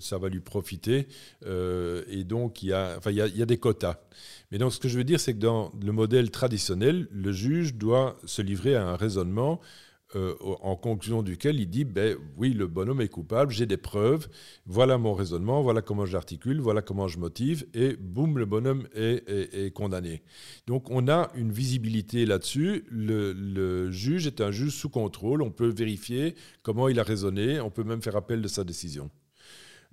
ça, 0.00 0.16
va 0.16 0.30
lui 0.30 0.40
profiter. 0.40 1.06
Euh, 1.44 2.02
et 2.08 2.24
donc, 2.24 2.62
il 2.62 2.70
y, 2.70 2.72
a, 2.72 2.94
enfin, 2.96 3.10
il, 3.10 3.18
y 3.18 3.20
a, 3.20 3.26
il 3.26 3.36
y 3.36 3.42
a 3.42 3.46
des 3.46 3.58
quotas. 3.58 4.00
Mais 4.50 4.56
donc, 4.56 4.72
ce 4.72 4.80
que 4.80 4.88
je 4.88 4.96
veux 4.96 5.04
dire, 5.04 5.20
c'est 5.20 5.34
que 5.34 5.38
dans 5.38 5.70
le 5.82 5.92
modèle 5.92 6.30
traditionnel, 6.30 7.08
le 7.12 7.30
juge 7.30 7.74
doit 7.74 8.16
se 8.24 8.40
livrer 8.40 8.74
à 8.74 8.86
un 8.86 8.96
raisonnement 8.96 9.60
euh, 10.14 10.34
en 10.62 10.76
conclusion 10.76 11.22
duquel 11.22 11.60
il 11.60 11.68
dit 11.68 11.84
ben, 11.84 12.16
oui, 12.36 12.52
le 12.52 12.66
bonhomme 12.66 13.00
est 13.00 13.08
coupable, 13.08 13.52
j'ai 13.52 13.66
des 13.66 13.76
preuves, 13.76 14.28
voilà 14.66 14.98
mon 14.98 15.14
raisonnement, 15.14 15.62
voilà 15.62 15.82
comment 15.82 16.06
j'articule, 16.06 16.60
voilà 16.60 16.82
comment 16.82 17.08
je 17.08 17.18
motive, 17.18 17.66
et 17.74 17.96
boum, 17.96 18.38
le 18.38 18.46
bonhomme 18.46 18.86
est, 18.94 19.72
condamné. 19.74 20.22
Donc 20.66 20.90
on 20.90 21.08
a 21.08 21.30
une 21.34 21.52
visibilité 21.52 22.26
là-dessus. 22.26 22.84
Le, 22.90 23.90
juge 23.90 24.26
est 24.26 24.40
un 24.40 24.50
juge 24.50 24.72
sous 24.72 24.88
contrôle, 24.88 25.42
on 25.42 25.50
peut 25.50 25.68
vérifier 25.68 26.34
comment 26.62 26.88
il 26.88 26.98
a 27.00 27.02
raisonné, 27.02 27.60
on 27.60 27.70
peut 27.70 27.84
même 27.84 28.02
faire 28.02 28.16
appel 28.16 28.42
de 28.42 28.48
sa 28.48 28.64
décision. 28.64 29.10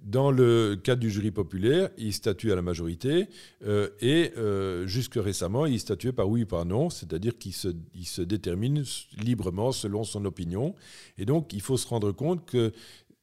Dans 0.02 0.32
le 0.32 0.76
cadre 0.84 1.00
du 1.00 1.12
jury 1.12 1.30
populaire, 1.30 1.92
il 1.96 2.12
statue 2.12 2.52
à 2.52 2.56
la 2.56 2.64
majorité 2.64 3.28
euh, 3.64 3.90
et 4.00 4.32
euh, 4.36 4.88
jusque 4.88 5.14
récemment, 5.16 5.68
il 5.68 5.80
statuait 5.80 6.12
par 6.12 6.28
oui 6.28 6.42
ou 6.42 6.46
par 6.48 6.66
non, 6.66 6.90
c'est-à-dire 6.90 7.38
qu'il 7.38 7.54
se, 7.54 8.22
détermine 8.22 8.84
librement 9.20 9.72
selon 9.72 10.04
son 10.04 10.26
opinion. 10.26 10.74
Et 11.20 11.26
donc, 11.26 11.54
il 11.54 11.62
faut 11.62 11.78
se 11.78 11.88
rendre 11.88 12.12
compte 12.12 12.48
que 12.48 12.72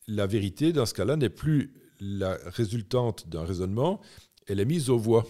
la 0.07 0.29
vérité, 0.29 0.73
dans 0.73 0.87
ce 0.87 0.95
cas-là, 0.95 1.17
n'est 1.17 1.31
plus 1.31 1.75
la 2.01 2.39
résultante 2.47 3.29
d'un 3.29 3.45
raisonnement, 3.45 4.01
elle 4.47 4.61
est 4.61 4.65
mise 4.65 4.89
aux 4.89 4.99
voix. 4.99 5.27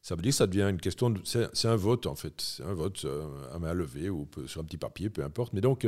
Ça 0.00 0.14
veut 0.14 0.22
dire 0.22 0.30
que 0.30 0.36
ça 0.36 0.46
devient 0.46 0.68
une 0.70 0.80
question, 0.80 1.10
de, 1.10 1.20
c'est, 1.24 1.66
un 1.66 1.74
vote 1.74 2.06
en 2.06 2.14
fait, 2.14 2.40
c'est 2.40 2.62
un 2.62 2.74
vote 2.74 3.04
euh, 3.04 3.26
à 3.52 3.58
main 3.58 3.74
levée 3.74 4.10
ou 4.10 4.28
sur 4.46 4.60
un 4.60 4.64
petit 4.64 4.78
papier, 4.78 5.10
peu 5.10 5.24
importe. 5.24 5.52
Mais 5.54 5.60
donc, 5.60 5.84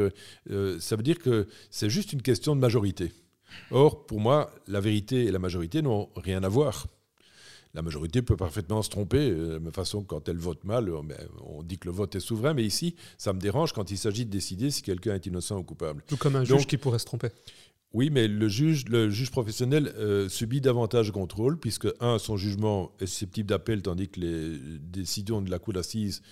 ça 0.47 0.97
veut 0.97 1.05
dire 1.05 1.21
que 1.21 1.47
c'est 1.71 1.91
juste 1.91 2.13
une 2.13 2.23
question 2.23 2.57
de 2.57 2.61
majorité. 2.61 3.13
Or, 3.71 4.07
pour 4.07 4.21
moi, 4.21 4.51
la 4.67 4.81
vérité 4.81 5.25
et 5.25 5.31
la 5.31 5.39
majorité 5.39 5.83
n'ont 5.83 6.09
rien 6.17 6.43
à 6.43 6.49
voir. 6.49 6.87
La 7.75 7.83
majorité 7.83 8.23
peut 8.23 8.37
parfaitement 8.37 8.83
se 8.83 8.91
tromper. 8.91 9.31
Euh, 9.31 9.59
de 9.59 9.65
la 9.65 9.71
façon, 9.71 10.03
quand 10.03 10.29
elle 10.29 10.39
vote 10.39 10.65
mal, 10.65 10.89
euh, 10.89 11.01
on 11.45 11.63
dit 11.63 11.79
que 11.79 11.87
le 11.87 11.95
vote 11.95 12.15
est 12.17 12.21
souverain. 12.21 12.55
Mais 12.55 12.65
ici, 12.65 12.97
ça 13.19 13.33
me 13.33 13.41
dérange 13.41 13.73
quand 13.73 13.91
il 13.91 13.99
s'agit 13.99 14.25
de 14.25 14.31
décider 14.31 14.71
si 14.71 14.83
quelqu'un 14.83 15.15
est 15.15 15.27
innocent 15.27 15.59
ou 15.59 15.63
coupable. 15.63 16.03
Tout 16.07 16.17
comme 16.17 16.37
un 16.37 16.45
juge 16.45 16.67
qui 16.67 16.79
pourrait 16.79 16.99
se 16.99 17.05
tromper. 17.05 17.29
Oui, 17.95 18.11
mais 18.11 18.29
le 18.29 18.49
juge, 18.49 18.85
le 18.89 19.09
juge 19.09 19.31
professionnel 19.31 19.93
euh, 19.97 20.29
subit 20.29 20.61
davantage 20.61 21.07
de 21.07 21.13
contrôle, 21.13 21.59
puisque, 21.59 21.89
un, 22.01 22.19
son 22.19 22.37
jugement 22.37 22.93
est 23.01 23.07
susceptible 23.07 23.49
d'appel, 23.49 23.83
tandis 23.83 24.09
que 24.09 24.21
les 24.21 24.59
décisions 24.79 25.41
de 25.41 25.51
la 25.51 25.59
cour 25.59 25.73
d'assises 25.73 26.23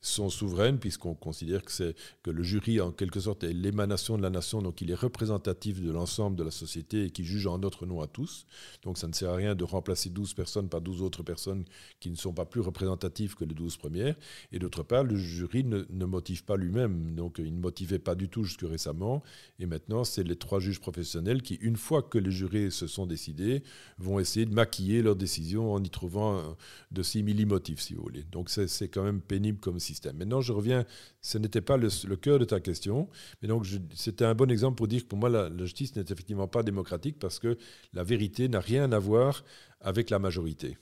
sont 0.00 0.30
souveraines, 0.30 0.78
puisqu'on 0.78 1.14
considère 1.14 1.62
que, 1.62 1.72
c'est, 1.72 1.94
que 2.22 2.30
le 2.30 2.42
jury, 2.42 2.80
en 2.80 2.90
quelque 2.90 3.20
sorte, 3.20 3.44
est 3.44 3.52
l'émanation 3.52 4.16
de 4.16 4.22
la 4.22 4.30
nation, 4.30 4.62
donc 4.62 4.80
il 4.80 4.90
est 4.90 4.94
représentatif 4.94 5.80
de 5.80 5.90
l'ensemble 5.90 6.36
de 6.36 6.44
la 6.44 6.50
société 6.50 7.04
et 7.04 7.10
qui 7.10 7.24
juge 7.24 7.46
en 7.46 7.58
notre 7.58 7.86
nom 7.86 8.00
à 8.00 8.06
tous. 8.06 8.46
Donc 8.82 8.98
ça 8.98 9.06
ne 9.08 9.12
sert 9.12 9.30
à 9.30 9.36
rien 9.36 9.54
de 9.54 9.64
remplacer 9.64 10.10
12 10.10 10.34
personnes 10.34 10.68
par 10.68 10.80
12 10.80 11.02
autres 11.02 11.22
personnes 11.22 11.64
qui 12.00 12.10
ne 12.10 12.16
sont 12.16 12.32
pas 12.32 12.46
plus 12.46 12.60
représentatives 12.60 13.34
que 13.34 13.44
les 13.44 13.54
12 13.54 13.76
premières. 13.76 14.16
Et 14.52 14.58
d'autre 14.58 14.82
part, 14.82 15.04
le 15.04 15.16
jury 15.16 15.64
ne, 15.64 16.04
motive 16.04 16.44
pas 16.44 16.56
lui-même, 16.56 17.14
donc 17.14 17.36
il 17.38 17.54
ne 17.54 17.60
motivait 17.60 17.98
pas 17.98 18.14
du 18.14 18.28
tout 18.28 18.44
jusque 18.44 18.62
récemment. 18.62 19.22
Et 19.58 19.66
maintenant, 19.66 20.04
c'est 20.04 20.24
les 20.24 20.36
trois 20.36 20.60
juges 20.60 20.80
professionnels 20.80 21.42
qui, 21.42 21.54
une 21.56 21.76
fois 21.76 22.02
que 22.02 22.18
les 22.18 22.30
jurés 22.30 22.70
se 22.70 22.86
sont 22.86 23.06
décidés, 23.06 23.62
vont 23.98 24.18
essayer 24.18 24.46
de 24.46 24.54
maquiller 24.54 25.02
leurs 25.02 25.16
décisions 25.16 25.72
en 25.72 25.82
y 25.82 25.90
trouvant 25.90 26.56
de 26.90 27.02
simili 27.02 27.44
motifs, 27.44 27.80
si 27.80 27.94
vous 27.94 28.02
voulez. 28.02 28.24
Donc 28.32 28.50
c'est, 28.50 28.88
quand 28.88 29.04
même 29.04 29.20
pénible 29.20 29.58
comme 29.60 29.78
si 29.78 29.89
Maintenant, 30.14 30.40
je 30.40 30.52
reviens, 30.52 30.84
ce 31.20 31.38
n'était 31.38 31.60
pas 31.60 31.76
le, 31.76 31.88
cœur 32.16 32.38
de 32.38 32.44
ta 32.44 32.60
question, 32.60 33.08
mais 33.42 33.48
donc 33.48 33.66
c'était 33.94 34.24
un 34.24 34.34
bon 34.34 34.50
exemple 34.50 34.76
pour 34.76 34.88
dire 34.88 35.02
que 35.02 35.08
pour 35.08 35.18
moi, 35.18 35.28
la, 35.28 35.50
justice 35.58 35.96
n'est 35.96 36.02
effectivement 36.02 36.48
pas 36.48 36.62
démocratique 36.62 37.18
parce 37.18 37.38
que 37.38 37.56
la 37.92 38.02
vérité 38.02 38.48
n'a 38.48 38.60
rien 38.60 38.92
à 38.92 38.98
voir 38.98 39.44
avec 39.80 40.10
la 40.10 40.18
majorité. 40.18 40.76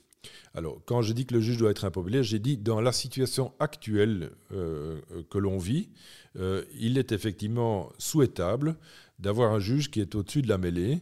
Alors, 0.53 0.81
quand 0.85 1.01
je 1.01 1.13
dis 1.13 1.25
que 1.25 1.33
le 1.33 1.41
juge 1.41 1.57
doit 1.57 1.71
être 1.71 1.85
impopulaire, 1.85 2.23
j'ai 2.23 2.39
dit 2.39 2.57
dans 2.57 2.81
la 2.81 2.91
situation 2.91 3.53
actuelle 3.59 4.31
euh, 4.51 4.99
que 5.29 5.37
l'on 5.37 5.57
vit, 5.57 5.89
euh, 6.37 6.63
il 6.77 6.97
est 6.97 7.11
effectivement 7.11 7.91
souhaitable 7.97 8.75
d'avoir 9.19 9.53
un 9.53 9.59
juge 9.59 9.91
qui 9.91 10.01
est 10.01 10.15
au-dessus 10.15 10.41
de 10.41 10.49
la 10.49 10.57
mêlée 10.57 11.01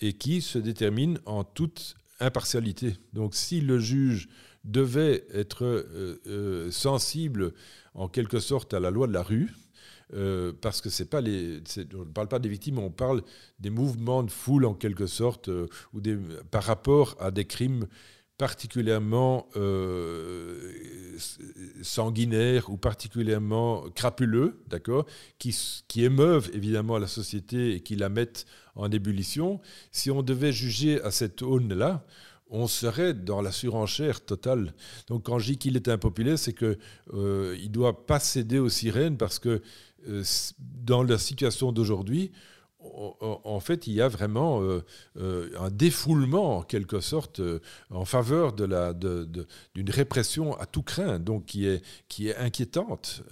et 0.00 0.12
qui 0.14 0.40
se 0.40 0.58
détermine 0.58 1.18
en 1.26 1.44
toute 1.44 1.96
impartialité. 2.20 2.96
Donc, 3.12 3.34
si 3.34 3.60
le 3.60 3.78
juge 3.78 4.28
devait 4.64 5.24
être 5.32 5.64
euh, 5.64 6.70
sensible 6.70 7.52
en 7.94 8.08
quelque 8.08 8.40
sorte 8.40 8.74
à 8.74 8.80
la 8.80 8.90
loi 8.90 9.06
de 9.06 9.12
la 9.12 9.22
rue, 9.22 9.54
parce 10.60 10.80
que 10.80 10.90
c'est 10.90 11.10
pas 11.10 11.20
les, 11.20 11.60
on 11.94 12.00
ne 12.00 12.04
parle 12.04 12.28
pas 12.28 12.38
des 12.38 12.48
victimes, 12.48 12.78
on 12.78 12.90
parle 12.90 13.22
des 13.58 13.70
mouvements 13.70 14.22
de 14.22 14.30
foule 14.30 14.64
en 14.64 14.74
quelque 14.74 15.06
sorte, 15.06 15.50
ou 15.92 16.00
des, 16.00 16.16
par 16.50 16.62
rapport 16.62 17.16
à 17.18 17.32
des 17.32 17.46
crimes 17.46 17.86
particulièrement 18.38 19.48
euh, 19.56 20.72
sanguinaires 21.82 22.68
ou 22.68 22.76
particulièrement 22.76 23.84
crapuleux, 23.94 24.60
d'accord, 24.66 25.06
qui, 25.38 25.56
qui, 25.86 26.04
émeuvent 26.04 26.50
évidemment 26.52 26.98
la 26.98 27.06
société 27.06 27.74
et 27.74 27.80
qui 27.80 27.94
la 27.94 28.08
mettent 28.08 28.46
en 28.74 28.90
ébullition, 28.90 29.60
si 29.92 30.10
on 30.10 30.22
devait 30.22 30.52
juger 30.52 31.00
à 31.02 31.12
cette 31.12 31.42
aune-là, 31.42 32.04
on 32.54 32.68
serait 32.68 33.14
dans 33.14 33.42
la 33.42 33.50
surenchère 33.50 34.24
totale. 34.24 34.74
Donc 35.08 35.24
quand 35.24 35.40
je 35.40 35.52
dis 35.52 35.58
qu'il 35.58 35.74
est 35.76 35.88
impopulaire, 35.88 36.38
c'est 36.38 36.54
qu'il 36.54 36.78
euh, 37.12 37.56
ne 37.56 37.68
doit 37.68 38.06
pas 38.06 38.20
céder 38.20 38.60
aux 38.60 38.68
sirènes 38.68 39.16
parce 39.16 39.40
que 39.40 39.60
euh, 40.08 40.22
dans 40.58 41.02
la 41.02 41.18
situation 41.18 41.72
d'aujourd'hui, 41.72 42.30
en 42.78 43.60
fait, 43.60 43.86
il 43.86 43.94
y 43.94 44.02
a 44.02 44.08
vraiment 44.08 44.60
euh, 44.60 44.82
un 45.58 45.70
défoulement, 45.70 46.58
en 46.58 46.62
quelque 46.62 47.00
sorte, 47.00 47.40
en 47.88 48.04
faveur 48.04 48.52
d'une 48.52 48.98
de 48.98 49.92
répression 49.92 50.54
à 50.58 50.66
tout 50.66 50.82
craint, 50.82 51.18
donc 51.18 51.46
qui 51.46 51.66
est, 51.66 51.82
qui 52.08 52.28
est 52.28 52.36
inquiétante. 52.36 53.22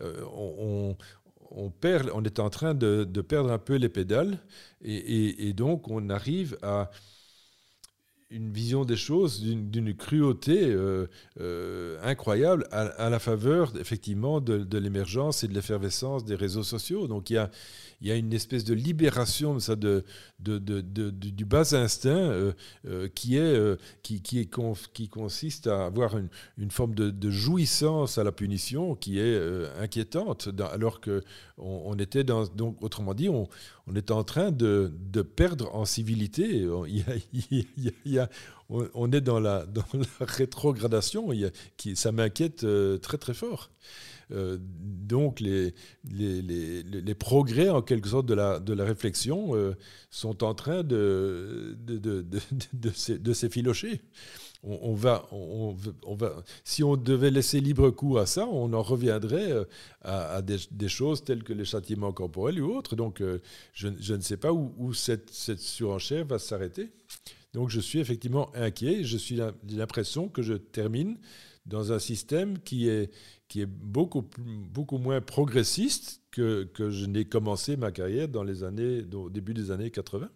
On, 0.00 1.70
perd, 1.70 2.10
on 2.12 2.24
est 2.24 2.40
en 2.40 2.50
train 2.50 2.74
de, 2.74 3.04
perdre 3.20 3.52
un 3.52 3.58
peu 3.58 3.76
les 3.76 3.88
pédales, 3.88 4.40
et 4.82 5.52
donc 5.52 5.86
on 5.86 6.10
arrive 6.10 6.58
à 6.62 6.90
une 8.30 8.52
vision 8.52 8.84
des 8.84 8.96
choses 8.96 9.42
d'une 9.42 9.94
cruauté 9.94 10.76
incroyable 12.02 12.66
à, 12.70 13.08
la 13.08 13.18
faveur 13.18 13.72
effectivement 13.80 14.40
de, 14.40 14.58
de 14.58 14.78
l'émergence 14.78 15.44
et 15.44 15.48
de 15.48 15.54
l'effervescence 15.54 16.24
des 16.24 16.34
réseaux 16.34 16.62
sociaux. 16.62 17.06
Donc 17.06 17.30
il 17.30 17.34
y 17.34 17.38
a, 17.38 17.50
il 18.00 18.08
y 18.08 18.12
a 18.12 18.14
une 18.14 18.32
espèce 18.32 18.64
de 18.64 18.74
libération 18.74 19.56
de, 19.56 20.04
de, 20.38 20.58
de, 20.58 21.10
du 21.10 21.44
bas 21.44 21.74
instinct 21.74 22.10
euh, 22.10 22.52
euh, 22.86 23.08
qui, 23.08 23.36
est, 23.36 23.40
euh, 23.40 23.76
qui, 24.02 24.22
qui, 24.22 24.38
est 24.38 24.50
qui 24.92 25.08
consiste 25.08 25.66
à 25.66 25.86
avoir 25.86 26.16
une, 26.16 26.28
une 26.58 26.70
forme 26.70 26.94
de, 26.94 27.30
jouissance 27.30 28.18
à 28.18 28.24
la 28.24 28.32
punition 28.32 28.94
qui 28.94 29.18
est 29.18 29.38
inquiétante, 29.80 30.48
alors 30.72 31.00
que 31.00 31.22
on, 31.58 31.94
était. 31.98 32.24
Donc, 32.24 32.82
autrement 32.82 33.14
dit, 33.14 33.28
on, 33.28 33.48
on 33.86 33.94
est 33.94 34.10
en 34.10 34.22
train 34.24 34.52
de, 34.52 34.92
perdre 35.36 35.74
en 35.74 35.84
civilité. 35.84 36.66
Il 36.86 37.66
y 38.06 38.18
a, 38.18 38.28
on, 38.70 39.10
est 39.12 39.20
dans 39.20 39.40
la, 39.40 39.66
dans 39.66 39.84
la 39.92 40.26
rétrogradation. 40.26 41.30
Ça 41.94 42.12
m'inquiète 42.12 42.64
très 43.02 43.18
très 43.18 43.34
fort. 43.34 43.70
Euh, 44.30 44.58
donc 44.60 45.40
les, 45.40 45.74
les, 46.10 46.42
les, 46.42 47.14
progrès 47.14 47.70
en 47.70 47.80
quelque 47.80 48.08
sorte 48.08 48.26
de 48.26 48.34
la, 48.34 48.60
de 48.60 48.74
la 48.74 48.84
réflexion 48.84 49.54
euh, 49.54 49.74
sont 50.10 50.44
en 50.44 50.54
train 50.54 50.82
de, 50.82 51.76
de, 51.78 51.96
de, 51.96 53.16
de 53.16 53.32
s'effilocher. 53.32 54.02
On, 54.64 54.92
va, 54.92 55.28
on, 55.30 55.76
va, 56.16 56.42
si 56.64 56.82
on 56.82 56.96
devait 56.96 57.30
laisser 57.30 57.60
libre 57.60 57.90
cours 57.90 58.18
à 58.18 58.26
ça, 58.26 58.44
on 58.44 58.72
en 58.72 58.82
reviendrait 58.82 59.52
euh, 59.52 59.64
à, 60.02 60.42
des, 60.42 60.56
des, 60.72 60.88
choses 60.88 61.22
telles 61.22 61.44
que 61.44 61.52
les 61.52 61.64
châtiments 61.64 62.12
corporels 62.12 62.60
ou 62.60 62.74
autres. 62.74 62.96
Donc, 62.96 63.22
je, 63.72 63.88
je, 64.00 64.14
ne 64.14 64.20
sais 64.20 64.36
pas 64.36 64.52
où, 64.52 64.74
où 64.76 64.92
cette, 64.92 65.30
cette 65.30 65.60
surenchère 65.60 66.26
va 66.26 66.40
s'arrêter. 66.40 66.90
Donc, 67.54 67.70
je 67.70 67.78
suis 67.78 68.00
effectivement 68.00 68.50
inquiet. 68.56 69.04
Je 69.04 69.16
suis 69.16 69.40
l'impression 69.70 70.28
que 70.28 70.42
je 70.42 70.54
termine 70.54 71.18
dans 71.68 71.92
un 71.92 71.98
système 71.98 72.58
qui 72.58 72.88
est, 72.88 73.10
qui 73.48 73.62
est 73.62 73.66
beaucoup, 73.66 74.28
beaucoup 74.38 74.98
moins 74.98 75.20
progressiste 75.20 76.20
que, 76.30 76.64
que 76.64 76.90
je 76.90 77.06
n'ai 77.06 77.24
commencé 77.24 77.76
ma 77.76 77.90
carrière 77.90 78.28
dans 78.28 78.44
les 78.44 78.62
années, 78.62 79.04
au 79.14 79.30
début 79.30 79.54
des 79.54 79.70
années 79.70 79.90
80. 79.90 80.30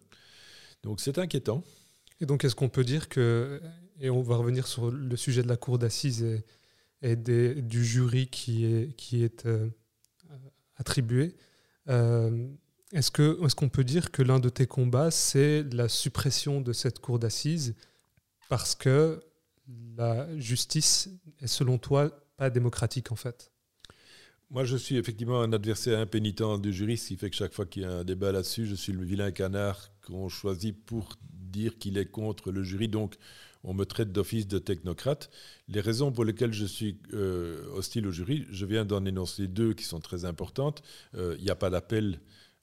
Donc 0.81 0.99
c'est 0.99 1.19
inquiétant. 1.19 1.63
Et 2.19 2.25
donc 2.25 2.43
est-ce 2.43 2.55
qu'on 2.55 2.69
peut 2.69 2.83
dire 2.83 3.09
que, 3.09 3.61
et 3.99 4.09
on 4.09 4.21
va 4.21 4.35
revenir 4.35 4.67
sur 4.67 4.89
le 4.89 5.15
sujet 5.15 5.43
de 5.43 5.47
la 5.47 5.57
cour 5.57 5.77
d'assises 5.77 6.25
et, 7.01 7.15
des, 7.15 7.61
du 7.61 7.85
jury 7.85 8.27
qui 8.27 8.65
est, 8.65 8.95
qui 8.95 9.23
est 9.23 9.45
euh, 9.45 9.67
attribué, 10.77 11.35
euh, 11.89 12.47
est-ce 12.93 13.11
qu'on 13.11 13.45
est 13.45 13.55
qu'on 13.55 13.69
peut 13.69 13.83
dire 13.83 14.11
que 14.11 14.21
l'un 14.23 14.39
de 14.39 14.49
tes 14.49 14.67
combats, 14.67 15.11
c'est 15.11 15.63
la 15.73 15.89
suppression 15.89 16.61
de 16.61 16.73
cette 16.73 16.99
cour 16.99 17.19
d'assises 17.19 17.75
parce 18.49 18.75
que 18.75 19.21
la 19.97 20.27
justice 20.37 21.09
est 21.39 21.47
selon 21.47 21.77
toi 21.77 22.11
pas 22.37 22.49
démocratique 22.49 23.11
en 23.11 23.15
fait 23.15 23.53
moi, 24.53 24.65
je 24.65 24.77
suis 24.77 24.97
effectivement 24.97 25.41
un 25.41 25.51
adversaire 25.51 25.97
impénitent 25.97 26.61
du 26.61 26.71
jury, 26.71 26.95
ce 26.95 27.07
qui 27.07 27.15
fait 27.17 27.31
que 27.31 27.35
chaque 27.35 27.55
fois 27.55 27.65
qu'il 27.65 27.81
y 27.81 27.85
a 27.85 27.91
un 27.91 28.03
débat 28.03 28.31
là-dessus, 28.31 28.67
je 28.67 28.75
suis 28.75 28.93
le 28.93 29.03
vilain 29.03 29.31
canard 29.31 29.89
qu'on 30.05 30.29
choisit 30.29 30.77
pour 30.85 31.17
dire 31.31 31.79
qu'il 31.79 31.97
est 31.97 32.05
contre 32.05 32.51
le 32.51 32.61
jury. 32.61 32.87
Donc, 32.87 33.15
on 33.63 33.73
me 33.73 33.83
traite 33.83 34.11
d'office 34.11 34.47
de 34.47 34.59
technocrate. 34.59 35.31
Les 35.69 35.79
raisons 35.79 36.11
pour 36.11 36.23
lesquelles 36.23 36.53
je 36.53 36.65
suis 36.65 36.99
euh, 37.13 37.65
hostile 37.73 38.05
au 38.05 38.11
jury, 38.11 38.45
je 38.51 38.65
viens 38.67 38.85
d'en 38.85 39.03
énoncer 39.05 39.47
deux 39.47 39.73
qui 39.73 39.85
sont 39.85 40.01
très 40.01 40.23
importantes. 40.25 40.83
Euh, 41.15 41.35
il 41.39 41.43
n'y 41.43 41.49
a 41.49 41.55
pas 41.55 41.71
d'appel 41.71 42.19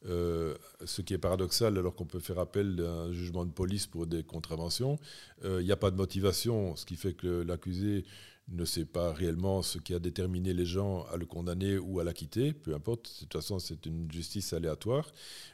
euh, 0.06 0.54
ce 0.84 1.02
qui 1.02 1.12
est 1.12 1.18
paradoxal 1.18 1.76
alors 1.76 1.94
qu'on 1.94 2.06
peut 2.06 2.20
faire 2.20 2.38
appel 2.38 2.80
à 2.86 2.90
un 2.90 3.12
jugement 3.12 3.44
de 3.44 3.50
police 3.50 3.88
pour 3.88 4.06
des 4.06 4.22
contraventions. 4.22 5.00
Il 5.42 5.64
n'y 5.64 5.72
a 5.72 5.76
pas 5.76 5.90
de 5.90 5.96
motivation, 5.96 6.76
ce 6.76 6.86
qui 6.86 6.94
fait 6.94 7.14
que 7.14 7.42
l'accusé 7.42 8.04
ne 8.48 8.64
sait 8.64 8.84
pas 8.84 9.12
réellement 9.12 9.62
ce 9.62 9.78
qui 9.78 9.94
a 9.94 9.98
déterminé 9.98 10.52
les 10.52 10.66
gens 10.66 11.04
à 11.12 11.16
le 11.16 11.24
condamner 11.24 11.78
ou 11.78 12.00
à 12.00 12.04
l'acquitter, 12.04 12.52
peu 12.52 12.74
importe, 12.74 13.12
de 13.14 13.20
toute 13.20 13.32
façon 13.32 13.58
c'est 13.58 13.86
une 13.86 14.10
justice 14.10 14.52
aléatoire. 14.52 15.12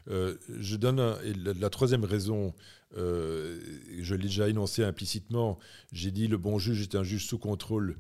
Euh, 0.09 0.37
je 0.59 0.77
donne 0.77 0.97
la, 1.01 1.71
troisième 1.71 2.05
raison, 2.05 2.55
je 2.95 4.15
l'ai 4.15 4.29
déjà 4.29 4.49
énoncé 4.49 4.83
implicitement, 4.83 5.59
j'ai 5.93 6.11
dit 6.11 6.27
le 6.27 6.39
bon 6.39 6.59
juge 6.59 6.81
est 6.81 6.95
un 6.95 7.03
juge 7.03 7.27
sous 7.27 7.39
contrôle 7.39 7.99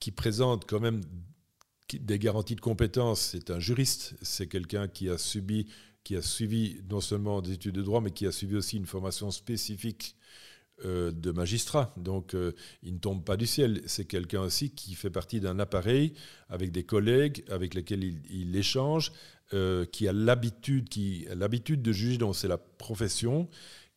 qui 0.00 0.10
présente 0.10 0.64
quand 0.66 0.80
même 0.80 1.02
des 1.96 2.18
garanties 2.18 2.54
de 2.54 2.60
compétences. 2.60 3.20
C'est 3.32 3.50
un 3.50 3.58
juriste, 3.58 4.14
c'est 4.22 4.46
quelqu'un 4.46 4.88
qui 4.88 5.08
a 5.08 5.18
subi, 5.18 5.66
qui 6.04 6.16
a 6.16 6.22
suivi 6.22 6.82
non 6.90 7.00
seulement 7.00 7.40
des 7.40 7.52
études 7.52 7.74
de 7.74 7.82
droit, 7.82 8.00
mais 8.00 8.10
qui 8.10 8.26
a 8.26 8.32
suivi 8.32 8.56
aussi 8.56 8.76
une 8.76 8.86
formation 8.86 9.30
spécifique 9.30 10.16
euh, 10.84 11.10
de 11.10 11.32
magistrat. 11.32 11.92
Donc, 11.96 12.34
euh, 12.34 12.52
il 12.84 12.94
ne 12.94 12.98
tombe 12.98 13.24
pas 13.24 13.36
du 13.36 13.46
ciel. 13.46 13.82
C'est 13.86 14.04
quelqu'un 14.04 14.42
aussi 14.42 14.70
qui 14.70 14.94
fait 14.94 15.10
partie 15.10 15.40
d'un 15.40 15.58
appareil 15.58 16.12
avec 16.48 16.70
des 16.70 16.84
collègues 16.84 17.42
avec 17.50 17.74
lesquels 17.74 18.04
il, 18.30 18.54
échange, 18.54 19.10
euh, 19.54 19.84
qui 19.86 20.06
a 20.06 20.12
l'habitude, 20.12 20.88
de 21.82 21.92
juger. 21.92 22.16
Donc, 22.16 22.36
c'est 22.36 22.46
la 22.46 22.58
profession 22.58 23.48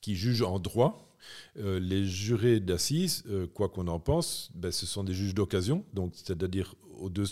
qui 0.01 0.15
juge 0.15 0.41
en 0.41 0.57
droit. 0.57 1.10
Les 1.55 2.05
jurés 2.05 2.59
d'assises, 2.59 3.23
quoi 3.53 3.69
qu'on 3.69 3.87
en 3.87 3.99
pense, 3.99 4.51
ben, 4.55 4.71
ce 4.71 4.85
sont 4.85 5.03
des 5.03 5.13
juges 5.13 5.33
d'occasion, 5.33 5.85
donc 5.93 6.13
c'est-à-dire 6.15 6.75
aux 7.01 7.09
deux, 7.09 7.25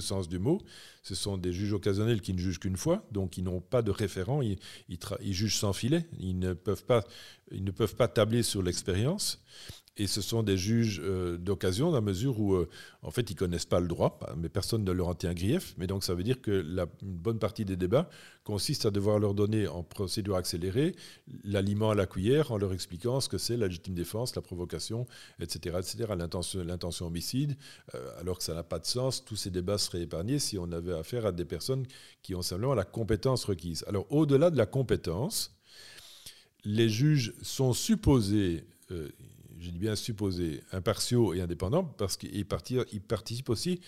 sens, 0.00 0.28
du 0.28 0.38
mot. 0.38 0.60
Ce 1.02 1.14
sont 1.14 1.36
des 1.36 1.52
juges 1.52 1.72
occasionnels 1.72 2.20
qui 2.20 2.32
ne 2.32 2.38
jugent 2.38 2.60
qu'une 2.60 2.76
fois, 2.76 3.06
donc 3.10 3.36
ils 3.36 3.44
n'ont 3.44 3.60
pas 3.60 3.82
de 3.82 3.90
référent, 3.90 4.40
ils, 4.42 4.58
jugent 5.32 5.58
sans 5.58 5.72
filet, 5.72 6.06
ils 6.18 6.38
ne 6.38 6.52
peuvent 6.54 6.84
pas 6.84 8.08
tabler 8.08 8.42
sur 8.42 8.62
l'expérience. 8.62 9.42
Et 9.96 10.08
ce 10.08 10.20
sont 10.20 10.42
des 10.42 10.56
juges 10.56 11.00
euh, 11.04 11.38
d'occasion, 11.38 11.90
dans 11.90 11.96
la 11.96 12.00
mesure 12.00 12.40
où, 12.40 12.54
euh, 12.54 12.68
en 13.02 13.12
fait, 13.12 13.30
ils 13.30 13.36
connaissent 13.36 13.64
pas 13.64 13.78
le 13.78 13.86
droit, 13.86 14.18
mais 14.36 14.48
personne 14.48 14.82
ne 14.82 14.90
leur 14.90 15.06
en 15.06 15.14
tient 15.14 15.34
grief. 15.34 15.74
Mais 15.78 15.86
donc, 15.86 16.02
ça 16.02 16.14
veut 16.14 16.24
dire 16.24 16.40
que 16.40 16.50
la, 16.50 16.86
une 17.02 17.14
bonne 17.14 17.38
partie 17.38 17.64
des 17.64 17.76
débats 17.76 18.08
consiste 18.42 18.86
à 18.86 18.90
devoir 18.90 19.20
leur 19.20 19.34
donner, 19.34 19.68
en 19.68 19.84
procédure 19.84 20.34
accélérée, 20.34 20.96
l'aliment 21.44 21.90
à 21.90 21.94
la 21.94 22.06
cuillère, 22.06 22.50
en 22.50 22.58
leur 22.58 22.72
expliquant 22.72 23.20
ce 23.20 23.28
que 23.28 23.38
c'est 23.38 23.56
la 23.56 23.68
légitime 23.68 23.94
défense, 23.94 24.34
la 24.34 24.42
provocation, 24.42 25.06
etc., 25.38 25.76
etc., 25.78 26.12
l'intention 26.16 27.06
homicide, 27.06 27.56
euh, 27.94 28.20
alors 28.20 28.38
que 28.38 28.44
ça 28.44 28.54
n'a 28.54 28.64
pas 28.64 28.80
de 28.80 28.86
sens. 28.86 29.24
Tous 29.24 29.36
ces 29.36 29.50
débats 29.50 29.78
seraient 29.78 30.02
épargnés 30.02 30.40
si 30.40 30.58
on 30.58 30.72
avait 30.72 30.94
affaire 30.94 31.24
à 31.24 31.30
des 31.30 31.44
personnes 31.44 31.86
qui 32.20 32.34
ont 32.34 32.42
simplement 32.42 32.74
la 32.74 32.84
compétence 32.84 33.44
requise. 33.44 33.84
Alors, 33.86 34.10
au-delà 34.10 34.50
de 34.50 34.56
la 34.56 34.66
compétence, 34.66 35.54
les 36.64 36.88
juges 36.88 37.32
sont 37.42 37.72
supposés 37.72 38.64
je 39.64 39.70
dis 39.70 39.78
bien 39.78 39.96
supposés, 39.96 40.62
impartiaux 40.72 41.34
et 41.34 41.40
indépendants, 41.40 41.84
parce 41.84 42.16
qu'ils 42.16 42.46
participent 42.46 43.50
aussi, 43.50 43.80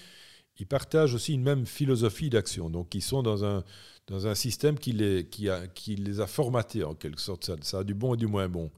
ils 0.59 0.67
partagent 0.67 1.15
aussi 1.15 1.35
une 1.35 1.43
même 1.43 1.67
philosophie 1.67 2.31
d'action. 2.31 2.71
Donc, 2.71 2.95
ils 2.95 3.03
sont 3.03 3.23
dans 3.23 3.45
un, 3.45 3.63
dans 4.07 4.27
un 4.27 4.35
système 4.35 4.79
qui 4.79 4.93
les, 4.93 5.29
qui, 5.29 5.49
a, 5.49 5.63
les 5.87 6.21
a 6.21 6.27
formatés, 6.27 6.83
en 6.83 6.95
quelque 6.95 7.21
sorte. 7.21 7.51
Ça, 7.63 7.79
a 7.79 7.85
du 7.85 7.95
bon 7.95 8.15
et 8.15 8.17
du 8.17 8.27
moins 8.27 8.49
bon. 8.49 8.71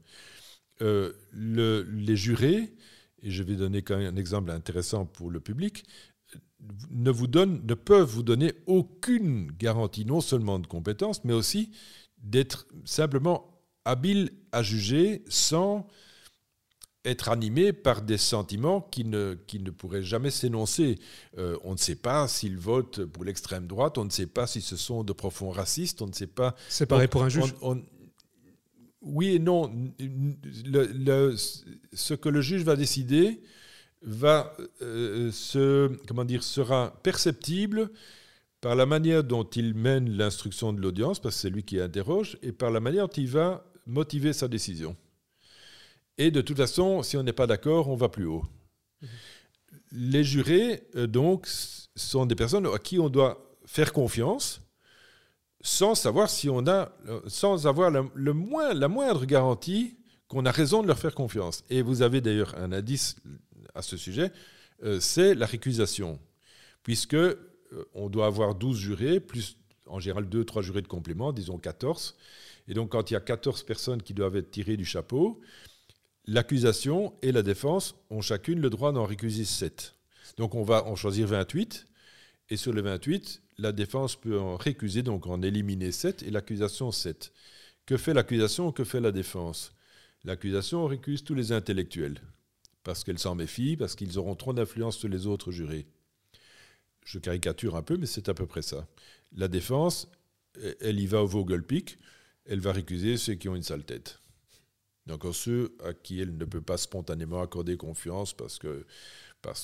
euh, 0.81 1.13
le, 1.31 1.81
les 1.83 2.15
jurés, 2.15 2.73
et 3.21 3.31
je 3.31 3.43
vais 3.43 3.55
donner 3.55 3.81
quand 3.81 3.97
même 3.97 4.13
un 4.13 4.17
exemple 4.17 4.51
intéressant 4.51 5.05
pour 5.05 5.29
le 5.29 5.39
public, 5.39 5.83
ne, 6.91 7.11
vous 7.11 7.27
donnent, 7.27 7.61
ne 7.65 7.73
peuvent 7.73 8.07
vous 8.09 8.23
donner 8.23 8.53
aucune 8.65 9.51
garantie, 9.51 10.05
non 10.05 10.21
seulement 10.21 10.59
de 10.59 10.67
compétence, 10.67 11.23
mais 11.23 11.33
aussi 11.33 11.71
d'être 12.17 12.67
simplement 12.85 13.61
habile 13.85 14.31
à 14.51 14.61
juger 14.63 15.23
sans 15.29 15.87
être 17.05 17.29
animé 17.29 17.71
par 17.71 18.01
des 18.01 18.17
sentiments 18.17 18.81
qui 18.81 19.05
ne, 19.05 19.37
qui 19.47 19.59
ne 19.59 19.71
pourraient 19.71 20.03
jamais 20.03 20.31
s'énoncer. 20.31 20.99
Euh, 21.37 21.57
on 21.63 21.73
ne 21.73 21.77
sait 21.77 21.95
pas 21.95 22.27
s'ils 22.27 22.57
votent 22.57 23.05
pour 23.05 23.23
l'extrême 23.23 23.67
droite, 23.67 23.97
on 23.97 24.05
ne 24.05 24.09
sait 24.09 24.27
pas 24.27 24.47
si 24.47 24.61
ce 24.61 24.75
sont 24.75 25.03
de 25.03 25.13
profonds 25.13 25.49
racistes, 25.49 26.01
on 26.01 26.07
ne 26.07 26.13
sait 26.13 26.27
pas... 26.27 26.55
C'est 26.67 26.85
pareil 26.85 27.07
pour 27.07 27.23
un 27.23 27.29
juge 27.29 27.55
Oui 29.01 29.35
et 29.35 29.39
non. 29.39 29.71
Le, 30.65 31.35
ce 31.93 32.13
que 32.13 32.29
le 32.29 32.41
juge 32.41 32.63
va 32.63 32.75
décider 32.75 33.41
va 34.01 34.55
euh, 34.81 35.31
se, 35.31 35.87
comment 36.05 36.25
dire, 36.25 36.43
sera 36.43 36.99
perceptible 37.03 37.91
par 38.61 38.75
la 38.75 38.85
manière 38.85 39.23
dont 39.23 39.45
il 39.45 39.73
mène 39.73 40.09
l'instruction 40.09 40.73
de 40.73 40.81
l'audience, 40.81 41.19
parce 41.21 41.35
que 41.35 41.41
c'est 41.41 41.49
lui 41.49 41.63
qui 41.63 41.79
interroge, 41.79 42.37
et 42.41 42.51
par 42.51 42.71
la 42.71 42.81
manière 42.81 43.07
dont 43.07 43.13
il 43.13 43.27
va 43.27 43.65
motiver 43.85 44.33
sa 44.33 44.49
décision. 44.49 44.97
Et 46.19 46.31
de 46.31 46.41
toute 46.41 46.57
façon, 46.57 47.01
si 47.01 47.15
on 47.15 47.23
n'est 47.23 47.33
pas 47.33 47.47
d'accord, 47.47 47.87
on 47.87 47.95
va 47.95 48.09
plus 48.09 48.25
haut. 48.25 48.43
Les 49.93 50.25
jurés, 50.25 50.83
euh, 50.97 51.07
donc, 51.07 51.47
sont 51.95 52.25
des 52.25 52.35
personnes 52.35 52.67
à 52.67 52.77
qui 52.77 52.99
on 52.99 53.09
doit 53.09 53.55
faire 53.65 53.93
confiance 53.93 54.61
sans 55.61 55.95
savoir 55.95 56.29
si 56.29 56.49
on 56.49 56.67
a, 56.67 56.91
euh, 57.07 57.21
sans 57.27 57.67
avoir 57.67 57.89
le, 57.89 58.33
moins, 58.33 58.73
la 58.73 58.89
moindre 58.89 59.25
garantie 59.25 59.97
qu'on 60.27 60.45
a 60.45 60.51
raison 60.51 60.81
de 60.81 60.87
leur 60.87 60.99
faire 60.99 61.15
confiance. 61.15 61.63
Et 61.69 61.81
vous 61.81 62.01
avez 62.01 62.19
d'ailleurs 62.19 62.53
un 62.57 62.73
indice 62.73 63.15
à 63.73 63.81
ce 63.81 63.95
sujet, 63.95 64.31
euh, 64.83 64.99
c'est 64.99 65.33
la 65.35 65.45
récusation. 65.45 66.19
Puisque 66.83 67.17
on 67.93 68.09
doit 68.09 68.25
avoir 68.25 68.55
12 68.55 68.77
jurés, 68.77 69.19
plus 69.21 69.55
en 69.85 69.99
général 69.99 70.27
2, 70.27 70.43
3 70.43 70.63
jurés 70.63 70.81
de 70.81 70.87
complément, 70.87 71.31
disons 71.31 71.57
14. 71.57 72.17
Et 72.67 72.73
donc 72.73 72.89
quand 72.89 73.09
il 73.09 73.13
y 73.13 73.17
a 73.17 73.21
14 73.21 73.63
personnes 73.63 74.01
qui 74.01 74.13
doivent 74.13 74.35
être 74.35 74.51
tirées 74.51 74.77
du 74.77 74.85
chapeau, 74.85 75.39
l'accusation 76.25 77.13
et 77.21 77.31
la 77.31 77.41
défense 77.41 77.95
ont 78.09 78.21
chacune 78.21 78.59
le 78.59 78.69
droit 78.69 78.91
d'en 78.91 79.05
récuser 79.05 79.45
7. 79.45 79.95
Donc 80.37 80.55
on 80.55 80.63
va 80.63 80.85
en 80.85 80.95
choisir 80.95 81.27
28, 81.27 81.85
et 82.49 82.57
sur 82.57 82.73
les 82.73 82.81
28, 82.81 83.41
la 83.57 83.71
défense 83.71 84.15
peut 84.15 84.39
en 84.39 84.55
récuser, 84.55 85.03
donc 85.03 85.27
en 85.27 85.41
éliminer 85.41 85.91
7, 85.91 86.23
et 86.23 86.31
l'accusation 86.31 86.91
7. 86.91 87.31
Que 87.85 87.97
fait 87.97 88.13
l'accusation 88.13 88.71
Que 88.71 88.83
fait 88.83 89.01
la 89.01 89.11
défense? 89.11 89.73
L'accusation 90.23 90.85
récuse 90.85 91.23
tous 91.23 91.35
les 91.35 91.51
intellectuels, 91.51 92.21
parce 92.83 93.03
qu'elle 93.03 93.19
s'en 93.19 93.35
méfie, 93.35 93.77
parce 93.77 93.95
qu'ils 93.95 94.17
auront 94.17 94.35
trop 94.35 94.53
d'influence 94.53 94.97
sur 94.97 95.09
les 95.09 95.27
autres 95.27 95.51
jurés. 95.51 95.87
Je 97.05 97.19
caricature 97.19 97.75
un 97.75 97.81
peu, 97.81 97.97
mais 97.97 98.05
c'est 98.05 98.29
à 98.29 98.33
peu 98.33 98.45
près 98.45 98.61
ça. 98.61 98.87
La 99.35 99.47
défense, 99.47 100.07
elle 100.81 100.99
y 100.99 101.07
va 101.07 101.23
au 101.23 101.27
Vogelpick, 101.27 101.97
elle 102.45 102.59
va 102.59 102.71
récuser 102.71 103.17
ceux 103.17 103.35
qui 103.35 103.49
ont 103.49 103.55
une 103.55 103.63
sale 103.63 103.83
tête. 103.83 104.19
Donc 105.09 105.25
ceux 105.33 105.75
à 105.83 105.93
qui 105.93 106.21
elle 106.21 106.37
ne 106.37 106.45
peut 106.45 106.61
pas 106.61 106.77
spontanément 106.77 107.41
accorder 107.41 107.77
confiance 107.77 108.33
parce 108.33 108.59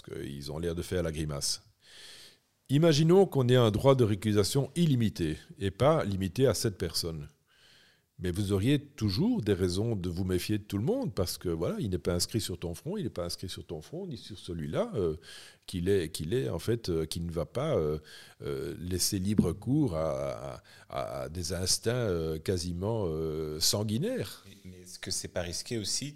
qu'ils 0.02 0.52
ont 0.52 0.58
l'air 0.58 0.74
de 0.74 0.82
faire 0.82 1.04
la 1.04 1.12
grimace. 1.12 1.62
Imaginons 2.70 3.28
qu'on 3.28 3.48
ait 3.48 3.56
un 3.56 3.70
droit 3.70 3.94
de 3.94 4.04
récusation 4.04 4.72
illimité 4.76 5.38
et 5.60 5.70
pas 5.70 6.04
limité 6.04 6.48
à 6.48 6.56
cette 6.56 6.80
personnes. 6.80 7.30
Mais 8.18 8.32
vous 8.32 8.54
auriez 8.54 8.80
toujours 8.80 9.42
des 9.42 9.54
raisons 9.54 9.96
de 9.96 10.10
vous 10.10 10.24
méfier 10.24 10.58
de 10.58 10.64
tout 10.64 10.78
le 10.78 10.86
monde 10.86 11.14
parce 11.14 11.38
que 11.38 11.50
voilà, 11.50 11.76
il 11.80 11.90
n'est 11.90 11.98
pas 11.98 12.14
inscrit 12.14 12.40
sur 12.40 12.58
ton 12.58 12.74
front, 12.74 12.96
il 12.96 13.04
n'est 13.04 13.10
pas 13.10 13.26
inscrit 13.26 13.50
sur 13.50 13.66
ton 13.66 13.82
front 13.82 14.08
ni 14.08 14.16
sur 14.16 14.40
celui-là, 14.40 14.90
euh, 14.96 15.18
qu'il 15.66 15.90
est, 15.90 16.10
est 16.32 16.50
en 16.50 16.60
fait, 16.60 16.88
euh, 16.88 17.06
qui 17.06 17.20
ne 17.20 17.30
va 17.30 17.46
pas 17.46 17.76
euh, 17.76 18.00
laisser 18.80 19.20
libre 19.20 19.52
cours 19.52 19.98
à, 19.98 20.62
des 21.30 21.52
instincts 21.52 22.40
quasiment 22.40 23.10
sanguinaires. 23.60 24.46
Mais 24.64 24.80
est-ce 24.80 24.98
que 24.98 25.12
c'est 25.12 25.28
pas 25.28 25.42
risqué 25.42 25.78
aussi 25.78 26.16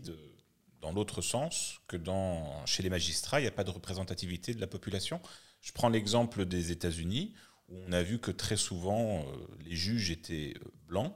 dans 0.81 0.93
l'autre 0.93 1.21
sens 1.21 1.81
que 1.87 1.97
dans, 1.97 2.65
chez 2.65 2.81
les 2.81 2.89
magistrats, 2.89 3.41
il 3.41 3.43
n'y 3.43 3.49
a 3.49 3.51
pas 3.51 3.65
de 3.65 3.71
représentativité 3.71 4.53
de 4.53 4.61
la 4.61 4.67
population? 4.67 5.19
Je 5.59 5.73
prends 5.73 5.89
l'exemple 5.89 6.45
des 6.45 6.71
États-Unis 6.71 7.33
où 7.67 7.75
on 7.87 7.91
a 7.91 8.01
vu 8.01 8.19
que 8.19 8.31
très 8.31 8.55
souvent 8.55 9.25
les 9.65 9.75
juges 9.75 10.11
étaient 10.11 10.53
blancs 10.87 11.13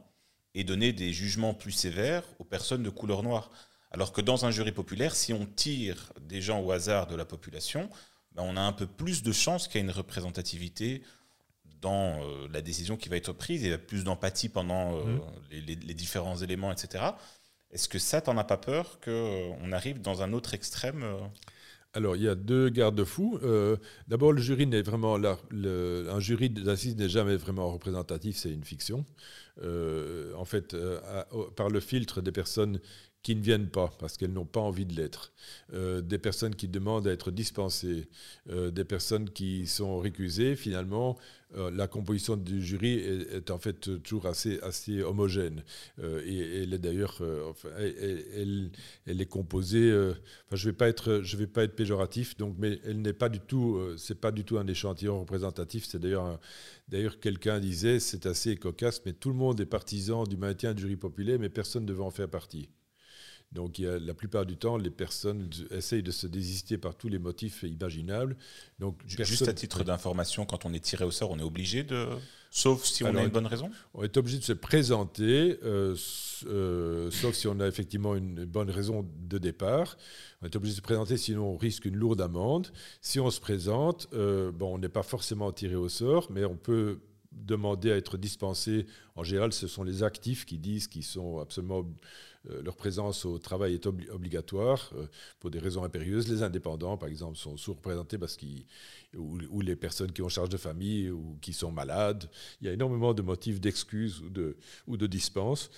et 0.55 0.63
donner 0.63 0.93
des 0.93 1.13
jugements 1.13 1.53
plus 1.53 1.71
sévères 1.71 2.23
aux 2.39 2.43
personnes 2.43 2.83
de 2.83 2.89
couleur 2.89 3.23
noire. 3.23 3.51
Alors 3.91 4.11
que 4.11 4.21
dans 4.21 4.45
un 4.45 4.51
jury 4.51 4.71
populaire, 4.71 5.15
si 5.15 5.33
on 5.33 5.45
tire 5.45 6.13
des 6.21 6.41
gens 6.41 6.61
au 6.61 6.71
hasard 6.71 7.07
de 7.07 7.15
la 7.15 7.25
population, 7.25 7.89
ben 8.33 8.43
on 8.43 8.57
a 8.57 8.61
un 8.61 8.71
peu 8.71 8.87
plus 8.87 9.23
de 9.23 9.31
chances 9.31 9.67
qu'il 9.67 9.81
y 9.81 9.83
ait 9.83 9.87
une 9.87 9.93
représentativité 9.93 11.03
dans 11.81 12.21
euh, 12.21 12.47
la 12.51 12.61
décision 12.61 12.97
qui 12.97 13.09
va 13.09 13.17
être 13.17 13.33
prise, 13.33 13.65
a 13.71 13.77
plus 13.77 14.03
d'empathie 14.03 14.49
pendant 14.49 14.97
euh, 14.97 15.03
mmh. 15.03 15.21
les, 15.51 15.93
différents 15.93 16.37
éléments, 16.37 16.71
etc. 16.71 17.03
Est-ce 17.71 17.89
que 17.89 17.99
ça, 17.99 18.21
t'en 18.21 18.37
as 18.37 18.43
pas 18.43 18.57
peur 18.57 18.99
qu'on 19.01 19.11
euh, 19.11 19.71
arrive 19.73 20.01
dans 20.01 20.21
un 20.21 20.33
autre 20.33 20.53
extrême 20.53 21.05
alors, 21.95 22.15
il 22.15 22.23
y 22.23 22.27
a 22.27 22.33
deux 22.33 22.69
garde-fous. 22.69 23.39
Euh, 23.43 23.77
d'abord, 24.07 24.33
le 24.33 24.41
jury 24.41 24.65
n'est 24.65 24.81
vraiment 24.81 25.17
là. 25.17 25.37
un 25.51 26.19
jury 26.19 26.49
d'assises 26.49 26.95
n'est 26.95 27.09
jamais 27.09 27.35
vraiment 27.35 27.71
représentatif, 27.71 28.35
c'est 28.35 28.51
une 28.51 28.63
fiction. 28.63 29.05
Euh, 29.61 30.33
en 30.35 30.45
fait, 30.45 30.73
euh, 30.73 30.99
par 31.55 31.69
le 31.69 31.79
filtre 31.79 32.21
des 32.21 32.31
personnes 32.31 32.79
qui 33.21 33.35
ne 33.35 33.41
viennent 33.41 33.69
pas 33.69 33.93
parce 33.99 34.17
qu'elles 34.17 34.33
n'ont 34.33 34.45
pas 34.45 34.59
envie 34.59 34.85
de 34.85 34.95
l'être, 34.95 35.31
euh, 35.73 36.01
des 36.01 36.17
personnes 36.17 36.55
qui 36.55 36.67
demandent 36.67 37.07
à 37.07 37.11
être 37.11 37.31
dispensées, 37.31 38.09
des 38.47 38.83
personnes 38.83 39.29
qui 39.29 39.67
sont 39.67 39.99
récusées, 39.99 40.55
finalement, 40.55 41.17
la 41.55 41.87
composition 41.87 42.35
du 42.35 42.61
jury 42.61 42.93
est, 42.93 43.51
en 43.51 43.57
fait 43.57 44.01
toujours 44.03 44.25
assez, 44.25 44.59
assez 44.61 45.01
homogène. 45.01 45.63
et 46.01 46.63
elle 46.63 46.73
est 46.73 46.79
d'ailleurs, 46.79 47.21
elle, 47.77 48.71
elle, 49.05 49.21
est 49.21 49.25
composée, 49.25 49.91
enfin, 49.95 50.55
je 50.55 50.69
vais, 50.69 50.73
pas 50.73 50.87
être, 50.87 51.21
je 51.23 51.37
vais 51.37 51.47
pas 51.47 51.63
être 51.63 51.75
péjoratif, 51.75 52.37
donc, 52.37 52.55
mais 52.57 52.79
elle 52.85 53.01
n'est 53.01 53.13
pas 53.13 53.29
du 53.29 53.39
tout, 53.39 53.79
c'est 53.97 54.19
pas 54.19 54.31
du 54.31 54.43
tout 54.43 54.57
un 54.57 54.67
échantillon 54.67 55.19
représentatif, 55.19 55.85
c'est 55.85 55.99
d'ailleurs 55.99 56.39
D'ailleurs, 56.87 57.19
quelqu'un 57.19 57.59
disait, 57.59 57.99
c'est 57.99 58.25
assez 58.25 58.55
cocasse, 58.55 59.01
mais 59.05 59.13
tout 59.13 59.29
le 59.29 59.35
monde 59.35 59.59
est 59.59 59.65
partisan 59.65 60.25
du 60.25 60.37
maintien 60.37 60.73
du 60.73 60.81
jury 60.81 60.95
populaire, 60.95 61.39
mais 61.39 61.49
personne 61.49 61.85
ne 61.85 61.93
veut 61.93 62.03
en 62.03 62.11
faire 62.11 62.29
partie. 62.29 62.69
Donc 63.53 63.77
la 63.79 64.13
plupart 64.13 64.45
du 64.45 64.57
temps, 64.57 64.77
les 64.77 64.89
personnes 64.89 65.49
essayent 65.71 66.03
de 66.03 66.11
se 66.11 66.27
désister 66.27 66.77
par 66.77 66.95
tous 66.95 67.07
les 67.07 67.19
motifs 67.19 67.63
imaginables. 67.63 68.35
Donc, 68.79 68.99
Juste 69.07 69.47
à 69.47 69.53
titre 69.53 69.83
d'information, 69.83 70.45
quand 70.45 70.65
on 70.65 70.73
est 70.73 70.83
tiré 70.83 71.05
au 71.05 71.11
sort, 71.11 71.31
on 71.31 71.39
est 71.39 71.43
obligé 71.43 71.83
de... 71.83 72.07
Sauf 72.55 72.83
si 72.83 73.03
on 73.03 73.15
a 73.15 73.23
une 73.23 73.29
bonne 73.29 73.47
raison? 73.47 73.71
On 73.95 74.03
est 74.03 74.15
obligé 74.15 74.37
de 74.37 74.43
se 74.43 74.53
présenter, 74.53 75.57
euh, 75.63 75.95
euh, 76.45 77.09
sauf 77.09 77.33
si 77.33 77.47
on 77.47 77.59
a 77.59 77.67
effectivement 77.67 78.15
une 78.15 78.45
bonne 78.45 78.69
raison 78.69 79.09
de 79.27 79.37
départ. 79.39 79.97
On 80.41 80.45
est 80.45 80.55
obligé 80.55 80.73
de 80.73 80.77
se 80.77 80.83
présenter, 80.83 81.17
sinon 81.17 81.45
on 81.45 81.57
risque 81.57 81.85
une 81.85 81.95
lourde 81.95 82.21
amende. 82.21 82.67
Si 83.01 83.19
on 83.19 83.31
se 83.31 83.41
présente, 83.41 84.07
euh, 84.13 84.51
bon, 84.51 84.75
on 84.75 84.77
n'est 84.77 84.87
pas 84.87 85.01
forcément 85.01 85.51
tiré 85.51 85.73
au 85.73 85.89
sort, 85.89 86.27
mais 86.29 86.45
on 86.45 86.55
peut 86.55 86.99
demander 87.31 87.91
à 87.91 87.97
être 87.97 88.17
dispensé. 88.17 88.85
En 89.15 89.23
général, 89.23 89.51
ce 89.51 89.67
sont 89.67 89.83
les 89.83 90.03
actifs 90.03 90.45
qui 90.45 90.59
disent 90.59 90.87
qu'ils 90.87 91.03
sont 91.03 91.39
absolument 91.39 91.83
leur 92.45 92.75
présence 92.75 93.25
au 93.25 93.37
travail 93.37 93.73
est 93.73 93.85
obligatoire 93.85 94.91
euh, 94.95 95.05
pour 95.39 95.49
des 95.49 95.59
raisons 95.59 95.83
impérieuses. 95.83 96.27
Les 96.27 96.43
indépendants, 96.43 96.97
par 96.97 97.09
exemple, 97.09 97.37
sont 97.37 97.55
sous-représentés 97.55 98.17
parce 98.17 98.35
qu'ils 98.35 98.65
ou, 99.15 99.61
les 99.61 99.75
personnes 99.75 100.11
qui 100.11 100.21
ont 100.21 100.29
charge 100.29 100.49
de 100.49 100.57
famille 100.57 101.09
ou 101.09 101.37
qui 101.41 101.53
sont 101.53 101.71
malades. 101.71 102.29
Il 102.61 102.67
y 102.67 102.69
a 102.69 102.73
énormément 102.73 103.13
de 103.13 103.21
motifs 103.21 103.61
d'excuses 103.61 104.21
ou 104.21 104.29
de, 104.29 104.57
ou 104.87 104.97
de 104.97 105.07
dispenses 105.07 105.69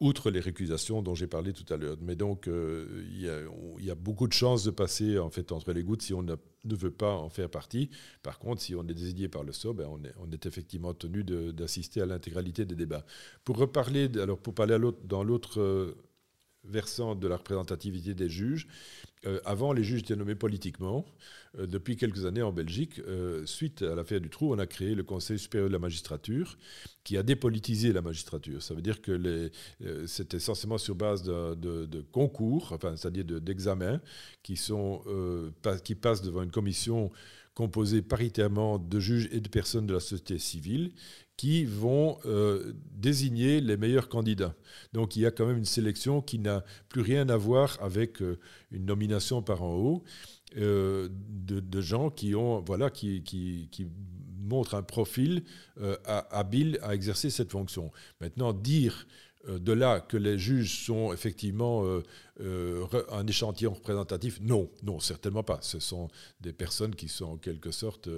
outre 0.00 0.30
les 0.30 0.40
récusations 0.40 1.02
dont 1.02 1.14
j'ai 1.14 1.26
parlé 1.26 1.52
tout 1.52 1.70
à 1.72 1.76
l'heure. 1.76 1.96
Mais 2.00 2.16
donc, 2.16 2.48
euh, 2.48 3.04
il, 3.12 3.20
y 3.20 3.90
a, 3.90 3.94
beaucoup 3.94 4.26
de 4.26 4.32
chances 4.32 4.64
de 4.64 4.70
passer 4.70 5.18
en 5.18 5.30
fait 5.30 5.52
entre 5.52 5.72
les 5.72 5.82
gouttes 5.82 6.02
si 6.02 6.14
on 6.14 6.22
ne, 6.22 6.34
veut 6.64 6.90
pas 6.90 7.12
en 7.12 7.28
faire 7.28 7.50
partie. 7.50 7.90
Par 8.22 8.38
contre, 8.38 8.62
si 8.62 8.74
on 8.74 8.82
est 8.82 8.94
désigné 8.94 9.28
par 9.28 9.44
le 9.44 9.52
SOB, 9.52 9.76
ben, 9.76 9.88
on, 9.90 10.02
est, 10.02 10.14
on, 10.18 10.30
est, 10.32 10.46
effectivement 10.46 10.94
tenu 10.94 11.22
d'assister 11.22 12.00
à 12.00 12.06
l'intégralité 12.06 12.64
des 12.64 12.76
débats. 12.76 13.04
Pour 13.44 13.58
reparler, 13.58 14.10
alors 14.18 14.38
pour 14.38 14.54
parler 14.54 14.78
dans 15.04 15.22
l'autre 15.22 15.60
euh, 15.60 15.94
versant 16.64 17.14
de 17.14 17.28
la 17.28 17.36
représentativité 17.36 18.14
des 18.14 18.30
juges, 18.30 18.66
euh, 19.26 19.38
avant, 19.44 19.72
les 19.72 19.84
juges 19.84 20.00
étaient 20.00 20.16
nommés 20.16 20.34
politiquement. 20.34 21.04
Euh, 21.58 21.66
depuis 21.66 21.96
quelques 21.96 22.24
années 22.24 22.42
en 22.42 22.52
Belgique, 22.52 23.00
euh, 23.00 23.44
suite 23.44 23.82
à 23.82 23.94
l'affaire 23.94 24.20
du 24.20 24.30
trou, 24.30 24.54
on 24.54 24.58
a 24.58 24.66
créé 24.66 24.94
le 24.94 25.02
Conseil 25.02 25.38
supérieur 25.38 25.68
de 25.68 25.72
la 25.74 25.78
magistrature 25.78 26.56
qui 27.04 27.16
a 27.16 27.22
dépolitisé 27.22 27.92
la 27.92 28.02
magistrature. 28.02 28.62
Ça 28.62 28.74
veut 28.74 28.82
dire 28.82 29.02
que 29.02 29.50
c'est 30.06 30.34
essentiellement 30.34 30.78
sur 30.78 30.94
base 30.94 31.22
de, 31.22 32.04
concours, 32.12 32.72
enfin, 32.72 32.96
c'est-à-dire 32.96 33.24
d'examens, 33.24 34.00
qui, 34.42 34.58
qui 35.84 35.94
passent 35.94 36.22
devant 36.22 36.42
une 36.42 36.50
commission 36.50 37.10
composée 37.54 38.02
paritairement 38.02 38.78
de 38.78 39.00
juges 39.00 39.28
et 39.32 39.40
de 39.40 39.48
personnes 39.48 39.86
de 39.86 39.94
la 39.94 40.00
société 40.00 40.38
civile 40.38 40.92
qui 41.40 41.64
vont 41.64 42.18
euh, 42.26 42.74
désigner 42.92 43.62
les 43.62 43.78
meilleurs 43.78 44.10
candidats. 44.10 44.54
Donc 44.92 45.16
il 45.16 45.22
y 45.22 45.26
a 45.26 45.30
quand 45.30 45.46
même 45.46 45.56
une 45.56 45.64
sélection 45.64 46.20
qui 46.20 46.38
n'a 46.38 46.62
plus 46.90 47.00
rien 47.00 47.30
à 47.30 47.38
voir 47.38 47.78
avec 47.80 48.20
euh, 48.20 48.38
une 48.70 48.84
nomination 48.84 49.40
par 49.40 49.62
en 49.62 49.74
haut. 49.74 50.04
Euh, 50.58 51.08
de, 51.10 51.80
gens 51.80 52.10
qui 52.10 52.34
ont 52.34 52.60
voilà 52.60 52.90
qui, 52.90 53.22
qui, 53.22 53.86
montrent 54.38 54.74
un 54.74 54.82
profil 54.82 55.44
habile 56.04 56.78
à 56.82 56.94
exercer 56.94 57.30
cette 57.30 57.52
fonction. 57.52 57.90
Maintenant 58.20 58.52
dire 58.52 59.06
de 59.48 59.72
là 59.72 60.00
que 60.00 60.18
les 60.18 60.38
juges 60.38 60.84
sont 60.84 61.12
effectivement 61.14 61.86
un 62.40 63.26
échantillon 63.26 63.72
représentatif, 63.72 64.40
non, 64.42 64.68
non, 64.82 64.98
certainement 64.98 65.44
pas. 65.44 65.60
Ce 65.62 65.78
sont 65.78 66.08
des 66.40 66.52
personnes 66.52 66.96
qui 66.96 67.08
sont 67.08 67.26
en 67.26 67.36
quelque 67.36 67.70
sorte 67.70 68.10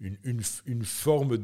une, 0.00 0.42
une, 0.66 0.84
forme 0.84 1.36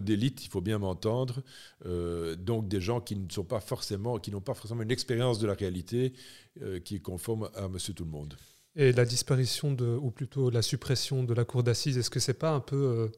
d'élite, 0.00 0.44
il 0.44 0.48
faut 0.48 0.60
bien 0.60 0.78
m'entendre, 0.78 1.42
euh, 1.84 2.34
donc 2.34 2.66
des 2.68 2.80
gens 2.80 3.00
qui 3.00 3.16
ne 3.16 3.30
sont 3.30 3.44
pas 3.44 3.60
forcément, 3.60 4.18
qui 4.18 4.30
n'ont 4.30 4.40
pas 4.40 4.54
forcément 4.54 4.82
une 4.82 4.90
expérience 4.90 5.38
de 5.38 5.46
la 5.46 5.54
réalité 5.54 6.14
euh, 6.62 6.80
qui 6.80 6.96
est 6.96 7.00
conforme 7.00 7.50
à 7.54 7.68
Monsieur 7.68 7.92
Tout 7.92 8.04
le 8.04 8.10
Monde. 8.10 8.36
Et 8.76 8.92
la 8.92 9.04
disparition 9.04 9.72
de, 9.72 9.86
ou 9.86 10.10
plutôt 10.10 10.50
la 10.50 10.62
suppression 10.62 11.22
de 11.22 11.34
la 11.34 11.44
cour 11.44 11.62
d'assises, 11.62 11.98
est-ce 11.98 12.10
que 12.10 12.20
c'est 12.20 12.34
pas 12.34 12.52
un 12.52 12.60
peu 12.60 12.76
euh, 12.76 13.08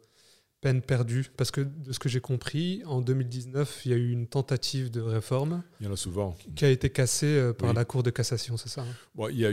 peine 0.61 0.83
perdue 0.83 1.27
Parce 1.37 1.51
que 1.51 1.61
de 1.61 1.93
ce 1.93 1.99
que 1.99 2.09
j'ai 2.09 2.21
compris, 2.21 2.83
en 2.87 3.01
2019, 3.01 3.83
il 3.85 3.91
y 3.91 3.95
a 3.95 3.97
eu 3.97 4.11
une 4.11 4.27
tentative 4.27 4.91
de 4.91 5.01
réforme. 5.01 5.63
Il 5.81 5.87
y 5.87 5.89
en 5.89 5.93
a 5.93 5.97
souvent. 5.97 6.35
Qui 6.55 6.65
a 6.65 6.71
été 6.71 6.91
cassée 6.91 7.27
euh, 7.27 7.53
par 7.53 7.73
la 7.73 7.85
Cour 7.85 8.03
de 8.03 8.11
cassation, 8.11 8.57
c'est 8.57 8.69
ça 8.69 8.83
hein? 8.83 8.95
Bon, 9.15 9.29
il 9.29 9.39
y 9.39 9.47
a 9.47 9.51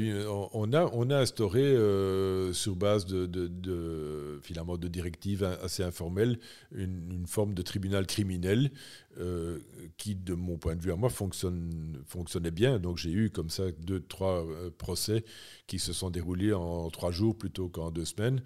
on, 0.53 0.73
a, 0.73 0.89
on 0.93 1.09
a 1.09 1.17
instauré, 1.17 1.61
euh, 1.61 2.53
sur 2.53 2.75
base 2.75 3.05
de, 3.05 3.25
de, 3.25 4.39
finalement, 4.43 4.77
de 4.77 4.87
directives 4.87 5.43
assez 5.61 5.83
informelles, 5.83 6.39
une, 6.73 7.25
forme 7.27 7.53
de 7.53 7.61
tribunal 7.61 8.05
criminel 8.05 8.71
euh, 9.19 9.59
qui, 9.97 10.15
de 10.15 10.33
mon 10.33 10.57
point 10.57 10.75
de 10.75 10.81
vue 10.81 10.91
à 10.91 10.95
moi, 10.95 11.09
fonctionnait 11.09 12.51
bien. 12.51 12.79
Donc 12.79 12.97
j'ai 12.97 13.11
eu 13.11 13.29
comme 13.29 13.49
ça 13.49 13.63
deux, 13.79 14.01
trois 14.01 14.45
procès 14.77 15.23
qui 15.67 15.79
se 15.79 15.93
sont 15.93 16.09
déroulés 16.09 16.53
en 16.53 16.89
trois 16.89 17.11
jours 17.11 17.37
plutôt 17.37 17.69
qu'en 17.69 17.91
deux 17.91 18.05
semaines 18.05 18.41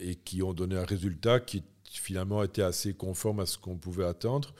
et 0.00 0.14
qui 0.16 0.42
ont 0.42 0.52
donné 0.54 0.76
un 0.76 0.84
résultat 0.84 1.40
qui 1.40 1.62
finalement 1.84 2.42
était 2.42 2.62
assez 2.62 2.94
conforme 2.94 3.40
à 3.40 3.46
ce 3.46 3.58
qu'on 3.58 3.76
pouvait 3.76 4.04
attendre. 4.04 4.54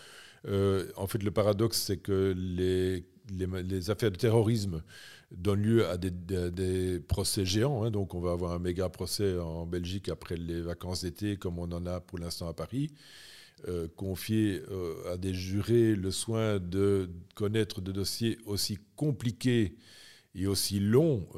Euh, 0.47 0.91
en 0.97 1.07
fait, 1.07 1.23
le 1.23 1.31
paradoxe, 1.31 1.81
c'est 1.81 1.97
que 1.97 2.35
les, 2.37 3.91
affaires 3.91 4.11
de 4.11 4.17
terrorisme 4.17 4.83
donnent 5.31 5.63
lieu 5.63 5.87
à 5.87 5.97
des, 5.97 7.01
procès 7.01 7.45
géants. 7.45 7.85
Hein. 7.85 7.91
donc, 7.91 8.15
on 8.15 8.21
va 8.21 8.33
avoir 8.33 8.53
un 8.53 8.59
méga 8.59 8.89
procès 8.89 9.39
en 9.39 9.67
Belgique 9.67 10.09
après 10.09 10.37
les 10.37 10.61
vacances 10.61 11.03
d'été, 11.03 11.37
comme 11.37 11.59
on 11.59 11.71
en 11.73 11.87
a 11.87 12.01
pour 12.01 12.19
l'instant 12.19 12.49
à 12.49 12.53
Paris. 12.53 12.91
Euh, 13.69 13.89
confier 13.97 14.63
euh, 14.71 15.13
à 15.13 15.17
des 15.17 15.33
jurés 15.33 15.95
le 15.95 16.11
soin 16.11 16.59
de 16.59 17.09
connaître 17.35 17.81
des 17.81 17.93
dossiers 17.93 18.39
aussi 18.45 18.79
compliqués 18.95 19.77
et 20.35 20.47
aussi 20.47 20.81
longs 20.81 21.29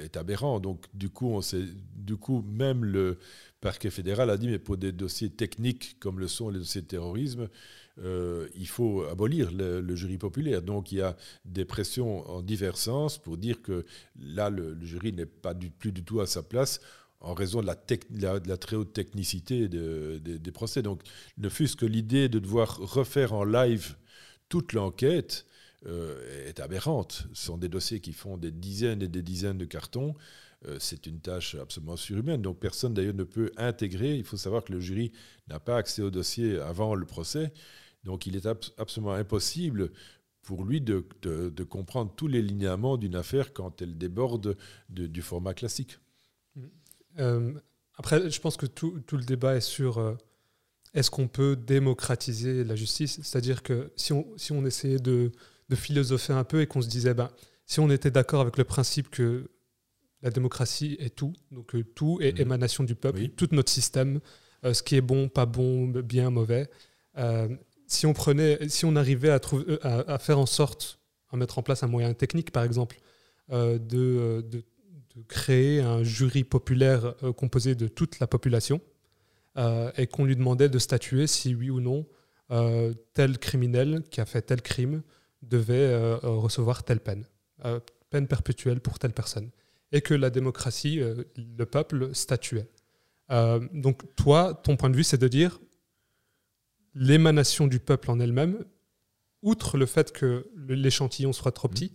est 0.00 0.16
aberrant. 0.16 0.60
Donc, 0.60 0.86
du 0.94 1.10
coup, 1.10 1.26
on 1.26 1.40
sait, 1.40 1.64
du 1.96 2.16
coup, 2.16 2.44
même 2.48 2.84
le 2.84 3.18
parquet 3.60 3.90
fédéral 3.90 4.30
a 4.30 4.36
dit, 4.36 4.46
mais 4.46 4.60
pour 4.60 4.76
des 4.76 4.92
dossiers 4.92 5.30
techniques 5.30 5.98
comme 5.98 6.20
le 6.20 6.28
sont 6.28 6.50
les 6.50 6.60
dossiers 6.60 6.82
de 6.82 6.86
terrorisme, 6.86 7.48
euh, 7.98 8.48
il 8.54 8.68
faut 8.68 9.04
abolir 9.04 9.50
le, 9.52 9.96
jury 9.96 10.18
populaire. 10.18 10.62
Donc 10.62 10.92
il 10.92 10.98
y 10.98 11.02
a 11.02 11.16
des 11.44 11.64
pressions 11.64 12.28
en 12.30 12.42
divers 12.42 12.76
sens 12.76 13.18
pour 13.18 13.36
dire 13.38 13.62
que 13.62 13.84
là, 14.18 14.50
le, 14.50 14.76
jury 14.82 15.12
n'est 15.12 15.26
pas 15.26 15.54
plus 15.54 15.92
du 15.92 16.04
tout 16.04 16.20
à 16.20 16.26
sa 16.26 16.42
place 16.42 16.80
en 17.20 17.34
raison 17.34 17.60
de 17.60 17.66
la, 17.66 18.40
de 18.40 18.56
très 18.56 18.76
haute 18.76 18.92
technicité 18.92 19.68
des 19.68 20.52
procès. 20.52 20.82
Donc 20.82 21.02
ne 21.38 21.48
fût-ce 21.48 21.76
que 21.76 21.86
l'idée 21.86 22.28
de 22.28 22.38
devoir 22.38 22.76
refaire 22.78 23.32
en 23.32 23.44
live 23.44 23.96
toute 24.48 24.72
l'enquête 24.72 25.46
euh, 25.86 26.48
est 26.48 26.60
aberrante. 26.60 27.26
Ce 27.32 27.46
sont 27.46 27.58
des 27.58 27.68
dossiers 27.68 28.00
qui 28.00 28.12
font 28.12 28.36
des 28.36 28.50
dizaines 28.50 29.02
et 29.02 29.08
des 29.08 29.22
dizaines 29.22 29.58
de 29.58 29.64
cartons. 29.64 30.14
Euh, 30.66 30.78
c'est 30.80 31.06
une 31.06 31.20
tâche 31.20 31.54
absolument 31.54 31.96
surhumaine. 31.96 32.42
Donc 32.42 32.58
personne 32.58 32.94
d'ailleurs 32.94 33.14
ne 33.14 33.24
peut 33.24 33.52
intégrer. 33.56 34.16
Il 34.16 34.24
faut 34.24 34.36
savoir 34.36 34.64
que 34.64 34.72
le 34.72 34.80
jury 34.80 35.12
n'a 35.48 35.60
pas 35.60 35.76
accès 35.76 36.02
au 36.02 36.10
dossier 36.10 36.58
avant 36.60 36.94
le 36.94 37.06
procès. 37.06 37.52
Donc 38.04 38.26
il 38.26 38.36
est 38.36 38.46
absolument 38.78 39.12
impossible 39.12 39.90
pour 40.42 40.64
lui 40.64 40.80
de, 40.80 41.00
comprendre 41.68 42.12
tous 42.14 42.28
les 42.28 42.40
linéaments 42.40 42.96
d'une 42.96 43.16
affaire 43.16 43.52
quand 43.52 43.82
elle 43.82 43.98
déborde 43.98 44.56
du 44.88 45.20
format 45.20 45.54
classique. 45.54 45.98
Euh, 47.18 47.52
après, 47.94 48.30
je 48.30 48.40
pense 48.40 48.56
que 48.56 48.66
tout, 48.66 49.02
le 49.12 49.24
débat 49.24 49.56
est 49.56 49.60
sur 49.60 49.98
euh, 49.98 50.14
est-ce 50.94 51.10
qu'on 51.10 51.28
peut 51.28 51.56
démocratiser 51.56 52.64
la 52.64 52.76
justice? 52.76 53.20
C'est-à-dire 53.22 53.62
que 53.62 53.92
si 53.96 54.12
on, 54.12 54.26
si 54.36 54.52
on 54.52 54.64
essayait 54.64 54.98
de, 54.98 55.32
philosopher 55.74 56.32
un 56.32 56.44
peu 56.44 56.60
et 56.60 56.66
qu'on 56.66 56.82
se 56.82 56.88
disait, 56.88 57.14
ben, 57.14 57.30
si 57.64 57.80
on 57.80 57.90
était 57.90 58.10
d'accord 58.10 58.40
avec 58.40 58.56
le 58.56 58.64
principe 58.64 59.10
que 59.10 59.50
la 60.22 60.30
démocratie 60.30 60.96
est 61.00 61.14
tout, 61.14 61.32
donc 61.50 61.74
euh, 61.74 61.84
tout 61.84 62.18
est 62.20 62.32
mhm. 62.32 62.40
émanation 62.40 62.84
du 62.84 62.94
peuple, 62.94 63.28
tout 63.28 63.48
notre 63.52 63.70
système, 63.70 64.20
ce 64.64 64.82
qui 64.82 64.96
est 64.96 65.00
bon, 65.00 65.28
pas 65.28 65.46
bon, 65.46 65.86
bien, 65.86 66.30
mauvais, 66.30 66.68
si 67.86 68.04
on 68.04 68.12
prenait, 68.12 68.68
si 68.68 68.84
on 68.84 68.96
arrivait 68.96 69.30
à, 69.30 69.38
trouver, 69.38 69.78
à, 69.82 70.18
faire 70.18 70.40
en 70.40 70.46
sorte, 70.46 70.98
à 71.30 71.36
mettre 71.36 71.58
en 71.58 71.62
place 71.62 71.84
un 71.84 71.86
moyen 71.86 72.14
technique, 72.14 72.50
par 72.50 72.64
exemple, 72.64 72.96
euh, 73.52 73.78
de, 73.78 74.64
de, 75.16 75.22
créer 75.22 75.80
un 75.80 76.02
jury 76.02 76.44
populaire 76.44 77.14
euh, 77.22 77.32
composé 77.32 77.74
de 77.74 77.88
toute 77.88 78.20
la 78.20 78.26
population, 78.26 78.80
et 79.96 80.06
qu'on 80.06 80.26
lui 80.26 80.36
demandait 80.36 80.68
de 80.68 80.78
statuer 80.78 81.26
si 81.26 81.54
oui 81.54 81.70
ou 81.70 81.80
non 81.80 82.06
tel 83.14 83.38
criminel 83.38 84.02
qui 84.10 84.20
a 84.20 84.26
fait 84.26 84.42
tel 84.42 84.60
crime 84.60 85.02
devait 85.40 86.14
recevoir 86.22 86.84
telle 86.84 87.00
peine, 87.00 87.24
peine 88.10 88.26
perpétuelle 88.26 88.82
pour 88.82 88.98
telle 88.98 89.14
personne, 89.14 89.50
et 89.92 90.02
que 90.02 90.12
la 90.12 90.28
démocratie, 90.28 91.00
le 91.00 91.64
peuple 91.64 92.14
statuait. 92.14 92.68
donc 93.72 94.14
toi, 94.14 94.52
ton 94.52 94.76
point 94.76 94.90
de 94.90 94.96
vue, 94.96 95.04
c'est 95.04 95.16
de 95.16 95.26
dire 95.26 95.58
l'émanation 96.94 97.66
du 97.66 97.78
peuple 97.78 98.10
en 98.10 98.20
elle-même, 98.20 98.62
outre 99.42 99.78
le 99.78 99.86
fait 99.86 100.12
que 100.12 100.50
l'échantillon 100.56 101.32
soit 101.32 101.52
trop 101.52 101.68
petit, 101.68 101.92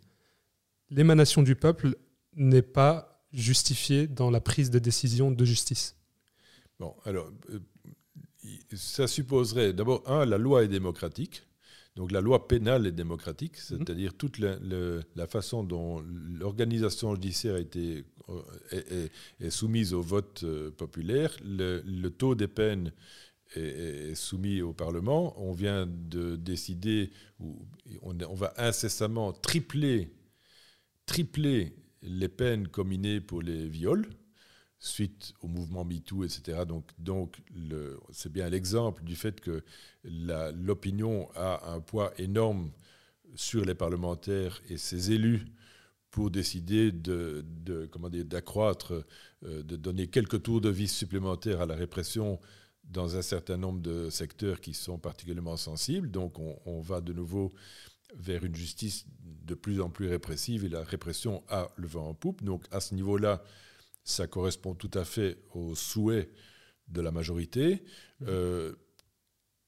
l'émanation 0.90 1.42
du 1.42 1.56
peuple 1.56 1.96
n'est 2.36 2.62
pas 2.62 3.11
justifiée 3.34 4.08
dans 4.08 4.30
la 4.30 4.42
prise 4.42 4.70
de 4.70 4.80
décision 4.80 5.32
de 5.32 5.46
justice. 5.46 5.96
Bon, 6.80 6.96
alors, 7.06 7.30
euh, 7.52 7.60
ça 8.74 9.08
supposerait 9.08 9.74
d'abord, 9.74 10.04
un, 10.10 10.26
la 10.26 10.38
loi 10.38 10.64
est 10.64 10.68
démocratique. 10.68 11.44
Donc 11.96 12.12
la 12.12 12.22
loi 12.22 12.48
pénale 12.48 12.88
est 12.88 12.92
démocratique, 12.94 13.58
mhm. 13.58 13.80
c'est-à-dire 13.80 14.14
toute 14.14 14.40
la, 14.40 15.28
façon 15.28 15.64
dont 15.64 16.02
l'organisation 16.40 17.14
judiciaire 17.16 17.56
a 17.56 17.60
été, 17.60 18.06
euh, 18.30 19.08
est, 19.40 19.50
soumise 19.50 19.94
au 19.94 20.02
vote 20.02 20.42
euh, 20.44 20.72
populaire, 20.72 21.36
le, 21.44 21.84
le, 21.86 22.10
taux 22.10 22.34
des 22.34 22.48
peines 22.48 22.94
est, 23.56 24.16
soumis 24.16 24.62
au 24.62 24.72
Parlement. 24.72 25.34
On 25.38 25.52
vient 25.52 25.86
de 25.86 26.38
décider, 26.38 27.12
on, 27.42 28.16
on 28.28 28.36
va 28.36 28.54
incessamment 28.58 29.34
tripler, 29.34 30.10
tripler 31.06 31.76
les 32.02 32.30
peines 32.30 32.68
comminées 32.68 33.22
pour 33.22 33.42
les 33.42 33.68
viols 33.68 34.08
suite 34.80 35.34
au 35.42 35.48
mouvement 35.48 35.86
MeToo, 35.86 36.24
etc. 36.24 36.64
Donc, 36.98 37.38
c'est 38.12 38.32
bien 38.32 38.50
l'exemple 38.50 39.04
du 39.04 39.16
fait 39.16 39.40
que 39.40 39.64
l'opinion 40.04 41.30
a 41.36 41.72
un 41.72 41.82
poids 41.82 42.12
énorme 42.18 42.72
sur 43.36 43.64
les 43.64 43.76
parlementaires 43.76 44.60
et 44.70 44.78
ses 44.78 45.12
élus 45.12 45.46
pour 46.10 46.30
décider 46.30 46.92
de, 46.92 47.46
d'accroître, 48.24 49.06
euh, 49.46 49.64
de 49.64 49.76
donner 49.78 50.08
quelques 50.08 50.44
tours 50.44 50.60
de 50.60 50.70
vis 50.70 50.90
supplémentaires 50.90 51.62
à 51.62 51.66
la 51.66 51.76
répression 51.76 52.40
dans 52.84 53.16
un 53.16 53.22
certain 53.22 53.56
nombre 53.56 53.80
de 53.82 54.10
secteurs 54.10 54.60
qui 54.60 54.74
sont 54.74 55.00
particulièrement 55.00 55.56
sensibles. 55.56 56.12
Donc 56.12 56.38
on, 56.40 56.82
va 56.82 57.00
de 57.00 57.14
nouveau 57.14 57.54
vers 58.16 58.44
une 58.44 58.56
justice 58.56 59.06
de 59.52 59.56
plus 59.56 59.82
en 59.82 59.90
plus 59.90 60.08
répressive 60.08 60.64
et 60.64 60.70
la 60.70 60.84
répression 60.84 61.44
a 61.50 61.70
le 61.76 61.88
vent 61.88 62.08
en 62.08 62.14
poupe. 62.14 62.42
Donc 62.42 62.64
à 62.72 62.80
ce 62.80 62.96
niveau-là, 62.96 63.44
ça 64.06 64.26
correspond 64.26 64.74
tout 64.76 64.92
à 64.94 65.04
fait 65.04 65.38
aux 65.54 65.76
souhaits 65.76 66.32
de 66.88 67.02
la 67.02 67.12
majorité. 67.12 67.84
Euh, 68.28 68.74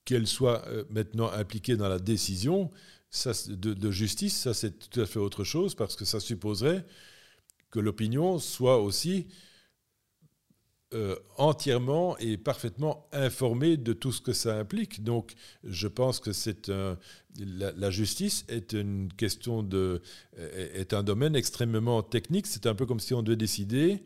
qu'elle 0.05 0.27
soit 0.27 0.65
euh, 0.67 0.85
maintenant 0.89 1.29
impliquée 1.31 1.75
dans 1.77 1.87
la 1.87 1.99
décision 1.99 2.71
de 3.47 3.91
justice, 3.91 4.35
ça 4.35 4.53
c'est 4.53 4.71
tout 4.79 4.99
à 4.99 5.05
fait 5.05 5.19
autre 5.19 5.43
chose 5.43 5.75
parce 5.75 5.95
que 5.95 6.03
ça 6.03 6.19
supposerait 6.19 6.83
que 7.69 7.79
l'opinion 7.79 8.39
soit 8.39 8.81
aussi 8.81 9.27
euh, 10.93 11.15
entièrement 11.37 12.17
et 12.17 12.37
parfaitement 12.37 13.07
informé 13.11 13.77
de 13.77 13.93
tout 13.93 14.11
ce 14.11 14.21
que 14.21 14.33
ça 14.33 14.57
implique. 14.57 15.03
Donc, 15.03 15.33
je 15.63 15.87
pense 15.87 16.19
que 16.19 16.31
c'est 16.33 16.71
la, 17.37 17.89
justice 17.89 18.45
est 18.47 18.73
une 18.73 19.11
question 19.11 19.63
de 19.63 20.01
est 20.37 20.93
un 20.93 21.03
domaine 21.03 21.35
extrêmement 21.35 22.03
technique. 22.03 22.47
C'est 22.47 22.67
un 22.67 22.75
peu 22.75 22.85
comme 22.85 22.99
si 22.99 23.13
on 23.13 23.23
devait 23.23 23.35
décider 23.35 24.03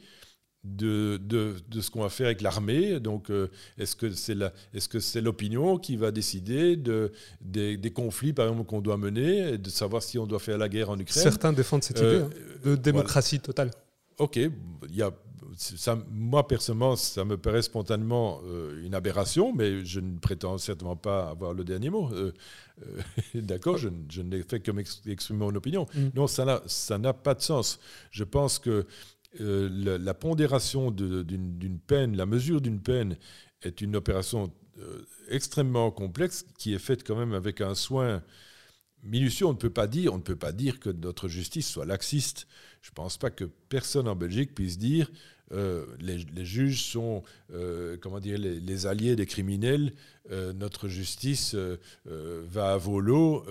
de, 0.75 1.17
de, 1.17 1.81
ce 1.81 1.89
qu'on 1.89 2.01
va 2.01 2.09
faire 2.09 2.27
avec 2.27 2.41
l'armée. 2.41 2.99
Donc, 2.99 3.29
euh, 3.29 3.47
est-ce 3.77 3.95
que 3.95 4.11
c'est 4.11 4.33
est 4.33 4.79
-ce 4.79 4.99
c'est 4.99 5.21
l'opinion 5.21 5.77
qui 5.77 5.95
va 5.95 6.11
décider 6.11 6.75
de, 6.75 7.11
des, 7.41 7.91
conflits, 7.91 8.33
par 8.33 8.47
exemple, 8.47 8.67
qu'on 8.67 8.81
doit 8.81 8.97
mener, 8.97 9.53
et 9.53 9.57
de 9.57 9.69
savoir 9.69 10.03
si 10.03 10.17
on 10.19 10.27
doit 10.27 10.39
faire 10.39 10.57
la 10.57 10.69
guerre 10.69 10.89
en 10.89 10.99
Ukraine? 10.99 11.23
Certains 11.23 11.53
défendent 11.53 11.83
cette 11.83 11.99
idée 11.99 12.21
hein, 12.23 12.29
de 12.65 12.75
démocratie 12.75 13.39
totale. 13.39 13.71
Ok, 14.17 14.37
il 14.37 14.95
y 14.95 15.01
a 15.01 15.11
ça, 15.57 15.97
moi, 16.11 16.47
personnellement, 16.47 16.95
ça 16.95 17.25
me 17.25 17.35
paraît 17.35 17.63
spontanément 17.63 18.41
euh, 18.45 18.79
une 18.85 18.93
aberration, 18.93 19.53
mais 19.53 19.83
je 19.83 19.99
ne 19.99 20.19
prétends 20.19 20.59
certainement 20.59 20.95
pas 20.95 21.29
avoir 21.29 21.55
le 21.55 21.63
dernier 21.63 21.89
mot. 21.89 22.11
Euh, 22.13 22.31
euh, 22.85 23.01
d'accord, 23.41 23.77
je, 23.77 23.89
je 24.07 24.21
n'ai 24.21 24.43
fait 24.43 24.59
que 24.59 24.69
m'exprimer 24.71 25.39
mon 25.39 25.55
opinion. 25.55 25.87
Mm. 25.95 26.09
Non, 26.13 26.27
ça 26.27 26.97
n'a 26.99 27.13
pas 27.13 27.33
de 27.33 27.41
sens. 27.41 27.79
Je 28.11 28.23
pense 28.23 28.59
que 28.59 28.85
la, 29.39 30.13
pondération 30.13 30.91
d'une 30.91 31.79
peine, 31.79 32.15
la 32.15 32.27
mesure 32.27 32.61
d'une 32.61 32.79
peine, 32.79 33.17
est 33.63 33.81
une 33.81 33.95
opération 33.95 34.53
extrêmement 35.29 35.89
complexe 35.89 36.45
qui 36.59 36.75
est 36.75 36.79
faite 36.79 37.03
quand 37.03 37.15
même 37.15 37.33
avec 37.33 37.61
un 37.61 37.73
soin 37.73 38.21
minutieux. 39.03 39.47
On 39.47 39.53
ne 39.53 39.57
peut 39.57 39.71
pas 39.71 39.87
dire, 39.87 40.13
on 40.13 40.17
ne 40.17 40.23
peut 40.23 40.35
pas 40.35 40.51
dire 40.51 40.79
que 40.79 40.91
notre 40.91 41.27
justice 41.27 41.67
soit 41.67 41.85
laxiste. 41.85 42.47
Je 42.81 42.91
ne 42.91 42.93
pense 42.93 43.17
pas 43.17 43.31
que 43.31 43.45
personne 43.69 44.07
en 44.07 44.15
Belgique 44.15 44.53
puisse 44.53 44.77
dire 44.77 45.09
euh, 45.53 45.85
les, 45.99 46.45
juges 46.45 46.83
sont 46.83 47.23
euh, 47.53 47.97
comment 48.01 48.19
dire, 48.19 48.37
les, 48.37 48.87
alliés 48.87 49.15
des 49.15 49.25
criminels, 49.25 49.93
euh, 50.31 50.51
notre 50.53 50.87
justice 50.87 51.55
va 52.05 52.73
à 52.73 52.77
volo, 52.77 53.45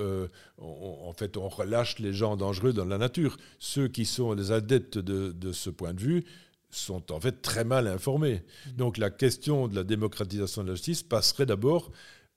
en 0.59 1.13
fait 1.13 1.37
on 1.37 1.49
relâche 1.49 1.99
les 1.99 2.13
gens 2.13 2.37
dangereux 2.37 2.73
dans 2.73 2.85
la 2.85 2.99
nature. 2.99 3.37
Ceux 3.59 3.89
qui 3.89 4.05
sont 4.05 4.33
les 4.33 4.53
adeptes 4.53 4.99
de, 4.99 5.33
de 5.33 5.53
ce 5.53 5.71
point 5.71 5.95
de 5.95 6.01
vue 6.01 6.25
sont 6.71 7.13
en 7.13 7.21
fait 7.21 7.41
très 7.43 7.65
mal 7.65 7.87
informés. 7.87 8.43
Donc 8.75 8.99
la 8.99 9.11
question 9.11 9.69
de 9.69 9.75
la 9.75 9.85
démocratisation 9.85 10.63
de 10.63 10.69
la 10.69 10.75
justice 10.75 11.03
passerait 11.03 11.47
d'abord 11.47 11.91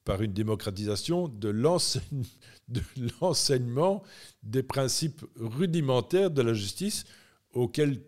par 0.05 0.21
une 0.21 0.33
démocratisation 0.33 1.27
de 1.27 1.49
l'enseignement 3.21 4.03
des 4.43 4.63
principes 4.63 5.25
rudimentaires 5.35 6.31
de 6.31 6.41
la 6.41 6.53
justice 6.53 7.03
auxquels 7.53 7.99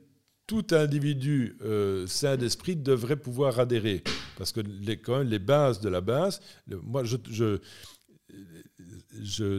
tout 0.51 0.75
individu 0.75 1.55
euh, 1.61 2.05
sain 2.07 2.35
d'esprit 2.35 2.75
devrait 2.75 3.15
pouvoir 3.15 3.61
adhérer. 3.61 4.03
Parce 4.37 4.51
que 4.51 4.59
les, 4.59 4.97
quand 4.97 5.19
même, 5.19 5.29
les 5.29 5.39
bases 5.39 5.79
de 5.79 5.87
la 5.87 6.01
base, 6.01 6.41
moi 6.67 7.05
je, 7.05 7.15
je, 7.29 7.57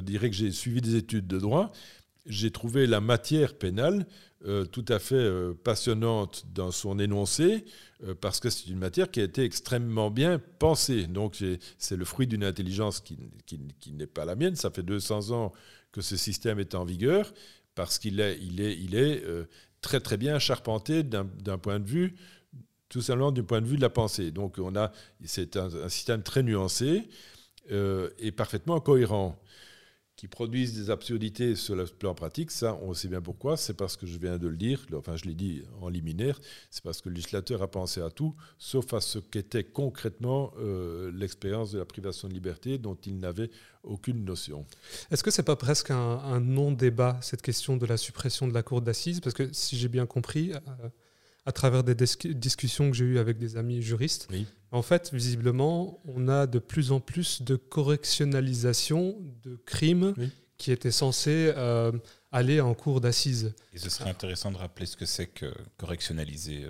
dirais 0.01 0.28
que 0.28 0.36
j'ai 0.36 0.52
suivi 0.52 0.82
des 0.82 0.97
études 0.97 1.27
de 1.27 1.39
droit, 1.39 1.73
j'ai 2.27 2.51
trouvé 2.51 2.86
la 2.86 3.01
matière 3.01 3.55
pénale 3.55 4.06
euh, 4.44 4.66
tout 4.66 4.85
à 4.89 4.98
fait 4.98 5.14
euh, 5.14 5.55
passionnante 5.55 6.44
dans 6.52 6.70
son 6.70 6.98
énoncé, 6.98 7.64
parce 8.20 8.39
que 8.39 8.51
c'est 8.51 8.69
une 8.69 8.78
matière 8.78 9.10
qui 9.10 9.20
a 9.20 9.24
été 9.24 9.44
extrêmement 9.44 10.10
bien 10.10 10.39
pensée. 10.59 11.06
Donc 11.06 11.43
c'est 11.78 11.97
le 11.97 12.05
fruit 12.05 12.27
d'une 12.27 12.44
intelligence 12.44 13.01
qui, 13.01 13.16
qui, 13.47 13.59
qui 13.81 13.94
n'est 13.94 14.06
pas 14.06 14.27
la 14.27 14.36
mienne. 14.36 14.56
Ça 14.56 14.70
fait 14.70 14.82
200 14.82 15.31
ans 15.31 15.55
que 15.90 16.02
ce 16.02 16.19
système 16.19 16.59
est 16.59 16.74
en 16.74 16.85
vigueur, 16.85 17.32
parce 17.74 17.98
qu'il 17.98 18.20
est, 18.20 18.39
il 18.43 18.60
est, 18.60 18.77
il 18.77 18.94
est 18.94 19.24
très 19.83 20.01
très 20.01 20.17
bien 20.17 20.39
charpenté 20.39 21.03
d'un 21.03 21.59
point 21.59 21.79
de 21.81 21.87
vue, 21.87 22.15
tout 22.89 23.03
simplement 23.03 23.33
du 23.33 23.43
point 23.43 23.61
de 23.61 23.67
vue 23.67 23.77
de 23.77 23.83
la 23.83 23.91
pensée. 23.91 24.31
Donc 24.31 24.57
on 24.59 24.75
a, 24.77 24.93
c'est 25.25 25.57
un, 25.57 25.89
système 25.89 26.23
très 26.23 26.43
nuancé 26.43 27.09
euh, 27.71 28.09
et 28.19 28.33
parfaitement 28.33 28.81
cohérent 28.81 29.39
qui 30.23 30.28
produisent 30.28 30.74
des 30.74 30.89
absurdités 30.89 31.57
sur 31.57 31.74
le 31.74 31.85
plan 31.85 32.15
pratique, 32.15 32.53
ça, 32.53 32.78
on 32.81 32.94
sait 32.94 33.09
bien 33.09 33.20
pourquoi. 33.20 33.57
C'est 33.57 33.74
parce 33.74 33.97
que 33.97 34.07
je 34.07 34.16
viens 34.19 34.39
de 34.39 34.47
le 34.47 34.55
dire, 34.55 34.86
enfin, 34.94 35.16
je 35.16 35.24
l'ai 35.24 35.35
dit 35.35 35.65
en 35.81 35.89
liminaire, 35.89 36.40
c'est 36.70 36.85
parce 36.85 37.01
que 37.01 37.09
le 37.09 37.16
législateur 37.16 37.61
a 37.61 37.69
pensé 37.69 38.01
à 38.01 38.09
tout, 38.09 38.32
sauf 38.57 38.94
à 38.94 39.01
ce 39.01 39.19
qu'était 39.19 39.65
concrètement 39.65 40.53
euh, 40.61 41.11
l'expérience 41.12 41.73
de 41.73 41.81
la 41.81 41.85
privation 41.85 42.28
de 42.28 42.35
liberté 42.35 42.78
dont 42.78 42.94
il 43.05 43.19
n'avait 43.19 43.51
aucune 43.82 44.24
notion. 44.24 44.65
Est-ce 45.11 45.24
que 45.24 45.32
c'est 45.32 45.43
pas 45.43 45.57
presque 45.57 45.90
un, 45.90 46.39
non-débat, 46.39 47.19
cette 47.20 47.43
question 47.43 47.77
de 47.77 47.85
la 47.85 47.97
suppression 47.97 48.47
de 48.47 48.55
la 48.55 48.62
cour 48.62 48.81
d'assises? 48.81 49.19
Parce 49.19 49.35
que 49.35 49.49
si 49.53 49.77
j'ai 49.77 49.89
bien 49.89 50.07
compris, 50.07 50.53
euh, 50.53 50.89
à 51.44 51.52
travers 51.52 51.85
des 51.85 51.94
discussions 51.94 52.90
que 52.90 52.97
j'ai 52.97 53.05
eues 53.05 53.19
avec 53.19 53.39
des 53.39 53.56
amis 53.56 53.82
juristes, 53.82 54.28
en 54.70 54.82
fait, 54.82 55.12
visiblement, 55.12 56.01
on 56.06 56.28
a 56.28 56.47
de 56.47 56.59
plus 56.59 56.93
en 56.93 57.01
plus 57.01 57.43
de 57.43 57.56
correctionnalisation 57.56 59.16
de 59.43 59.56
crimes 59.56 60.14
qui 60.56 60.73
étaient 60.73 60.93
censés 60.93 61.52
euh, 61.56 61.93
aller 62.31 62.60
en 62.60 62.73
cours 62.74 63.01
d'assises. 63.01 63.52
Et 63.74 63.78
ce 63.78 63.90
serait 63.90 64.10
intéressant 64.10 64.51
de 64.51 64.56
rappeler 64.56 64.86
ce 64.86 64.97
que 64.97 65.06
c'est 65.06 65.27
que 65.27 65.52
correctionnaliser. 65.77 66.66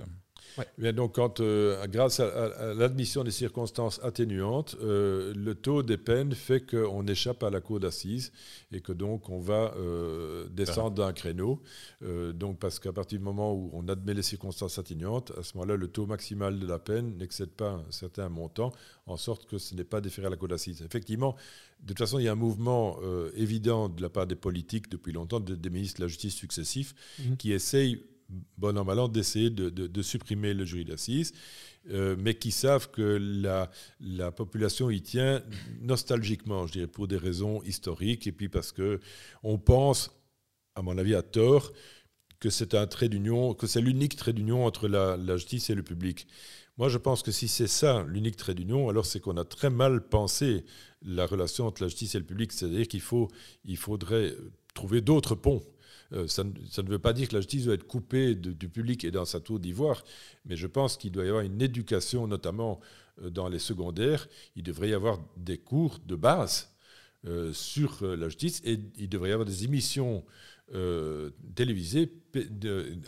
Euh, 0.59 0.93
donc, 0.93 1.15
quand, 1.15 1.41
euh, 1.41 1.87
grâce 1.87 2.20
à, 2.20 2.74
l'admission 2.74 3.24
des 3.24 3.31
circonstances 3.31 4.01
atténuantes, 4.03 4.77
euh, 4.83 5.33
le 5.35 5.55
taux 5.55 5.83
des 5.83 5.97
peines 5.97 6.35
fait 6.35 6.61
qu'on 6.61 7.07
échappe 7.07 7.43
à 7.43 7.51
la 7.51 7.61
cour 7.61 7.81
d'assises 7.81 8.33
et 8.73 8.81
que 8.81 8.93
donc 8.93 9.29
on 9.29 9.39
va 9.39 9.74
euh, 9.77 10.47
descendre 10.51 10.97
d'un 10.97 11.12
créneau. 11.12 11.62
donc, 12.35 12.59
parce 12.59 12.79
qu'à 12.79 12.93
partir 12.93 13.19
du 13.19 13.24
moment 13.24 13.55
où 13.55 13.70
on 13.73 13.89
admet 13.89 14.15
les 14.15 14.23
circonstances 14.23 14.79
atténuantes, 14.79 15.33
à 15.39 15.43
ce 15.43 15.57
moment-là, 15.57 15.77
le 15.77 15.89
taux 15.89 16.07
maximal 16.07 16.59
de 16.59 16.66
la 16.66 16.79
peine 16.79 17.16
n'excède 17.19 17.51
pas 17.51 17.73
un 17.73 17.91
certain 17.91 18.29
montant, 18.29 18.73
en 19.07 19.16
sorte 19.16 19.47
que 19.47 19.59
ce 19.59 19.74
n'est 19.74 19.85
pas 19.85 20.01
déféré 20.01 20.27
à 20.27 20.31
la 20.31 20.37
cour 20.37 20.49
d'assises. 20.49 20.83
Effectivement, 20.83 21.37
de 21.81 21.89
toute 21.89 21.99
façon, 21.99 22.19
il 22.19 22.24
y 22.24 22.29
a 22.29 22.33
un 22.33 22.37
mouvement 22.37 22.99
évident 23.35 23.89
de 23.89 24.01
la 24.03 24.09
part 24.09 24.27
des 24.27 24.37
politiques 24.37 24.89
depuis 24.89 25.12
longtemps, 25.12 25.41
des 25.41 25.70
ministres 25.70 25.99
de 25.99 26.05
la 26.05 26.09
justice 26.09 26.35
successifs, 26.35 26.95
mmh. 27.19 27.37
qui 27.37 27.53
essayent 27.53 28.03
bon 28.59 28.77
an, 28.79 28.85
mal 28.85 28.99
an, 28.99 29.09
d'essayer 29.09 29.51
de, 29.51 30.03
supprimer 30.03 30.55
le 30.55 30.65
jury 30.65 30.85
d'assises, 30.85 31.33
euh, 31.91 32.17
mais 32.19 32.35
qui 32.35 32.51
savent 32.51 32.91
que 32.91 33.19
la, 33.21 33.71
la, 34.01 34.31
population 34.31 34.91
y 34.91 35.03
tient 35.03 35.43
nostalgiquement, 35.81 36.67
je 36.67 36.73
dirais, 36.73 36.87
pour 36.87 37.09
des 37.09 37.17
raisons 37.17 37.63
historiques, 37.63 38.27
et 38.27 38.33
puis 38.33 38.49
parce 38.49 38.73
que 38.73 39.01
on 39.43 39.59
pense, 39.59 40.11
à 40.75 40.83
mon 40.83 40.97
avis 40.99 41.15
à 41.15 41.23
tort, 41.23 41.73
que 42.43 42.51
c'est 42.51 42.75
un 42.75 42.89
trait 42.89 43.09
d'union, 43.09 43.55
que 43.55 43.69
c'est 43.69 43.81
l'unique 43.81 44.17
trait 44.17 44.33
d'union 44.33 44.67
entre 44.67 44.89
la, 44.89 45.17
justice 45.37 45.71
et 45.71 45.77
le 45.77 45.85
public. 45.85 46.27
Moi, 46.77 46.89
je 46.89 46.99
pense 46.99 47.23
que 47.23 47.31
si 47.31 47.47
c'est 47.47 47.69
ça 47.69 48.05
l'unique 48.09 48.37
trait 48.37 48.55
d'union, 48.55 48.89
alors 48.89 49.07
c'est 49.07 49.21
qu'on 49.21 49.37
a 49.37 49.45
très 49.45 49.71
mal 49.71 50.09
pensé 50.09 50.65
la 51.03 51.25
relation 51.25 51.69
entre 51.69 51.83
la 51.83 51.89
justice 51.89 52.17
et 52.17 52.19
le 52.19 52.25
public. 52.25 52.51
C'est-à-dire 52.51 52.89
qu'il 52.89 53.01
faut, 53.01 53.29
il 53.65 53.77
faudrait 53.77 54.35
trouver 54.75 55.01
d'autres 55.01 55.37
ponts. 55.37 55.63
Euh, 56.13 56.27
ça, 56.29 56.45
ne 56.45 56.89
veut 56.89 56.99
pas 56.99 57.13
dire 57.13 57.29
que 57.29 57.35
la 57.35 57.41
justice 57.41 57.65
doit 57.65 57.75
être 57.75 57.87
coupée 57.87 58.35
du 58.35 58.69
public 58.69 59.05
et 59.05 59.11
dans 59.11 59.25
sa 59.25 59.41
tour 59.41 59.59
d'ivoire, 59.59 60.05
mais 60.45 60.57
je 60.57 60.67
pense 60.67 60.97
qu'il 60.97 61.13
doit 61.13 61.25
y 61.25 61.29
avoir 61.29 61.43
une 61.43 61.61
éducation, 61.63 62.27
notamment 62.27 62.81
euh, 63.23 63.31
dans 63.31 63.49
les 63.49 63.59
secondaires. 63.59 64.29
Il 64.57 64.63
devrait 64.63 64.91
y 64.91 64.95
avoir 64.95 65.21
des 65.37 65.59
cours 65.59 65.99
de 66.07 66.17
base 66.17 66.71
euh, 67.27 67.53
sur 67.53 68.05
la 68.05 68.29
justice 68.29 68.61
et 68.65 68.79
il 68.97 69.09
devrait 69.09 69.31
y 69.31 69.33
avoir 69.33 69.47
des 69.47 69.65
émissions 69.65 70.25
télévisées 71.55 72.11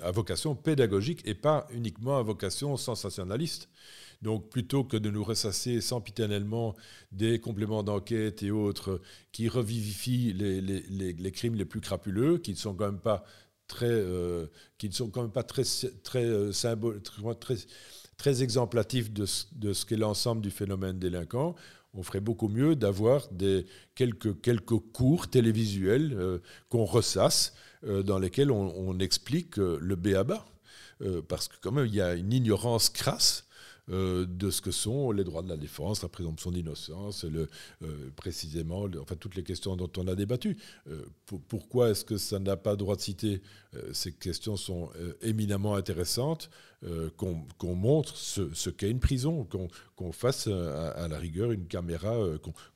à 0.03 0.11
vocation 0.11 0.55
pédagogique 0.55 1.23
et 1.25 1.33
pas 1.33 1.67
uniquement 1.71 2.19
à 2.19 2.23
vocation 2.23 2.77
sensationnaliste. 2.77 3.71
Donc 4.23 4.51
plutôt 4.51 4.85
que 4.85 4.97
de 4.97 5.11
nous 5.11 5.25
ressasser 5.25 5.81
sempiternellement 5.81 6.75
des 7.13 7.39
compléments 7.41 7.83
d'enquête 7.83 8.43
et 8.43 8.51
autres 8.51 9.01
qui 9.33 9.49
revivifient 9.49 10.33
les, 10.33 11.33
crimes 11.33 11.55
les 11.55 11.65
plus 11.65 11.81
crapuleux, 11.81 12.39
qui 12.39 12.53
ne 12.53 12.57
sont 12.57 12.75
quand 12.75 12.87
même 12.87 13.01
pas 13.01 13.25
très, 13.67 13.87
euh, 13.91 14.47
qui 14.79 14.89
ne 14.89 14.95
sont 14.95 15.11
quand 15.11 15.23
même 15.23 15.33
pas 15.33 15.43
très, 15.43 15.65
très, 16.03 16.25
euh, 16.25 16.53
très, 17.41 17.57
très 18.17 18.43
exemplatifs 18.43 19.13
de 19.13 19.27
ce, 19.27 19.85
qu'est 19.87 19.97
l'ensemble 19.97 20.43
du 20.43 20.51
phénomène 20.51 20.99
délinquant, 20.99 21.55
on 21.93 22.03
ferait 22.03 22.21
beaucoup 22.21 22.49
mieux 22.49 22.75
d'avoir 22.75 23.29
quelques, 23.95 24.41
quelques 24.41 24.79
cours 24.93 25.29
télévisuels 25.29 26.13
euh, 26.15 26.39
qu'on 26.69 26.85
ressasse, 26.85 27.55
dans 28.07 28.19
lesquels 28.19 28.51
on, 28.51 28.73
on 28.79 28.99
explique 28.99 29.59
le 29.59 29.95
B 29.95 30.15
à 30.15 30.25
bas. 30.25 30.47
parce 31.29 31.49
que 31.49 31.57
quand 31.61 31.71
même, 31.71 31.85
il 31.85 31.95
y 31.95 32.01
a 32.01 32.15
une 32.15 32.33
ignorance 32.33 32.89
crasse 32.89 33.47
euh, 33.91 34.25
de 34.27 34.51
ce 34.51 34.63
que 34.63 34.71
sont 34.71 35.11
les 35.11 35.25
droits 35.25 35.43
de 35.43 35.49
la 35.49 35.59
défense, 35.59 36.03
la 36.03 36.09
présomption 36.09 36.51
d'innocence, 36.51 37.25
le, 37.25 37.49
euh, 37.83 38.11
précisément, 38.17 38.87
enfin 39.01 39.15
toutes 39.17 39.35
les 39.35 39.43
questions 39.43 39.77
dont 39.77 39.91
on 39.99 40.09
a 40.09 40.15
débattu. 40.15 40.57
Euh, 40.89 41.05
pourquoi 41.49 41.91
est-ce 41.91 42.05
que 42.05 42.17
ça 42.17 42.39
n'a 42.39 42.57
pas 42.57 42.77
droit 42.77 42.97
de 42.97 43.03
citer? 43.03 43.43
Ces 43.93 44.13
questions 44.13 44.57
sont 44.57 44.91
éminemment 45.21 45.75
intéressantes. 45.75 46.49
Qu'on 47.17 47.75
montre 47.75 48.17
ce, 48.17 48.71
qu'est 48.71 48.91
une 48.91 49.01
prison, 49.01 49.47
qu'on 49.97 50.13
fasse 50.13 50.49
à, 50.49 51.09
la 51.09 51.19
rigueur 51.19 51.53
une 51.53 51.67
caméra, 51.67 52.17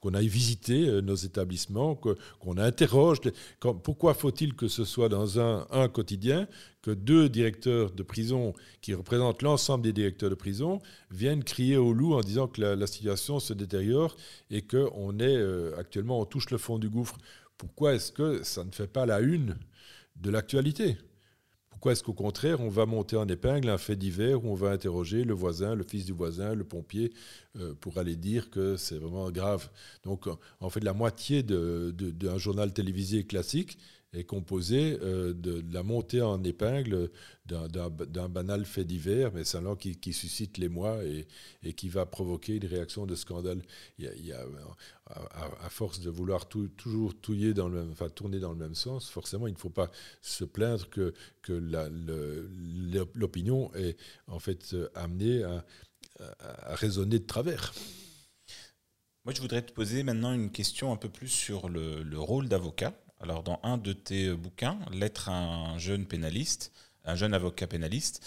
qu'on 0.01 0.15
aille 0.15 0.29
visiter 0.29 1.03
nos 1.03 1.15
établissements, 1.15 1.95
qu'on 1.95 2.57
interroge. 2.57 3.19
pourquoi 3.61 4.15
faut-il 4.15 4.55
que 4.55 4.69
ce 4.69 4.85
soit 4.85 5.09
dans 5.09 5.39
un, 5.41 5.89
quotidien 5.89 6.49
que 6.83 6.91
deux 6.91 7.29
directeurs 7.29 7.91
de 7.91 8.03
prison 8.03 8.55
qui 8.81 8.95
représentent 8.95 9.43
l'ensemble 9.43 9.85
des 9.85 9.93
directeurs 9.93 10.31
de 10.31 10.35
prison 10.35 10.81
viennent 11.11 11.45
crier 11.45 11.77
au 11.77 11.93
loup 11.93 12.15
en 12.15 12.21
disant 12.21 12.47
que 12.47 12.61
la, 12.61 12.87
situation 12.87 13.41
se 13.41 13.53
détériore 13.53 14.17
et 14.51 14.63
qu'on 14.63 15.19
est 15.19 15.37
euh, 15.37 15.77
actuellement, 15.79 16.21
on 16.21 16.25
touche 16.25 16.51
le 16.51 16.59
fond 16.59 16.79
du 16.79 16.89
gouffre. 16.89 17.19
Pourquoi 17.57 17.95
est-ce 17.95 18.13
que 18.13 18.43
ça 18.43 18.65
ne 18.65 18.71
fait 18.71 18.87
pas 18.87 19.07
la 19.07 19.21
une 19.21 19.57
de 20.17 20.31
l'actualité? 20.31 20.97
Pourquoi 21.79 21.93
est-ce 21.93 22.03
qu'au 22.03 22.13
contraire, 22.13 22.61
on 22.61 22.69
va 22.69 22.87
monter 22.87 23.15
en 23.15 23.29
épingle 23.29 23.69
un 23.69 23.79
fait 23.79 23.95
divers 23.95 24.45
où 24.45 24.49
on 24.49 24.55
va 24.55 24.71
interroger 24.71 25.23
le 25.23 25.33
voisin, 25.33 25.77
le 25.77 25.85
fils 25.85 26.07
du 26.07 26.13
voisin, 26.13 26.57
le 26.57 26.65
pompier, 26.65 27.13
euh, 27.57 27.73
pour 27.73 27.99
aller 27.99 28.17
dire 28.17 28.51
que 28.51 28.77
c'est 28.77 28.99
vraiment 28.99 29.31
grave? 29.31 29.71
Donc, 30.03 30.27
en 30.59 30.71
fait, 30.71 30.83
la 30.83 30.93
moitié 30.93 31.45
d'un 31.45 32.37
journal 32.37 32.73
télévisé 32.73 33.23
classique 33.23 33.79
est 34.15 34.25
composé 34.25 34.99
euh, 35.03 35.35
de, 35.35 35.63
la 35.71 35.83
montée 35.83 36.23
en 36.23 36.43
épingle 36.43 37.11
d'un 37.47 38.29
banal 38.29 38.65
fait 38.65 38.85
divers, 38.85 39.33
mais 39.33 39.45
c'est 39.45 39.57
un 39.59 39.77
qui, 39.77 39.97
qui 39.97 40.13
suscite 40.13 40.59
l'émoi 40.59 41.03
et, 41.05 41.27
et, 41.63 41.73
qui 41.73 41.89
va 41.89 42.05
provoquer 42.05 42.57
une 42.57 42.67
réaction 42.67 43.07
de 43.07 43.15
scandale. 43.15 43.63
Il 43.99 44.27
y 44.27 44.33
a, 44.33 44.45
à, 45.07 45.71
force 45.71 46.01
de 46.01 46.11
vouloir 46.11 46.47
toujours 46.49 47.19
touiller 47.19 47.55
dans 47.55 47.69
le 47.69 47.81
même, 47.81 47.91
enfin, 47.91 48.11
tourner 48.11 48.39
dans 48.39 48.53
le 48.53 48.59
même 48.59 48.75
sens, 48.75 49.09
forcément, 49.09 49.47
il 49.47 49.55
ne 49.55 49.59
faut 49.59 49.71
pas 49.71 49.91
se 50.21 50.45
plaindre 50.45 50.89
que, 50.91 51.15
l'opinion 53.15 53.75
est 53.75 53.97
en 54.27 54.39
fait 54.39 54.77
amenée 54.95 55.43
à, 55.43 55.65
à 56.39 56.75
raisonner 56.75 57.19
de 57.19 57.27
travers. 57.27 57.73
Moi, 59.25 59.33
je 59.35 59.41
voudrais 59.41 59.63
te 59.63 59.73
poser 59.73 60.03
maintenant 60.03 60.33
une 60.33 60.51
question 60.51 60.93
un 60.93 60.97
peu 60.97 61.09
plus 61.09 61.29
sur 61.29 61.71
le 61.71 62.19
rôle 62.19 62.49
d'avocat. 62.49 62.95
Alors, 63.21 63.43
dans 63.43 63.61
un 63.63 63.79
de 63.79 63.93
tes 63.93 64.33
bouquins, 64.33 64.79
L'être 64.93 65.29
un 65.29 65.79
jeune 65.79 66.07
pénaliste, 66.07 66.73
un 67.05 67.15
jeune 67.15 67.35
avocat 67.35 67.67
pénaliste, 67.67 68.25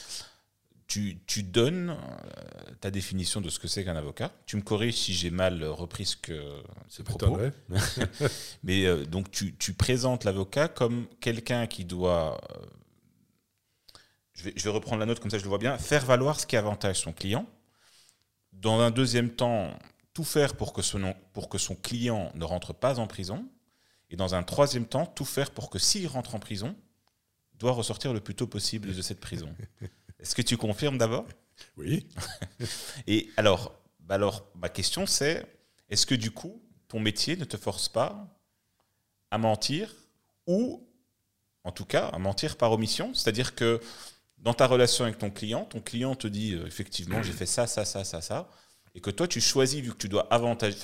tu, 0.91 1.19
tu 1.26 1.43
donnes 1.43 1.91
euh, 1.91 2.72
ta 2.81 2.91
définition 2.91 3.39
de 3.39 3.49
ce 3.49 3.59
que 3.59 3.69
c'est 3.69 3.85
qu'un 3.85 3.95
avocat. 3.95 4.30
Tu 4.45 4.57
me 4.57 4.61
corriges 4.61 4.97
si 4.97 5.13
j'ai 5.13 5.30
mal 5.30 5.63
repris 5.63 6.05
ce 6.05 6.18
que 6.18 6.61
ce 6.89 7.01
propos. 7.01 7.38
Mais 8.63 8.85
euh, 8.85 9.05
donc, 9.05 9.31
tu, 9.31 9.55
tu 9.55 9.72
présentes 9.72 10.26
l'avocat 10.26 10.68
comme 10.68 11.07
quelqu'un 11.22 11.65
qui 11.65 11.85
doit. 11.85 12.41
Euh, 12.51 12.65
je, 14.34 14.43
vais, 14.43 14.53
je 14.57 14.63
vais 14.65 14.69
reprendre 14.69 14.99
la 14.99 15.05
note 15.05 15.22
comme 15.22 15.31
ça, 15.31 15.38
je 15.38 15.43
le 15.43 15.49
vois 15.49 15.59
bien. 15.59 15.77
Faire 15.77 16.05
valoir 16.05 16.38
ce 16.41 16.45
qui 16.45 16.57
avantage 16.57 16.97
son 16.97 17.13
client. 17.13 17.45
Dans 18.51 18.81
un 18.81 18.91
deuxième 18.91 19.30
temps, 19.30 19.73
tout 20.13 20.26
faire 20.26 20.55
pour 20.55 20.73
que 20.73 20.81
son, 20.81 21.15
pour 21.31 21.47
que 21.47 21.57
son 21.57 21.76
client 21.76 22.34
ne 22.35 22.43
rentre 22.43 22.73
pas 22.73 22.99
en 22.99 23.07
prison 23.07 23.47
et 24.11 24.17
dans 24.17 24.35
un 24.35 24.43
troisième 24.43 24.85
temps, 24.85 25.05
tout 25.05 25.25
faire 25.25 25.51
pour 25.51 25.69
que 25.69 25.79
s'il 25.79 26.05
rentre 26.05 26.35
en 26.35 26.39
prison, 26.39 26.75
doit 27.55 27.71
ressortir 27.71 28.13
le 28.13 28.19
plus 28.19 28.35
tôt 28.35 28.45
possible 28.45 28.93
de 28.93 29.01
cette 29.01 29.19
prison. 29.19 29.55
Est-ce 30.19 30.35
que 30.35 30.41
tu 30.41 30.57
confirmes 30.57 30.97
d'abord? 30.97 31.25
Oui. 31.77 32.07
et 33.07 33.29
alors, 33.38 33.73
bah 34.01 34.15
alors, 34.15 34.45
ma 34.55 34.69
question 34.69 35.05
c'est, 35.05 35.45
est-ce 35.89 36.05
que 36.05 36.15
du 36.15 36.31
coup, 36.31 36.61
ton 36.88 36.99
métier 36.99 37.38
ne 37.38 37.45
te 37.45 37.57
force 37.57 37.88
pas 37.88 38.27
à 39.31 39.38
mentir 39.38 39.95
ou, 40.47 40.88
en 41.63 41.71
tout 41.71 41.85
cas, 41.85 42.07
à 42.07 42.17
mentir 42.19 42.57
par 42.57 42.71
omission? 42.71 43.13
C'est-à-dire 43.13 43.55
que 43.55 43.79
dans 44.38 44.53
ta 44.53 44.67
relation 44.67 45.05
avec 45.05 45.17
ton 45.17 45.29
client, 45.29 45.65
ton 45.65 45.81
client 45.81 46.15
te 46.15 46.27
dit 46.27 46.53
euh, 46.53 46.65
effectivement, 46.65 47.21
j'ai 47.23 47.31
fait 47.31 47.45
ça, 47.45 47.67
ça, 47.67 47.85
ça, 47.85 48.03
ça, 48.03 48.21
ça, 48.21 48.49
et 48.95 49.01
que 49.01 49.11
toi, 49.11 49.27
tu 49.27 49.39
choisis, 49.39 49.81
vu 49.81 49.91
que 49.91 49.97
tu 49.97 50.09
dois 50.09 50.27
avantager, 50.33 50.77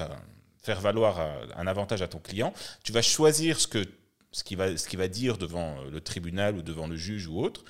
faire 0.68 0.82
valoir 0.82 1.20
euh, 1.22 1.46
un 1.56 1.66
avantage 1.66 2.02
à 2.02 2.10
ton 2.10 2.20
client, 2.20 2.54
tu 2.84 2.92
vas 2.92 3.02
choisir 3.02 3.58
ce 3.58 3.68
que 3.68 3.86
ce 4.34 4.44
qu'il 4.44 4.58
va, 4.58 4.76
ce 4.76 4.86
qui 4.90 4.98
va 4.98 5.08
dire 5.08 5.38
devant 5.38 5.70
euh, 5.80 5.90
le 5.90 6.02
tribunal 6.02 6.58
ou 6.58 6.62
devant 6.62 6.88
le 6.88 6.98
juge 6.98 7.26
ou 7.28 7.40
autre 7.40 7.64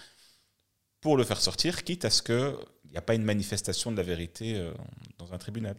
pour 0.99 1.15
le 1.15 1.24
faire 1.24 1.40
sortir, 1.40 1.84
quitte 1.84 2.06
à 2.06 2.10
ce 2.10 2.24
qu'il 2.24 2.56
n'y 2.91 2.98
a 2.98 3.03
pas 3.03 3.14
une 3.14 3.24
manifestation 3.24 3.91
de 3.91 3.98
la 3.98 4.03
vérité 4.14 4.56
euh, 4.56 4.72
dans 5.19 5.32
un 5.32 5.38
tribunal. 5.38 5.76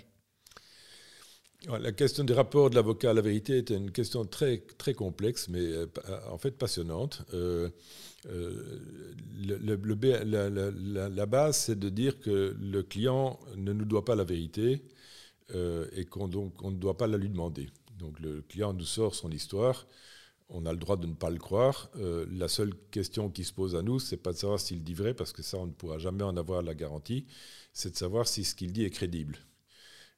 La 1.66 1.90
question 1.90 2.22
des 2.22 2.34
rapports 2.34 2.70
de 2.70 2.76
l'avocat 2.76 3.10
à 3.10 3.14
la 3.14 3.20
vérité 3.20 3.58
est 3.58 3.70
une 3.70 3.90
question 3.90 4.24
très, 4.24 4.58
très 4.78 4.94
complexe, 4.94 5.48
mais 5.48 5.66
en 6.30 6.38
fait 6.38 6.52
passionnante. 6.52 7.24
la, 11.16 11.26
base, 11.26 11.56
c'est 11.64 11.78
de 11.86 11.88
dire 11.88 12.20
que 12.20 12.56
le 12.76 12.82
client 12.84 13.40
ne 13.56 13.72
nous 13.72 13.86
doit 13.86 14.04
pas 14.04 14.14
la 14.14 14.22
vérité, 14.22 14.84
euh, 15.54 15.86
et 15.92 16.04
qu'on 16.04 16.28
ne 16.28 16.76
doit 16.76 16.96
pas 16.96 17.06
la 17.06 17.18
lui 17.18 17.28
demander. 17.28 17.68
Donc 17.98 18.20
le 18.20 18.42
client 18.42 18.72
nous 18.72 18.84
sort 18.84 19.14
son 19.14 19.30
histoire, 19.30 19.86
on 20.50 20.64
a 20.64 20.72
le 20.72 20.78
droit 20.78 20.96
de 20.96 21.06
ne 21.06 21.14
pas 21.14 21.30
le 21.30 21.38
croire. 21.38 21.90
Euh, 21.96 22.26
la 22.30 22.48
seule 22.48 22.72
question 22.90 23.28
qui 23.28 23.44
se 23.44 23.52
pose 23.52 23.76
à 23.76 23.82
nous, 23.82 23.98
c'est 23.98 24.16
pas 24.16 24.32
de 24.32 24.38
savoir 24.38 24.58
s'il 24.58 24.82
dit 24.82 24.94
vrai, 24.94 25.14
parce 25.14 25.32
que 25.32 25.42
ça, 25.42 25.58
on 25.58 25.66
ne 25.66 25.72
pourra 25.72 25.98
jamais 25.98 26.24
en 26.24 26.36
avoir 26.36 26.62
la 26.62 26.74
garantie, 26.74 27.26
c'est 27.72 27.90
de 27.90 27.96
savoir 27.96 28.26
si 28.26 28.44
ce 28.44 28.54
qu'il 28.54 28.72
dit 28.72 28.84
est 28.84 28.90
crédible. 28.90 29.38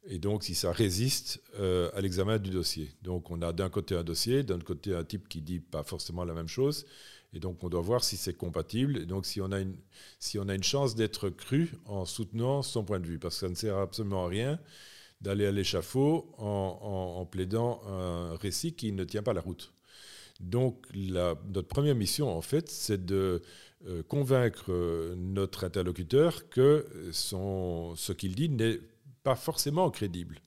Et 0.04 0.18
donc, 0.18 0.44
si 0.44 0.54
ça 0.54 0.72
résiste 0.72 1.42
euh, 1.58 1.90
à 1.94 2.00
l'examen 2.00 2.38
du 2.38 2.50
dossier. 2.50 2.90
Donc, 3.02 3.30
on 3.30 3.42
a 3.42 3.52
d'un 3.52 3.68
côté 3.68 3.94
un 3.94 4.04
dossier, 4.04 4.42
d'un 4.42 4.58
côté 4.58 4.94
un 4.94 5.04
type 5.04 5.28
qui 5.28 5.42
dit 5.42 5.60
pas 5.60 5.82
forcément 5.82 6.24
la 6.24 6.32
même 6.32 6.48
chose. 6.48 6.86
Et 7.34 7.38
donc, 7.38 7.62
on 7.62 7.68
doit 7.68 7.82
voir 7.82 8.02
si 8.02 8.16
c'est 8.16 8.32
compatible. 8.32 8.98
Et 8.98 9.06
donc, 9.06 9.26
si 9.26 9.42
on 9.42 9.52
a 9.52 9.60
une, 9.60 9.76
si 10.18 10.38
on 10.38 10.48
a 10.48 10.54
une 10.54 10.62
chance 10.62 10.94
d'être 10.94 11.28
cru 11.28 11.72
en 11.84 12.06
soutenant 12.06 12.62
son 12.62 12.82
point 12.82 12.98
de 12.98 13.06
vue, 13.06 13.18
parce 13.18 13.34
que 13.34 13.40
ça 13.40 13.48
ne 13.50 13.54
sert 13.54 13.76
absolument 13.76 14.24
à 14.24 14.28
rien 14.28 14.58
d'aller 15.20 15.46
à 15.46 15.52
l'échafaud 15.52 16.32
en, 16.38 17.26
plaidant 17.30 17.80
un 17.86 18.36
récit 18.36 18.72
qui 18.72 18.92
ne 18.92 19.04
tient 19.04 19.22
pas 19.22 19.32
la 19.32 19.40
route. 19.40 19.72
Donc 20.40 20.86
notre 20.94 21.68
première 21.68 21.94
mission, 21.94 22.34
en 22.34 22.40
fait, 22.40 22.70
c'est 22.70 23.04
de 23.04 23.42
euh, 23.86 24.02
convaincre 24.02 24.70
notre 25.16 25.64
interlocuteur 25.64 26.48
que 26.48 26.86
ce 27.12 28.12
qu'il 28.12 28.34
dit 28.34 28.48
n'est 28.48 28.80
pas 29.22 29.36
forcément 29.36 29.90
crédible. 29.90 30.40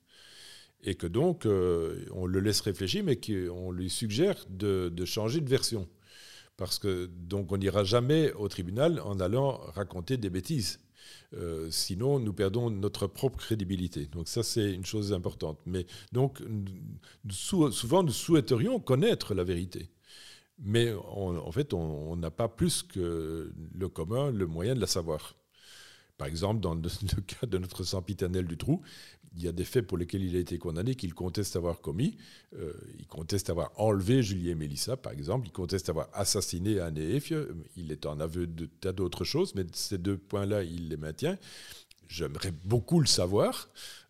Et 0.84 0.96
que 0.96 1.08
donc, 1.08 1.46
euh, 1.46 2.06
on 2.12 2.26
le 2.26 2.40
laisse 2.40 2.60
réfléchir, 2.60 3.04
mais 3.04 3.16
qu'on 3.16 3.72
lui 3.72 3.90
suggère 3.90 4.46
de, 4.50 4.90
de, 4.90 5.06
changer 5.06 5.40
de 5.40 5.50
version. 5.50 5.88
Parce 6.58 6.78
que 6.78 7.06
donc 7.06 7.52
on 7.52 7.58
n'ira 7.58 7.84
jamais 7.84 8.34
au 8.34 8.48
tribunal 8.50 9.00
en 9.00 9.20
allant 9.20 9.58
raconter 9.74 10.18
des 10.18 10.30
bêtises. 10.30 10.80
Euh, 11.34 11.70
sinon, 11.72 12.20
nous 12.20 12.34
perdons 12.34 12.70
notre 12.70 13.08
propre 13.08 13.40
crédibilité. 13.40 14.06
Donc 14.08 14.28
ça, 14.28 14.44
c'est 14.44 14.72
une 14.72 14.86
chose 14.86 15.14
importante. 15.14 15.60
Mais 15.66 15.86
donc, 16.12 16.42
souvent, 17.30 18.04
nous 18.04 18.12
souhaiterions 18.12 18.80
connaître 18.80 19.34
la 19.34 19.44
vérité. 19.44 19.90
Mais 20.60 20.94
en 20.94 21.52
fait, 21.52 21.74
on 21.74 22.16
n'a 22.16 22.32
pas 22.32 22.48
plus 22.48 22.84
que 22.84 23.52
le 23.74 23.90
commun 23.90 24.32
le 24.32 24.46
moyen 24.46 24.76
de 24.76 24.80
la 24.80 24.88
savoir. 24.88 25.36
Par 26.18 26.28
exemple, 26.28 26.60
dans 26.62 26.76
le, 26.76 26.82
cas 27.22 27.48
de 27.48 27.58
notre 27.58 27.84
sempiternel 27.84 28.46
du 28.48 28.58
trou, 28.58 28.82
il 29.36 29.44
y 29.44 29.48
a 29.48 29.52
des 29.52 29.64
faits 29.64 29.88
pour 29.88 29.98
lesquels 29.98 30.24
il 30.24 30.36
a 30.36 30.40
été 30.40 30.60
condamné 30.60 30.94
qu'il 30.94 31.14
conteste 31.14 31.56
avoir 31.56 31.82
commis. 31.82 32.18
Euh, 32.56 32.74
il 33.00 33.08
conteste 33.08 33.50
avoir 33.50 33.72
enlevé 33.78 34.22
Julie 34.22 34.50
et 34.50 34.56
Mélissa, 34.56 34.96
par 34.96 35.12
exemple. 35.12 35.48
Il 35.48 35.52
conteste 35.52 35.90
avoir 35.90 36.08
assassiné 36.14 36.80
Anne 36.80 37.00
et 37.00 37.20
Il 37.76 37.92
est 37.92 38.06
en 38.06 38.20
aveu 38.20 38.46
de 38.46 38.68
tas 38.68 38.92
d'autres 38.92 39.24
choses, 39.24 39.56
mais 39.56 39.66
ces 39.74 39.98
deux 39.98 40.18
points-là, 40.18 40.64
il 40.64 40.90
les 40.90 40.98
maintient. 40.98 41.38
J'aimerais 42.14 42.54
beaucoup 42.64 43.00
le 43.00 43.08
savoir. 43.08 43.70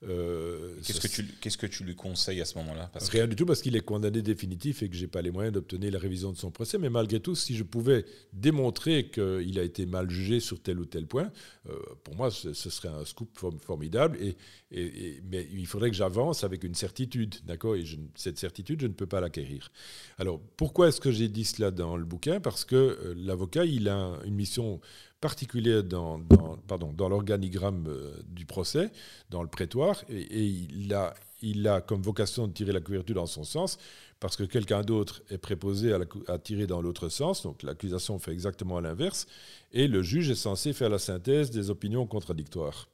Euh, 0.09 0.75
qu'est-ce, 0.85 0.99
que 0.99 1.07
tu, 1.07 1.23
qu'est-ce 1.39 1.57
que 1.57 1.67
tu 1.67 1.85
lui 1.85 1.95
conseilles 1.95 2.41
à 2.41 2.45
ce 2.45 2.57
moment-là? 2.57 2.91
Rien 3.09 3.27
du 3.27 3.37
tout, 3.37 3.45
parce 3.45 3.61
qu'il 3.61 3.77
est 3.77 3.85
condamné 3.85 4.21
définitif 4.21 4.83
et 4.83 4.89
que 4.89 4.95
je 4.97 5.03
n'ai 5.03 5.07
pas 5.07 5.21
les 5.21 5.31
moyens 5.31 5.53
d'obtenir 5.53 5.89
la 5.89 5.99
révision 5.99 6.33
de 6.33 6.37
son 6.37 6.51
procès. 6.51 6.77
Mais 6.77 6.89
malgré 6.89 7.21
tout, 7.21 7.33
si 7.33 7.55
je 7.55 7.63
pouvais 7.63 8.03
démontrer 8.33 9.09
qu'il 9.09 9.57
a 9.57 9.63
été 9.63 9.85
mal 9.85 10.09
jugé 10.09 10.41
sur 10.41 10.61
tel 10.61 10.79
ou 10.79 10.85
tel 10.85 11.07
point, 11.07 11.31
euh, 11.69 11.79
pour 12.03 12.17
moi, 12.17 12.29
ce, 12.29 12.51
serait 12.53 12.89
un 12.89 13.05
scoop 13.05 13.39
formidable. 13.65 14.17
Et, 14.19 14.35
et, 14.71 15.21
mais 15.31 15.47
il 15.53 15.65
faudrait 15.65 15.89
que 15.89 15.95
j'avance 15.95 16.43
avec 16.43 16.65
une 16.65 16.75
certitude, 16.75 17.35
d'accord? 17.45 17.77
Et 17.77 17.85
cette 18.15 18.37
certitude, 18.37 18.81
je 18.81 18.87
ne 18.87 18.93
peux 18.93 19.07
pas 19.07 19.21
l'acquérir. 19.21 19.71
Alors, 20.17 20.41
pourquoi 20.57 20.89
est-ce 20.89 20.99
que 20.99 21.11
j'ai 21.11 21.29
dit 21.29 21.45
cela 21.45 21.71
dans 21.71 21.95
le 21.95 22.03
bouquin? 22.03 22.41
Parce 22.41 22.65
que 22.65 22.75
euh, 22.75 23.13
l'avocat, 23.15 23.63
il 23.63 23.87
a 23.87 24.19
une 24.25 24.35
mission 24.35 24.81
particulière 25.23 25.85
dans, 25.85 26.19
pardon, 26.67 26.91
dans 26.91 27.07
l'organigramme 27.07 27.85
euh, 27.87 28.11
du 28.27 28.45
procès, 28.45 28.91
dans 29.29 29.41
le 29.41 29.47
prétoire, 29.47 30.03
et, 30.09 30.43
il, 30.43 30.93
a, 30.93 31.13
il 31.41 31.65
a 31.65 31.79
comme 31.79 32.01
vocation 32.01 32.45
de 32.45 32.51
tirer 32.51 32.73
la 32.73 32.81
couverture 32.81 33.15
dans 33.15 33.25
son 33.25 33.45
sens, 33.45 33.77
parce 34.19 34.35
que 34.35 34.43
quelqu'un 34.43 34.81
d'autre 34.81 35.21
est 35.29 35.37
préposé 35.37 35.93
à, 35.93 35.99
à, 36.27 36.37
tirer 36.39 36.67
dans 36.67 36.81
l'autre 36.81 37.07
sens, 37.07 37.41
donc 37.43 37.63
l'accusation 37.63 38.19
fait 38.19 38.33
exactement 38.33 38.81
l'inverse, 38.81 39.25
et 39.71 39.87
le 39.87 40.01
juge 40.01 40.29
est 40.29 40.35
censé 40.35 40.73
faire 40.73 40.89
la 40.89 40.99
synthèse 40.99 41.51
des 41.51 41.69
opinions 41.69 42.05
contradictoires. 42.05 42.89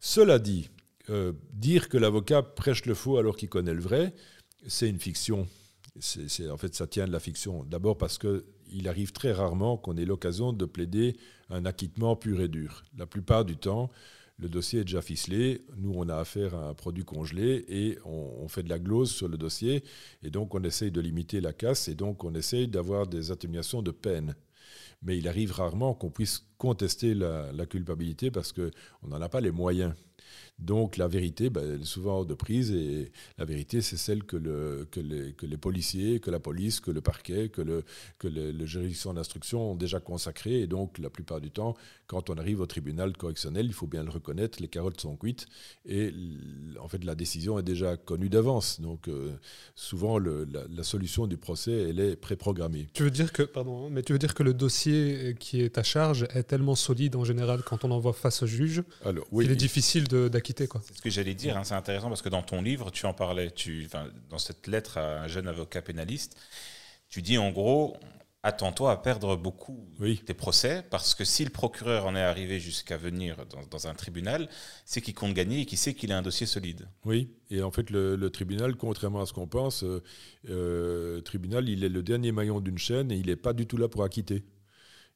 Cela 0.00 0.38
dit, 0.38 0.68
euh, 1.08 1.32
dire 1.54 1.88
que 1.88 1.96
l'avocat 1.96 2.42
prêche 2.42 2.84
le 2.84 2.94
faux 2.94 3.16
alors 3.16 3.36
qu'il 3.38 3.48
connaît 3.48 3.72
le 3.72 3.80
vrai, 3.80 4.14
c'est 4.66 4.90
une 4.90 5.00
fiction. 5.00 5.48
C'est, 5.98 6.50
en 6.50 6.58
fait, 6.58 6.74
ça 6.74 6.86
tient 6.86 7.06
de 7.06 7.12
la 7.12 7.20
fiction. 7.20 7.64
D'abord 7.64 7.96
parce 7.96 8.18
que 8.18 8.44
il 8.72 8.88
arrive 8.88 9.12
très 9.12 9.32
rarement 9.32 9.76
qu'on 9.76 9.96
ait 9.96 10.04
l'occasion 10.04 10.52
de 10.52 10.64
plaider 10.64 11.16
un 11.50 11.64
acquittement 11.64 12.16
pur 12.16 12.40
et 12.40 12.48
dur. 12.48 12.82
La 12.96 13.06
plupart 13.06 13.44
du 13.44 13.56
temps, 13.56 13.90
le 14.38 14.48
dossier 14.48 14.80
est 14.80 14.84
déjà 14.84 15.02
ficelé, 15.02 15.64
nous 15.76 15.92
on 15.96 16.08
a 16.08 16.16
affaire 16.16 16.54
à 16.54 16.68
un 16.68 16.74
produit 16.74 17.04
congelé 17.04 17.64
et 17.68 17.98
on, 18.04 18.46
fait 18.48 18.62
de 18.62 18.68
la 18.68 18.78
glose 18.78 19.10
sur 19.10 19.28
le 19.28 19.36
dossier 19.36 19.82
et 20.22 20.30
donc 20.30 20.54
on 20.54 20.62
essaye 20.62 20.92
de 20.92 21.00
limiter 21.00 21.40
la 21.40 21.52
casse 21.52 21.88
et 21.88 21.94
donc 21.94 22.22
on 22.22 22.32
essaye 22.34 22.68
d'avoir 22.68 23.08
des 23.08 23.32
atténuations 23.32 23.82
de 23.82 23.90
peine. 23.90 24.36
Mais 25.02 25.18
il 25.18 25.26
arrive 25.26 25.52
rarement 25.52 25.92
qu'on 25.94 26.10
puisse 26.10 26.46
contester 26.56 27.14
la, 27.14 27.66
culpabilité 27.66 28.30
parce 28.30 28.52
qu'on 28.52 29.08
n'en 29.08 29.20
a 29.20 29.28
pas 29.28 29.40
les 29.40 29.50
moyens. 29.50 29.94
Donc 30.58 30.96
la 30.96 31.06
vérité, 31.06 31.50
ben, 31.50 31.62
elle 31.64 31.82
est 31.82 31.84
souvent 31.84 32.18
hors 32.18 32.26
de 32.26 32.34
prise 32.34 32.72
et 32.72 33.12
la 33.38 33.44
vérité, 33.44 33.80
c'est 33.80 33.96
celle 33.96 34.24
que, 34.24 34.36
le, 34.36 34.88
que, 34.90 34.98
les, 34.98 35.32
que, 35.32 35.46
les, 35.46 35.56
policiers, 35.56 36.18
que 36.18 36.30
la 36.30 36.40
police, 36.40 36.80
que 36.80 36.90
le 36.90 37.00
parquet, 37.00 37.48
que 37.48 37.62
le, 37.62 37.84
que 38.18 38.26
le, 38.26 38.50
le 38.50 38.66
juridiction 38.66 39.14
d'instruction 39.14 39.72
ont 39.72 39.76
déjà 39.76 40.00
consacré. 40.00 40.60
Et 40.60 40.66
donc 40.66 40.98
la 40.98 41.10
plupart 41.10 41.40
du 41.40 41.50
temps, 41.50 41.76
quand 42.08 42.30
on 42.30 42.34
arrive 42.34 42.60
au 42.60 42.66
tribunal 42.66 43.16
correctionnel, 43.16 43.66
il 43.66 43.72
faut 43.72 43.86
bien 43.86 44.02
le 44.02 44.10
reconnaître, 44.10 44.60
les 44.60 44.68
carottes 44.68 45.00
sont 45.00 45.14
cuites 45.16 45.46
et 45.86 46.12
en 46.80 46.88
fait 46.88 47.04
la 47.04 47.14
décision 47.14 47.58
est 47.58 47.62
déjà 47.62 47.96
connue 47.96 48.28
d'avance. 48.28 48.80
Donc 48.80 49.08
euh, 49.08 49.36
souvent 49.74 50.18
le, 50.18 50.44
la, 50.44 50.62
la, 50.68 50.82
solution 50.82 51.26
du 51.26 51.36
procès, 51.36 51.90
elle 51.90 52.00
est 52.00 52.16
préprogrammée. 52.16 52.88
Tu 52.94 53.02
veux 53.04 53.10
dire 53.10 53.32
que, 53.32 53.42
pardon, 53.42 53.90
mais 53.90 54.02
tu 54.02 54.12
veux 54.12 54.18
dire 54.18 54.34
que 54.34 54.42
le 54.42 54.54
dossier 54.54 55.36
qui 55.38 55.60
est 55.60 55.78
à 55.78 55.82
charge 55.82 56.26
est 56.34 56.44
tellement 56.44 56.74
solide 56.74 57.14
en 57.14 57.24
général 57.24 57.62
quand 57.62 57.84
on 57.84 57.90
envoie 57.90 58.12
face 58.12 58.42
au 58.42 58.46
juge 58.46 58.82
Alors, 59.04 59.26
oui, 59.30 59.44
qu'il 59.44 59.52
est 59.52 59.56
difficile 59.56 60.08
C'est 60.86 60.96
ce 60.96 61.02
que 61.02 61.10
j'allais 61.10 61.34
dire, 61.34 61.56
hein, 61.56 61.64
c'est 61.64 61.74
intéressant 61.74 62.08
parce 62.08 62.22
que 62.22 62.28
dans 62.28 62.42
ton 62.42 62.62
livre, 62.62 62.90
tu 62.90 63.06
en 63.06 63.14
parlais, 63.14 63.50
tu, 63.50 63.88
dans 64.30 64.38
cette 64.38 64.66
lettre 64.66 64.98
à 64.98 65.22
un 65.22 65.28
jeune 65.28 65.48
avocat 65.48 65.82
pénaliste, 65.82 66.36
tu 67.08 67.22
dis 67.22 67.38
en 67.38 67.50
gros, 67.50 67.96
attends-toi 68.42 68.92
à 68.92 68.96
perdre 68.96 69.36
beaucoup 69.36 69.88
oui. 69.98 70.20
tes 70.24 70.34
procès, 70.34 70.84
parce 70.90 71.14
que 71.14 71.24
si 71.24 71.44
le 71.44 71.50
procureur 71.50 72.06
en 72.06 72.14
est 72.14 72.22
arrivé 72.22 72.60
jusqu'à 72.60 72.96
venir 72.96 73.36
dans, 73.46 73.64
dans, 73.70 73.86
un 73.88 73.94
tribunal, 73.94 74.48
c'est 74.84 75.00
qu'il 75.00 75.14
compte 75.14 75.34
gagner 75.34 75.60
et 75.62 75.66
qu'il 75.66 75.78
sait 75.78 75.94
qu'il 75.94 76.12
a 76.12 76.18
un 76.18 76.22
dossier 76.22 76.46
solide. 76.46 76.88
Oui, 77.04 77.30
et 77.50 77.62
en 77.62 77.70
fait, 77.70 77.90
le, 77.90 78.16
le 78.16 78.30
tribunal, 78.30 78.76
contrairement 78.76 79.22
à 79.22 79.26
ce 79.26 79.32
qu'on 79.32 79.48
pense, 79.48 79.82
euh, 79.82 80.02
euh, 80.48 81.20
tribunal, 81.22 81.68
il 81.68 81.84
est 81.84 81.88
le 81.88 82.02
dernier 82.02 82.32
maillon 82.32 82.60
d'une 82.60 82.78
chaîne 82.78 83.10
et 83.10 83.16
il 83.16 83.26
n'est 83.26 83.36
pas 83.36 83.52
du 83.52 83.66
tout 83.66 83.76
là 83.76 83.88
pour 83.88 84.04
acquitter. 84.04 84.44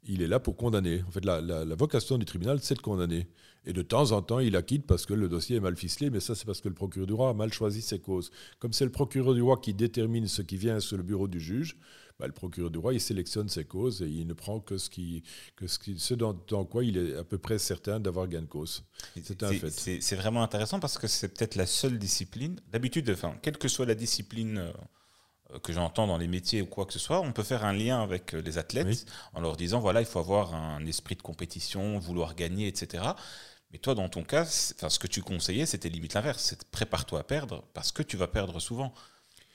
Il 0.05 0.21
est 0.21 0.27
là 0.27 0.41
pour 0.41 0.57
condamner. 0.57 1.03
En 1.07 1.11
fait, 1.13 1.25
la, 1.25 1.41
la, 1.41 1.65
la 1.65 1.75
vocation 1.77 2.19
du 2.19 2.25
tribunal, 2.25 2.59
c'est 2.61 2.75
de 2.75 2.81
condamner. 2.81 3.29
Et 3.65 3.73
de 3.73 3.83
temps 3.83 4.11
en 4.11 4.23
temps, 4.23 4.41
il 4.41 4.57
acquitte 4.57 4.87
parce 4.87 5.07
que 5.07 5.15
le 5.15 5.29
dossier 5.29 5.57
est 5.57 5.61
mal 5.61 5.77
ficelé, 5.77 6.11
mais 6.11 6.21
ça, 6.21 6.35
c'est 6.35 6.47
parce 6.47 6.61
que 6.61 6.69
le 6.69 6.75
procureur 6.75 7.07
du 7.07 7.13
roi 7.13 7.31
a 7.31 7.35
mal 7.35 7.53
choisi 7.53 7.81
ses 7.81 8.01
causes. 8.01 8.31
Comme 8.59 8.73
c'est 8.73 8.85
le 8.85 8.91
procureur 8.91 9.35
du 9.35 9.43
roi 9.43 9.59
qui 9.59 9.73
détermine 9.73 10.27
ce 10.27 10.43
qui 10.43 10.57
vient 10.57 10.81
sur 10.81 10.97
le 10.97 11.05
bureau 11.05 11.29
du 11.29 11.39
juge, 11.39 11.77
bah, 12.19 12.27
le 12.27 12.33
procureur 12.33 12.71
du 12.71 12.79
roi, 12.79 12.93
il 12.93 13.01
sélectionne 13.01 13.49
ses 13.49 13.65
causes 13.65 14.03
et 14.03 14.07
il 14.07 14.27
ne 14.27 14.33
prend 14.33 14.61
que 14.61 14.79
ce, 14.79 14.91
qui, 14.91 15.23
que 15.57 15.67
ce, 15.67 15.79
qui, 15.79 15.99
ce 15.99 16.15
dans, 16.15 16.35
dans, 16.49 16.65
quoi 16.65 16.85
il 16.85 16.97
est 16.97 17.17
à 17.17 17.25
peu 17.25 17.39
près 17.39 17.59
certain 17.59 18.01
d'avoir 18.01 18.29
gain 18.29 18.43
de 18.43 18.47
cause. 18.47 18.85
C'est 19.23 19.43
un 19.43 19.53
fait. 19.53 20.01
C'est 20.01 20.17
vraiment 20.17 20.43
intéressant 20.43 20.81
parce 20.81 20.99
que 20.99 21.07
c'est 21.07 21.29
peut-être 21.29 21.55
la 21.55 21.67
seule 21.67 21.99
discipline. 21.99 22.61
D'habitude, 22.71 23.11
enfin, 23.11 23.37
quelle 23.43 23.59
que 23.59 23.69
soit 23.69 23.87
la 23.87 23.95
discipline 23.95 24.59
euh, 24.59 25.59
que 25.63 25.73
j'entends 25.73 26.07
dans 26.07 26.19
les 26.19 26.29
métiers 26.29 26.63
ou 26.63 26.67
quoi 26.67 26.87
que 26.87 26.93
ce 26.93 26.99
soit, 26.99 27.21
on 27.21 27.33
peut 27.33 27.43
faire 27.43 27.65
un 27.65 27.73
lien 27.73 28.03
avec 28.03 28.33
les 28.33 28.59
athlètes 28.59 28.87
oui. 28.87 29.05
en 29.35 29.41
leur 29.41 29.57
disant 29.57 29.81
voilà, 29.81 30.01
il 30.01 30.07
faut 30.07 30.19
avoir 30.19 30.55
un 30.55 30.85
esprit 30.87 31.17
de 31.17 31.23
compétition, 31.23 31.99
vouloir 31.99 32.35
gagner, 32.35 32.69
etc. 32.69 33.03
Mais 33.73 33.79
toi, 33.79 33.95
dans 33.95 34.09
ton 34.09 34.23
cas, 34.23 34.45
ce 34.45 34.99
que 34.99 35.07
tu 35.07 35.23
conseillais, 35.23 35.67
c'était 35.67 35.89
limite 35.89 36.15
l'inverse. 36.15 36.55
Prépare-toi 36.71 37.21
à 37.21 37.25
perdre 37.25 37.65
parce 37.73 37.91
que 37.91 38.03
tu 38.03 38.17
vas 38.17 38.29
perdre 38.29 38.61
souvent. 38.61 38.93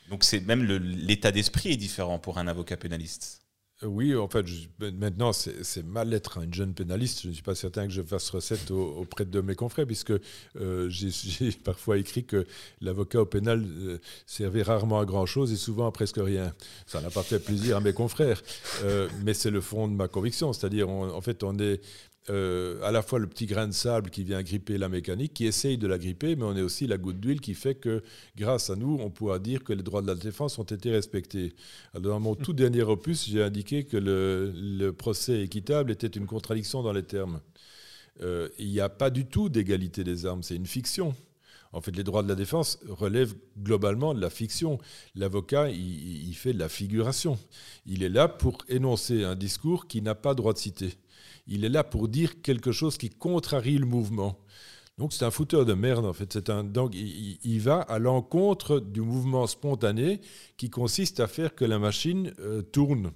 Donc 0.09 0.23
c'est 0.23 0.39
même 0.39 0.63
l'état 0.63 1.31
d'esprit 1.31 1.73
est 1.73 1.77
différent 1.77 2.17
pour 2.17 2.37
un 2.37 2.47
avocat 2.47 2.77
pénaliste. 2.77 3.41
Oui, 3.83 4.15
en 4.15 4.27
fait, 4.27 4.47
je, 4.47 4.67
maintenant, 4.89 5.31
c'est 5.33 5.85
mal 5.85 6.09
d'être 6.09 6.39
un 6.39 6.51
jeune 6.51 6.73
pénaliste. 6.73 7.21
Je 7.21 7.27
ne 7.27 7.33
suis 7.33 7.43
pas 7.43 7.53
certain 7.53 7.85
que 7.85 7.93
je 7.93 8.01
fasse 8.01 8.27
recette 8.31 8.71
au, 8.71 8.95
auprès 8.97 9.23
de 9.23 9.39
mes 9.39 9.53
confrères, 9.53 9.85
puisque 9.85 10.13
euh, 10.55 10.89
j'ai 10.89 11.51
parfois 11.51 11.99
écrit 11.99 12.25
que 12.25 12.47
l'avocat 12.81 13.21
au 13.21 13.27
pénal 13.27 13.63
euh, 13.63 13.99
servait 14.25 14.63
rarement 14.63 14.99
à 14.99 15.05
grand-chose 15.05 15.51
et 15.53 15.57
souvent 15.57 15.85
à 15.85 15.91
presque 15.91 16.17
rien. 16.17 16.55
Ça 16.87 17.01
n'a 17.01 17.11
pas 17.11 17.21
fait 17.21 17.37
plaisir 17.37 17.77
à 17.77 17.79
mes 17.79 17.93
confrères, 17.93 18.41
euh, 18.81 19.09
mais 19.23 19.35
c'est 19.35 19.51
le 19.51 19.61
fond 19.61 19.87
de 19.87 19.93
ma 19.93 20.07
conviction. 20.07 20.53
C'est-à-dire, 20.53 20.89
en 20.89 21.21
fait, 21.21 21.43
on 21.43 21.59
est 21.59 21.79
euh, 22.29 22.81
à 22.83 22.91
la 22.91 23.01
fois 23.01 23.19
le 23.19 23.27
petit 23.27 23.45
grain 23.45 23.67
de 23.67 23.71
sable 23.71 24.09
qui 24.09 24.23
vient 24.23 24.43
gripper 24.43 24.77
la 24.77 24.89
mécanique, 24.89 25.33
qui 25.33 25.45
essaye 25.45 25.77
de 25.77 25.87
la 25.87 25.97
gripper, 25.97 26.35
mais 26.35 26.43
on 26.43 26.57
est 26.57 26.61
aussi 26.61 26.85
la 26.85 26.97
goutte 26.97 27.21
d'huile 27.21 27.39
qui 27.39 27.53
fait 27.53 27.75
que, 27.75 28.03
grâce 28.35 28.69
à 28.69 28.75
nous, 28.75 28.97
on 29.01 29.09
pourra 29.09 29.39
dire 29.39 29.63
que 29.63 29.71
les 29.71 29.83
droits 29.83 30.01
de 30.01 30.07
la 30.07 30.15
défense 30.15 30.59
ont 30.59 30.63
été 30.63 30.91
respectés. 30.91 31.53
Dans 31.97 32.19
mon 32.19 32.35
tout 32.35 32.51
dernier 32.51 32.83
opus, 32.83 33.29
j'ai 33.29 33.41
indiqué 33.41 33.85
que 33.85 33.95
le, 33.95 34.51
le, 34.53 34.91
procès 34.91 35.41
équitable 35.41 35.91
était 35.91 36.07
une 36.07 36.25
contradiction 36.25 36.83
dans 36.83 36.91
les 36.91 37.03
termes. 37.03 37.39
Euh, 38.21 38.49
il 38.59 38.67
n'y 38.71 38.81
a 38.81 38.89
pas 38.89 39.09
du 39.09 39.25
tout 39.25 39.47
d'égalité 39.47 40.03
des 40.03 40.25
armes, 40.25 40.43
c'est 40.43 40.55
une 40.55 40.65
fiction. 40.65 41.15
En 41.71 41.81
fait, 41.81 41.95
les 41.95 42.03
droits 42.03 42.23
de 42.23 42.27
la 42.27 42.35
défense 42.35 42.79
relèvent 42.89 43.35
globalement 43.61 44.13
de 44.13 44.19
la 44.19 44.29
fiction. 44.29 44.79
L'avocat, 45.15 45.69
il, 45.69 46.27
il 46.27 46.33
fait 46.33 46.53
de 46.53 46.59
la 46.59 46.69
figuration. 46.69 47.37
Il 47.85 48.03
est 48.03 48.09
là 48.09 48.27
pour 48.27 48.57
énoncer 48.67 49.23
un 49.23 49.35
discours 49.35 49.87
qui 49.87 50.01
n'a 50.01 50.15
pas 50.15 50.33
droit 50.33 50.53
de 50.53 50.57
citer. 50.57 50.97
Il 51.47 51.65
est 51.65 51.69
là 51.69 51.83
pour 51.83 52.07
dire 52.07 52.41
quelque 52.41 52.71
chose 52.71 52.97
qui 52.97 53.09
contrarie 53.09 53.77
le 53.77 53.85
mouvement. 53.85 54.39
Donc 54.97 55.13
c'est 55.13 55.25
un 55.25 55.31
fouteur 55.31 55.65
de 55.65 55.73
merde 55.73 56.05
en 56.05 56.13
fait. 56.13 56.33
C'est 56.33 56.49
un 56.49 56.63
donc 56.63 56.95
il, 56.95 57.37
il, 57.43 57.61
va 57.61 57.81
à 57.81 57.99
l'encontre 57.99 58.79
du 58.79 59.01
mouvement 59.01 59.45
spontané 59.45 60.21
qui 60.57 60.69
consiste 60.69 61.19
à 61.19 61.27
faire 61.27 61.53
que 61.53 61.65
la 61.65 61.77
machine 61.77 62.33
euh, 62.39 62.61
tourne. 62.61 63.11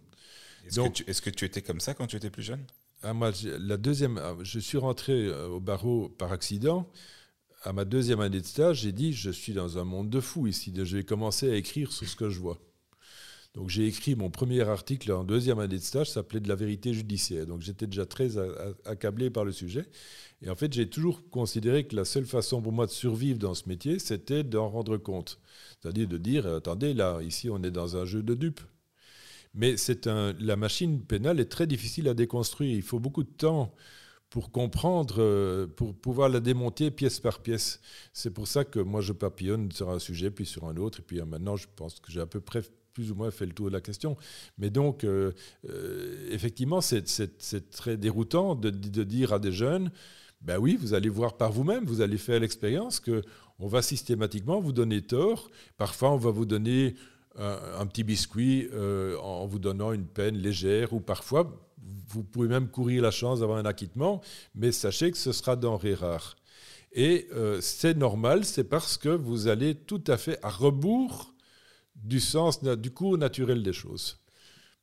Est-ce 0.65 0.79
que, 0.79 1.09
est 1.09 1.21
que, 1.21 1.29
tu 1.31 1.45
étais 1.45 1.61
comme 1.61 1.79
ça 1.79 1.93
quand 1.93 2.05
tu 2.05 2.15
étais 2.15 2.29
plus 2.29 2.43
jeune? 2.43 2.63
Ah, 3.01 3.13
moi, 3.13 3.31
la 3.43 3.77
deuxième, 3.77 4.19
ah, 4.19 4.35
je 4.43 4.59
suis 4.59 4.77
rentré 4.77 5.13
euh, 5.13 5.47
au 5.47 5.59
barreau 5.59 6.09
par 6.09 6.31
accident. 6.31 6.87
À 7.63 7.73
ma 7.73 7.83
deuxième 7.83 8.19
année 8.21 8.41
de 8.41 8.45
stage, 8.45 8.81
j'ai 8.81 8.91
dit 8.91 9.13
je 9.13 9.31
suis 9.31 9.53
dans 9.53 9.79
un 9.79 9.83
monde 9.83 10.09
de 10.09 10.19
fous 10.19 10.45
ici. 10.47 10.71
Je 10.75 10.97
vais 10.97 11.03
commencer 11.03 11.51
à 11.51 11.55
écrire 11.55 11.91
sur 11.91 12.07
ce 12.07 12.15
que 12.15 12.29
je 12.29 12.39
vois. 12.39 12.59
Donc 13.53 13.69
j'ai 13.69 13.85
écrit 13.85 14.15
mon 14.15 14.29
premier 14.29 14.61
article 14.61 15.11
en 15.11 15.25
deuxième 15.25 15.59
année 15.59 15.77
de 15.77 15.83
stage, 15.83 16.09
s'appelait 16.09 16.39
De 16.39 16.47
la 16.47 16.55
vérité 16.55 16.93
judiciaire. 16.93 17.45
Donc 17.45 17.61
j'étais 17.61 17.85
déjà 17.85 18.05
très 18.05 18.37
accablé 18.85 19.29
par 19.29 19.43
le 19.43 19.51
sujet. 19.51 19.85
Et 20.41 20.49
en 20.49 20.55
fait, 20.55 20.73
j'ai 20.73 20.89
toujours 20.89 21.29
considéré 21.29 21.85
que 21.85 21.95
la 21.95 22.05
seule 22.05 22.25
façon 22.25 22.61
pour 22.61 22.71
moi 22.71 22.85
de 22.85 22.91
survivre 22.91 23.37
dans 23.37 23.53
ce 23.53 23.67
métier, 23.67 23.99
c'était 23.99 24.43
d'en 24.43 24.69
rendre 24.69 24.97
compte. 24.97 25.39
C'est-à-dire 25.81 26.07
de 26.07 26.17
dire, 26.17 26.47
attendez, 26.47 26.93
là, 26.93 27.19
ici, 27.21 27.49
on 27.49 27.61
est 27.61 27.71
dans 27.71 27.97
un 27.97 28.05
jeu 28.05 28.23
de 28.23 28.33
dupes. 28.35 28.61
Mais 29.53 29.75
c'est 29.75 30.07
un, 30.07 30.33
la 30.39 30.55
machine 30.55 31.01
pénale 31.03 31.39
est 31.41 31.51
très 31.51 31.67
difficile 31.67 32.07
à 32.07 32.13
déconstruire. 32.13 32.73
Il 32.73 32.81
faut 32.81 32.99
beaucoup 32.99 33.23
de 33.23 33.29
temps 33.29 33.75
pour 34.29 34.51
comprendre, 34.51 35.65
pour 35.75 35.93
pouvoir 35.93 36.29
la 36.29 36.39
démonter 36.39 36.89
pièce 36.89 37.19
par 37.19 37.41
pièce. 37.41 37.81
C'est 38.13 38.31
pour 38.31 38.47
ça 38.47 38.63
que 38.63 38.79
moi, 38.79 39.01
je 39.01 39.11
papillonne 39.11 39.69
sur 39.73 39.89
un 39.89 39.99
sujet, 39.99 40.31
puis 40.31 40.45
sur 40.45 40.63
un 40.65 40.77
autre. 40.77 40.99
Et 40.99 41.03
puis 41.03 41.21
maintenant, 41.21 41.57
je 41.57 41.67
pense 41.75 41.99
que 41.99 42.11
j'ai 42.11 42.21
à 42.21 42.25
peu 42.25 42.39
près 42.39 42.61
plus 42.93 43.11
ou 43.11 43.15
moins 43.15 43.31
fait 43.31 43.45
le 43.45 43.53
tour 43.53 43.67
de 43.67 43.73
la 43.73 43.81
question. 43.81 44.17
Mais 44.57 44.69
donc, 44.69 45.03
euh, 45.03 45.31
euh, 45.69 46.27
effectivement, 46.31 46.81
c'est 46.81 47.03
très 47.71 47.97
déroutant 47.97 48.55
de, 48.55 48.69
dire 49.03 49.33
à 49.33 49.39
des 49.39 49.51
jeunes, 49.51 49.91
ben 50.41 50.57
oui, 50.57 50.77
vous 50.79 50.93
allez 50.93 51.09
voir 51.09 51.37
par 51.37 51.51
vous-même, 51.51 51.85
vous 51.85 52.01
allez 52.01 52.17
faire 52.17 52.39
l'expérience 52.39 52.99
que 52.99 53.21
on 53.59 53.67
va 53.67 53.83
systématiquement 53.83 54.59
vous 54.59 54.71
donner 54.71 55.03
tort. 55.03 55.51
Parfois, 55.77 56.11
on 56.11 56.17
va 56.17 56.31
vous 56.31 56.45
donner 56.45 56.95
un, 57.37 57.85
petit 57.85 58.03
biscuit 58.03 58.67
euh, 58.73 59.17
en 59.19 59.45
vous 59.45 59.59
donnant 59.59 59.93
une 59.93 60.07
peine 60.07 60.35
légère, 60.35 60.93
ou 60.93 60.99
parfois, 60.99 61.55
vous 62.07 62.23
pouvez 62.23 62.47
même 62.47 62.69
courir 62.69 63.03
la 63.03 63.11
chance 63.11 63.39
d'avoir 63.39 63.59
un 63.59 63.65
acquittement, 63.65 64.21
mais 64.55 64.71
sachez 64.71 65.11
que 65.11 65.17
ce 65.17 65.31
sera 65.31 65.55
denrée 65.55 65.93
rare. 65.93 66.35
Et 66.93 67.29
c'est 67.61 67.95
normal, 67.95 68.43
c'est 68.43 68.65
parce 68.65 68.97
que 68.97 69.07
vous 69.07 69.47
allez 69.47 69.75
tout 69.75 70.03
à 70.07 70.17
fait 70.17 70.37
à 70.43 70.49
rebours 70.49 71.30
du 72.03 72.19
sens, 72.19 72.63
du 72.63 72.91
cours 72.91 73.17
naturel 73.17 73.63
des 73.63 73.73
choses. 73.73 74.19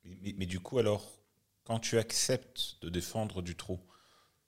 Mais, 0.04 0.46
du 0.46 0.60
coup, 0.60 0.78
alors, 0.78 1.20
quand 1.64 1.78
tu 1.78 1.98
acceptes 1.98 2.76
de 2.80 2.88
défendre 2.88 3.42
Dutroux, 3.42 3.80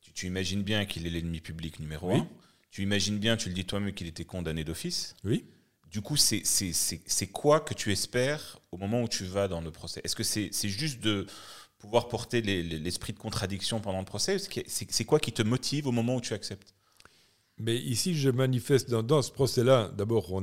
tu, 0.01 0.13
tu 0.13 0.27
imagines 0.27 0.63
bien 0.63 0.87
qu'il 0.87 1.07
est 1.07 1.11
l'ennemi 1.11 1.41
public 1.41 1.79
numéro 1.81 2.13
oui. 2.13 2.21
un. 2.21 2.29
Tu 2.71 2.83
imagines 2.83 3.19
bien, 3.19 3.37
tu 3.37 3.49
le 3.49 3.55
dis 3.55 3.65
toi-même, 3.65 3.93
qu'il 3.93 4.07
était 4.07 4.25
condamné 4.25 4.65
d'office. 4.65 5.17
Oui. 5.25 5.45
Du 5.91 6.03
coup, 6.03 6.17
c'est 6.17 7.27
quoi 7.33 7.61
que 7.61 7.75
tu 7.75 7.91
espères 7.91 8.61
au 8.71 8.77
moment 8.77 9.03
où 9.03 9.09
tu 9.09 9.25
vas 9.25 9.49
dans 9.49 9.61
le 9.61 9.73
procès? 9.73 10.01
Est-ce 10.05 10.15
que 10.15 10.23
c'est 10.23 10.69
juste 10.69 11.01
de 11.01 11.27
pouvoir 11.79 12.09
porter 12.09 12.41
l'esprit 12.43 12.69
les, 12.69 12.79
les, 12.79 13.13
de 13.13 13.19
contradiction 13.19 13.81
pendant 13.81 13.99
le 13.99 14.05
procès? 14.05 14.39
C'est 14.39 15.05
quoi 15.05 15.19
qui 15.19 15.33
te 15.33 15.43
motive 15.43 15.89
au 15.89 15.93
moment 15.93 16.15
où 16.15 16.21
tu 16.21 16.33
acceptes? 16.33 16.75
Mais 17.61 17.77
ici, 17.77 18.15
je 18.15 18.31
manifeste 18.31 18.91
dans, 18.91 19.23
ce 19.23 19.31
procès-là. 19.31 19.93
D'abord, 19.97 20.41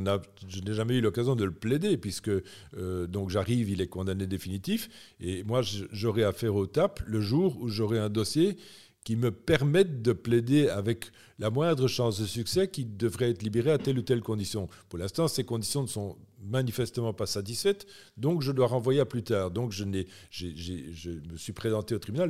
je 0.48 0.62
n'ai 0.62 0.74
jamais 0.74 0.98
eu 0.98 1.02
l'occasion 1.02 1.36
de 1.36 1.44
le 1.46 1.52
plaider, 1.52 1.98
puisque 1.98 2.30
euh, 2.30 3.08
j'arrive, 3.28 3.70
il 3.70 3.82
est 3.82 3.88
condamné 3.88 4.28
définitif, 4.28 4.88
et 5.20 5.44
moi, 5.44 5.62
j'aurai 5.92 6.24
affaire 6.24 6.56
au 6.56 6.68
TAP 6.68 7.02
le 7.08 7.20
jour 7.20 7.58
où 7.60 7.70
j'aurai 7.70 7.98
un 7.98 8.10
dossier 8.10 8.58
qui 9.04 9.16
me 9.16 9.32
permette 9.32 10.02
de 10.02 10.12
plaider 10.12 10.70
avec 10.70 11.06
la 11.40 11.50
moindre 11.50 11.88
chance 11.88 12.20
de 12.20 12.26
succès 12.26 12.68
qui 12.68 12.86
devrait 12.86 13.30
être 13.32 13.42
libéré 13.42 13.72
à 13.72 13.78
telle 13.78 13.98
ou 13.98 14.02
telle 14.02 14.22
condition. 14.22 14.68
Pour 14.90 15.00
l'instant, 15.00 15.28
ces 15.28 15.44
conditions 15.44 15.82
ne 15.82 15.88
sont 15.88 16.18
manifestement 16.42 17.14
pas 17.14 17.26
satisfaites, 17.26 17.88
donc 18.18 18.42
je 18.42 18.52
dois 18.52 18.68
renvoyer 18.68 19.00
à 19.00 19.06
plus 19.06 19.24
tard. 19.24 19.50
Donc 19.50 19.72
je, 19.72 19.86
n'ai, 19.86 20.08
je 20.30 21.10
me 21.10 21.38
suis 21.38 21.54
présenté 21.54 21.96
au 21.96 22.00
tribunal. 22.00 22.30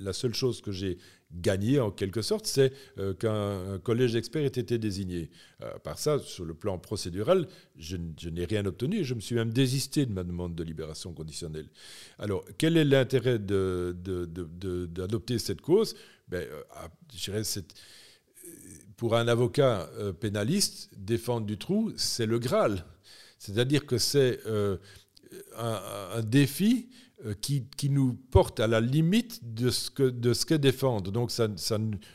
La 0.00 0.12
seule 0.12 0.34
chose 0.34 0.60
que 0.60 0.72
j'ai 0.72 0.98
gagné 1.34 1.80
en 1.80 1.90
quelque 1.90 2.22
sorte, 2.22 2.46
c'est 2.46 2.72
euh, 2.98 3.14
qu'un 3.14 3.78
collège 3.78 4.12
d'experts 4.12 4.44
ait 4.44 4.46
été 4.46 4.78
désigné. 4.78 5.30
Euh, 5.62 5.78
par 5.78 5.98
ça, 5.98 6.18
sur 6.18 6.44
le 6.44 6.54
plan 6.54 6.78
procédural, 6.78 7.46
je, 7.76 7.96
n'ai 7.96 8.44
rien 8.44 8.64
obtenu 8.66 9.00
et 9.00 9.04
je 9.04 9.14
me 9.14 9.20
suis 9.20 9.34
même 9.34 9.52
désisté 9.52 10.06
de 10.06 10.12
ma 10.12 10.24
demande 10.24 10.54
de 10.54 10.62
libération 10.62 11.12
conditionnelle. 11.12 11.68
Alors, 12.18 12.44
quel 12.58 12.76
est 12.76 12.84
l'intérêt 12.84 13.38
d'adopter 13.38 15.38
cette 15.38 15.60
cause? 15.60 15.94
Ben, 16.28 16.46
euh, 16.46 17.42
c'est 17.42 17.74
pour 18.96 19.16
un 19.16 19.26
avocat 19.26 19.90
pénaliste, 20.20 20.90
défendre 20.96 21.46
Dutroux, 21.46 21.92
c'est 21.96 22.26
le 22.26 22.38
Graal. 22.38 22.84
C'est-à-dire 23.38 23.86
que 23.86 23.98
c'est 23.98 24.38
un, 25.56 26.22
défi 26.22 26.88
qui, 27.40 27.64
qui, 27.76 27.90
nous 27.90 28.14
porte 28.14 28.60
à 28.60 28.66
la 28.66 28.80
limite 28.80 29.40
de 29.54 29.70
ce 29.70 29.90
que, 29.90 30.02
de 30.02 30.34
ce 30.34 30.44
que 30.44 30.54
défendre. 30.54 31.10
Donc 31.10 31.30
ça, 31.30 31.48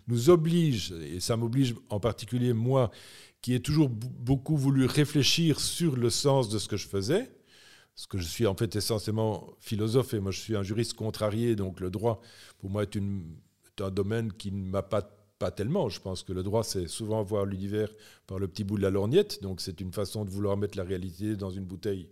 nous 0.07 0.29
oblige, 0.29 0.91
et 0.91 1.19
ça 1.19 1.37
m'oblige 1.37 1.75
en 1.89 1.99
particulier 1.99 2.53
moi, 2.53 2.91
qui 3.41 3.53
ai 3.53 3.59
toujours 3.59 3.89
beaucoup 3.89 4.57
voulu 4.57 4.85
réfléchir 4.85 5.59
sur 5.59 5.95
le 5.95 6.09
sens 6.09 6.49
de 6.49 6.59
ce 6.59 6.67
que 6.67 6.77
je 6.77 6.87
faisais, 6.87 7.31
parce 7.95 8.07
que 8.07 8.17
je 8.17 8.27
suis 8.27 8.45
en 8.45 8.55
fait 8.55 8.75
essentiellement 8.75 9.49
philosophe 9.59 10.13
et 10.13 10.19
moi 10.19 10.31
je 10.31 10.39
suis 10.39 10.55
un 10.55 10.63
juriste 10.63 10.93
contrarié, 10.93 11.55
donc 11.55 11.79
le 11.79 11.89
droit 11.89 12.21
pour 12.59 12.69
moi 12.69 12.83
est, 12.83 12.95
une, 12.95 13.23
un 13.79 13.91
domaine 13.91 14.31
qui 14.33 14.51
ne 14.51 14.69
m'a 14.69 14.83
pas 14.83 15.19
pas 15.39 15.51
tellement. 15.51 15.89
Je 15.89 16.01
pense 16.01 16.21
que 16.21 16.33
le 16.33 16.43
droit, 16.43 16.63
c'est 16.63 16.87
souvent 16.87 17.23
voir 17.23 17.45
l'univers 17.45 17.89
par 18.27 18.37
le 18.37 18.47
petit 18.47 18.65
bout 18.65 18.77
de 18.77 18.83
la 18.83 18.89
lorgnette. 18.89 19.41
Donc, 19.41 19.61
c'est 19.61 19.79
une 19.79 19.93
façon 19.93 20.25
de 20.25 20.29
vouloir 20.29 20.57
mettre 20.57 20.77
la 20.77 20.83
réalité 20.83 21.35
dans 21.35 21.49
une 21.49 21.63
bouteille 21.63 22.09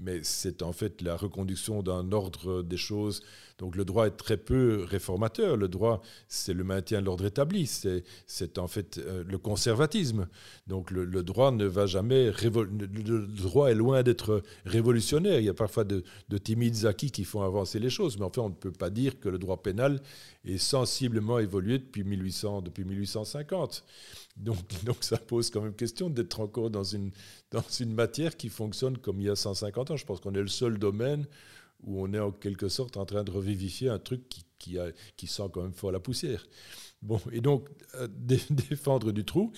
mais 0.00 0.20
c'est 0.22 0.62
en 0.62 0.72
fait 0.72 1.02
la 1.02 1.16
reconduction 1.16 1.82
d'un 1.82 2.12
ordre 2.12 2.62
des 2.62 2.76
choses. 2.76 3.22
Donc 3.58 3.74
le 3.74 3.84
droit 3.86 4.06
est 4.06 4.16
très 4.16 4.36
peu 4.36 4.84
réformateur. 4.84 5.56
Le 5.56 5.68
droit, 5.68 6.02
c'est 6.28 6.52
le 6.52 6.62
maintien 6.62 7.00
de 7.00 7.06
l'ordre 7.06 7.24
établi. 7.24 7.66
C'est 7.66 8.58
en 8.58 8.66
fait 8.66 8.98
euh, 8.98 9.24
le 9.26 9.38
conservatisme. 9.38 10.28
Donc 10.66 10.90
le, 10.90 11.06
droit 11.22 11.52
ne 11.52 11.64
va 11.64 11.86
jamais... 11.86 12.32
Le 12.42 13.26
droit 13.26 13.70
est 13.70 13.74
loin 13.74 14.02
d'être 14.02 14.42
révolutionnaire. 14.66 15.38
Il 15.40 15.46
y 15.46 15.48
a 15.48 15.54
parfois 15.54 15.84
de, 15.84 16.04
de, 16.28 16.38
timides 16.38 16.84
acquis 16.84 17.10
qui 17.10 17.24
font 17.24 17.42
avancer 17.42 17.78
les 17.78 17.90
choses. 17.90 18.18
Mais 18.18 18.24
en 18.24 18.30
fait, 18.30 18.40
on 18.40 18.50
ne 18.50 18.54
peut 18.54 18.72
pas 18.72 18.90
dire 18.90 19.18
que 19.18 19.30
le 19.30 19.38
droit 19.38 19.62
pénal 19.62 20.02
est 20.44 20.58
sensiblement 20.58 21.38
évolué 21.38 21.78
depuis, 21.78 22.04
1800, 22.04 22.60
depuis 22.60 22.84
1850. 22.84 23.84
Donc, 24.36 24.58
donc 24.84 24.98
ça 25.00 25.16
pose 25.16 25.48
quand 25.48 25.62
même 25.62 25.74
question 25.74 26.10
d'être 26.10 26.40
encore 26.40 26.68
dans 26.68 26.84
une, 26.84 27.10
dans 27.50 27.64
une 27.80 27.94
matière 27.94 28.36
qui 28.36 28.50
fonctionne 28.50 28.98
comme 28.98 29.18
il 29.20 29.26
y 29.26 29.30
a 29.30 29.36
150 29.36 29.92
ans. 29.92 29.96
Je 29.96 30.04
pense 30.04 30.20
qu'on 30.20 30.34
est 30.34 30.42
le 30.42 30.48
seul 30.48 30.78
domaine 30.78 31.26
où 31.82 32.02
on 32.02 32.12
est 32.12 32.18
en 32.18 32.32
quelque 32.32 32.68
sorte 32.68 32.96
en 32.96 33.06
train 33.06 33.24
de 33.24 33.30
revivifier 33.30 33.88
un 33.88 33.98
truc 33.98 34.28
qui, 34.28 34.78
qui, 35.16 35.26
sent 35.26 35.44
quand 35.52 35.62
même 35.62 35.72
fort 35.72 35.92
la 35.92 36.00
poussière. 36.00 36.46
Bon, 37.02 37.20
et 37.32 37.40
donc, 37.40 37.68
euh, 37.94 38.08
défendre 38.50 39.12
du 39.12 39.24
trou, 39.24 39.52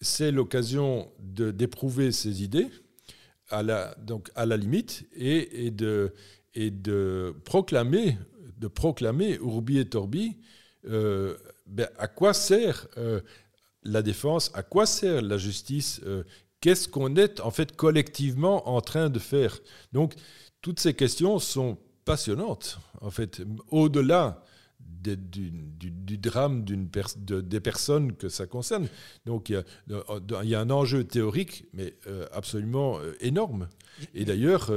c'est 0.00 0.30
l'occasion 0.30 1.10
d'éprouver 1.18 2.12
ses 2.12 2.42
idées 2.42 2.68
à 3.48 3.62
la, 3.62 3.94
donc 3.96 4.30
à 4.34 4.46
la 4.46 4.56
limite 4.56 5.06
et, 5.12 5.70
de, 5.70 6.14
et 6.54 6.70
de 6.70 7.34
proclamer, 7.44 8.16
de 8.56 8.68
proclamer 8.68 9.34
Urbi 9.34 9.78
et 9.78 9.88
Torbi, 9.88 10.36
euh, 10.86 11.36
ben, 11.66 11.88
à 11.98 12.08
quoi 12.08 12.32
sert 12.32 12.86
euh, 12.96 13.20
la 13.82 14.02
défense, 14.02 14.50
à 14.54 14.62
quoi 14.62 14.86
sert 14.86 15.20
la 15.20 15.36
justice 15.36 16.00
Qu'est-ce 16.60 16.88
qu'on 16.88 17.16
est 17.16 17.40
en 17.40 17.50
fait 17.50 17.74
collectivement 17.74 18.68
en 18.68 18.82
train 18.82 19.08
de 19.08 19.18
faire? 19.18 19.58
Donc, 19.92 20.14
toutes 20.62 20.80
ces 20.80 20.94
questions 20.94 21.38
sont 21.38 21.78
passionnantes, 22.04 22.78
en 23.00 23.10
fait, 23.10 23.42
au-delà 23.68 24.42
du, 25.02 26.18
drame 26.18 26.64
des 26.64 27.60
personnes 27.60 28.14
que 28.14 28.28
ça 28.28 28.46
concerne. 28.46 28.88
Donc 29.26 29.48
il 29.48 29.62
y, 29.88 30.54
a, 30.54 30.60
un 30.60 30.70
enjeu 30.70 31.04
théorique, 31.04 31.64
mais 31.72 31.94
euh, 32.06 32.26
absolument 32.32 32.98
euh, 32.98 33.14
énorme. 33.20 33.68
Et 34.14 34.24
d'ailleurs, 34.24 34.70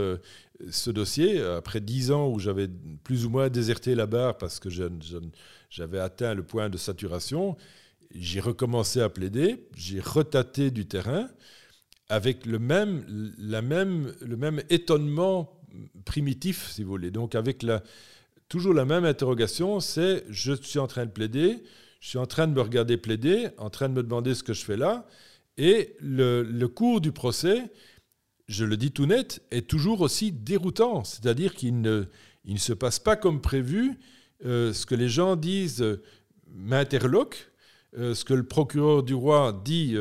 ce 0.70 0.90
dossier, 0.92 1.42
après 1.42 1.82
dix 1.82 2.12
ans 2.12 2.30
où 2.30 2.40
j'avais 2.40 2.70
plus 3.04 3.26
ou 3.26 3.30
moins 3.30 3.50
déserté 3.50 3.96
la 3.96 4.06
barre 4.06 4.38
parce 4.38 4.60
que 4.60 4.70
j'avais 4.70 6.00
atteint 6.00 6.34
le 6.34 6.44
point 6.44 6.70
de 6.70 6.78
saturation, 6.78 7.58
j'ai 8.14 8.40
recommencé 8.40 9.02
à 9.02 9.10
plaider, 9.10 9.68
j'ai 9.76 10.00
retâté 10.00 10.72
du 10.72 10.86
terrain 10.86 11.28
avec 12.10 12.46
le 12.46 12.60
même, 12.60 13.34
la 13.38 13.62
même, 13.62 14.14
le 14.22 14.38
même 14.38 14.62
étonnement 14.70 15.63
primitif, 16.06 16.70
si 16.72 16.84
vous 16.84 16.90
voulez. 16.90 17.12
Donc 17.12 17.36
avec 17.36 17.64
la, 17.64 17.84
toujours 18.50 18.74
la 18.74 18.86
même 18.86 19.06
interrogation, 19.06 19.80
c'est 19.80 20.26
je 20.30 20.54
suis 20.54 20.80
en 20.80 20.88
train 20.88 21.06
de 21.06 21.12
plaider, 21.12 21.64
je 22.00 22.10
suis 22.10 22.18
en 22.18 22.26
train 22.26 22.48
de 22.48 22.54
me 22.54 22.62
regarder 22.62 22.98
plaider, 22.98 23.50
en 23.58 23.70
train 23.70 23.90
de 23.90 23.94
me 23.94 24.04
demander 24.04 24.36
ce 24.36 24.44
que 24.44 24.54
je 24.54 24.64
fais 24.64 24.78
là, 24.78 25.08
et 25.58 25.96
le, 26.00 26.44
le 26.44 26.68
cours 26.68 27.02
du 27.02 27.12
procès, 27.12 27.72
je 28.48 28.66
le 28.66 28.78
dis 28.78 28.92
tout 28.92 29.06
net, 29.06 29.42
est 29.52 29.68
toujours 29.68 30.02
aussi 30.02 30.32
déroutant. 30.32 31.04
C'est-à-dire 31.04 31.54
qu'il 31.54 31.82
ne, 31.82 32.06
il 32.46 32.56
ne 32.56 32.60
se 32.60 32.74
passe 32.74 33.00
pas 33.00 33.16
comme 33.16 33.42
prévu. 33.42 34.00
Euh, 34.46 34.74
ce 34.74 34.86
que 34.86 34.96
les 34.96 35.10
gens 35.10 35.36
disent 35.36 35.82
euh, 35.82 36.02
m'interloque, 36.48 37.52
euh, 37.98 38.14
ce 38.14 38.26
que 38.26 38.34
le 38.34 38.44
procureur 38.44 39.04
du 39.04 39.14
roi 39.14 39.62
dit 39.64 39.96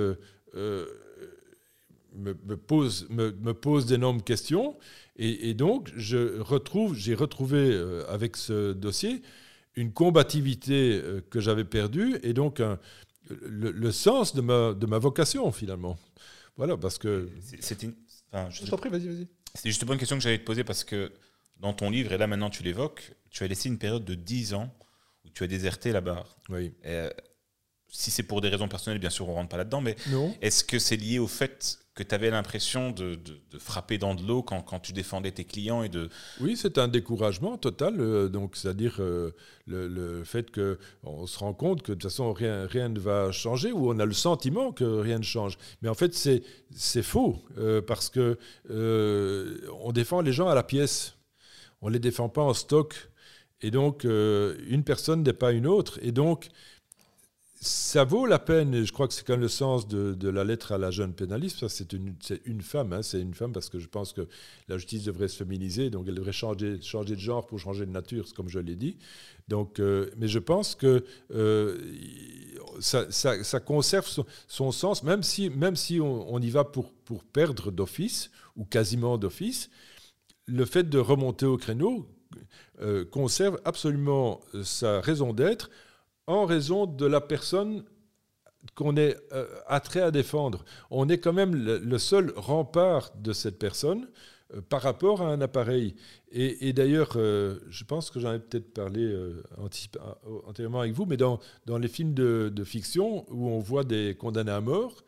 euh, 2.17 2.31
euh, 2.31 2.35
me, 2.45 2.57
pose, 2.57 3.07
me, 3.11 3.53
pose 3.53 3.87
d'énormes 3.87 4.23
questions. 4.23 4.77
Et, 5.17 5.55
donc, 5.55 5.91
je 5.97 6.41
retrouve, 6.41 6.97
j'ai 6.97 7.15
retrouvé 7.15 7.79
avec 8.09 8.37
ce 8.37 8.73
dossier 8.73 9.23
une 9.75 9.93
combativité 9.93 11.01
que 11.31 11.39
j'avais 11.39 11.65
perdue 11.65 12.19
et 12.23 12.33
donc 12.33 12.63
le, 13.29 13.93
sens 13.93 14.35
de 14.35 14.41
ma, 14.41 14.73
de 14.73 14.87
ma 14.87 14.99
vocation 14.99 15.53
finalement. 15.53 15.99
Voilà, 16.57 16.77
parce 16.77 16.99
que. 16.99 17.29
C'est 17.61 17.83
une. 17.83 17.95
je 18.49 18.65
t'en 18.65 18.79
prie, 18.79 18.89
vas-y, 18.89 19.07
vas-y. 19.07 19.29
C'est 19.55 19.69
justement 19.69 19.93
une 19.93 19.99
question 19.99 20.17
que 20.17 20.23
j'allais 20.23 20.39
te 20.39 20.45
poser 20.45 20.65
parce 20.65 20.83
que 20.83 21.13
dans 21.61 21.75
ton 21.75 21.91
livre, 21.91 22.13
et 22.13 22.19
là 22.19 22.27
maintenant 22.27 22.51
tu 22.51 22.63
l'évoques, 22.63 23.13
tu 23.31 23.45
as 23.45 23.47
laissé 23.47 23.69
une 23.69 23.79
période 23.79 24.05
de 24.05 24.15
10 24.15 24.55
ans 24.55 24.75
où 25.27 25.29
tu 25.29 25.45
as 25.45 25.47
déserté 25.47 25.93
la 25.93 26.01
barre. 26.01 26.39
Oui 26.49 26.73
si 27.93 28.11
c'est 28.11 28.23
pour 28.23 28.41
des 28.41 28.49
raisons 28.49 28.69
personnelles, 28.69 28.99
bien 28.99 29.11
sûr, 29.11 29.29
on 29.29 29.35
rentre 29.35 29.51
pas 29.51 29.59
là-dedans, 29.59 29.83
mais 29.83 29.97
est-ce 30.41 30.65
que 30.65 30.79
c'est 30.79 30.97
lié 30.97 31.19
au 31.19 31.29
fait 31.29 31.79
que 31.95 32.03
tu 32.03 32.15
avais 32.15 32.31
l'impression 32.31 32.91
de, 32.91 33.19
frapper 33.59 33.99
dans 33.99 34.15
de 34.15 34.27
l'eau 34.27 34.43
quand, 34.43 34.81
tu 34.81 34.95
défendais 34.95 35.31
tes 35.31 35.45
clients 35.45 35.83
et 35.83 35.91
de... 35.91 36.09
Oui, 36.41 36.57
c'est 36.57 36.79
un 36.79 36.89
découragement 36.89 37.59
total. 37.59 38.01
Euh, 38.01 38.29
donc, 38.31 38.57
c'est-à-dire 38.57 38.97
euh, 39.01 39.33
le, 39.67 40.25
fait 40.25 40.51
qu'on 40.51 41.27
se 41.27 41.39
rend 41.39 41.53
compte 41.53 41.83
que 41.83 41.93
de 41.93 41.97
toute 41.97 42.05
façon, 42.05 42.33
rien, 42.33 42.67
rien 42.67 42.89
ne 42.89 42.99
va 42.99 43.31
changer 43.31 43.73
ou 43.73 43.93
on 43.93 43.99
a 43.99 44.07
le 44.07 44.15
sentiment 44.15 44.73
que 44.73 44.85
rien 44.85 45.19
ne 45.19 45.23
change. 45.23 45.59
Mais 45.83 45.91
en 45.91 45.95
fait, 45.95 46.15
c'est 46.15 47.03
faux 47.03 47.45
euh, 47.59 47.83
parce 47.83 48.09
que 48.09 48.39
on 48.71 49.93
défend 49.93 50.23
les 50.23 50.33
gens 50.33 50.49
à 50.49 50.55
la 50.55 50.63
pièce. 50.63 51.17
On 51.83 51.89
ne 51.89 51.93
les 51.93 52.01
défend 52.01 52.31
pas 52.31 52.43
en 52.43 52.55
stock. 52.55 53.11
Et 53.61 53.71
donc, 53.71 54.05
une 54.05 54.83
personne 54.83 55.23
n'est 55.23 55.33
pas 55.35 55.53
une 55.53 55.67
autre. 55.67 55.99
Et 56.03 56.11
donc, 56.11 56.49
ça 57.65 58.03
vaut 58.03 58.27
la 58.27 58.41
peine, 58.41 58.75
et 58.75 58.85
je 58.85 58.93
crois 58.93 59.07
que 59.07 59.15
c'est 59.15 59.25
quand 59.25 59.35
même 59.35 59.43
le 59.43 59.47
sens 59.47 59.87
de, 59.87 60.29
la 60.29 60.43
lettre 60.43 60.73
à 60.73 60.79
la 60.79 60.91
jeune 60.91 61.15
pénaliste, 61.15 61.69
c'est 61.69 61.93
une, 61.93 62.17
femme, 62.61 62.93
hein, 62.93 63.03
c'est 63.03 63.21
une 63.21 63.35
femme 63.35 63.53
parce 63.53 63.69
que 63.69 63.79
je 63.79 63.87
pense 63.87 64.13
que 64.13 64.27
la 64.67 64.79
justice 64.79 65.05
devrait 65.05 65.29
se 65.29 65.37
féminiser, 65.37 65.89
donc 65.89 66.07
elle 66.09 66.17
devrait 66.17 66.33
changer, 66.33 66.79
de 66.79 67.17
genre 67.17 67.47
pour 67.47 67.61
changer 67.61 67.87
de 67.87 67.93
nature, 67.93 68.27
comme 68.35 68.49
je 68.49 68.59
l'ai 68.59 68.75
dit. 68.75 68.99
Donc, 69.47 69.79
euh, 69.79 70.11
mais 70.17 70.27
je 70.27 70.41
pense 70.41 70.75
que 70.75 71.05
euh, 71.33 71.79
ça, 72.81 73.61
conserve 73.61 74.09
son, 74.49 74.73
sens, 74.73 75.05
même 75.05 75.23
si, 75.23 75.49
même 75.49 75.77
si 75.77 76.01
on, 76.01 76.41
y 76.41 76.51
va 76.51 76.65
pour, 76.65 76.93
pour 76.93 77.23
perdre 77.23 77.71
d'office, 77.71 78.33
ou 78.57 78.65
quasiment 78.65 79.19
d'office, 79.19 79.71
le 80.47 80.65
fait 80.65 80.91
de 80.91 80.99
remonter 80.99 81.47
au 81.47 81.59
créneau 81.59 82.09
euh, 82.81 83.05
conserve 83.05 83.61
absolument 83.65 84.41
sa 84.65 85.01
raison 85.01 85.33
d'être 85.33 85.71
en 86.33 86.47
raison 86.47 86.87
de 86.87 87.07
la 87.07 87.21
personne 87.21 87.85
qu'on 88.75 88.97
est 88.97 89.17
euh, 89.33 89.47
attrait 89.67 90.03
à 90.03 90.11
défendre. 90.11 90.65
On 90.91 91.09
est 91.09 91.19
quand 91.19 91.33
même 91.33 91.55
le, 91.55 91.99
seul 91.99 92.33
rempart 92.37 93.13
de 93.17 93.33
cette 93.33 93.59
personne 93.59 94.09
euh, 94.55 94.61
par 94.61 94.83
rapport 94.83 95.23
à 95.23 95.27
un 95.27 95.41
appareil. 95.41 95.97
Et, 96.31 96.73
d'ailleurs, 96.73 97.13
euh, 97.17 97.59
je 97.69 97.85
pense 97.85 98.11
que 98.11 98.19
j'en 98.19 98.33
ai 98.33 98.39
peut-être 98.39 98.73
parlé 98.73 99.15
antérieurement 100.47 100.81
avec 100.81 100.95
vous, 100.95 101.05
mais 101.05 101.19
dans, 101.19 101.39
les 101.67 101.89
films 101.89 102.15
de, 102.15 102.65
fiction 102.65 103.27
où 103.31 103.49
on 103.49 103.59
voit 103.59 103.85
des 103.85 104.17
condamnés 104.19 104.53
à 104.53 104.63
mort, 104.63 105.05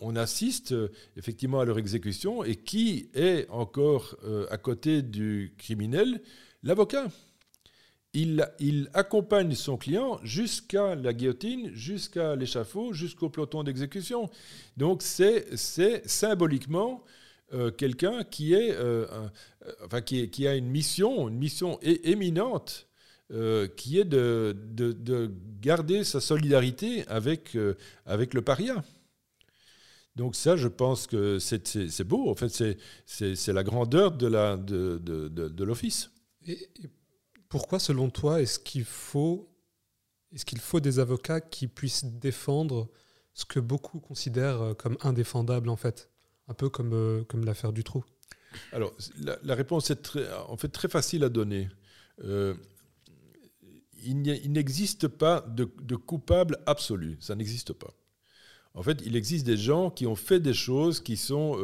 on 0.00 0.16
assiste 0.16 0.74
effectivement 1.16 1.60
à 1.60 1.64
leur 1.64 1.78
exécution. 1.78 2.42
Et 2.42 2.56
qui 2.56 3.08
est 3.14 3.48
encore 3.50 4.16
à 4.50 4.58
côté 4.58 5.02
du 5.02 5.54
criminel? 5.56 6.20
L'avocat 6.64 7.06
il, 8.16 8.90
accompagne 8.94 9.54
son 9.54 9.76
client 9.76 10.18
jusqu'à 10.22 10.94
la 10.94 11.12
guillotine, 11.12 11.70
jusqu'à 11.74 12.34
l'échafaud, 12.34 12.92
jusqu'au 12.92 13.28
peloton 13.28 13.62
d'exécution. 13.62 14.30
Donc 14.76 15.02
c'est 15.02 16.08
symboliquement 16.08 17.04
euh, 17.52 17.70
quelqu'un 17.70 18.24
euh, 18.40 19.28
qui, 20.00 20.46
a 20.46 20.54
une 20.54 20.68
mission, 20.68 21.28
une 21.28 21.36
mission 21.36 21.78
éminente, 21.82 22.88
euh, 23.32 23.68
qui 23.68 23.98
est 23.98 24.04
de, 24.04 24.56
garder 25.60 26.02
sa 26.04 26.20
solidarité 26.20 27.06
avec, 27.08 27.54
le 27.54 28.40
paria. 28.40 28.82
Donc 30.16 30.34
ça, 30.34 30.56
je 30.56 30.68
pense 30.68 31.06
que 31.06 31.38
c'est 31.38 32.04
beau. 32.04 32.30
En 32.30 32.34
fait, 32.34 32.76
c'est 33.04 33.52
la 33.52 33.62
grandeur 33.62 34.12
de 34.12 35.64
l'office. 35.64 36.10
Et, 36.46 36.68
pourquoi, 37.56 37.78
selon 37.78 38.10
toi, 38.10 38.42
est-ce 38.42 38.58
qu'il 38.58 38.84
faut 38.84 39.48
est-ce 40.30 40.44
qu'il 40.44 40.60
faut 40.60 40.78
des 40.78 40.98
avocats 40.98 41.40
qui 41.40 41.68
puissent 41.68 42.04
défendre 42.04 42.90
ce 43.32 43.46
que 43.46 43.60
beaucoup 43.60 43.98
considèrent 43.98 44.60
euh, 44.60 44.74
comme 44.74 44.98
indéfendable 45.00 45.70
en 45.70 45.76
fait? 45.76 46.10
Un 46.48 46.52
peu 46.52 46.68
comme, 46.68 46.92
euh, 46.92 47.24
comme 47.24 47.46
l'affaire 47.46 47.72
du 47.72 47.82
trou. 47.82 48.04
Alors, 48.72 48.94
la, 49.42 49.54
réponse 49.54 49.90
est 49.90 50.02
très, 50.02 50.30
en 50.48 50.58
fait 50.58 50.68
très 50.68 50.88
facile 50.88 51.24
à 51.24 51.30
donner. 51.30 51.70
Euh, 52.24 52.54
il 54.04 54.52
n'existe 54.52 55.08
pas 55.08 55.40
de, 55.48 55.64
coupable 55.96 56.58
absolu, 56.66 57.16
ça 57.20 57.36
n'existe 57.36 57.72
pas. 57.72 57.94
En 58.76 58.82
fait, 58.82 59.02
il 59.04 59.16
existe 59.16 59.44
des 59.44 59.56
gens 59.56 59.90
qui 59.90 60.06
ont 60.06 60.14
fait 60.14 60.38
des 60.38 60.54
choses 60.54 61.00
qui 61.00 61.16
sont 61.16 61.58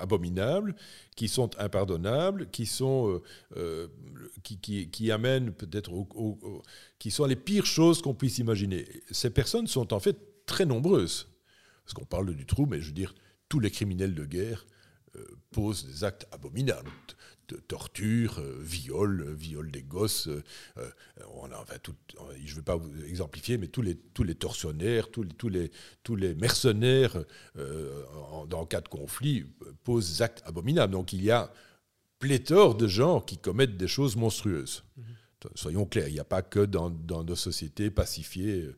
abominables, 0.00 0.74
qui 1.14 1.28
sont 1.28 1.50
impardonnables, 1.58 2.48
qui 2.50 2.66
sont 2.66 3.20
qui, 4.42 4.88
qui, 4.88 5.10
amènent 5.12 5.52
peut-être 5.52 5.92
qui 6.98 7.10
sont 7.10 7.26
les 7.26 7.36
pires 7.36 7.66
choses 7.66 8.00
qu'on 8.00 8.14
puisse 8.14 8.38
imaginer. 8.38 8.86
Ces 9.10 9.28
personnes 9.28 9.66
sont 9.66 9.92
en 9.92 10.00
fait 10.00 10.16
très 10.46 10.64
nombreuses. 10.64 11.28
Parce 11.84 11.94
qu'on 11.94 12.04
parle 12.04 12.34
du 12.34 12.46
trou, 12.46 12.66
mais 12.66 12.80
je 12.80 12.86
veux 12.86 12.92
dire, 12.92 13.14
tous 13.48 13.60
les 13.60 13.70
criminels 13.70 14.14
de 14.14 14.24
guerre 14.24 14.66
euh, 15.16 15.24
posent 15.50 15.84
des 15.84 16.04
actes 16.04 16.26
abominables. 16.32 16.90
Torture, 17.68 18.38
euh, 18.38 18.58
viol, 18.60 19.22
euh, 19.22 19.34
viol 19.34 19.70
des 19.70 19.82
gosses. 19.82 20.28
on 21.34 21.50
a, 21.50 21.58
enfin, 21.58 21.76
tout, 21.82 21.94
je 22.44 22.50
ne 22.50 22.56
veux 22.56 22.62
pas 22.62 22.76
vous 22.76 23.04
exemplifier, 23.04 23.58
mais 23.58 23.68
tous 23.68 23.82
les, 23.82 23.96
tous 23.96 24.24
les 24.24 24.34
tortionnaires, 24.34 25.10
tous 25.10 25.22
les, 25.22 25.34
tous 25.34 25.48
les, 25.48 25.70
tous 26.02 26.16
les 26.16 26.34
mercenaires, 26.34 27.16
en, 28.14 28.46
dans 28.46 28.66
cas 28.66 28.80
de 28.80 28.88
conflit, 28.88 29.44
posent 29.84 30.10
des 30.10 30.22
actes 30.22 30.42
abominables. 30.46 30.92
Donc 30.92 31.12
il 31.12 31.22
y 31.22 31.30
a 31.30 31.52
pléthore 32.18 32.76
de 32.76 32.86
gens 32.86 33.20
qui 33.20 33.36
commettent 33.38 33.76
des 33.76 33.88
choses 33.88 34.16
monstrueuses. 34.16 34.84
Mhm. 34.96 35.04
Soyons 35.54 35.86
clairs, 35.86 36.08
il 36.08 36.14
n'y 36.14 36.20
a 36.20 36.24
pas 36.24 36.42
que 36.42 36.64
dans, 36.64 36.90
nos 36.90 37.36
sociétés 37.36 37.90
pacifiées 37.90 38.70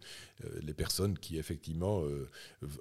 euh, 0.45 0.61
les 0.63 0.75
personnes 0.75 1.19
qui 1.19 1.39
effectivement 1.39 2.03
euh, 2.05 2.29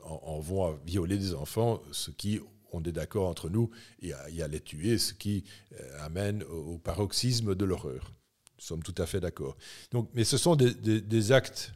en, 0.04 0.40
vont 0.40 0.66
à 0.66 0.80
violer 0.86 1.18
des 1.18 1.34
enfants, 1.34 1.82
ce 1.92 2.12
qui, 2.12 2.40
on 2.74 2.84
est 2.84 2.92
d'accord 2.92 3.28
entre 3.30 3.50
nous, 3.50 3.70
et 4.02 4.14
à, 4.14 4.48
les 4.48 4.60
tuer, 4.60 4.98
ce 4.98 5.14
qui 5.14 5.44
euh, 5.80 6.06
amène 6.06 6.44
au, 6.44 6.78
paroxysme 6.78 7.56
de 7.56 7.66
l'horreur. 7.66 8.12
Nous 8.58 8.66
sommes 8.66 8.84
tout 8.84 8.96
à 8.98 9.06
fait 9.06 9.20
d'accord. 9.20 9.56
Donc, 9.92 10.10
mais 10.14 10.24
ce 10.24 10.38
sont 10.38 10.56
des, 10.56 11.32
actes. 11.32 11.74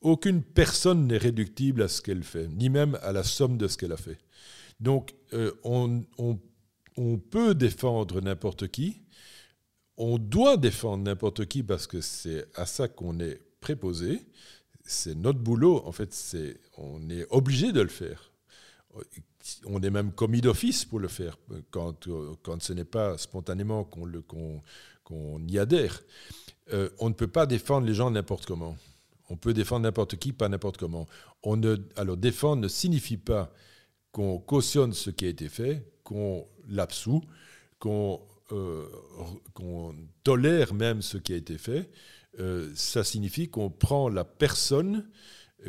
Aucune 0.00 0.42
personne 0.42 1.06
n'est 1.06 1.18
réductible 1.18 1.82
à 1.82 1.88
ce 1.88 2.00
qu'elle 2.00 2.22
fait, 2.22 2.48
ni 2.48 2.68
même 2.68 2.98
à 3.02 3.12
la 3.12 3.24
somme 3.24 3.58
de 3.58 3.68
ce 3.68 3.76
qu'elle 3.76 3.92
a 3.92 3.96
fait. 3.96 4.18
Donc, 4.80 5.14
on, 5.64 6.04
on 6.96 7.18
peut 7.18 7.54
défendre 7.54 8.20
n'importe 8.20 8.68
qui, 8.68 9.02
on 9.98 10.18
doit 10.18 10.56
défendre 10.56 11.04
n'importe 11.04 11.46
qui 11.46 11.62
parce 11.62 11.86
que 11.86 12.00
c'est 12.00 12.46
à 12.54 12.66
ça 12.66 12.86
qu'on 12.88 13.18
est 13.18 13.40
préposé. 13.60 14.26
C'est 14.84 15.16
notre 15.16 15.40
boulot. 15.40 15.82
En 15.84 15.92
fait, 15.92 16.14
c'est, 16.14 16.60
on 16.76 17.10
est 17.10 17.26
obligé 17.30 17.72
de 17.72 17.80
le 17.80 17.88
faire. 17.88 18.32
On 19.66 19.80
est 19.80 19.90
même 19.90 20.12
commis 20.12 20.40
d'office 20.40 20.84
pour 20.84 20.98
le 20.98 21.08
faire 21.08 21.38
quand, 21.70 22.08
quand 22.42 22.62
ce 22.62 22.72
n'est 22.72 22.84
pas 22.84 23.16
spontanément 23.18 23.84
qu'on, 23.84 25.40
y 25.46 25.58
adhère. 25.58 26.02
Euh, 26.72 26.90
on 26.98 27.08
ne 27.08 27.14
peut 27.14 27.28
pas 27.28 27.46
défendre 27.46 27.86
les 27.86 27.94
gens 27.94 28.10
n'importe 28.10 28.46
comment. 28.46 28.76
On 29.30 29.36
peut 29.36 29.54
défendre 29.54 29.82
n'importe 29.82 30.16
qui, 30.16 30.32
pas 30.32 30.48
n'importe 30.48 30.76
comment. 30.76 31.06
On 31.42 31.56
ne, 31.56 31.76
alors 31.96 32.16
défendre 32.16 32.62
ne 32.62 32.68
signifie 32.68 33.16
pas 33.16 33.52
qu'on 34.12 34.38
cautionne 34.38 34.92
ce 34.92 35.10
qui 35.10 35.24
a 35.24 35.28
été 35.28 35.48
fait, 35.48 35.86
qu'on 36.02 36.46
l'absout, 36.68 37.22
qu'on 37.78 38.20
euh, 38.52 38.86
tolère 40.24 40.74
même 40.74 41.02
ce 41.02 41.18
qui 41.18 41.32
a 41.32 41.36
été 41.36 41.58
fait, 41.58 41.90
euh, 42.40 42.70
ça 42.74 43.04
signifie 43.04 43.48
qu'on 43.48 43.70
prend 43.70 44.08
la 44.08 44.24
personne, 44.24 45.08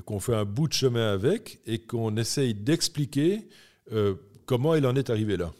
qu'on 0.06 0.20
fait 0.20 0.36
un 0.36 0.46
bout 0.46 0.68
de 0.68 0.74
chemin 0.74 1.12
avec 1.12 1.60
et 1.66 1.80
qu'on 1.80 2.16
essaye 2.18 2.54
d'expliquer 2.54 3.48
euh, 3.92 4.16
comment 4.46 4.76
elle 4.76 4.86
en 4.86 4.96
est 4.96 5.10
arrivée 5.10 5.38
là. 5.38 5.54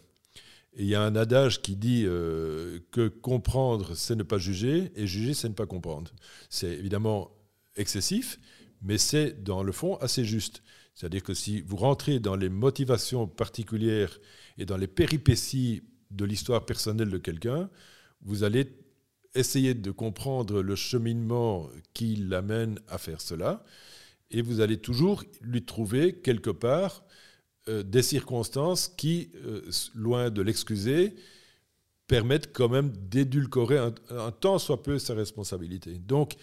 Il 0.78 0.86
y 0.86 0.96
a 0.96 1.02
un 1.02 1.16
adage 1.16 1.62
qui 1.62 1.76
dit 1.76 2.04
que 2.04 3.08
comprendre, 3.08 3.96
c'est 3.96 4.16
ne 4.16 4.24
pas 4.24 4.38
juger, 4.38 4.92
et 4.96 5.08
juger, 5.08 5.34
c'est 5.34 5.50
ne 5.50 5.54
pas 5.54 5.66
comprendre. 5.66 6.12
C'est 6.50 6.70
évidemment 6.70 7.32
excessif, 7.76 8.40
mais 8.82 8.98
c'est 8.98 9.44
dans 9.44 9.64
le 9.64 9.72
fond 9.72 9.96
assez 9.96 10.24
juste. 10.24 10.62
C'est-à-dire 10.94 11.24
que 11.24 11.34
si 11.34 11.62
vous 11.62 11.78
rentrez 11.78 12.20
dans 12.20 12.36
les 12.36 12.50
motivations 12.50 13.28
particulières 13.28 14.20
et 14.58 14.66
dans 14.66 14.78
les 14.78 14.88
péripéties 14.88 15.82
de 16.12 16.26
l'histoire 16.26 16.66
personnelle 16.66 17.10
de 17.10 17.18
quelqu'un, 17.18 17.70
vous 18.22 18.44
allez 18.44 18.68
essayer 19.36 19.74
de 19.74 19.92
comprendre 19.92 20.62
le 20.62 20.76
cheminement 20.76 21.70
qui 21.94 22.16
l'amène 22.16 22.80
à 22.88 22.98
faire 22.98 23.22
cela, 23.22 23.64
et 24.32 24.42
vous 24.42 24.62
allez 24.62 24.78
toujours 24.78 25.24
lui 25.42 25.64
trouver 25.64 26.14
quelque 26.14 26.50
part 26.50 27.04
euh, 27.68 27.84
des 27.84 28.02
circonstances 28.02 28.88
qui, 28.88 29.32
euh, 29.46 29.62
loin 29.96 30.30
de 30.30 30.42
l'excuser, 30.42 31.16
permettent 32.08 32.52
quand 32.54 32.70
même 32.70 32.92
d'édulcorer 32.92 33.78
un, 33.78 33.94
un, 34.10 34.32
tant 34.32 34.58
soit 34.58 34.82
peu 34.82 34.98
sa 34.98 35.14
responsabilité. 35.14 36.00
Donc, 36.00 36.36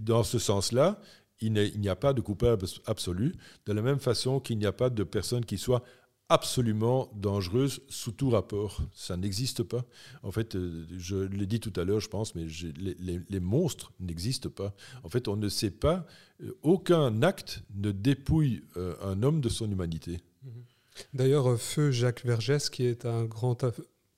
dans 0.00 0.24
ce 0.24 0.38
sens-là, 0.38 1.00
il 1.40 1.52
n'y 1.52 1.88
a 1.88 1.96
pas 1.96 2.12
de 2.12 2.20
coupable 2.20 2.66
absolu, 2.86 3.34
de 3.66 3.72
la 3.72 3.82
même 3.82 3.98
façon 3.98 4.40
qu'il 4.40 4.58
n'y 4.58 4.66
a 4.66 4.72
pas 4.72 4.90
de 4.90 5.04
personne 5.04 5.44
qui 5.44 5.58
soit 5.58 5.82
absolument 6.28 7.10
dangereuse 7.14 7.80
sous 7.88 8.12
tout 8.12 8.30
rapport. 8.30 8.80
Ça 8.94 9.16
n'existe 9.16 9.62
pas. 9.62 9.84
En 10.22 10.30
fait, 10.30 10.56
euh, 10.56 10.86
je 10.96 11.16
l'ai 11.16 11.46
dit 11.46 11.60
tout 11.60 11.72
à 11.78 11.84
l'heure, 11.84 12.00
je 12.00 12.08
pense, 12.08 12.34
mais 12.34 12.46
les, 12.76 13.40
monstres 13.40 13.92
n'existent 14.00 14.50
pas. 14.50 14.74
En 15.02 15.08
fait, 15.08 15.28
on 15.28 15.36
ne 15.36 15.48
sait 15.48 15.70
pas, 15.70 16.06
euh, 16.42 16.56
aucun 16.62 17.22
acte 17.22 17.62
ne 17.74 17.92
dépouille 17.92 18.62
euh, 18.76 18.94
un 19.02 19.22
homme 19.22 19.40
de 19.40 19.48
son 19.48 19.70
humanité. 19.70 20.20
Mhm. 20.42 20.64
D'ailleurs, 21.12 21.58
Feu 21.60 21.90
Jacques 21.90 22.24
Vergès, 22.24 22.70
qui 22.70 22.84
est 22.84 23.04
un 23.04 23.24
grand, 23.24 23.64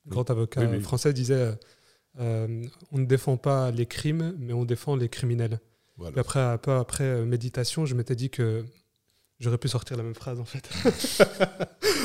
grand 0.06 0.30
avocat 0.30 0.80
français, 0.80 1.14
disait 1.14 1.58
On 2.18 2.98
ne 2.98 3.06
défend 3.06 3.38
pas 3.38 3.70
les 3.70 3.86
crimes, 3.86 4.34
mais 4.38 4.52
on 4.52 4.66
défend 4.66 4.94
les 4.94 5.08
criminels. 5.08 5.58
après, 6.16 6.40
un 6.40 6.58
peu 6.58 6.72
après 6.72 7.24
méditation, 7.24 7.86
je 7.86 7.94
m'étais 7.94 8.14
dit 8.14 8.28
que 8.28 8.62
J'aurais 9.38 9.58
pu 9.58 9.68
sortir 9.68 9.98
la 9.98 10.02
même 10.02 10.14
phrase 10.14 10.40
en 10.40 10.46
fait. 10.46 10.66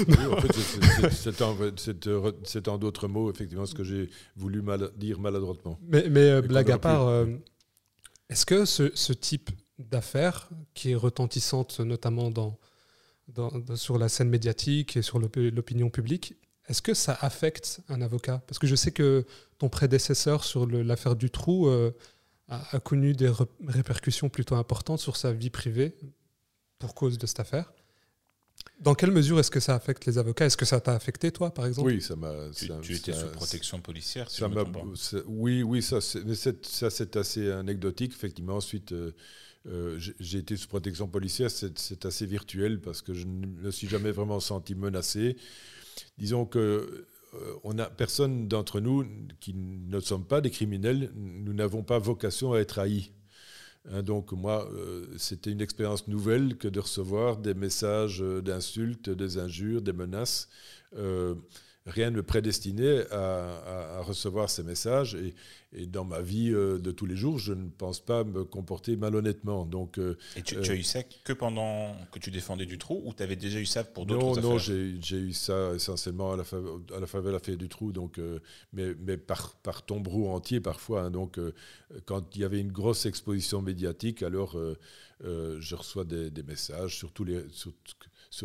oui, 0.07 0.25
en 0.25 0.41
fait, 0.41 1.79
c'est 2.43 2.67
en, 2.67 2.77
d'autres 2.77 3.07
mots, 3.07 3.31
effectivement, 3.31 3.65
ce 3.65 3.73
que 3.73 3.85
j'ai 3.85 4.09
voulu 4.35 4.61
dire 4.97 5.19
maladroitement. 5.19 5.79
Mais, 5.81 6.09
mais 6.09 6.29
euh, 6.29 6.41
blague 6.41 6.71
à 6.71 6.77
part, 6.77 7.07
euh, 7.07 7.27
est-ce 8.29 8.45
que 8.45 8.65
ce, 8.65 8.91
ce 8.95 9.13
type 9.13 9.49
d'affaires, 9.79 10.49
qui 10.73 10.91
est 10.91 10.95
retentissante 10.95 11.79
notamment 11.79 12.31
dans, 12.31 12.59
dans, 13.29 13.49
sur 13.75 13.97
la 13.97 14.09
scène 14.09 14.29
médiatique 14.29 14.97
et 14.97 15.01
sur 15.01 15.17
l'opinion 15.19 15.89
publique, 15.89 16.35
est-ce 16.67 16.81
que 16.81 16.93
ça 16.93 17.17
affecte 17.21 17.81
un 17.87 18.01
avocat? 18.01 18.41
Parce 18.45 18.59
que 18.59 18.67
je 18.67 18.75
sais 18.75 18.91
que 18.91 19.25
ton 19.57 19.69
prédécesseur 19.69 20.43
sur 20.43 20.67
l'affaire 20.67 21.15
du 21.15 21.29
trou 21.29 21.67
euh, 21.67 21.91
a, 22.49 22.75
a, 22.75 22.79
connu 22.81 23.13
des 23.13 23.31
répercussions 23.67 24.27
plutôt 24.27 24.55
importantes 24.55 24.99
sur 24.99 25.15
sa 25.15 25.31
vie 25.31 25.49
privée, 25.49 25.95
pour 26.81 26.95
cause 26.95 27.17
de 27.17 27.27
cette 27.27 27.39
affaire. 27.39 27.71
Dans 28.79 28.95
quelle 28.95 29.11
mesure 29.11 29.39
est-ce 29.39 29.51
que 29.51 29.59
ça 29.59 29.75
affecte 29.75 30.05
les 30.07 30.17
avocats? 30.17 30.45
Est-ce 30.45 30.57
que 30.57 30.65
ça 30.65 30.81
t'a 30.81 30.95
affecté, 30.95 31.31
toi, 31.31 31.53
par 31.53 31.67
exemple? 31.67 31.91
Oui, 31.91 32.01
ça 32.01 32.15
m'a. 32.15 32.33
Tu, 32.81 32.95
étais 32.95 33.13
sous 33.13 33.27
protection 33.27 33.79
policière 33.79 34.29
ça 34.29 34.49
Oui, 35.27 35.61
oui, 35.61 35.83
ça, 35.83 35.99
c'est 36.01 37.15
assez 37.15 37.51
anecdotique, 37.51 38.11
effectivement. 38.11 38.55
Ensuite, 38.55 38.91
euh, 38.91 39.11
euh, 39.67 39.99
j'ai 40.19 40.39
été 40.39 40.57
sous 40.57 40.67
protection 40.67 41.07
policière. 41.07 41.51
C'est 41.51 42.05
assez 42.05 42.25
virtuel 42.25 42.81
parce 42.81 43.03
que 43.03 43.13
je 43.13 43.27
ne 43.27 43.45
me 43.45 43.71
suis 43.71 43.87
jamais 43.87 44.11
vraiment 44.11 44.39
senti 44.39 44.75
menacé. 44.75 45.37
Disons 46.17 46.45
que. 46.45 46.59
Euh, 47.33 47.53
on 47.63 47.79
a 47.79 47.85
personne 47.85 48.49
d'entre 48.49 48.81
nous 48.81 49.05
qui 49.39 49.53
ne 49.53 50.01
sommes 50.01 50.25
pas 50.25 50.41
des 50.41 50.49
criminels, 50.49 51.13
nous 51.15 51.53
n'avons 51.53 51.81
pas 51.81 51.97
vocation 51.97 52.51
à 52.51 52.59
être 52.59 52.77
haïs. 52.77 53.13
Hein, 53.89 54.03
donc 54.03 54.31
moi, 54.31 54.69
euh, 54.71 55.05
c'était 55.17 55.51
une 55.51 55.61
expérience 55.61 56.07
nouvelle 56.07 56.57
que 56.57 56.67
de 56.67 56.79
recevoir 56.79 57.37
des 57.37 57.53
messages 57.53 58.19
d'insultes, 58.19 59.09
des 59.09 59.37
injures, 59.37 59.81
des 59.81 59.93
menaces. 59.93 60.49
Euh, 60.95 61.35
rien 61.91 62.09
ne 62.09 62.17
me 62.17 62.23
prédestinait 62.23 63.09
à, 63.11 64.01
recevoir 64.01 64.49
ces 64.49 64.63
messages. 64.63 65.15
Et, 65.15 65.33
dans 65.87 66.03
ma 66.03 66.19
vie 66.19 66.51
euh, 66.51 66.79
de 66.79 66.91
tous 66.91 67.05
les 67.05 67.15
jours, 67.15 67.39
je 67.39 67.53
ne 67.53 67.69
pense 67.69 68.01
pas 68.01 68.25
me 68.25 68.43
comporter 68.43 68.97
malhonnêtement. 68.97 69.65
Donc, 69.65 69.99
euh, 69.99 70.17
et 70.35 70.41
tu, 70.41 70.57
as 70.57 70.75
eu 70.75 70.83
ça 70.83 71.01
que 71.03 71.31
pendant 71.31 71.95
que 72.11 72.19
tu 72.19 72.29
défendais 72.29 72.65
du 72.65 72.77
trou 72.77 73.01
ou 73.05 73.13
tu 73.13 73.23
avais 73.23 73.37
déjà 73.37 73.57
eu 73.57 73.65
ça 73.65 73.85
pour 73.85 74.05
d'autres 74.05 74.39
affaires 74.39 74.49
Non, 74.49 74.57
j'ai 74.57 75.17
eu 75.17 75.31
ça 75.31 75.73
essentiellement 75.73 76.33
à 76.33 76.35
la, 76.35 76.43
à 76.93 76.99
la 76.99 77.07
faveur 77.07 77.39
de 77.39 77.45
fête 77.45 77.57
du 77.57 77.69
trou, 77.69 77.93
donc, 77.93 78.19
euh, 78.19 78.39
mais, 78.73 78.93
mais 78.99 79.15
par, 79.15 79.55
par 79.63 79.85
tombereau 79.85 80.29
entier 80.31 80.59
parfois. 80.59 81.03
Hein. 81.03 81.11
donc, 81.11 81.39
quand 82.05 82.35
il 82.35 82.41
y 82.41 82.43
avait 82.43 82.59
une 82.59 82.73
grosse 82.73 83.05
exposition 83.05 83.61
médiatique, 83.61 84.23
alors 84.23 84.59
je 85.21 85.75
reçois 85.75 86.03
des, 86.03 86.43
messages 86.43 86.97
sur 86.97 87.13
tous 87.13 87.23
les 87.23 87.45
sur 87.49 87.71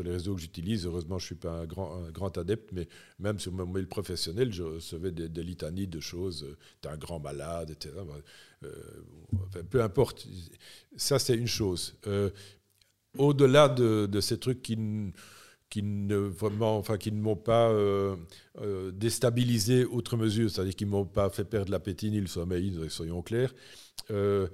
les 0.02 0.10
réseaux 0.10 0.34
que 0.34 0.40
j'utilise. 0.40 0.86
Heureusement, 0.86 1.18
je 1.18 1.24
ne 1.24 1.26
suis 1.26 1.34
pas 1.34 1.60
un 1.60 1.66
grand, 1.66 2.38
adepte, 2.38 2.70
mais 2.72 2.88
même 3.18 3.38
sur 3.38 3.52
mon 3.52 3.66
mail 3.66 3.86
professionnel, 3.86 4.52
je 4.52 4.62
recevais 4.62 5.12
des, 5.12 5.42
litanies 5.42 5.86
de 5.86 6.00
choses. 6.00 6.46
Tu 6.82 6.88
es 6.88 6.90
un 6.90 6.96
grand 6.96 7.20
malade, 7.20 7.70
etc. 7.70 7.94
peu 9.70 9.82
importe. 9.82 10.26
Ça, 10.96 11.18
c'est 11.18 11.36
une 11.36 11.46
chose. 11.46 11.94
Au-delà 13.16 13.68
de, 13.68 14.20
ces 14.20 14.38
trucs 14.38 14.62
qui 14.62 14.76
qui 15.68 15.82
ne 15.82 16.16
vraiment, 16.16 16.78
enfin, 16.78 16.96
qui 16.96 17.10
ne 17.12 17.20
m'ont 17.20 17.36
pas 17.36 17.70
euh, 17.70 18.16
euh, 18.60 18.92
déstabilisé 18.92 19.84
outre 19.84 20.16
mesure, 20.16 20.50
c'est-à-dire 20.50 20.76
qui 20.76 20.86
ne 20.86 20.90
m'ont 20.90 21.04
pas 21.04 21.28
fait 21.30 21.44
perdre 21.44 21.72
l'appétit 21.72 22.10
ni 22.10 22.20
le 22.20 22.28
sommeil, 22.28 22.72
soyons 22.88 23.22
clairs. 23.22 23.52
Euh, 24.10 24.46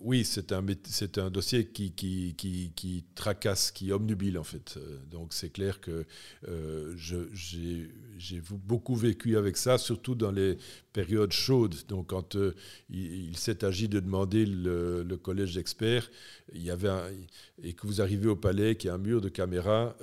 oui, 0.00 0.24
c'est 0.24 0.52
un, 0.52 1.30
dossier 1.30 1.66
qui, 1.66 1.92
qui, 1.92 3.04
tracasse, 3.14 3.70
qui 3.70 3.92
omnubile 3.92 4.38
en 4.38 4.44
fait. 4.44 4.74
Euh, 4.76 4.98
donc 5.10 5.32
c'est 5.32 5.50
clair 5.50 5.80
que 5.80 6.04
euh, 6.48 6.94
j'ai, 6.96 8.42
beaucoup 8.66 8.96
vécu 8.96 9.36
avec 9.36 9.56
ça, 9.56 9.78
surtout 9.78 10.16
dans 10.16 10.32
les 10.32 10.58
périodes 10.92 11.32
chaudes. 11.32 11.76
Donc 11.88 12.08
quand 12.08 12.34
euh, 12.34 12.54
il, 12.90 13.36
s'est 13.36 13.64
agi 13.64 13.88
de 13.88 14.00
demander 14.00 14.44
le, 14.46 15.16
collège 15.22 15.54
d'experts, 15.54 16.10
et 16.52 17.72
que 17.72 17.86
vous 17.86 18.02
arrivez 18.02 18.28
au 18.28 18.36
palais, 18.36 18.74
qu'il 18.76 18.88
y 18.88 18.90
a 18.90 18.94
un 18.94 18.98
mur 18.98 19.20
de 19.20 19.28
caméra, 19.28 19.96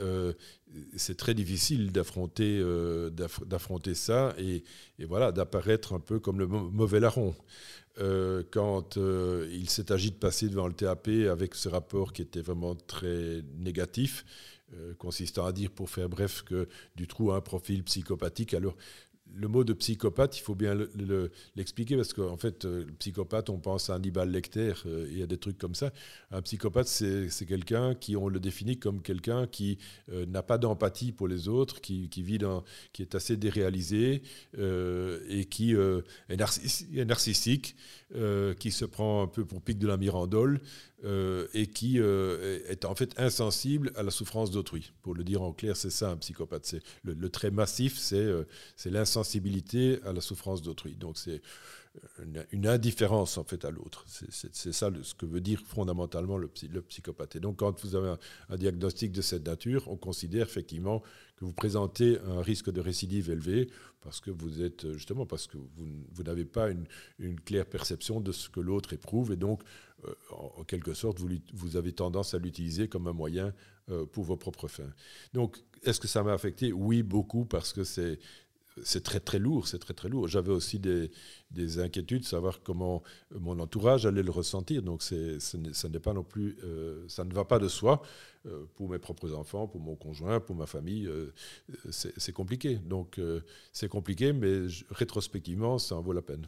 c'est 0.96 1.18
très 1.18 1.34
difficile 1.34 1.92
d'affronter, 1.92 2.64
ça 3.94 4.34
et, 4.38 4.64
et 5.00 5.06
voilà, 5.06 5.32
d'apparaître 5.34 5.94
un 5.94 6.00
peu 6.00 6.20
comme 6.20 6.40
le 6.40 6.48
mauvais 6.48 7.02
larron. 7.02 7.36
Euh, 8.00 8.44
quand 8.52 8.98
euh, 8.98 9.50
il 9.52 9.70
s'est 9.70 9.92
agi 9.92 10.12
de 10.12 10.16
passer 10.16 10.48
devant 10.48 10.68
le 10.68 10.74
TAP 10.74 11.10
avec 11.30 11.56
ce 11.56 11.68
rapport 11.68 12.14
qui 12.14 12.22
était 12.22 12.42
vraiment 12.42 12.76
très 12.76 13.44
négatif, 13.58 14.26
euh, 14.74 14.94
consistant 14.96 15.46
à 15.46 15.52
dire, 15.52 15.72
pour 15.72 15.90
faire 15.90 16.08
bref, 16.08 16.44
que 16.44 16.68
Dutroux 16.96 17.32
a 17.32 17.38
un 17.38 17.42
profil 17.42 17.84
psychopathique. 17.84 18.54
Alors, 18.54 18.76
le 19.36 19.48
mot 19.48 19.64
de 19.64 19.74
psychopathe, 19.74 20.38
il 20.38 20.42
faut 20.42 20.56
bien 20.56 20.78
l'expliquer 21.56 21.96
parce 21.96 22.14
qu'en 22.14 22.38
fait, 22.38 22.66
euh, 22.66 22.86
psychopathe, 23.00 23.50
on 23.50 23.60
pense 23.60 23.90
à 23.90 23.96
Hannibal 23.96 24.30
Lecter, 24.30 24.74
euh, 24.86 25.08
y 25.12 25.24
a 25.24 25.28
des 25.28 25.38
trucs 25.38 25.58
comme 25.58 25.76
ça. 25.76 25.92
Un 26.32 26.42
psychopathe, 26.42 26.88
c'est 26.88 27.46
quelqu'un 27.46 27.96
qui, 27.96 28.16
on 28.16 28.28
le 28.28 28.40
définit 28.40 28.78
comme 28.78 29.02
quelqu'un 29.02 29.48
qui 29.48 29.78
euh, 30.12 30.26
n'a 30.26 30.44
pas 30.44 30.58
d'empathie 30.58 31.12
pour 31.12 31.28
les 31.28 31.48
autres, 31.48 31.82
qui, 31.82 32.10
vit 32.18 32.38
dans, 32.38 32.64
qui 32.94 33.02
est 33.02 33.16
assez 33.16 33.38
déréalisé 33.38 34.22
et 34.58 35.46
qui 35.46 35.74
est, 35.74 36.36
narcissique, 37.06 37.76
qui 38.60 38.72
se 38.72 38.86
prend 38.86 39.24
un 39.24 39.28
peu 39.28 39.46
pour 39.46 39.62
pic 39.62 39.78
de 39.78 39.88
la 39.88 39.98
Mirandole, 39.98 40.60
euh, 41.04 41.48
et 41.56 41.66
qui 41.66 42.00
euh, 42.00 42.60
est 42.70 42.86
en 42.86 42.94
fait 42.94 43.20
insensible 43.20 43.92
à 43.96 44.04
la 44.04 44.12
souffrance 44.12 44.52
d'autrui. 44.52 44.92
Pour 45.02 45.16
le 45.16 45.24
dire 45.24 45.42
en 45.42 45.52
clair, 45.52 45.76
c'est 45.76 45.90
ça 45.90 46.12
un 46.12 46.18
psychopathe. 46.18 46.68
C'est 46.68 46.84
le, 47.04 47.30
trait 47.30 47.50
massif, 47.50 48.00
euh, 48.14 48.44
c'est 48.76 48.92
l'insensibilité 48.92 50.00
à 50.06 50.14
la 50.14 50.22
souffrance 50.22 50.62
d'autrui. 50.62 50.94
Donc 50.94 51.18
c'est 51.18 51.42
une, 52.52 52.68
indifférence 52.68 53.38
en 53.38 53.44
fait 53.44 53.66
à 53.66 53.72
l'autre. 53.72 54.06
C'est 54.08 54.72
ça 54.72 54.90
ce 55.02 55.14
que 55.14 55.26
veut 55.26 55.42
dire 55.42 55.60
fondamentalement 55.60 56.38
le, 56.38 56.48
psychopathe. 56.48 57.36
Et 57.36 57.40
donc 57.40 57.58
quand 57.58 57.80
vous 57.82 57.96
avez 57.96 58.16
un, 58.50 58.58
diagnostic 58.58 59.12
de 59.12 59.22
cette 59.22 59.46
nature, 59.46 59.88
on 59.88 59.98
considère 59.98 60.48
effectivement 60.48 61.02
que 61.36 61.46
vous 61.46 61.54
présentez 61.54 62.20
un 62.26 62.42
risque 62.42 62.72
de 62.72 62.80
récidive 62.80 63.30
élevé 63.30 63.70
parce 64.02 64.20
que 64.20 64.32
vous 64.32 64.62
êtes 64.62 64.94
justement 64.94 65.26
parce 65.26 65.48
que 65.48 65.58
vous, 65.58 66.06
vous 66.12 66.24
n'avez 66.24 66.46
pas 66.46 66.70
une, 66.70 66.86
une, 67.20 67.40
claire 67.40 67.66
perception 67.66 68.20
de 68.20 68.32
ce 68.32 68.50
que 68.50 68.60
l'autre 68.60 68.94
éprouve 68.94 69.32
et 69.32 69.38
donc 69.38 69.62
euh, 70.06 70.14
en, 70.32 70.64
quelque 70.64 70.94
sorte, 70.94 71.20
vous, 71.20 71.30
vous 71.54 71.76
avez 71.78 71.92
tendance 71.92 72.34
à 72.34 72.40
l'utiliser 72.40 72.88
comme 72.88 73.08
un 73.08 73.14
moyen 73.14 73.54
euh, 73.90 74.06
pour 74.06 74.24
vos 74.24 74.38
propres 74.38 74.68
fins. 74.68 74.92
Donc, 75.34 75.58
est-ce 75.84 76.00
que 76.00 76.08
ça 76.08 76.24
m'a 76.24 76.34
affecté? 76.34 76.72
Oui, 76.72 77.04
beaucoup, 77.04 77.46
parce 77.46 77.74
que 77.74 77.84
c'est 77.84 78.20
c'est 78.84 79.04
très 79.04 79.20
très 79.20 79.40
lourd, 79.40 79.68
c'est 79.68 79.80
très 79.80 79.94
très 79.94 80.10
lourd. 80.10 80.28
J'avais 80.28 80.52
aussi 80.52 80.80
des, 80.80 81.12
des, 81.52 81.80
inquiétudes, 81.80 82.26
savoir 82.26 82.62
comment 82.64 83.04
mon 83.32 83.60
entourage 83.60 84.06
allait 84.06 84.24
le 84.24 84.32
ressentir. 84.32 84.82
Donc 84.82 85.04
c'est, 85.04 85.40
ça 85.40 85.90
n'est 85.90 86.00
pas 86.00 86.14
non 86.14 86.24
plus, 86.24 86.58
euh, 86.64 87.06
ça 87.08 87.24
ne 87.24 87.34
va 87.34 87.46
pas 87.46 87.60
de 87.60 87.68
soi 87.68 88.02
pour 88.76 88.90
mes 88.90 88.98
propres 88.98 89.34
enfants, 89.34 89.68
pour 89.68 89.82
mon 89.82 89.96
conjoint, 89.96 90.40
pour 90.40 90.56
ma 90.56 90.66
famille. 90.66 91.08
c'est, 91.92 92.32
compliqué. 92.32 92.78
Donc 92.78 93.20
c'est 93.72 93.90
compliqué, 93.90 94.34
mais 94.34 94.66
rétrospectivement, 94.90 95.78
ça 95.78 95.96
en 95.96 96.02
vaut 96.02 96.14
la 96.14 96.24
peine 96.24 96.48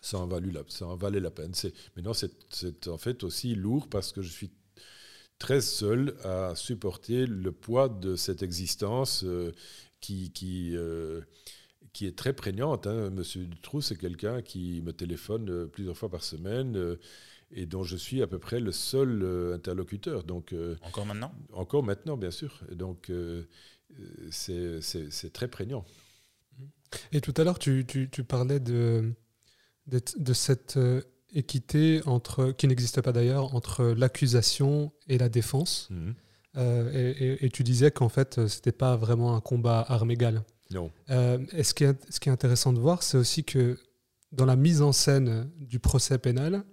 ça 0.00 0.18
en, 0.18 0.26
valu 0.26 0.50
la, 0.50 0.62
ça 0.68 0.86
en 0.86 0.96
valait 0.96 1.20
la 1.20 1.30
peine. 1.30 1.52
Maintenant, 1.96 2.12
c'est 2.14 2.88
en 2.88 2.98
fait 2.98 3.24
aussi 3.24 3.54
lourd 3.54 3.88
parce 3.88 4.12
que 4.12 4.22
je 4.22 4.30
suis 4.30 4.50
très 5.38 5.60
seul 5.60 6.16
à 6.24 6.54
supporter 6.54 7.26
le 7.26 7.52
poids 7.52 7.88
de 7.88 8.16
cette 8.16 8.42
existence 8.42 9.22
euh, 9.24 9.52
qui, 10.06 10.30
qui, 10.30 10.76
euh, 10.76 11.20
qui, 11.92 12.06
est 12.06 12.16
très 12.16 12.32
prégnante. 12.32 12.86
Hein. 12.86 13.10
Monsieur 13.10 13.46
Dutroux, 13.46 13.80
c'est 13.80 13.96
quelqu'un 13.96 14.42
qui 14.42 14.82
me 14.82 14.92
téléphone 14.92 15.50
euh, 15.50 15.66
plusieurs 15.66 15.96
fois 15.96 16.08
par 16.08 16.22
semaine 16.22 16.96
et 17.50 17.66
dont 17.66 17.82
je 17.82 17.96
suis 17.96 18.22
à 18.22 18.26
peu 18.26 18.38
près 18.38 18.60
le 18.60 18.72
seul 18.72 19.52
interlocuteur. 19.54 20.24
Donc, 20.24 20.54
encore 20.82 21.06
maintenant? 21.06 21.32
Encore 21.52 21.82
maintenant, 21.82 22.16
bien 22.16 22.32
sûr. 22.32 22.60
donc, 22.72 23.10
c'est 24.30 25.32
très 25.32 25.48
prégnant. 25.48 25.84
Et 27.12 27.20
tout 27.20 27.34
à 27.36 27.44
l'heure, 27.44 27.58
tu, 27.58 27.84
tu, 27.86 28.08
tu, 28.10 28.24
parlais 28.24 28.60
de, 28.60 29.12
de, 29.86 30.32
cette 30.32 30.76
euh, 30.76 31.02
équité 31.34 32.00
entre, 32.06 32.52
qui 32.52 32.68
n'existe 32.68 33.00
pas 33.00 33.12
d'ailleurs 33.12 33.54
entre 33.54 33.84
l'accusation 33.84 34.92
et 35.08 35.18
la 35.18 35.28
défense. 35.28 35.88
Mhm. 35.90 36.14
Euh, 36.56 37.36
et, 37.40 37.50
tu 37.50 37.62
disais 37.62 37.90
qu'en 37.90 38.08
fait, 38.08 38.46
ce 38.46 38.56
n'était 38.56 38.72
pas 38.72 38.96
vraiment 38.96 39.36
un 39.36 39.40
combat 39.40 39.84
armes 39.88 40.10
égales. 40.10 40.42
Non. 40.70 40.90
Euh, 41.10 41.38
et 41.52 41.62
ce 41.62 41.74
qui, 41.74 41.84
est, 41.84 41.96
ce 42.10 42.18
qui 42.18 42.28
est 42.28 42.32
intéressant 42.32 42.72
de 42.72 42.80
voir, 42.80 43.02
c'est 43.02 43.18
aussi 43.18 43.44
que 43.44 43.78
dans 44.32 44.46
la 44.46 44.56
mise 44.56 44.82
en 44.82 44.92
scène 44.92 45.50
du 45.60 45.78
procès 45.78 46.18
pénal, 46.18 46.64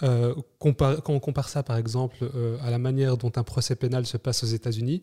quand 0.00 1.08
on 1.08 1.20
compare 1.20 1.50
ça 1.50 1.62
par 1.62 1.76
exemple 1.76 2.30
à 2.62 2.70
la 2.70 2.78
manière 2.78 3.18
dont 3.18 3.30
un 3.36 3.42
procès 3.42 3.76
pénal 3.76 4.06
se 4.06 4.16
passe 4.16 4.42
aux 4.42 4.46
États-Unis, 4.46 5.02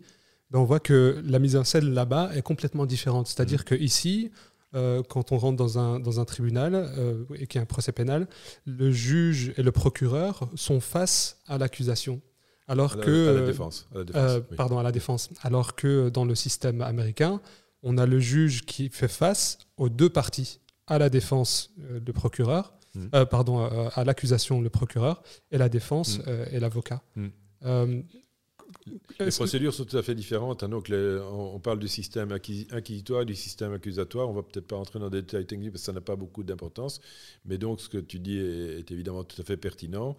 ben 0.49 0.59
on 0.59 0.63
voit 0.63 0.79
que 0.79 1.21
la 1.25 1.39
mise 1.39 1.55
en 1.55 1.63
scène 1.63 1.93
là-bas 1.93 2.31
est 2.35 2.41
complètement 2.41 2.85
différente. 2.85 3.27
C'est-à-dire 3.27 3.63
mhm. 3.69 3.77
qu'ici, 3.77 4.31
euh, 4.75 5.03
quand 5.03 5.31
on 5.31 5.37
rentre 5.37 5.57
dans 5.57 5.79
un, 5.79 5.99
dans 5.99 6.19
un 6.19 6.25
tribunal 6.25 6.75
euh, 6.75 7.23
et 7.35 7.47
qu'il 7.47 7.57
y 7.57 7.59
a 7.59 7.63
un 7.63 7.65
procès 7.65 7.91
pénal, 7.91 8.27
le 8.65 8.91
juge 8.91 9.53
et 9.57 9.63
le 9.63 9.71
procureur 9.71 10.49
sont 10.55 10.79
face 10.79 11.41
à 11.47 11.57
l'accusation. 11.57 12.21
Alors 12.67 12.97
que. 12.97 13.29
À 13.29 13.33
la 13.33 13.45
défense. 13.45 13.87
Euh, 13.95 14.41
pardon, 14.55 14.77
à 14.77 14.83
la 14.83 14.91
défense. 14.91 15.29
Alors 15.41 15.75
que 15.75 16.09
dans 16.09 16.25
le 16.25 16.35
système 16.35 16.81
américain, 16.81 17.41
on 17.83 17.97
a 17.97 18.05
le 18.05 18.19
juge 18.19 18.65
qui 18.65 18.89
fait 18.89 19.07
face 19.07 19.59
aux 19.77 19.89
deux 19.89 20.09
parties, 20.09 20.59
à 20.87 20.97
la 20.97 21.09
défense, 21.09 21.73
le 21.77 22.11
procureur, 22.11 22.73
hmm. 22.95 23.25
pardon, 23.29 23.63
à 23.65 24.03
l'accusation, 24.03 24.61
le 24.61 24.69
procureur, 24.69 25.21
et 25.51 25.57
la 25.57 25.69
défense 25.69 26.19
hmm. 26.19 26.45
et 26.51 26.59
l'avocat. 26.59 27.01
Hmm. 27.15 28.01
Les 29.19 29.31
procédures 29.31 29.73
sont 29.73 29.85
tout 29.85 29.97
à 29.97 30.03
fait 30.03 30.15
différentes. 30.15 30.63
Hein. 30.63 30.69
Donc 30.69 30.91
on, 30.91 31.59
parle 31.59 31.79
du 31.79 31.87
système 31.87 32.31
inquisitoire 32.31 33.21
et 33.21 33.25
du 33.25 33.35
système 33.35 33.73
accusatoire. 33.73 34.29
On 34.29 34.33
va 34.33 34.43
peut-être 34.43 34.67
pas 34.67 34.75
rentrer 34.75 34.99
dans 34.99 35.09
des 35.09 35.21
détails 35.21 35.45
techniques 35.45 35.71
parce 35.71 35.81
que 35.81 35.85
ça 35.85 35.93
n'a 35.93 36.01
pas 36.01 36.15
beaucoup 36.15 36.43
d'importance. 36.43 37.01
Mais 37.45 37.57
donc, 37.57 37.81
ce 37.81 37.89
que 37.89 37.97
tu 37.97 38.19
dis 38.19 38.37
est, 38.37 38.89
évidemment 38.91 39.23
tout 39.23 39.41
à 39.41 39.43
fait 39.43 39.57
pertinent. 39.57 40.15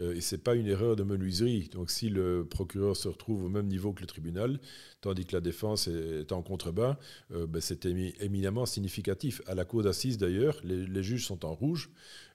Euh, 0.00 0.14
et 0.14 0.20
ce 0.20 0.34
n'est 0.34 0.42
pas 0.42 0.54
une 0.54 0.66
erreur 0.66 0.96
de 0.96 1.02
menuiserie. 1.02 1.68
Donc, 1.72 1.90
si 1.90 2.08
le 2.08 2.44
procureur 2.44 2.96
se 2.96 3.08
retrouve 3.08 3.44
au 3.44 3.48
même 3.48 3.66
niveau 3.66 3.92
que 3.92 4.00
le 4.00 4.06
tribunal, 4.06 4.58
tandis 5.00 5.24
que 5.26 5.34
la 5.34 5.40
défense 5.40 5.88
est, 5.88 6.32
en 6.32 6.42
contrebas, 6.42 6.98
euh, 7.32 7.46
ben, 7.46 7.60
c'est 7.60 7.86
éminemment 7.86 8.66
significatif. 8.66 9.42
À 9.46 9.54
la 9.54 9.64
cour 9.64 9.82
d'assises, 9.82 10.18
d'ailleurs, 10.18 10.56
les, 10.64 10.86
les 10.86 11.02
juges 11.02 11.26
sont 11.26 11.44
en 11.44 11.54
rouge, 11.54 11.90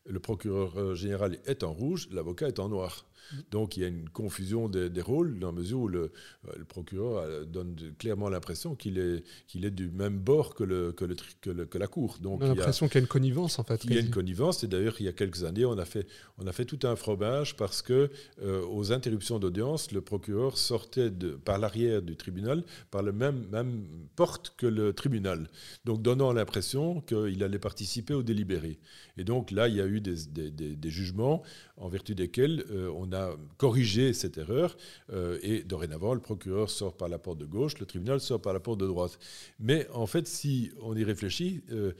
le 0.06 0.20
procureur 0.20 0.78
euh, 0.78 0.96
général 0.96 1.38
est 1.46 1.64
en 1.64 1.74
rouge, 1.74 2.08
l'avocat 2.12 2.48
est 2.48 2.60
en 2.60 2.70
noir. 2.70 3.06
Donc 3.52 3.78
il 3.78 3.82
y 3.82 3.86
a 3.86 3.88
une 3.88 4.10
confusion 4.10 4.70
des, 4.70 5.02
rôles 5.02 5.40
dans 5.40 5.48
la 5.48 5.60
mesure 5.60 5.80
où 5.80 5.88
le, 5.88 6.12
euh, 6.48 6.64
procureur 6.68 7.18
euh, 7.18 7.46
donne 7.46 7.76
clairement 7.98 8.30
l'impression 8.30 8.76
qu'il 8.76 8.98
est, 8.98 9.24
qu'il 9.48 9.66
est 9.66 9.72
du 9.72 9.90
même 9.90 10.18
bord 10.18 10.56
que, 10.56 10.64
le, 10.64 10.92
que, 10.92 11.06
le, 11.06 11.66
que, 11.66 11.78
la 11.78 11.88
Cour. 11.88 12.18
Donc, 12.22 12.42
on 12.42 12.46
a 12.46 12.56
l'impression 12.56 12.88
qu'il 12.88 12.96
y 12.96 12.98
a 12.98 13.02
une 13.02 13.08
connivence 13.08 13.60
en 13.60 13.64
fait. 13.64 13.84
Il 13.86 13.94
y 13.94 13.98
a 13.98 14.02
une 14.02 14.10
connivence 14.10 14.64
et 14.64 14.68
d'ailleurs 14.68 14.96
il 15.00 15.06
y 15.06 15.10
a 15.10 15.14
quelques 15.14 15.44
années 15.44 15.66
on 15.66 15.78
a 15.78 15.86
fait, 15.86 16.08
on 16.38 16.48
a 16.48 16.52
fait 16.52 16.66
tout 16.66 16.80
un 16.84 16.96
fromage 16.96 17.56
parce 17.56 17.82
que 17.82 18.10
euh, 18.42 18.66
aux 18.66 18.92
interruptions 18.92 19.40
d'audience, 19.40 19.92
le 19.92 20.02
procureur 20.02 20.58
sortait 20.58 21.10
de, 21.10 21.32
par 21.32 21.58
l'arrière 21.58 22.02
du 22.02 22.16
tribunal 22.16 22.64
par 22.92 23.04
la 23.04 23.12
même, 23.12 23.48
même 23.52 23.86
porte 24.16 24.54
que 24.58 24.68
le 24.68 24.94
tribunal. 24.94 25.50
Donc 25.86 26.02
donnant 26.02 26.34
l'impression 26.34 27.02
qu'il 27.02 27.44
allait 27.44 27.60
participer 27.60 28.14
au 28.14 28.24
délibéré. 28.24 28.80
Et 29.18 29.24
donc 29.24 29.52
là 29.52 29.68
il 29.68 29.76
y 29.76 29.82
a 29.82 29.86
eu 29.86 30.02
des, 30.02 30.26
des, 30.28 30.52
des 30.52 30.90
jugements 30.90 31.44
en 31.78 31.90
vertu 31.90 32.16
desquels 32.16 32.66
on 32.96 33.12
a 33.12 33.17
corriger 33.58 34.14
cette 34.14 34.38
erreur 34.38 34.78
euh, 35.12 35.40
et 35.42 35.64
dorénavant, 35.64 36.14
le 36.14 36.20
procureur 36.20 36.70
sort 36.70 36.96
par 36.96 37.10
la 37.10 37.18
porte 37.18 37.40
de 37.40 37.46
gauche, 37.46 37.78
le 37.80 37.86
tribunal 37.86 38.20
sort 38.20 38.42
par 38.42 38.54
la 38.54 38.60
porte 38.60 38.80
de 38.80 38.88
droite. 38.88 39.20
Mais 39.60 39.88
en 39.94 40.08
fait, 40.08 40.28
si 40.28 40.72
on 40.82 40.96
y 40.96 41.04
réfléchit, 41.04 41.62
euh, 41.72 41.94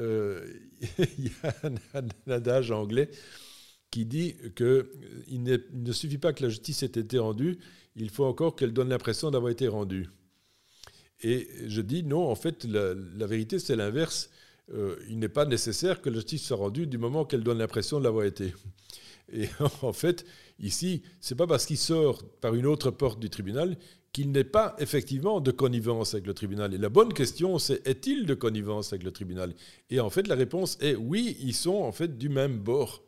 euh, 0.00 0.46
il 1.18 1.26
y 1.26 1.32
a 1.42 1.54
un, 1.64 2.32
adage 2.32 2.70
anglais 2.70 3.10
qui 3.90 4.06
dit 4.06 4.36
qu'il 4.56 4.84
ne 5.42 5.92
suffit 5.92 6.18
pas 6.18 6.32
que 6.32 6.42
la 6.42 6.48
justice 6.48 6.82
ait 6.82 6.86
été 6.86 7.18
rendue, 7.18 7.58
il 7.94 8.08
faut 8.08 8.24
encore 8.24 8.56
qu'elle 8.56 8.72
donne 8.72 8.88
l'impression 8.88 9.30
d'avoir 9.30 9.50
été 9.50 9.68
rendue. 9.68 10.08
Et 11.22 11.46
je 11.66 11.82
dis 11.82 12.02
non, 12.02 12.26
en 12.26 12.34
fait, 12.34 12.64
la, 12.64 12.94
vérité, 13.26 13.58
c'est 13.58 13.76
l'inverse. 13.76 14.30
Il 15.08 15.18
n'est 15.18 15.28
pas 15.28 15.44
nécessaire 15.44 16.00
que 16.00 16.08
la 16.08 16.16
justice 16.16 16.46
soit 16.46 16.56
rendue 16.56 16.86
du 16.86 16.96
moment 16.96 17.26
qu'elle 17.26 17.42
donne 17.42 17.58
l'impression 17.58 17.98
de 17.98 18.04
l'avoir 18.04 18.24
été. 18.24 18.54
Et 19.32 19.48
en 19.82 19.92
fait, 19.92 20.24
ici, 20.62 21.02
c'est 21.20 21.34
pas 21.34 21.46
parce 21.46 21.66
qu'il 21.66 21.76
sort 21.76 22.22
par 22.40 22.54
une 22.54 22.66
autre 22.66 22.90
porte 22.90 23.20
du 23.20 23.28
tribunal 23.28 23.76
qu'il 24.12 24.30
n'est 24.30 24.44
pas 24.44 24.76
effectivement 24.78 25.40
de 25.40 25.50
connivence 25.50 26.14
avec 26.14 26.26
le 26.26 26.34
tribunal. 26.34 26.74
Et 26.74 26.78
la 26.78 26.90
bonne 26.90 27.14
question, 27.14 27.58
c'est 27.58 27.86
est-il 27.86 28.26
de 28.26 28.34
connivence 28.34 28.92
avec 28.92 29.04
le 29.04 29.10
tribunal? 29.10 29.54
Et 29.90 30.00
en 30.00 30.10
fait, 30.10 30.28
la 30.28 30.34
réponse 30.34 30.76
est 30.80 30.94
oui, 30.94 31.36
ils 31.40 31.54
sont 31.54 31.76
en 31.76 31.92
fait 31.92 32.18
du 32.18 32.28
même 32.28 32.58
bord. 32.58 33.02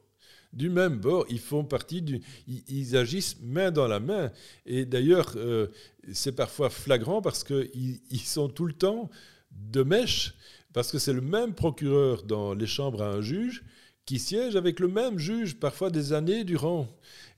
Du 0.54 0.70
même 0.70 0.98
bord, 0.98 1.26
ils 1.28 1.40
font 1.40 1.64
partie 1.64 2.00
du. 2.00 2.22
Ils, 2.46 2.96
agissent 2.96 3.36
main 3.42 3.70
dans 3.72 3.88
la 3.88 3.98
main. 3.98 4.30
Et 4.66 4.86
d'ailleurs, 4.86 5.32
euh, 5.36 5.66
c'est 6.12 6.34
parfois 6.34 6.70
flagrant 6.70 7.20
parce 7.20 7.42
qu'ils 7.42 8.00
ils 8.10 8.20
sont 8.20 8.48
tout 8.48 8.64
le 8.64 8.72
temps 8.72 9.10
de 9.50 9.82
mèche, 9.82 10.34
parce 10.72 10.92
que 10.92 10.98
c'est 10.98 11.12
le 11.12 11.20
même 11.20 11.54
procureur 11.54 12.22
dans 12.22 12.54
les 12.54 12.66
chambres 12.66 13.02
à 13.02 13.08
un 13.08 13.20
juge 13.20 13.64
qui 14.06 14.18
siège 14.18 14.54
avec 14.54 14.80
le 14.80 14.88
même 14.88 15.18
juge 15.18 15.56
parfois 15.56 15.90
des 15.90 16.12
années 16.12 16.44
durant. 16.44 16.88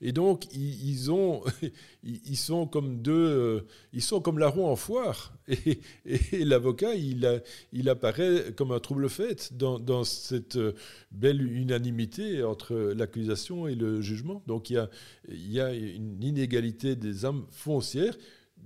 Et 0.01 0.11
donc, 0.11 0.53
ils, 0.53 1.09
ont, 1.11 1.41
ils 2.03 2.37
sont 2.37 2.67
comme 2.67 3.01
deux, 3.01 3.13
euh, 3.13 3.61
ils 3.93 4.01
sont 4.01 4.19
comme 4.19 4.37
la 4.37 4.49
roue 4.49 4.65
en 4.65 4.75
foire. 4.75 5.33
Et, 6.05 6.43
l'avocat, 6.43 6.93
il, 6.93 7.41
il 7.71 7.89
apparaît 7.89 8.53
comme 8.55 8.71
un 8.71 8.79
trouble 8.79 9.09
fait 9.09 9.53
dans, 9.57 9.79
dans, 9.79 10.03
cette 10.03 10.57
euh, 10.57 10.73
belle 11.11 11.41
unanimité 11.41 12.43
entre 12.43 12.75
l'accusation 12.75 13.67
et 13.67 13.75
le 13.75 14.01
jugement. 14.01 14.43
Donc, 14.45 14.69
il 14.69 14.73
y 14.73 14.77
a, 14.77 14.89
il 15.29 15.51
y 15.51 15.61
a 15.61 15.73
une 15.73 16.21
inégalité 16.21 16.95
des 16.95 17.25
âmes 17.25 17.45
foncières 17.49 18.17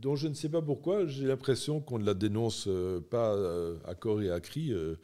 dont 0.01 0.15
je 0.15 0.27
ne 0.27 0.33
sais 0.33 0.49
pas 0.49 0.61
pourquoi, 0.61 1.05
j'ai 1.05 1.27
l'impression 1.27 1.79
qu'on 1.79 1.99
ne 1.99 2.05
la 2.05 2.15
dénonce 2.15 2.65
euh, 2.67 2.99
pas 2.99 3.35
euh, 3.35 3.77
à 3.85 3.93
corps 3.93 4.21
et 4.21 4.31
à 4.31 4.39
cri. 4.39 4.73
Euh, 4.73 4.95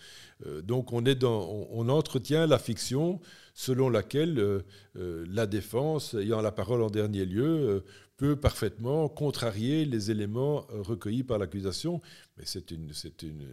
donc 0.64 0.92
on, 0.92 1.06
est 1.06 1.16
dans, 1.16 1.68
on, 1.72 1.88
entretient 1.88 2.48
la 2.48 2.58
fiction 2.58 3.22
selon 3.54 3.90
laquelle 3.90 4.64
la 4.96 5.48
défense, 5.48 6.14
ayant 6.14 6.42
la 6.42 6.52
parole 6.52 6.84
en 6.84 6.92
dernier 6.92 7.26
lieu, 7.26 7.84
peut 8.18 8.36
parfaitement 8.36 9.10
contrarier 9.10 9.84
les 9.86 10.12
éléments 10.12 10.68
recueillis 10.70 11.24
par 11.24 11.40
l'accusation. 11.40 12.00
Mais 12.38 12.44
c'est 12.46 12.70
une, 12.70 12.92
une, 13.24 13.48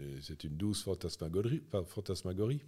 une 0.44 0.56
douce 0.56 0.82
fantasmagorie. 0.82 1.62
fantasmagorie 1.86 2.60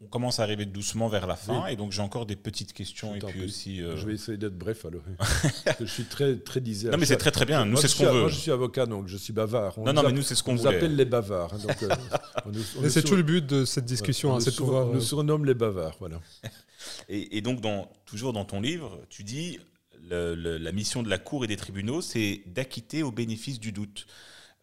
on 0.00 0.06
commence 0.06 0.40
à 0.40 0.42
arriver 0.42 0.66
doucement 0.66 1.08
vers 1.08 1.26
la 1.26 1.36
fin, 1.36 1.66
et 1.66 1.76
donc 1.76 1.92
j'ai 1.92 2.02
encore 2.02 2.26
des 2.26 2.36
petites 2.36 2.72
questions. 2.72 3.14
Et 3.14 3.18
puis 3.18 3.44
aussi, 3.44 3.82
euh, 3.82 3.96
Je 3.96 4.06
vais 4.06 4.14
essayer 4.14 4.38
d'être 4.38 4.56
bref 4.56 4.84
alors. 4.84 5.02
je 5.80 5.84
suis 5.86 6.04
très, 6.04 6.36
très 6.36 6.60
disert. 6.60 6.92
Non, 6.92 6.98
mais 6.98 7.06
c'est 7.06 7.16
très 7.16 7.30
très 7.30 7.44
bien. 7.44 7.64
Nous, 7.64 7.76
c'est 7.76 7.88
ce 7.88 7.96
qu'on 7.96 8.12
veut. 8.12 8.20
Moi, 8.20 8.28
je 8.28 8.36
suis 8.36 8.50
avocat, 8.50 8.86
donc 8.86 9.08
je 9.08 9.16
suis 9.16 9.32
bavard. 9.32 9.78
non, 9.78 9.92
non, 9.92 10.02
mais 10.02 10.12
nous, 10.12 10.22
c'est 10.22 10.34
ce 10.34 10.42
qu'on 10.42 10.54
vous 10.54 10.66
appelle 10.66 10.96
les 10.96 11.04
bavards. 11.04 11.54
Hein, 11.54 11.58
donc, 11.66 11.82
euh, 11.82 12.88
c'est 12.88 13.02
tout 13.02 13.16
le 13.16 13.22
but 13.22 13.44
de 13.44 13.64
cette 13.64 13.84
discussion. 13.84 14.34
Hein, 14.34 14.40
c'est 14.40 14.54
pouvoir. 14.54 14.86
Nous 14.86 14.98
euh, 14.98 15.00
surnomme 15.00 15.44
les 15.44 15.54
bavards, 15.54 15.96
voilà. 15.98 16.20
et, 17.08 17.40
donc, 17.40 17.60
dans, 17.60 17.90
toujours 18.04 18.32
dans 18.32 18.44
ton 18.44 18.60
livre, 18.60 19.00
tu 19.08 19.24
dis 19.24 19.58
la 20.08 20.72
mission 20.72 21.02
de 21.02 21.08
la 21.10 21.18
Cour 21.18 21.44
et 21.44 21.48
des 21.48 21.56
tribunaux, 21.56 22.00
c'est 22.00 22.42
d'acquitter 22.46 23.02
au 23.02 23.10
bénéfice 23.10 23.58
du 23.58 23.72
doute. 23.72 24.06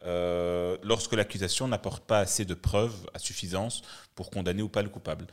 Euh, 0.05 0.77
lorsque 0.83 1.13
l'accusation 1.13 1.67
n'apporte 1.67 2.05
pas 2.05 2.19
assez 2.19 2.43
de 2.43 2.53
preuves 2.53 3.07
à 3.13 3.19
suffisance 3.19 3.83
pour 4.15 4.31
condamner 4.31 4.61
ou 4.61 4.67
pas 4.67 4.81
le 4.81 4.89
coupable. 4.89 5.27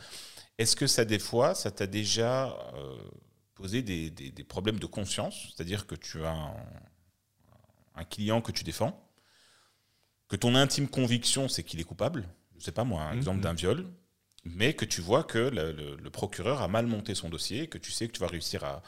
Est-ce 0.58 0.76
que 0.76 0.86
ça, 0.86 1.04
des 1.04 1.18
fois, 1.18 1.54
ça 1.54 1.70
t'a 1.70 1.86
déjà 1.86 2.56
euh, 2.74 2.96
posé 3.54 3.82
des, 3.82 4.44
problèmes 4.44 4.78
de 4.78 4.86
conscience? 4.86 5.48
C'est-à-dire 5.48 5.86
que 5.86 5.96
tu 5.96 6.24
as 6.24 6.54
un, 7.96 8.04
client 8.04 8.40
que 8.40 8.52
tu 8.52 8.62
défends, 8.62 9.10
que 10.28 10.36
ton 10.36 10.54
intime 10.54 10.88
conviction, 10.88 11.48
c'est 11.48 11.64
qu'il 11.64 11.80
est 11.80 11.84
coupable, 11.84 12.28
je 12.52 12.58
ne 12.58 12.62
sais 12.62 12.72
pas 12.72 12.84
moi, 12.84 13.02
un 13.02 13.16
exemple 13.16 13.38
mhm. 13.38 13.42
d'un 13.42 13.54
viol, 13.54 13.86
mais 14.44 14.74
que 14.74 14.84
tu 14.84 15.00
vois 15.00 15.24
que 15.24 15.38
le, 15.38 16.10
procureur 16.10 16.62
a 16.62 16.68
mal 16.68 16.86
monté 16.86 17.14
son 17.14 17.28
dossier, 17.28 17.66
que 17.66 17.78
tu 17.78 17.90
sais 17.90 18.06
que 18.06 18.12
tu 18.12 18.20
vas 18.20 18.28
réussir 18.28 18.64
à, 18.64 18.82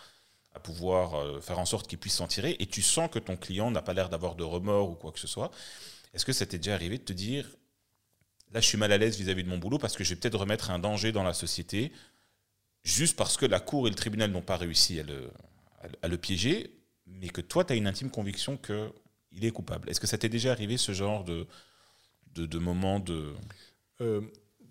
à 0.55 0.61
pouvoir 0.61 1.15
euh, 1.15 1.41
faire 1.41 1.59
en 1.59 1.65
sorte 1.65 1.89
qu'il 1.89 1.99
puisse 1.99 2.15
s'en 2.15 2.27
tirer, 2.27 2.57
et 2.59 2.67
tu 2.67 2.83
sens 2.83 3.11
que 3.11 3.19
ton 3.19 3.37
client 3.37 3.71
n'a 3.71 3.83
pas 3.83 3.95
l'air 3.95 4.09
d'avoir 4.09 4.35
de 4.35 4.45
remords 4.45 4.91
ou 4.91 4.95
quoi 4.95 5.13
que 5.13 5.19
ce 5.19 5.27
soit. 5.27 5.51
Est-ce 6.15 6.25
que 6.25 6.33
ça 6.33 6.45
t'est 6.47 6.59
déjà 6.59 6.75
arrivé 6.75 6.99
de 6.99 7.05
te 7.05 7.13
dire, 7.13 7.49
là 8.53 8.61
je 8.61 8.67
suis 8.67 8.79
mal 8.79 8.93
à 8.93 8.99
l'aise 8.99 9.17
vis-à-vis 9.17 9.45
de 9.45 9.49
mon 9.49 9.59
boulot 9.59 9.79
parce 9.79 9.97
que 9.97 10.05
je 10.05 10.11
vais 10.11 10.17
peut-être 10.21 10.39
remettre 10.39 10.71
un 10.71 10.79
danger 10.79 11.11
dans 11.13 11.23
la 11.23 11.33
société, 11.33 11.93
juste 12.85 13.17
parce 13.17 13.37
que 13.37 13.47
la 13.47 13.61
Cour 13.61 13.87
et 13.87 13.91
le 13.91 13.97
tribunal 13.97 14.31
n'ont 14.31 14.43
pas 14.43 14.57
réussi 14.57 15.01
à 15.01 15.05
le, 15.05 15.31
à 16.03 16.09
le 16.09 16.19
piéger, 16.19 16.71
mais 17.07 17.29
que 17.29 17.41
toi 17.41 17.65
tu 17.65 17.73
as 17.73 17.77
une 17.77 17.87
intime 17.87 18.11
conviction 18.11 18.59
qu'il 18.59 19.45
est 19.45 19.51
coupable? 19.51 19.89
Est-ce 19.89 20.01
que 20.01 20.07
ça 20.07 20.19
t'est 20.19 20.29
déjà 20.29 20.53
arrivé 20.53 20.77
ce 20.77 20.93
genre 20.93 21.25
de, 21.25 21.47
de, 22.35 22.59
moment 22.59 23.01
de... 23.01 23.33
Euh, 24.01 24.21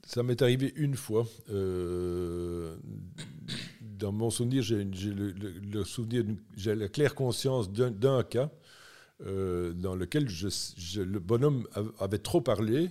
ça 0.05 0.23
m'est 0.23 0.41
arrivé 0.41 0.73
une 0.75 0.95
fois. 0.95 1.25
Euh, 1.49 2.75
dans 4.01 4.11
mon 4.11 4.31
souvenir, 4.31 4.63
j'ai 4.63 6.75
la 6.75 6.89
claire 6.89 7.13
conscience 7.13 7.71
d'un 7.71 8.23
cas 8.23 8.49
euh, 9.25 9.73
dans 9.73 9.95
lequel 9.95 10.25
le 10.25 11.19
bonhomme 11.19 11.67
avait 11.99 12.17
trop 12.17 12.41
parlé 12.41 12.89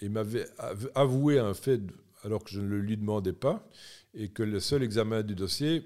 et 0.00 0.08
m'avait 0.08 0.46
avoué 0.94 1.38
un 1.38 1.52
fait 1.52 1.82
alors 2.24 2.42
que 2.42 2.50
je 2.50 2.60
ne 2.60 2.66
le 2.66 2.80
lui 2.80 2.96
demandais 2.96 3.34
pas 3.34 3.68
et 4.14 4.30
que 4.30 4.42
le 4.42 4.58
seul 4.58 4.82
examen 4.82 5.22
du 5.22 5.34
dossier 5.34 5.84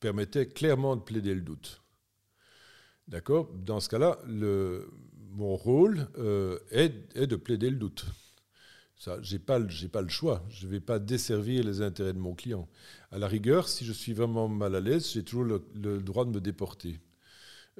permettait 0.00 0.46
clairement 0.46 0.96
de 0.96 1.02
plaider 1.02 1.34
le 1.34 1.40
doute. 1.40 1.80
D'accord? 3.08 3.50
Dans 3.54 3.80
ce 3.80 3.88
cas-là, 3.88 4.18
mon 5.30 5.56
rôle 5.56 6.08
euh, 6.18 6.58
est 6.70 7.26
de 7.26 7.36
plaider 7.36 7.70
le 7.70 7.76
doute. 7.76 8.04
Je 9.04 9.32
n'ai 9.32 9.38
pas, 9.38 9.58
pas, 9.92 10.02
le 10.02 10.08
choix. 10.08 10.44
Je 10.48 10.66
vais 10.66 10.80
pas 10.80 10.98
desservir 10.98 11.64
les 11.64 11.80
intérêts 11.82 12.12
de 12.12 12.18
mon 12.18 12.34
client. 12.34 12.68
À 13.10 13.18
la 13.18 13.26
rigueur, 13.26 13.68
si 13.68 13.84
je 13.84 13.92
suis 13.92 14.12
vraiment 14.12 14.48
mal 14.48 14.74
à 14.76 14.80
l'aise, 14.80 15.10
j'ai 15.12 15.24
toujours 15.24 15.44
le, 15.44 16.00
droit 16.00 16.24
de 16.24 16.30
me 16.30 16.40
déporter. 16.40 17.00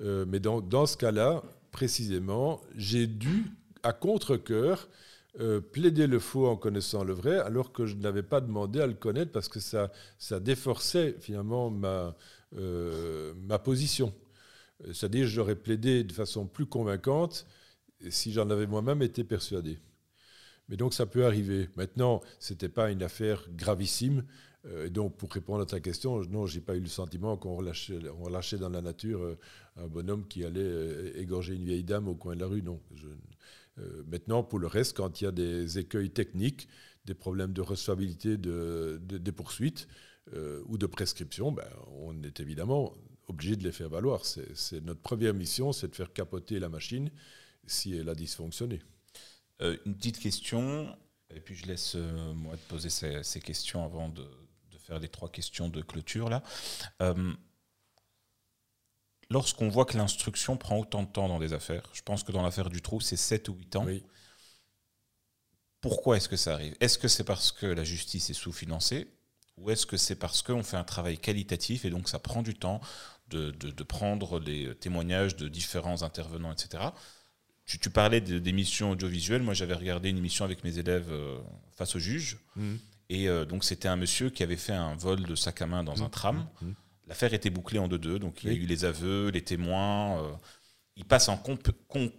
Euh, 0.01 0.25
mais 0.27 0.41
dans, 0.41 0.61
dans 0.61 0.87
ce 0.87 0.97
cas-là, 0.97 1.43
précisément, 1.71 2.61
j'ai 2.75 3.07
dû, 3.07 3.53
à 3.83 3.93
contre-coeur, 3.93 4.89
euh, 5.41 5.61
plaider 5.61 6.07
le 6.07 6.19
faux 6.19 6.47
en 6.47 6.57
connaissant 6.57 7.05
le 7.05 7.13
vrai, 7.13 7.39
alors 7.39 7.73
que 7.73 7.87
je 7.87 7.95
n'avais 7.97 8.23
pas 8.23 8.41
demandé 8.41 8.81
à 8.81 8.87
le 8.87 8.95
connaître 8.95 9.33
parce 9.33 9.49
que 9.49 9.61
ça, 9.61 9.91
ça 10.19 10.41
déforçait 10.41 11.17
finalement 11.21 11.71
ma, 11.71 12.17
euh, 12.57 13.33
ma 13.37 13.59
position. 13.59 14.13
C'est-à-dire, 14.87 15.27
j'aurais 15.29 15.55
plaidé 15.55 16.03
de 16.03 16.13
façon 16.13 16.47
plus 16.47 16.67
convaincante 16.67 17.47
si 18.11 18.33
j'en 18.33 18.51
avais 18.51 18.67
moi-même 18.67 19.03
été 19.03 19.23
persuadé. 19.23 19.79
Mais 20.73 20.79
donc 20.79 20.95
ça 20.95 21.05
peut 21.05 21.27
arriver. 21.27 21.69
Maintenant, 21.77 22.23
ce 22.39 22.55
n'était 22.55 22.71
pas 22.71 22.91
une 22.91 23.03
affaire 23.03 23.47
gravissime. 23.51 24.25
Euh, 24.65 24.89
donc 24.89 25.19
pour 25.19 25.31
répondre 25.31 25.61
à 25.61 25.67
ta 25.67 25.81
question, 25.81 26.19
non, 26.31 26.47
j'ai 26.47 26.63
pas 26.63 26.75
eu 26.75 26.81
le 26.81 26.87
sentiment 26.87 27.37
qu'on 27.37 27.57
relâchait, 27.57 27.99
relâchait, 28.09 28.57
dans 28.57 28.71
la 28.71 28.81
nature 28.81 29.21
euh, 29.21 29.39
un 29.77 29.87
bonhomme 29.87 30.27
qui 30.27 30.47
allait 30.47 30.63
euh, 30.63 31.13
égorger 31.21 31.57
une 31.57 31.65
vieille 31.67 31.85
dame 31.85 32.09
au 32.09 32.15
coin 32.15 32.37
de 32.37 32.41
la 32.41 32.47
rue. 32.47 32.63
Non. 32.63 32.81
maintenant, 34.07 34.43
pour 34.43 34.59
le 34.59 34.67
reste, 34.67 34.97
quand 34.97 35.21
il 35.21 35.25
y 35.25 35.27
a 35.27 35.31
des 35.31 35.79
écueils 35.79 36.09
techniques, 36.09 36.69
des 37.05 37.15
problèmes 37.15 37.53
de 37.53 37.61
recevabilité 37.61 38.39
de, 38.39 38.99
des 39.05 39.33
poursuites 39.33 39.89
ou 40.69 40.79
de 40.79 40.87
prescription, 40.87 41.53
ben, 41.53 41.69
on 41.99 42.23
est 42.23 42.41
évidemment 42.41 42.95
obligé 43.29 43.57
de 43.57 43.65
les 43.65 43.73
faire 43.73 43.91
valoir. 43.91 44.25
C'est 44.25 44.81
notre 44.81 45.03
première 45.03 45.35
mission, 45.35 45.73
c'est 45.73 45.89
de 45.89 45.95
faire 45.95 46.15
capoter 46.15 46.59
la 46.59 46.71
machine 46.71 47.11
si 47.67 47.95
elle 47.95 48.09
a 48.09 48.15
dysfonctionné. 48.15 48.81
Euh, 49.61 49.77
une 49.87 49.95
petite 49.97 50.19
question, 50.19 50.97
et 51.31 51.41
puis 51.41 51.55
je 51.55 51.67
laisse 51.67 51.95
euh, 51.95 52.33
moi 52.35 52.57
te 52.57 52.69
poser 52.69 52.91
ces, 52.91 53.41
questions 53.41 53.85
avant 53.85 54.09
de, 54.09 54.27
faire 54.79 54.99
les 54.99 55.09
trois 55.09 55.31
questions 55.31 55.69
de 55.69 55.81
clôture 55.81 56.29
là. 56.29 56.43
Euh, 57.03 57.33
lorsqu'on 59.31 59.69
voit 59.69 59.85
que 59.85 59.97
l'instruction 59.97 60.57
prend 60.57 60.79
autant 60.79 61.05
de 61.05 61.09
temps 61.09 61.29
dans 61.29 61.39
des 61.39 61.53
affaires, 61.53 61.89
je 61.93 62.03
pense 62.03 62.25
que 62.25 62.33
dans 62.33 62.43
l'affaire 62.43 62.69
du 62.69 62.83
trou, 62.83 63.01
c'est 63.01 63.17
7 63.17 63.49
ou 63.49 63.55
8 63.55 63.77
ans. 63.77 63.87
Pourquoi 65.81 66.17
est-ce 66.17 66.29
que 66.29 66.37
ça 66.37 66.55
arrive? 66.55 66.77
Est-ce 66.81 66.99
que 66.99 67.09
c'est 67.09 67.25
parce 67.25 67.53
que 67.53 67.67
la 67.67 67.85
justice 67.85 68.31
est 68.31 68.35
sous-financée 68.35 69.09
ou 69.57 69.71
est-ce 69.71 69.87
que 69.87 69.97
c'est 69.97 70.17
parce 70.17 70.43
qu'on 70.43 70.63
fait 70.63 70.77
un 70.77 70.85
travail 70.85 71.19
qualitatif 71.19 71.85
et 71.85 71.91
donc 71.91 72.09
ça 72.09 72.19
prend 72.19 72.43
du 72.43 72.55
temps 72.55 72.81
de, 73.29 73.51
de 73.51 73.83
prendre 73.85 74.39
les 74.39 74.75
témoignages 74.77 75.37
de 75.37 75.49
différents 75.49 76.03
intervenants, 76.03 76.53
etc. 76.53 76.85
Tu, 77.65 77.91
parlais 77.91 78.21
d'émissions 78.21 78.91
audiovisuelles. 78.91 79.43
Moi, 79.43 79.55
j'avais 79.55 79.75
regardé 79.75 80.11
une 80.11 80.19
émission 80.19 80.45
avec 80.45 80.65
mes 80.65 80.79
élèves 80.79 81.11
euh, 81.11 81.39
face 81.71 81.97
au 81.97 81.99
juge. 81.99 82.39
Mhm. 82.57 82.79
Et 83.09 83.29
euh, 83.29 83.45
donc, 83.45 83.65
c'était 83.65 83.89
un 83.89 83.97
monsieur 83.97 84.31
qui 84.31 84.43
avait 84.43 84.57
fait 84.57 84.73
un 84.73 84.95
vol 84.97 85.23
de 85.23 85.35
sac 85.35 85.63
à 85.63 85.67
main 85.67 85.85
dans 85.85 86.03
un 86.03 86.07
mhm. 86.07 86.11
tram. 86.11 86.47
Mhm. 86.61 86.75
L'affaire 87.07 87.35
était 87.35 87.51
bouclée 87.51 87.79
en 87.79 87.89
deux-deux. 87.89 88.19
Donc, 88.19 88.43
il 88.43 88.53
y 88.53 88.53
a 88.53 88.57
eu 88.57 88.67
les 88.67 88.85
aveux, 88.85 89.29
les 89.31 89.43
témoins. 89.43 90.23
Euh, 90.23 90.33
il 90.97 91.05
passe 91.05 91.29
en 91.29 91.43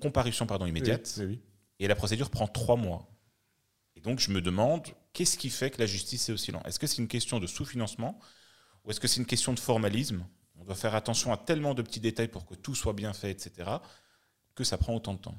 comparution 0.02 0.48
pardon, 0.48 0.66
immédiate. 0.66 1.20
et 1.80 1.88
la 1.88 1.96
procédure 1.96 2.30
prend 2.30 2.48
trois 2.48 2.76
mois. 2.76 3.08
Et 3.96 4.02
donc, 4.02 4.20
je 4.20 4.32
me 4.32 4.42
demande, 4.42 4.88
qu'est-ce 5.14 5.38
qui 5.38 5.50
fait 5.50 5.70
que 5.70 5.80
la 5.80 5.86
justice 5.86 6.30
est 6.30 6.32
aussi 6.32 6.52
lente 6.52 6.66
Est-ce 6.66 6.80
que 6.80 6.88
c'est 6.88 6.98
une 6.98 7.08
question 7.08 7.40
de 7.40 7.48
sous-financement 7.48 8.20
Ou 8.84 8.92
est-ce 8.92 9.00
que 9.00 9.08
c'est 9.08 9.20
une 9.20 9.28
question 9.28 9.54
de 9.54 9.60
formalisme? 9.60 10.26
On 10.60 10.64
doit 10.64 10.76
faire 10.76 10.96
attention 10.96 11.32
à 11.32 11.38
tellement 11.38 11.74
de 11.74 11.82
petits 11.82 12.00
détails 12.00 12.28
pour 12.28 12.46
que 12.46 12.56
tout 12.56 12.76
soit 12.76 12.94
bien 12.94 13.14
fait, 13.14 13.32
etc., 13.32 13.70
que 14.56 14.64
ça 14.64 14.78
prend 14.78 14.96
autant 14.96 15.14
de 15.14 15.20
temps 15.20 15.38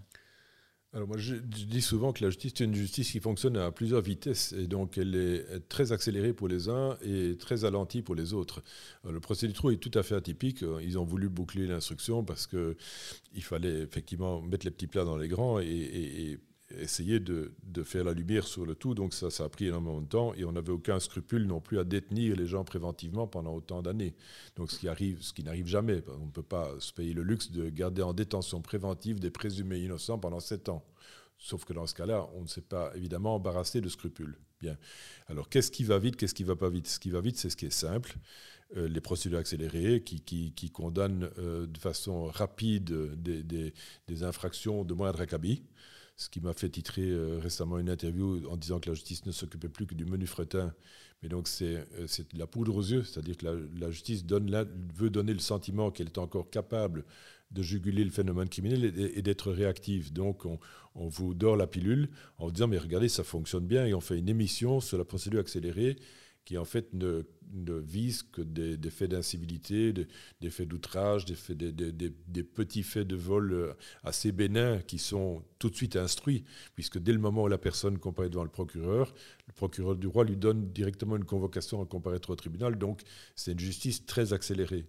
alors 0.92 1.08
moi, 1.08 1.18
je, 1.18 1.34
dis 1.34 1.82
souvent 1.82 2.12
que 2.12 2.22
la 2.22 2.30
justice 2.30 2.52
est 2.52 2.60
une 2.60 2.74
justice 2.76 3.10
qui 3.10 3.18
fonctionne 3.18 3.56
à 3.56 3.72
plusieurs 3.72 4.00
vitesses 4.00 4.52
et 4.52 4.68
donc 4.68 4.96
elle 4.96 5.16
est 5.16 5.68
très 5.68 5.90
accélérée 5.90 6.32
pour 6.32 6.46
les 6.46 6.68
uns 6.68 6.96
et 7.02 7.36
très 7.36 7.56
ralentie 7.56 8.00
pour 8.00 8.14
les 8.14 8.32
autres. 8.32 8.62
le 9.02 9.18
procès 9.18 9.48
du 9.48 9.54
trou 9.54 9.72
est 9.72 9.78
tout 9.78 9.90
à 9.98 10.04
fait 10.04 10.14
atypique. 10.14 10.64
Ils 10.82 10.96
ont 10.96 11.04
voulu 11.04 11.28
boucler 11.28 11.66
l'instruction 11.66 12.22
parce 12.22 12.46
que 12.46 12.76
il 13.34 13.42
fallait 13.42 13.80
effectivement 13.80 14.40
mettre 14.40 14.64
les 14.64 14.70
petits 14.70 14.86
plats 14.86 15.04
dans 15.04 15.16
les 15.16 15.26
grands 15.26 15.58
et 15.58 16.38
essayer 16.80 17.20
de, 17.20 17.52
faire 17.84 18.04
la 18.04 18.12
lumière 18.12 18.46
sur 18.46 18.64
le 18.64 18.74
tout. 18.74 18.94
Donc 18.94 19.14
ça, 19.14 19.30
ça 19.30 19.44
a 19.44 19.48
pris 19.48 19.66
énormément 19.66 20.00
de 20.00 20.06
temps 20.06 20.34
et 20.34 20.44
on 20.44 20.52
n'avait 20.52 20.72
aucun 20.72 21.00
scrupule 21.00 21.46
non 21.46 21.60
plus 21.60 21.78
à 21.78 21.84
détenir 21.84 22.36
les 22.36 22.46
gens 22.46 22.64
préventivement 22.64 23.26
pendant 23.26 23.54
autant 23.54 23.82
d'années. 23.82 24.14
Donc 24.56 24.70
ce 24.70 24.78
qui 24.78 24.88
arrive, 24.88 25.22
ce 25.22 25.32
qui 25.32 25.42
n'arrive 25.42 25.66
jamais. 25.66 26.02
On 26.20 26.26
ne 26.26 26.30
peut 26.30 26.42
pas 26.42 26.70
se 26.78 26.92
payer 26.92 27.12
le 27.12 27.22
luxe 27.22 27.50
de 27.50 27.68
garder 27.68 28.02
en 28.02 28.12
détention 28.12 28.62
préventive 28.62 29.20
des 29.20 29.30
présumés 29.30 29.78
innocents 29.78 30.18
pendant 30.18 30.40
sept 30.40 30.68
ans. 30.68 30.84
Sauf 31.38 31.64
que 31.64 31.72
dans 31.72 31.86
ce 31.86 31.94
cas-là, 31.94 32.28
on 32.34 32.42
ne 32.42 32.46
s'est 32.46 32.62
pas 32.62 32.92
évidemment 32.94 33.34
embarrassé 33.34 33.80
de 33.80 33.88
scrupules. 33.88 34.38
Bien. 34.60 34.78
Alors, 35.26 35.48
qu'est-ce 35.48 35.70
qui 35.70 35.84
va 35.84 35.98
vite, 35.98 36.16
qu'est-ce 36.16 36.34
qui 36.34 36.44
va 36.44 36.56
pas 36.56 36.70
vite? 36.70 36.86
Ce 36.86 36.98
qui 36.98 37.10
va 37.10 37.20
vite, 37.20 37.36
c'est 37.36 37.50
ce 37.50 37.56
qui 37.56 37.66
est 37.66 37.70
simple. 37.70 38.16
Euh, 38.76 38.88
les 38.88 39.00
procédures 39.00 39.38
accélérées 39.38 40.02
qui, 40.02 40.20
qui, 40.20 40.70
condamnent 40.70 41.28
euh, 41.38 41.66
de 41.66 41.78
façon 41.78 42.26
rapide 42.26 42.92
des, 43.20 43.42
des, 43.42 43.74
des 44.06 44.22
infractions 44.22 44.84
de 44.84 44.94
moindre 44.94 45.20
acabit 45.20 45.64
ce 46.16 46.28
qui 46.28 46.40
m'a 46.40 46.52
fait 46.52 46.68
titrer 46.68 47.08
euh, 47.10 47.38
récemment 47.40 47.78
une 47.78 47.90
interview 47.90 48.46
en 48.48 48.56
disant 48.56 48.78
que 48.78 48.88
la 48.88 48.94
justice 48.94 49.26
ne 49.26 49.32
s'occupait 49.32 49.68
plus 49.68 49.86
que 49.86 49.94
du 49.94 50.04
menu 50.04 50.26
fretin. 50.26 50.72
Mais 51.22 51.28
donc 51.28 51.48
c'est 51.48 51.76
euh, 51.98 52.06
la 52.34 52.46
poudre 52.46 52.76
aux 52.76 52.82
yeux, 52.82 53.02
c'est-à-dire 53.02 53.36
que 53.36 53.68
la, 53.78 53.90
justice 53.90 54.24
donne 54.24 54.50
veut 54.94 55.10
donner 55.10 55.32
le 55.32 55.40
sentiment 55.40 55.90
qu'elle 55.90 56.06
est 56.08 56.18
encore 56.18 56.50
capable 56.50 57.04
de 57.50 57.62
juguler 57.62 58.04
le 58.04 58.10
phénomène 58.10 58.48
criminel 58.48 58.84
et, 58.84 59.22
d'être 59.22 59.52
réactive. 59.52 60.12
Donc 60.12 60.44
on, 60.44 60.58
on, 60.94 61.08
vous 61.08 61.34
dort 61.34 61.56
la 61.56 61.66
pilule 61.66 62.08
en 62.38 62.46
vous 62.46 62.52
disant 62.52 62.68
mais 62.68 62.78
regardez 62.78 63.08
ça 63.08 63.24
fonctionne 63.24 63.66
bien 63.66 63.86
et 63.86 63.94
on 63.94 64.00
fait 64.00 64.18
une 64.18 64.28
émission 64.28 64.80
sur 64.80 64.98
la 64.98 65.04
procédure 65.04 65.40
accélérée 65.40 65.96
qui 66.44 66.58
en 66.58 66.64
fait 66.64 66.92
ne, 66.92 67.22
ne 67.52 67.74
vise 67.74 68.22
que 68.22 68.42
des, 68.42 68.90
faits 68.90 69.10
d'incivilité, 69.10 69.92
des, 69.92 70.50
faits 70.50 70.68
d'outrage, 70.68 71.24
des, 71.24 71.72
des, 71.72 72.42
petits 72.42 72.82
faits 72.82 73.06
de 73.06 73.16
vol 73.16 73.52
euh, 73.52 73.72
assez 74.02 74.32
bénins 74.32 74.80
qui 74.80 74.98
sont 74.98 75.42
tout 75.58 75.70
de 75.70 75.76
suite 75.76 75.96
instruits, 75.96 76.44
puisque 76.74 76.98
dès 76.98 77.12
le 77.12 77.18
moment 77.18 77.44
où 77.44 77.48
la 77.48 77.58
personne 77.58 77.98
comparaît 77.98 78.28
devant 78.28 78.44
le 78.44 78.50
procureur, 78.50 79.14
le 79.46 79.52
procureur 79.52 79.96
du 79.96 80.06
roi 80.06 80.24
lui 80.24 80.36
donne 80.36 80.70
directement 80.72 81.16
une 81.16 81.24
convocation 81.24 81.82
à 81.82 81.86
comparaître 81.86 82.30
au 82.30 82.36
tribunal, 82.36 82.76
donc 82.76 83.02
c'est 83.34 83.52
une 83.52 83.60
justice 83.60 84.04
très 84.04 84.32
accélérée. 84.32 84.86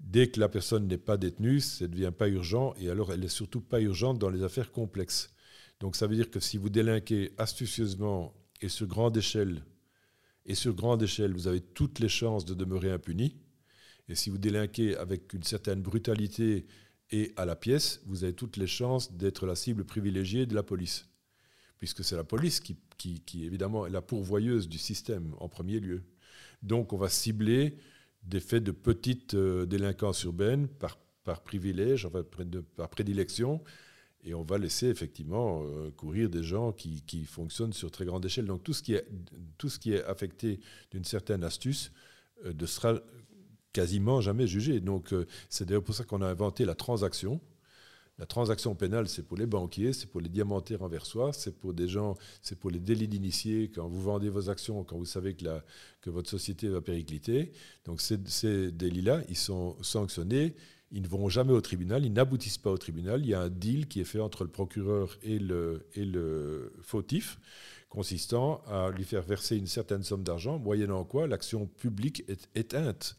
Dès 0.00 0.28
que 0.28 0.40
la 0.40 0.48
personne 0.48 0.88
n'est 0.88 0.98
pas 0.98 1.16
détenue, 1.16 1.60
ça 1.60 1.84
ne 1.84 1.90
devient 1.92 2.12
pas 2.16 2.28
urgent, 2.28 2.74
et 2.78 2.88
alors 2.88 3.12
elle 3.12 3.20
n'est 3.20 3.28
surtout 3.28 3.60
pas 3.60 3.80
urgente 3.80 4.18
dans 4.18 4.30
les 4.30 4.42
affaires 4.42 4.72
complexes. 4.72 5.34
Donc 5.80 5.96
ça 5.96 6.06
veut 6.06 6.16
dire 6.16 6.30
que 6.30 6.40
si 6.40 6.56
vous 6.56 6.70
délinquez 6.70 7.32
astucieusement 7.36 8.34
et 8.60 8.68
sur 8.68 8.86
grande 8.86 9.16
échelle 9.16 9.62
et 10.46 10.54
sur 10.54 10.74
grande 10.74 11.02
échelle, 11.02 11.32
vous 11.32 11.46
avez 11.48 11.60
toutes 11.60 11.98
les 11.98 12.08
chances 12.08 12.44
de 12.44 12.54
demeurer 12.54 12.90
impuni. 12.90 13.36
Et 14.08 14.14
si 14.14 14.30
vous 14.30 14.38
délinquez 14.38 14.96
avec 14.96 15.32
une 15.32 15.42
certaine 15.42 15.80
brutalité 15.80 16.66
et 17.10 17.32
à 17.36 17.44
la 17.44 17.56
pièce, 17.56 18.02
vous 18.06 18.24
avez 18.24 18.34
toutes 18.34 18.56
les 18.56 18.66
chances 18.66 19.12
d'être 19.12 19.46
la 19.46 19.54
cible 19.54 19.84
privilégiée 19.84 20.46
de 20.46 20.54
la 20.54 20.62
police. 20.62 21.08
Puisque 21.78 22.04
c'est 22.04 22.16
la 22.16 22.24
police 22.24 22.60
qui, 22.60 22.76
qui, 22.96 23.44
évidemment, 23.44 23.86
est 23.86 23.90
la 23.90 24.02
pourvoyeuse 24.02 24.68
du 24.68 24.78
système 24.78 25.34
en 25.38 25.48
premier 25.48 25.80
lieu. 25.80 26.02
Donc 26.62 26.92
on 26.92 26.96
va 26.96 27.08
cibler 27.08 27.76
des 28.22 28.40
faits 28.40 28.64
de 28.64 28.72
petites 28.72 29.34
euh, 29.34 29.66
délinquances 29.66 30.22
urbaines 30.24 30.68
par, 30.68 30.98
par 31.24 31.42
privilège, 31.42 32.06
enfin, 32.06 32.22
par 32.76 32.88
prédilection, 32.88 33.62
et 34.24 34.34
on 34.34 34.42
va 34.42 34.58
laisser 34.58 34.86
effectivement 34.86 35.62
euh, 35.64 35.90
courir 35.90 36.30
des 36.30 36.42
gens 36.42 36.72
qui, 36.72 37.02
qui, 37.02 37.24
fonctionnent 37.24 37.72
sur 37.72 37.90
très 37.90 38.06
grande 38.06 38.24
échelle. 38.24 38.46
Donc 38.46 38.62
tout 38.62 38.72
ce 38.72 38.82
qui 38.82 38.94
est, 38.94 39.06
tout 39.58 39.68
ce 39.68 39.78
qui 39.78 39.92
est 39.92 40.02
affecté 40.04 40.60
d'une 40.90 41.04
certaine 41.04 41.44
astuce 41.44 41.92
euh, 42.44 42.52
ne 42.58 42.66
sera 42.66 42.98
quasiment 43.72 44.20
jamais 44.20 44.46
jugé. 44.46 44.80
Donc 44.80 45.12
euh, 45.12 45.26
c'est 45.50 45.66
d'ailleurs 45.66 45.84
pour 45.84 45.94
ça 45.94 46.04
qu'on 46.04 46.22
a 46.22 46.26
inventé 46.26 46.64
la 46.64 46.74
transaction. 46.74 47.40
La 48.18 48.26
transaction 48.26 48.76
pénale, 48.76 49.08
c'est 49.08 49.24
pour 49.24 49.36
les 49.36 49.46
banquiers, 49.46 49.92
c'est 49.92 50.06
pour 50.06 50.20
les 50.20 50.28
diamantaires 50.28 50.82
envers 50.82 51.04
soi, 51.04 51.32
c'est 51.32 51.58
pour 51.58 51.74
des 51.74 51.88
gens, 51.88 52.16
c'est 52.42 52.56
pour 52.56 52.70
les 52.70 52.78
délits 52.78 53.08
d'initiés 53.08 53.72
quand 53.74 53.88
vous 53.88 54.00
vendez 54.00 54.30
vos 54.30 54.48
actions, 54.48 54.84
quand 54.84 54.96
vous 54.96 55.04
savez 55.04 55.34
que, 55.34 55.44
la, 55.44 55.64
que 56.00 56.10
votre 56.10 56.30
société 56.30 56.68
va 56.68 56.80
péricliter. 56.80 57.50
Donc 57.84 58.00
ces, 58.00 58.18
ces 58.26 58.70
délits-là, 58.70 59.22
ils 59.28 59.36
sont 59.36 59.76
sanctionnés 59.82 60.54
ils 60.94 61.02
ne 61.02 61.08
vont 61.08 61.28
jamais 61.28 61.52
au 61.52 61.60
tribunal, 61.60 62.06
ils 62.06 62.12
n'aboutissent 62.12 62.58
pas 62.58 62.70
au 62.70 62.78
tribunal. 62.78 63.22
Il 63.22 63.28
y 63.28 63.34
a 63.34 63.40
un 63.40 63.48
deal 63.48 63.88
qui 63.88 64.00
est 64.00 64.04
fait 64.04 64.20
entre 64.20 64.44
le 64.44 64.50
procureur 64.50 65.18
et 65.24 65.40
le, 65.40 65.88
et 65.94 66.04
le 66.04 66.72
fautif, 66.82 67.40
consistant 67.88 68.62
à 68.68 68.90
lui 68.90 69.02
faire 69.02 69.22
verser 69.22 69.56
une 69.56 69.66
certaine 69.66 70.04
somme 70.04 70.22
d'argent, 70.22 70.60
moyennant 70.60 71.04
quoi 71.04 71.26
l'action 71.26 71.66
publique 71.66 72.22
est 72.28 72.48
éteinte. 72.54 73.16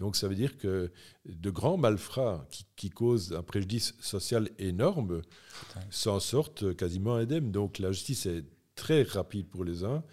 Donc 0.00 0.16
ça 0.16 0.28
veut 0.28 0.34
dire 0.34 0.58
que 0.58 0.92
de 1.24 1.50
grands 1.50 1.78
malfrats 1.78 2.46
qui, 2.76 2.90
causent 2.90 3.32
un 3.32 3.42
préjudice 3.42 3.94
social 4.00 4.50
énorme 4.58 5.22
s'en 5.88 6.20
sortent 6.20 6.76
quasiment 6.76 7.14
indemnes. 7.14 7.50
Donc 7.50 7.78
la 7.78 7.90
justice 7.90 8.26
est 8.26 8.44
très 8.74 9.02
rapide 9.02 9.48
pour 9.48 9.64
les 9.64 9.82
uns 9.82 10.04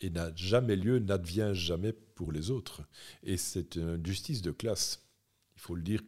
et 0.00 0.08
n'a 0.08 0.32
jamais 0.36 0.76
lieu, 0.76 1.00
n'advient 1.00 1.50
jamais 1.52 1.92
pour 1.92 2.30
les 2.30 2.52
autres. 2.52 2.82
Et 3.24 3.36
c'est 3.36 3.74
une 3.74 4.06
justice 4.06 4.40
de 4.40 4.52
classe 4.52 5.03
faut 5.56 5.74
le 5.74 5.82
dire 5.82 6.02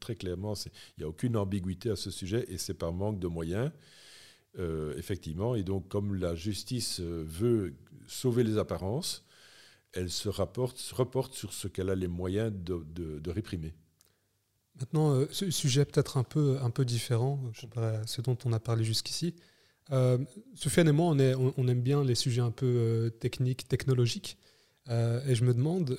très 0.00 0.16
clairement, 0.16 0.54
il 0.54 0.70
n'y 0.98 1.04
a 1.04 1.08
aucune 1.08 1.36
ambiguïté 1.36 1.90
à 1.90 1.96
ce 1.96 2.10
sujet 2.10 2.44
et 2.48 2.58
c'est 2.58 2.74
par 2.74 2.92
manque 2.92 3.18
de 3.18 3.26
moyens, 3.26 3.70
euh, 4.58 4.96
effectivement. 4.96 5.54
Et 5.54 5.62
donc, 5.62 5.88
comme 5.88 6.14
la 6.14 6.34
justice 6.34 7.00
euh, 7.00 7.24
veut 7.26 7.74
sauver 8.06 8.44
les 8.44 8.58
apparences, 8.58 9.24
elle 9.92 10.10
se, 10.10 10.28
rapporte, 10.28 10.80
reporte 10.92 11.34
sur 11.34 11.52
ce 11.52 11.68
qu'elle 11.68 11.90
a 11.90 11.94
les 11.94 12.08
moyens 12.08 12.52
de, 12.52 13.30
réprimer. 13.30 13.74
Maintenant, 14.80 15.14
euh, 15.14 15.26
sujet 15.30 15.84
peut-être 15.84 16.16
un 16.16 16.22
peu, 16.24 16.84
différent 16.84 17.38
ce 18.06 18.20
dont 18.22 18.38
on 18.44 18.52
a 18.52 18.60
parlé 18.60 18.84
jusqu'ici. 18.84 19.34
Euh, 19.90 20.16
et 20.76 20.92
moi, 20.92 21.14
on, 21.14 21.68
aime 21.68 21.82
bien 21.82 22.02
les 22.02 22.14
sujets 22.14 22.40
un 22.40 22.50
peu 22.50 23.12
techniques, 23.20 23.68
technologiques. 23.68 24.38
et 24.88 25.34
je 25.34 25.44
me 25.44 25.52
demande, 25.52 25.98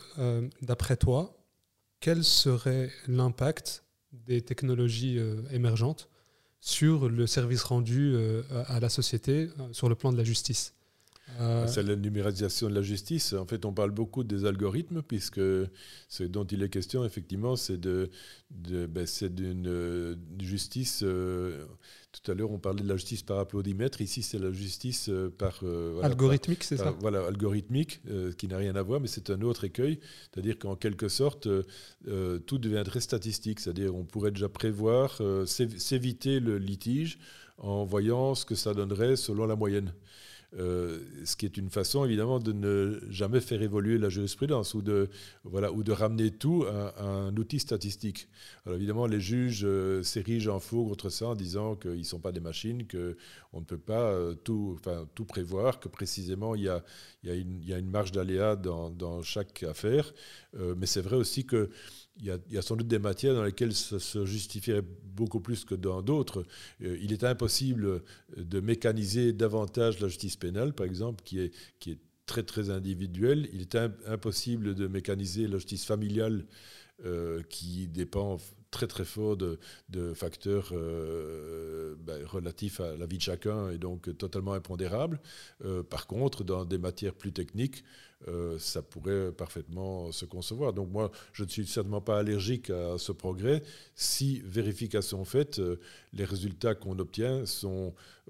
d'après 0.63 0.97
toi, 0.97 1.42
quel 2.03 2.25
serait 2.25 2.91
l'impact 3.07 3.85
des 4.11 4.41
technologies 4.41 5.17
euh, 5.19 5.37
émergentes 5.51 6.09
sur 6.59 7.07
le 7.07 7.25
service 7.27 7.63
rendu 7.63 8.11
euh, 8.13 8.41
à 8.67 8.81
la 8.81 8.89
société 8.89 9.47
euh, 9.57 9.71
sur 9.71 9.87
le 9.87 9.95
plan 9.95 10.11
de 10.11 10.17
la 10.17 10.25
justice? 10.25 10.73
C'est 11.65 11.81
la 11.81 11.95
numérisation 11.95 12.69
de 12.69 12.75
la 12.75 12.81
justice. 12.81 13.31
En 13.31 13.45
fait, 13.45 13.63
on 13.63 13.71
parle 13.71 13.91
beaucoup 13.91 14.25
des 14.25 14.43
algorithmes, 14.43 15.01
puisque 15.01 15.39
ce 16.09 16.23
dont 16.23 16.43
il 16.43 16.61
est 16.61 16.69
question, 16.69 17.05
effectivement, 17.05 17.55
c'est 17.55 17.79
de, 17.79 18.11
ben, 18.51 19.07
d'une 19.31 20.17
justice. 20.41 21.03
Tout 22.13 22.31
à 22.31 22.35
l'heure, 22.35 22.51
on 22.51 22.59
parlait 22.59 22.83
de 22.83 22.87
la 22.87 22.95
justice 22.95 23.23
par 23.23 23.39
applaudimètre. 23.39 23.99
Ici, 23.99 24.21
c'est 24.21 24.39
la 24.39 24.51
justice 24.51 25.09
par. 25.37 25.61
algorithmique, 26.01 26.63
c'est 26.63 26.77
ça? 26.77 26.95
Voilà, 26.99 27.25
algorithmique, 27.25 28.01
qui 28.37 28.47
n'a 28.47 28.57
rien 28.57 28.75
à 28.75 28.81
voir, 28.83 29.01
mais 29.01 29.07
c'est 29.07 29.29
un 29.29 29.41
autre 29.41 29.63
écueil. 29.63 29.99
C'est-à-dire 30.31 30.57
qu'en 30.59 30.75
quelque 30.75 31.09
sorte, 31.09 31.47
tout 32.05 32.57
deviendrait 32.57 33.01
statistique. 33.01 33.59
C'est-à-dire 33.59 33.95
on 33.95 34.05
pourrait 34.05 34.31
déjà 34.31 34.47
prévoir, 34.47 35.19
s'éviter 35.45 36.39
le 36.39 36.57
litige 36.57 37.19
en 37.57 37.85
voyant 37.85 38.35
ce 38.35 38.45
que 38.45 38.55
ça 38.55 38.73
donnerait 38.73 39.15
selon 39.15 39.45
la 39.45 39.55
moyenne. 39.55 39.93
Euh, 40.59 40.99
ce 41.25 41.35
qui 41.35 41.47
est 41.47 41.57
une 41.57 41.71
façon 41.71 42.05
évidemment 42.05 42.37
de 42.37 42.51
ne 42.51 42.99
jamais 43.09 43.39
faire 43.39 43.63
évoluer 43.63 43.97
la 43.97 44.09
jurisprudence 44.09 44.75
ou 44.75 44.83
de, 44.83 45.09
voilà, 45.43 45.71
ou 45.71 45.81
de 45.81 45.91
ramener 45.91 46.29
tout 46.29 46.65
à, 46.67 47.03
un 47.03 47.35
outil 47.37 47.59
statistique. 47.59 48.27
Alors 48.65 48.77
évidemment, 48.77 49.07
les 49.07 49.19
juges 49.19 49.63
euh, 49.65 50.03
s'érigent 50.03 50.55
en 50.55 50.59
faux 50.59 50.85
contre 50.85 51.09
ça 51.09 51.27
en 51.29 51.35
disant 51.35 51.75
qu'ils 51.75 51.97
ne 51.97 52.03
sont 52.03 52.19
pas 52.19 52.31
des 52.31 52.39
machines, 52.39 52.87
qu'on 52.87 53.59
ne 53.59 53.65
peut 53.65 53.79
pas 53.79 54.11
euh, 54.11 54.35
tout, 54.35 54.77
tout 55.15 55.25
prévoir, 55.25 55.79
que 55.79 55.87
précisément 55.87 56.53
il 56.53 56.63
y 56.63 56.69
a, 56.69 56.83
y 57.23 57.31
a, 57.31 57.77
une, 57.77 57.89
marge 57.89 58.11
d'aléa 58.11 58.55
dans, 58.55 59.23
chaque 59.23 59.63
affaire. 59.63 60.13
mais 60.77 60.85
c'est 60.85 61.01
vrai 61.01 61.15
aussi 61.15 61.45
que 61.45 61.69
il 62.17 62.39
y, 62.51 62.57
a, 62.57 62.61
sans 62.61 62.75
doute 62.75 62.87
des 62.87 62.99
matières 62.99 63.33
dans 63.33 63.43
lesquelles 63.43 63.73
ça 63.73 63.99
se 63.99 64.25
justifierait 64.25 64.83
beaucoup 65.03 65.39
plus 65.39 65.65
que 65.65 65.75
dans 65.75 66.01
d'autres. 66.01 66.45
Euh, 66.83 66.97
il 67.01 67.11
est 67.11 67.23
impossible 67.23 68.03
de 68.37 68.59
mécaniser 68.59 69.33
davantage 69.33 69.99
la 69.99 70.07
justice 70.07 70.35
pénale, 70.35 70.73
par 70.73 70.85
exemple, 70.85 71.23
qui 71.23 71.39
est, 71.39 71.51
qui 71.79 71.91
est 71.91 71.99
très 72.25 72.43
très 72.43 72.69
individuelle. 72.69 73.49
Il 73.53 73.61
est 73.61 73.75
impossible 74.05 74.75
de 74.75 74.87
mécaniser 74.87 75.47
la 75.47 75.57
justice 75.57 75.85
familiale, 75.85 76.45
euh, 77.03 77.41
qui 77.49 77.87
dépend 77.87 78.37
très 78.69 78.87
très 78.87 79.05
fort 79.05 79.35
de, 79.35 79.57
facteurs 80.13 80.71
ben, 80.71 82.25
relatifs 82.25 82.79
à 82.79 82.95
la 82.95 83.05
vie 83.05 83.17
de 83.17 83.23
chacun 83.23 83.69
et 83.69 83.77
donc 83.77 84.15
totalement 84.17 84.53
impondérables. 84.53 85.19
par 85.91 86.07
contre, 86.07 86.43
dans 86.43 86.65
des 86.65 86.79
matières 86.79 87.13
plus 87.13 87.31
techniques, 87.31 87.83
euh, 88.27 88.57
ça 88.57 88.81
pourrait 88.81 89.31
parfaitement 89.31 90.11
se 90.11 90.25
concevoir. 90.25 90.73
Donc 90.73 90.89
moi, 90.91 91.11
je 91.33 91.43
ne 91.43 91.49
suis 91.49 91.67
certainement 91.67 92.01
pas 92.01 92.19
allergique 92.19 92.69
à 92.69 92.97
ce 92.97 93.11
progrès. 93.11 93.63
Si 93.95 94.41
vérification 94.45 95.25
faite, 95.25 95.59
euh, 95.59 95.79
les 96.13 96.23
résultats 96.23 96.73
qu'on 96.73 96.97
obtient 96.99 97.43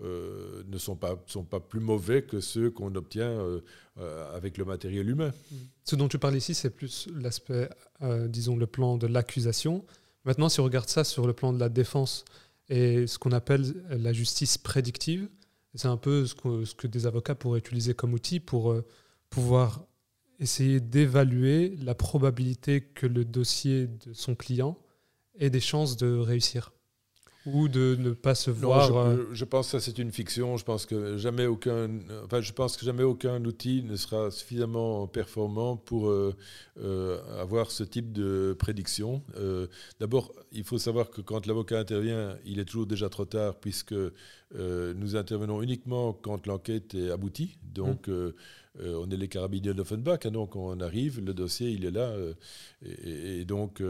euh, 0.01 0.63
ne 0.67 0.77
sont 0.77 0.95
pas, 0.95 1.15
plus 1.59 1.79
mauvais 1.79 2.23
que 2.23 2.39
ceux 2.39 2.71
qu'on 2.71 2.95
obtient 2.95 3.61
avec 4.33 4.57
le 4.57 4.65
matériel 4.65 5.09
humain. 5.09 5.31
Ce 5.83 5.95
dont 5.95 6.07
tu 6.07 6.17
parles 6.17 6.35
ici, 6.35 6.55
c'est 6.55 6.71
plus 6.71 7.07
l'aspect, 7.15 7.69
disons, 8.27 8.55
le 8.55 8.65
plan 8.65 8.97
de 8.97 9.05
l'accusation. 9.05 9.85
Maintenant, 10.25 10.49
si 10.49 10.59
on 10.59 10.63
regarde 10.63 10.89
ça 10.89 11.03
sur 11.03 11.27
le 11.27 11.33
plan 11.33 11.53
de 11.53 11.59
la 11.59 11.69
défense 11.69 12.25
et 12.69 13.05
ce 13.05 13.19
qu'on 13.19 13.31
appelle 13.31 13.73
la 13.89 14.13
justice 14.13 14.57
prédictive, 14.57 15.29
c'est 15.75 15.87
un 15.87 15.97
peu 15.97 16.25
ce 16.25 16.33
que, 16.33 16.87
des 16.87 17.05
avocats 17.05 17.35
pourraient 17.35 17.59
utiliser 17.59 17.93
comme 17.93 18.13
outil 18.13 18.39
pour 18.39 18.75
pouvoir 19.33 19.87
essayer 20.39 20.79
d'évaluer 20.79 21.75
la 21.81 21.95
probabilité 21.95 22.81
que 22.81 23.07
le 23.07 23.25
dossier 23.25 23.87
de 23.87 24.13
son 24.13 24.35
client 24.35 24.77
ait 25.39 25.49
des 25.49 25.59
chances 25.59 25.97
de 25.97 26.17
réussir 26.17 26.71
ou 27.45 27.67
de 27.67 27.97
ne 27.99 28.11
pas 28.11 28.35
se 28.35 28.51
voir. 28.51 28.87
je, 28.87 28.93
euh, 28.93 29.25
je, 29.33 29.45
pense 29.45 29.67
que 29.67 29.79
ça 29.79 29.85
c'est 29.85 29.97
une 29.99 30.11
fiction. 30.11 30.55
Je 30.57 30.63
pense 30.63 30.85
que 30.85 31.17
jamais 31.17 31.45
aucun, 31.45 31.89
enfin, 32.23 32.41
je 32.41 32.53
pense 32.53 32.77
que 32.77 32.85
jamais 32.85 33.03
aucun 33.03 33.43
outil 33.43 33.83
ne 33.83 33.95
sera 33.95 34.31
suffisamment 34.31 35.07
performant 35.07 35.75
pour 35.75 36.09
euh, 36.09 36.33
euh, 36.79 37.19
avoir 37.41 37.71
ce 37.71 37.83
type 37.83 38.13
de 38.13 38.55
prédiction. 38.57 39.21
D'abord, 39.99 40.33
il 40.51 40.63
faut 40.63 40.77
savoir 40.77 41.09
que 41.09 41.21
quand 41.21 41.45
l'avocat 41.45 41.79
intervient, 41.79 42.37
il 42.45 42.59
est 42.59 42.65
toujours 42.65 42.87
déjà 42.87 43.09
trop 43.09 43.25
tard 43.25 43.55
puisque 43.55 43.95
nous 44.53 45.15
intervenons 45.15 45.61
uniquement 45.61 46.13
quand 46.13 46.47
l'enquête 46.47 46.95
est 46.95 47.09
aboutie. 47.11 47.57
Donc 47.73 48.07
mmh. 48.07 48.33
on 48.79 49.09
est 49.09 49.17
les 49.17 49.27
carabiniers 49.27 49.73
d'Offenbach, 49.73 50.19
hein, 50.25 50.31
donc 50.31 50.55
on 50.55 50.79
arrive, 50.79 51.19
le 51.19 51.33
dossier 51.33 51.71
il 51.71 51.85
est 51.85 51.91
là, 51.91 52.13
et, 52.85 53.39
et, 53.39 53.45
donc 53.45 53.81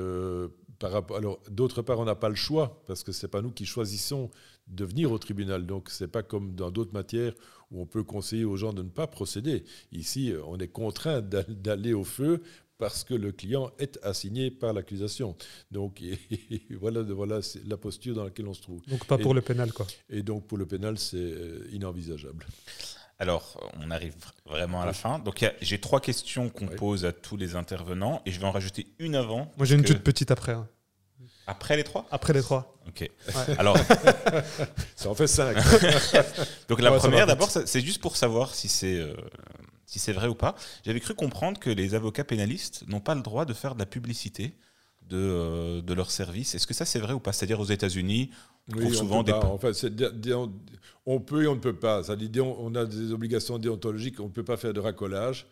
alors, 0.81 1.39
d'autre 1.49 1.81
part, 1.81 1.99
on 1.99 2.05
n'a 2.05 2.15
pas 2.15 2.29
le 2.29 2.35
choix, 2.35 2.83
parce 2.87 3.03
que 3.03 3.11
ce 3.11 3.25
n'est 3.25 3.29
pas 3.29 3.41
nous 3.41 3.51
qui 3.51 3.65
choisissons 3.65 4.29
de 4.67 4.85
venir 4.85 5.11
au 5.11 5.17
tribunal. 5.17 5.65
Donc, 5.65 5.89
ce 5.89 6.03
n'est 6.03 6.09
pas 6.09 6.23
comme 6.23 6.55
dans 6.55 6.71
d'autres 6.71 6.93
matières 6.93 7.33
où 7.71 7.81
on 7.81 7.85
peut 7.85 8.03
conseiller 8.03 8.45
aux 8.45 8.57
gens 8.57 8.73
de 8.73 8.83
ne 8.83 8.89
pas 8.89 9.07
procéder. 9.07 9.63
Ici, 9.91 10.33
on 10.45 10.57
est 10.57 10.67
contraint 10.67 11.21
d'aller 11.21 11.93
au 11.93 12.03
feu 12.03 12.41
parce 12.77 13.03
que 13.03 13.13
le 13.13 13.31
client 13.31 13.71
est 13.79 13.97
assigné 14.03 14.51
par 14.51 14.73
l'accusation. 14.73 15.35
Donc 15.71 16.01
voilà, 16.71 17.01
voilà 17.01 17.39
la 17.65 17.77
posture 17.77 18.15
dans 18.15 18.25
laquelle 18.25 18.47
on 18.47 18.53
se 18.53 18.61
trouve. 18.61 18.81
Donc 18.87 19.05
pas 19.05 19.17
pour 19.17 19.33
le 19.33 19.41
pénal, 19.41 19.71
quoi. 19.71 19.87
Et 20.09 20.21
donc 20.21 20.47
pour 20.47 20.57
le 20.57 20.65
pénal, 20.65 20.97
c'est 20.97 21.17
euh, 21.17 21.67
inenvisageable. 21.71 22.45
Alors, 23.19 23.71
on 23.79 23.91
arrive 23.91 24.15
vraiment 24.45 24.81
à 24.81 24.85
la 24.85 24.93
fin. 24.93 25.19
Donc, 25.19 25.45
j'ai 25.61 25.79
trois 25.79 26.01
questions 26.01 26.49
qu'on 26.49 26.67
pose 26.67 27.05
à 27.05 27.11
tous 27.11 27.37
les 27.37 27.55
intervenants 27.55 28.21
et 28.25 28.31
je 28.31 28.39
vais 28.39 28.45
en 28.45 28.51
rajouter 28.51 28.87
une 28.99 29.15
avant. 29.15 29.51
Moi, 29.57 29.65
j'ai 29.65 29.75
une 29.75 29.83
toute 29.83 30.03
petite 30.03 30.31
après. 30.31 30.53
Hein. 30.53 30.67
Après 31.45 31.75
les 31.75 31.83
trois? 31.83 32.05
Après 32.11 32.33
les 32.33 32.41
trois. 32.41 32.77
Ok. 32.87 33.09
Alors, 33.57 33.77
ça 34.95 35.09
en 35.09 35.15
fait 35.15 35.27
cinq. 35.27 35.55
Donc, 36.69 36.81
la 36.81 36.91
première, 36.91 37.27
d'abord, 37.27 37.49
c'est 37.49 37.81
juste 37.81 38.01
pour 38.01 38.17
savoir 38.17 38.55
si 38.55 38.67
c'est 38.67 38.97
euh, 38.97 39.15
si 39.85 39.99
c'est 39.99 40.13
vrai 40.13 40.27
ou 40.27 40.35
pas. 40.35 40.55
J'avais 40.85 40.99
cru 40.99 41.13
comprendre 41.13 41.59
que 41.59 41.69
les 41.69 41.95
avocats 41.95 42.23
pénalistes 42.23 42.83
n'ont 42.87 42.99
pas 42.99 43.15
le 43.15 43.21
droit 43.21 43.45
de 43.45 43.53
faire 43.53 43.75
de 43.75 43.79
la 43.79 43.85
publicité 43.85 44.55
de, 45.07 45.17
euh, 45.17 45.81
de 45.81 45.93
leur 45.93 46.11
service. 46.11 46.55
Est-ce 46.55 46.65
que 46.65 46.73
ça, 46.73 46.85
c'est 46.85 46.99
vrai 46.99 47.13
ou 47.13 47.19
pas? 47.19 47.33
C'est-à-dire 47.33 47.59
aux 47.59 47.65
États-Unis, 47.65 48.31
oui, 48.75 48.93
souvent 48.93 49.23
des. 49.23 49.33
on 51.05 51.19
peut 51.19 51.43
et 51.43 51.47
on 51.47 51.55
ne 51.55 51.59
peut 51.59 51.75
pas. 51.75 52.03
Ça 52.03 52.15
dit, 52.15 52.31
on 52.39 52.73
a 52.75 52.85
des 52.85 53.11
obligations 53.11 53.57
déontologiques, 53.57 54.19
on 54.19 54.25
ne 54.25 54.31
peut 54.31 54.43
pas 54.43 54.57
faire 54.57 54.73
de 54.73 54.79
racolage. 54.79 55.47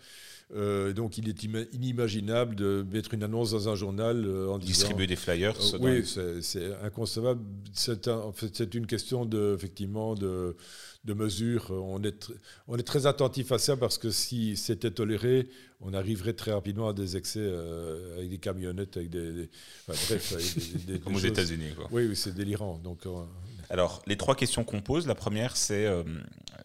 Euh, 0.54 0.92
donc 0.92 1.18
il 1.18 1.30
est 1.30 1.44
inimaginable 1.74 2.56
de 2.56 2.86
mettre 2.92 3.14
une 3.14 3.24
annonce 3.24 3.52
dans 3.52 3.70
un 3.70 3.76
journal 3.76 4.26
euh, 4.26 4.50
en 4.50 4.58
distribuer 4.58 5.08
des 5.08 5.16
flyers. 5.16 5.56
Euh, 5.74 5.78
oui, 5.80 6.42
c'est 6.42 6.76
inconcevable. 6.84 7.42
C'est 7.74 8.08
en 8.10 8.34
fait, 8.34 8.50
c'est 8.54 8.74
une 8.76 8.86
question 8.86 9.26
de 9.26 9.54
effectivement 9.56 10.14
de, 10.14 10.58
de 11.06 11.14
mesure. 11.14 11.72
On 11.72 12.04
est 12.04 12.32
on 12.68 12.78
est 12.78 12.84
très 12.84 13.08
attentif 13.08 13.52
à 13.54 13.60
ça 13.60 13.78
parce 13.78 13.98
que 13.98 14.10
si 14.10 14.58
c'était 14.58 14.92
toléré, 14.92 15.48
on 15.80 15.94
arriverait 15.94 16.34
très 16.34 16.52
rapidement 16.52 16.90
à 16.90 16.94
des 16.94 17.16
excès 17.16 17.50
avec 18.18 18.30
des 18.30 18.38
camionnettes, 18.38 18.98
avec 18.98 19.10
des, 19.10 19.50
bref, 19.88 20.86
des, 20.86 21.00
comme 21.04 21.16
aux 21.16 21.20
États-Unis. 21.20 21.70
Oui, 21.92 22.08
oui 22.08 22.16
c'est 22.16 22.36
délirant. 22.36 22.78
Donc 22.78 23.04
alors, 23.70 24.02
les 24.06 24.18
trois 24.18 24.36
questions 24.36 24.66
qu'on 24.66 24.82
pose, 24.82 25.08
la 25.08 25.16
première, 25.16 25.56
c'est 25.56 25.88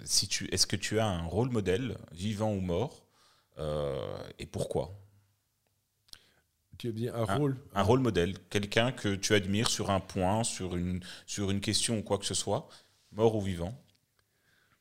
si 0.02 0.26
tu, 0.26 0.48
est-ce 0.50 0.66
que 0.66 0.74
tu 0.74 0.98
as 0.98 1.06
un 1.06 1.22
rôle 1.22 1.50
modèle, 1.50 1.96
vivant 2.12 2.52
ou 2.52 2.60
mort, 2.60 3.05
euh, 3.05 3.05
et 3.58 4.46
pourquoi 4.46 4.98
tu 6.78 7.08
as 7.08 7.16
un 7.16 7.24
rôle 7.24 7.56
un, 7.74 7.82
rôle 7.82 8.00
modèle, 8.00 8.38
quelqu'un 8.50 8.92
que 8.92 9.14
tu 9.14 9.34
admires 9.34 9.70
sur 9.70 9.90
un 9.90 10.00
point, 10.00 10.44
sur 10.44 10.76
une, 10.76 11.00
sur 11.26 11.50
une 11.50 11.60
question 11.60 11.98
ou 11.98 12.02
quoi 12.02 12.18
que 12.18 12.26
ce 12.26 12.34
soit, 12.34 12.68
mort 13.12 13.34
ou 13.36 13.40
vivant 13.40 13.82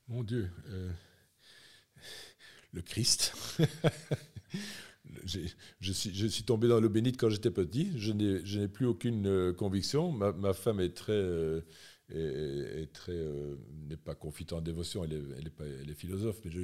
Mon 0.08 0.24
Dieu, 0.24 0.52
euh, 0.70 0.92
le 2.74 2.82
Christ. 2.82 3.34
je, 5.26 5.92
suis, 5.92 6.14
je 6.14 6.28
suis 6.28 6.44
tombé 6.44 6.68
dans 6.68 6.80
l'eau 6.80 6.90
bénite 6.90 7.18
quand 7.18 7.30
j'étais 7.30 7.52
petit. 7.52 7.94
Je 7.98 8.12
n'ai 8.12 8.68
plus 8.68 8.86
aucune 8.86 9.28
euh, 9.28 9.54
conviction. 9.54 10.12
Ma, 10.12 10.32
ma, 10.34 10.54
femme 10.54 10.82
est 10.82 10.96
très 10.96 11.24
est, 12.10 12.91
très 12.94 13.14
euh, 13.14 13.56
n'est 13.90 13.98
pas 13.98 14.15
confite 14.15 14.53
en 14.53 14.61
dévotion, 14.61 15.03
elle 15.03 15.14
est, 15.14 15.23
elle 15.38 15.48
est, 15.48 15.49
pas, 15.49 15.65
elle 15.65 15.90
est 15.90 15.95
philosophe, 15.95 16.38
mais, 16.45 16.52
je, 16.52 16.60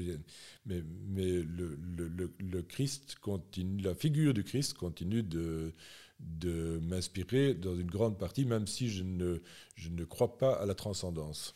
mais, 0.65 0.83
mais 1.07 1.41
le, 1.41 1.77
le, 1.97 2.31
le, 2.39 2.61
Christ 2.61 3.15
continue, 3.21 3.81
la 3.81 3.95
figure 3.95 4.33
du 4.33 4.43
Christ 4.43 4.73
continue 4.73 5.23
de, 5.23 5.73
de 6.19 6.79
m'inspirer 6.83 7.53
dans 7.55 7.75
une 7.75 7.89
grande 7.89 8.19
partie, 8.19 8.45
même 8.45 8.67
si 8.67 8.89
je 8.89 9.03
ne, 9.03 9.41
je 9.75 9.89
ne 9.89 10.03
crois 10.05 10.37
pas 10.37 10.53
à 10.53 10.65
la 10.65 10.75
transcendance. 10.75 11.55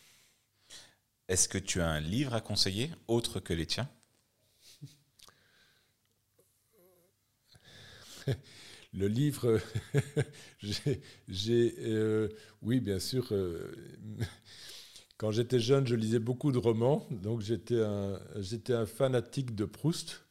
Est-ce 1.28 1.48
que 1.48 1.58
tu 1.58 1.80
as 1.80 1.88
un 1.88 2.00
livre 2.00 2.34
à 2.34 2.40
conseiller 2.40 2.90
autre 3.06 3.38
que 3.38 3.52
les 3.52 3.66
tiens? 3.66 3.88
le 8.96 9.08
livre, 9.08 9.60
j'ai, 11.28 11.74
euh, 11.80 12.28
oui, 12.62 12.80
bien 12.80 12.98
sûr. 12.98 13.28
Euh, 13.30 13.70
quand 15.18 15.30
j'étais 15.30 15.60
jeune, 15.60 15.86
je 15.86 15.94
lisais 15.94 16.18
beaucoup 16.18 16.50
de 16.50 16.58
romans, 16.58 17.06
donc 17.10 17.42
j'étais 17.42 17.80
un, 17.80 18.86
fanatique 18.86 19.54
de 19.54 19.66
Proust, 19.66 20.22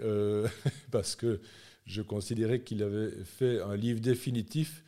euh, 0.00 0.48
parce 0.90 1.16
que 1.16 1.40
je 1.84 2.00
considérais 2.02 2.60
qu'il 2.60 2.82
avait 2.82 3.10
fait 3.24 3.60
un 3.60 3.76
livre 3.76 4.00
définitif 4.00 4.84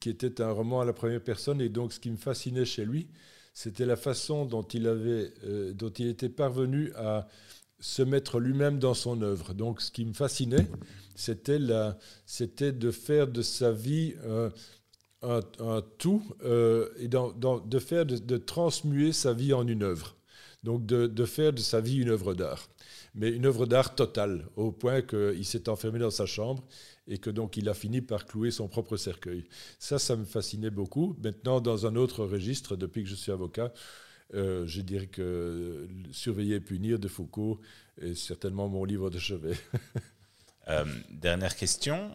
qui 0.00 0.10
était 0.10 0.40
un 0.42 0.50
roman 0.50 0.80
à 0.80 0.84
la 0.84 0.92
première 0.92 1.22
personne, 1.22 1.60
et 1.60 1.68
donc 1.68 1.92
ce 1.92 2.00
qui 2.00 2.10
me 2.10 2.16
fascinait 2.16 2.66
chez 2.66 2.84
lui, 2.84 3.08
c'était 3.54 3.86
la 3.86 3.96
façon 3.96 4.44
dont 4.44 4.62
il, 4.62 4.86
avait, 4.86 5.32
dont 5.72 5.88
il 5.88 6.08
était 6.08 6.28
parvenu 6.28 6.92
à 6.96 7.26
se 7.78 8.02
mettre 8.02 8.38
lui-même 8.40 8.78
dans 8.78 8.94
son 8.94 9.22
œuvre. 9.22 9.54
Donc 9.54 9.80
ce 9.80 9.90
qui 9.90 10.04
me 10.04 10.12
fascinait, 10.12 10.66
c'était, 11.14 11.58
c'était 12.24 12.72
de 12.72 12.90
faire 12.90 13.28
de 13.28 13.42
sa 13.42 13.72
vie 13.72 14.14
euh, 14.24 14.50
un, 15.22 15.82
tout 15.98 16.22
euh, 16.44 16.88
et 16.98 17.08
de 17.08 17.78
faire 17.78 18.06
de, 18.06 18.36
transmuer 18.36 19.12
sa 19.12 19.32
vie 19.32 19.52
en 19.52 19.66
une 19.66 19.82
œuvre. 19.82 20.16
Donc 20.62 20.84
de, 20.86 21.24
faire 21.24 21.52
de 21.52 21.60
sa 21.60 21.80
vie 21.80 21.98
une 21.98 22.08
œuvre 22.08 22.34
d'art, 22.34 22.68
mais 23.14 23.30
une 23.30 23.46
œuvre 23.46 23.66
d'art 23.66 23.94
totale, 23.94 24.46
au 24.56 24.72
point 24.72 25.00
qu'il 25.00 25.44
s'est 25.44 25.68
enfermé 25.68 25.98
dans 26.00 26.10
sa 26.10 26.26
chambre 26.26 26.64
et 27.06 27.18
que 27.18 27.30
donc 27.30 27.56
il 27.56 27.68
a 27.68 27.74
fini 27.74 28.00
par 28.00 28.26
clouer 28.26 28.50
son 28.50 28.66
propre 28.66 28.96
cercueil. 28.96 29.44
Ça, 29.78 29.98
ça 30.00 30.16
me 30.16 30.24
fascinait 30.24 30.70
beaucoup. 30.70 31.16
Maintenant, 31.22 31.60
dans 31.60 31.86
un 31.86 31.94
autre 31.94 32.24
registre, 32.24 32.74
depuis 32.74 33.04
que 33.04 33.08
je 33.08 33.14
suis 33.14 33.30
avocat, 33.30 33.72
euh, 34.34 34.66
je 34.66 34.80
dirais 34.80 35.06
que 35.06 35.88
Surveiller 36.10 36.56
et 36.56 36.60
punir 36.60 36.98
de 36.98 37.08
Foucault 37.08 37.60
est 38.00 38.14
certainement 38.14 38.68
mon 38.68 38.84
livre 38.84 39.10
de 39.10 39.18
chevet. 39.18 39.56
Euh, 40.68 40.84
dernière 41.10 41.54
question. 41.54 42.10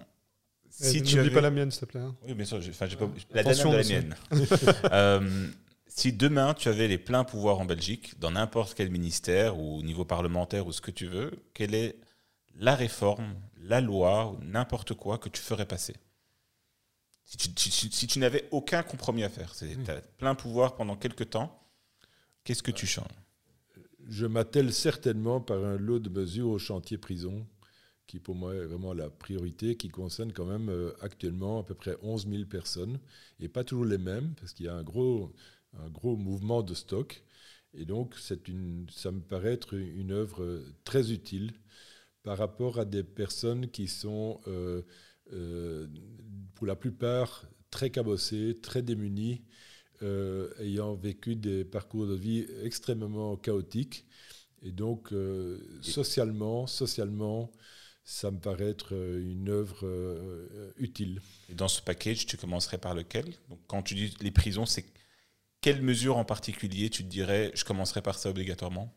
Si 0.70 1.02
tu 1.02 1.16
n'oublie 1.16 1.30
pas 1.30 1.40
la 1.40 1.52
mienne, 1.52 1.72
s'il 1.72 1.82
te 1.82 1.86
plaît. 1.86 2.02
Hein. 2.02 2.14
Oui, 2.28 2.34
bien 2.34 2.44
sûr. 2.44 2.60
Pas, 2.78 2.86
la 3.32 3.44
dernière 3.44 3.70
de 3.70 3.78
la 3.78 3.84
mienne. 3.84 4.16
Euh, 4.92 5.48
si 5.88 6.12
demain 6.12 6.54
tu 6.54 6.68
avais 6.68 6.90
les 6.90 6.98
pleins 6.98 7.24
pouvoirs 7.24 7.62
en 7.62 7.66
Belgique, 7.66 8.20
dans 8.20 8.32
n'importe 8.32 8.74
quel 8.74 8.90
ministère 8.90 9.58
ou 9.58 9.78
au 9.78 9.84
niveau 9.84 10.04
parlementaire 10.04 10.68
ou 10.68 10.74
ce 10.74 10.82
que 10.82 10.92
tu 10.92 11.08
veux, 11.08 11.32
quelle 11.54 11.74
est 11.74 11.96
la 12.56 12.76
réforme, 12.76 13.36
la 13.58 13.80
loi, 13.80 14.32
ou 14.32 14.44
n'importe 14.44 14.96
quoi 14.96 15.18
que 15.18 15.30
tu 15.30 15.42
ferais 15.42 15.66
passer? 15.66 15.96
Si 17.24 17.38
tu, 17.38 17.72
si 17.72 18.08
tu 18.08 18.20
n'avais 18.20 18.50
aucun 18.52 18.84
compromis 18.84 19.24
à 19.24 19.30
faire, 19.30 19.54
tu 19.56 19.66
as 19.90 20.02
plein 20.18 20.36
pouvoir 20.36 20.76
pendant 20.76 20.98
quelques 20.98 21.30
temps, 21.30 21.61
qu'est-ce 22.44 22.64
que 22.64 22.72
tu 22.72 22.88
changes 22.88 23.08
Je 24.08 24.26
m'attelle 24.26 24.74
certainement 24.74 25.42
par 25.42 25.64
un 25.64 25.78
lot 25.78 26.00
de 26.00 26.10
mesures 26.10 26.50
au 26.50 26.60
chantier 26.60 26.98
prison 26.98 27.48
qui 28.12 28.20
pour 28.20 28.36
moi 28.36 28.54
est 28.54 28.66
vraiment 28.66 28.94
la 28.94 29.10
priorité, 29.10 29.78
qui 29.78 29.88
concerne 29.88 30.34
quand 30.34 30.46
même 30.46 30.70
actuellement 31.00 31.60
à 31.60 31.64
peu 31.64 31.76
près 31.76 31.96
11 32.02 32.28
000 32.28 32.44
personnes, 32.44 33.00
et 33.40 33.48
pas 33.48 33.64
toujours 33.64 33.86
les 33.86 33.98
mêmes, 33.98 34.34
parce 34.38 34.52
qu'il 34.52 34.66
y 34.66 34.70
a 34.70 34.76
un 34.76 34.84
gros, 34.84 35.32
un 35.80 35.88
gros 35.88 36.18
mouvement 36.18 36.62
de 36.62 36.74
stock. 36.74 37.24
Et 37.74 37.86
donc, 37.86 38.16
une, 38.50 38.86
ça 38.90 39.12
me 39.12 39.22
paraît 39.22 39.54
être 39.54 39.76
une 39.76 40.12
œuvre 40.12 40.62
très 40.84 41.14
utile 41.14 41.54
par 42.24 42.38
rapport 42.38 42.80
à 42.80 42.86
des 42.86 43.04
personnes 43.04 43.70
qui 43.70 43.88
sont, 43.88 44.42
euh, 44.48 44.82
euh, 45.34 45.88
pour 46.56 46.68
la 46.68 46.76
plupart, 46.76 47.46
très 47.70 47.90
cabossées, 47.90 48.60
très 48.62 48.82
démunies, 48.82 49.42
euh, 50.04 50.50
ayant 50.60 50.96
vécu 50.96 51.36
des 51.36 51.64
parcours 51.64 52.08
de 52.08 52.16
vie 52.16 52.46
extrêmement 52.64 53.36
chaotiques. 53.38 54.06
Et 54.64 54.72
donc, 54.72 55.12
socialement, 55.82 56.68
socialement, 56.68 57.52
ça 58.04 58.30
me 58.30 58.38
paraît 58.38 58.70
être 58.70 58.94
une 58.94 59.50
œuvre 59.50 59.88
utile. 60.78 61.20
Et 61.50 61.56
dans 61.56 61.68
ce 61.68 61.82
package, 61.82 62.28
tu 62.28 62.38
commencerais 62.38 62.78
par 62.78 62.94
lequel? 62.94 63.26
Donc, 63.50 63.60
Quand 63.66 63.82
tu 63.82 63.96
dis 63.96 64.14
les 64.22 64.30
prisons, 64.30 64.68
c'est 64.68 64.86
quelle 65.62 65.82
mesure 65.82 66.18
en 66.18 66.26
particulier 66.26 66.90
tu 66.90 67.04
te 67.04 67.10
dirais, 67.10 67.52
je 67.54 67.64
commencerai 67.64 68.02
par 68.02 68.18
ça 68.18 68.30
obligatoirement? 68.30 68.94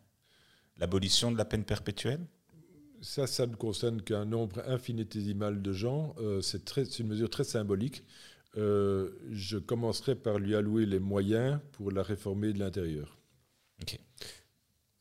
L'abolition 0.78 1.30
de 1.30 1.36
la 1.36 1.44
peine 1.44 1.64
perpétuelle? 1.64 2.26
Ça, 3.02 3.26
ça 3.26 3.46
ne 3.46 3.54
concerne 3.54 4.00
qu'un 4.00 4.24
nombre 4.24 4.62
infinitésimal 4.66 5.60
de 5.60 5.72
gens. 5.72 6.14
Euh, 6.18 6.40
c'est 6.40 6.98
une 6.98 7.08
mesure 7.08 7.28
très 7.28 7.44
symbolique. 7.44 8.02
Euh, 8.56 9.10
je 9.30 9.58
commencerai 9.58 10.14
par 10.14 10.38
lui 10.38 10.54
allouer 10.54 10.86
les 10.86 11.00
moyens 11.00 11.58
pour 11.72 11.90
la 11.90 12.02
réformer 12.02 12.52
de 12.52 12.58
l'intérieur. 12.58 13.18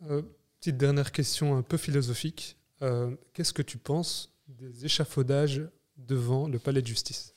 Euh, 0.09 0.21
petite 0.59 0.77
dernière 0.77 1.11
question 1.11 1.55
un 1.55 1.61
peu 1.61 1.77
philosophique. 1.77 2.57
Qu'est-ce 3.33 3.53
que 3.53 3.61
tu 3.61 3.77
penses 3.77 4.29
des 4.49 4.85
échafaudages 4.85 5.61
devant 5.95 6.49
le 6.49 6.59
palais 6.59 6.81
de 6.81 6.87
justice? 6.87 7.33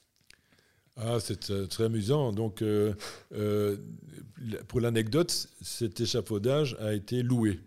Ah, 0.97 1.19
c'est 1.21 1.69
très 1.69 1.85
amusant. 1.85 2.33
Donc, 2.33 2.65
pour 4.67 4.81
l'anecdote, 4.81 5.49
cet 5.63 6.01
échafaudage 6.01 6.77
a 6.81 6.95
été 6.95 7.23
loué. 7.23 7.61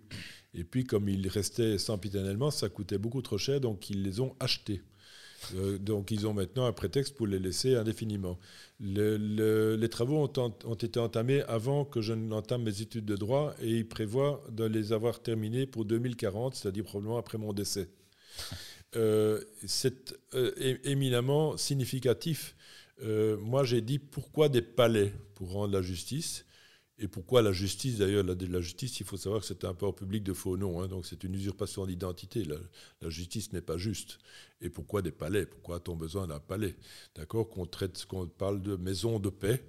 Et 0.53 0.63
puis, 0.63 0.83
comme 0.83 1.07
ils 1.07 1.27
restaient 1.27 1.77
sempiternellement, 1.77 2.51
ça 2.51 2.69
coûtait 2.69 2.97
beaucoup 2.97 3.21
trop 3.21 3.37
cher, 3.37 3.61
donc 3.61 3.89
ils 3.89 4.03
les 4.03 4.19
ont 4.19 4.35
achetés. 4.39 4.81
Euh, 5.55 5.77
donc, 5.77 6.11
ils 6.11 6.27
ont 6.27 6.33
maintenant 6.33 6.65
un 6.65 6.71
prétexte 6.71 7.15
pour 7.15 7.27
les 7.27 7.39
laisser 7.39 7.75
indéfiniment. 7.75 8.37
les 8.79 9.89
travaux 9.89 10.17
ont, 10.17 10.53
ont, 10.65 10.75
été 10.75 10.99
entamés 10.99 11.43
avant 11.43 11.85
que 11.85 12.01
je 12.01 12.13
n'entame 12.13 12.63
mes 12.63 12.81
études 12.81 13.05
de 13.05 13.15
droit 13.15 13.53
et 13.61 13.69
ils 13.69 13.87
prévoient 13.87 14.43
de 14.51 14.65
les 14.65 14.93
avoir 14.93 15.21
terminés 15.21 15.65
pour 15.65 15.85
2040, 15.85 16.55
c'est-à-dire 16.55 16.83
probablement 16.83 17.17
après 17.17 17.37
mon 17.37 17.53
décès. 17.53 17.89
Euh, 18.95 19.39
c'est 19.67 20.15
euh, 20.33 20.79
éminemment 20.83 21.57
significatif. 21.57 22.55
moi, 23.39 23.63
j'ai 23.63 23.81
dit 23.81 23.99
pourquoi 23.99 24.49
des 24.49 24.63
palais 24.63 25.13
pour 25.35 25.51
rendre 25.51 25.73
la 25.73 25.83
justice 25.83 26.43
et 26.99 27.07
pourquoi 27.07 27.41
la 27.41 27.53
justice, 27.53 27.97
d'ailleurs, 27.97 28.23
la, 28.23 28.61
justice, 28.61 28.99
il 28.99 29.05
faut 29.05 29.15
savoir 29.15 29.41
que 29.41 29.47
c'est 29.47 29.63
un 29.63 29.73
port 29.73 29.95
public 29.95 30.23
de 30.23 30.33
faux 30.33 30.57
noms, 30.57 30.81
hein, 30.81 30.87
donc 30.87 31.05
c'est 31.05 31.23
une 31.23 31.33
usurpation 31.33 31.85
d'identité. 31.85 32.43
La, 32.43 33.09
justice 33.09 33.53
n'est 33.53 33.61
pas 33.61 33.77
juste. 33.77 34.19
Et 34.61 34.69
pourquoi 34.69 35.01
des 35.01 35.11
palais? 35.11 35.45
Pourquoi 35.45 35.77
a-t-on 35.77 35.95
besoin 35.95 36.27
d'un 36.27 36.39
palais? 36.39 36.75
D'accord 37.15 37.49
Qu'on 37.49 37.65
traite, 37.65 38.05
qu'on 38.05 38.27
parle 38.27 38.61
de 38.61 38.75
maison 38.75 39.19
de 39.19 39.29
paix, 39.29 39.63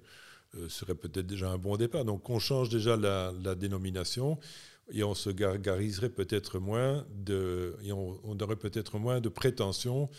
euh, 0.57 0.69
serait 0.69 0.97
peut-être 0.97 1.27
déjà 1.27 1.51
un 1.51 1.59
bon 1.59 1.77
départ. 1.77 2.05
Donc 2.05 2.29
on 2.31 2.41
change 2.41 2.69
déjà 2.69 2.97
la, 2.97 3.33
dénomination 3.55 4.39
et 4.91 5.05
on 5.05 5.15
se 5.15 5.31
gargariserait 5.31 6.11
peut-être 6.11 6.59
moins 6.59 7.07
de, 7.15 7.77
et 7.85 7.93
on, 7.93 8.19
on 8.25 8.37
aurait 8.41 8.57
peut-être 8.57 8.99
moins 8.99 9.21
de 9.21 9.29
prétention 9.29 10.11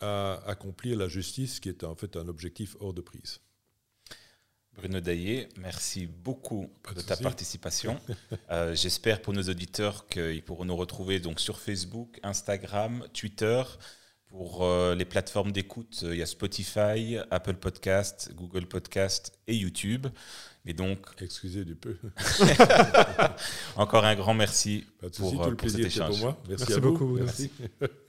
à 0.00 0.42
accomplir 0.46 0.98
la 0.98 1.08
justice, 1.08 1.60
qui 1.60 1.68
est 1.68 1.84
en 1.84 1.94
fait 1.94 2.16
un 2.16 2.26
objectif 2.26 2.76
hors 2.80 2.94
de 2.94 3.00
prise. 3.00 3.40
Bruno 4.78 5.00
Daillé, 5.00 5.48
merci 5.58 6.06
beaucoup 6.06 6.70
de, 6.94 7.00
ta 7.00 7.16
participation. 7.16 8.00
Euh, 8.50 8.74
j'espère 8.74 9.20
pour 9.20 9.34
nos 9.34 9.42
auditeurs 9.42 10.06
qu'ils 10.06 10.42
pourront 10.42 10.64
nous 10.64 10.76
retrouver 10.76 11.20
donc 11.20 11.38
sur 11.38 11.60
Facebook, 11.60 12.18
Instagram, 12.22 13.06
Twitter. 13.12 13.62
Pour 14.28 14.64
euh, 14.64 14.94
les 14.94 15.04
plateformes 15.04 15.52
d'écoute, 15.52 16.00
euh, 16.02 16.14
il 16.14 16.18
y 16.18 16.22
a 16.22 16.26
Spotify, 16.26 17.18
Apple 17.30 17.54
Podcast, 17.54 18.32
Google 18.34 18.66
Podcast 18.66 19.38
et 19.46 19.54
YouTube. 19.54 20.06
Et 20.64 20.72
donc, 20.72 20.98
excusez 21.20 21.64
du 21.64 21.74
peu. 21.74 21.96
encore 23.76 24.04
un 24.04 24.14
grand 24.14 24.34
merci 24.34 24.86
pour, 24.98 25.10
tout 25.10 25.50
le 25.50 25.56
pour 25.56 25.70
cet 25.70 25.80
échange. 25.80 26.10
Pour 26.10 26.18
moi. 26.18 26.42
Merci, 26.48 26.80
beaucoup. 26.80 27.18
Merci. 27.18 27.50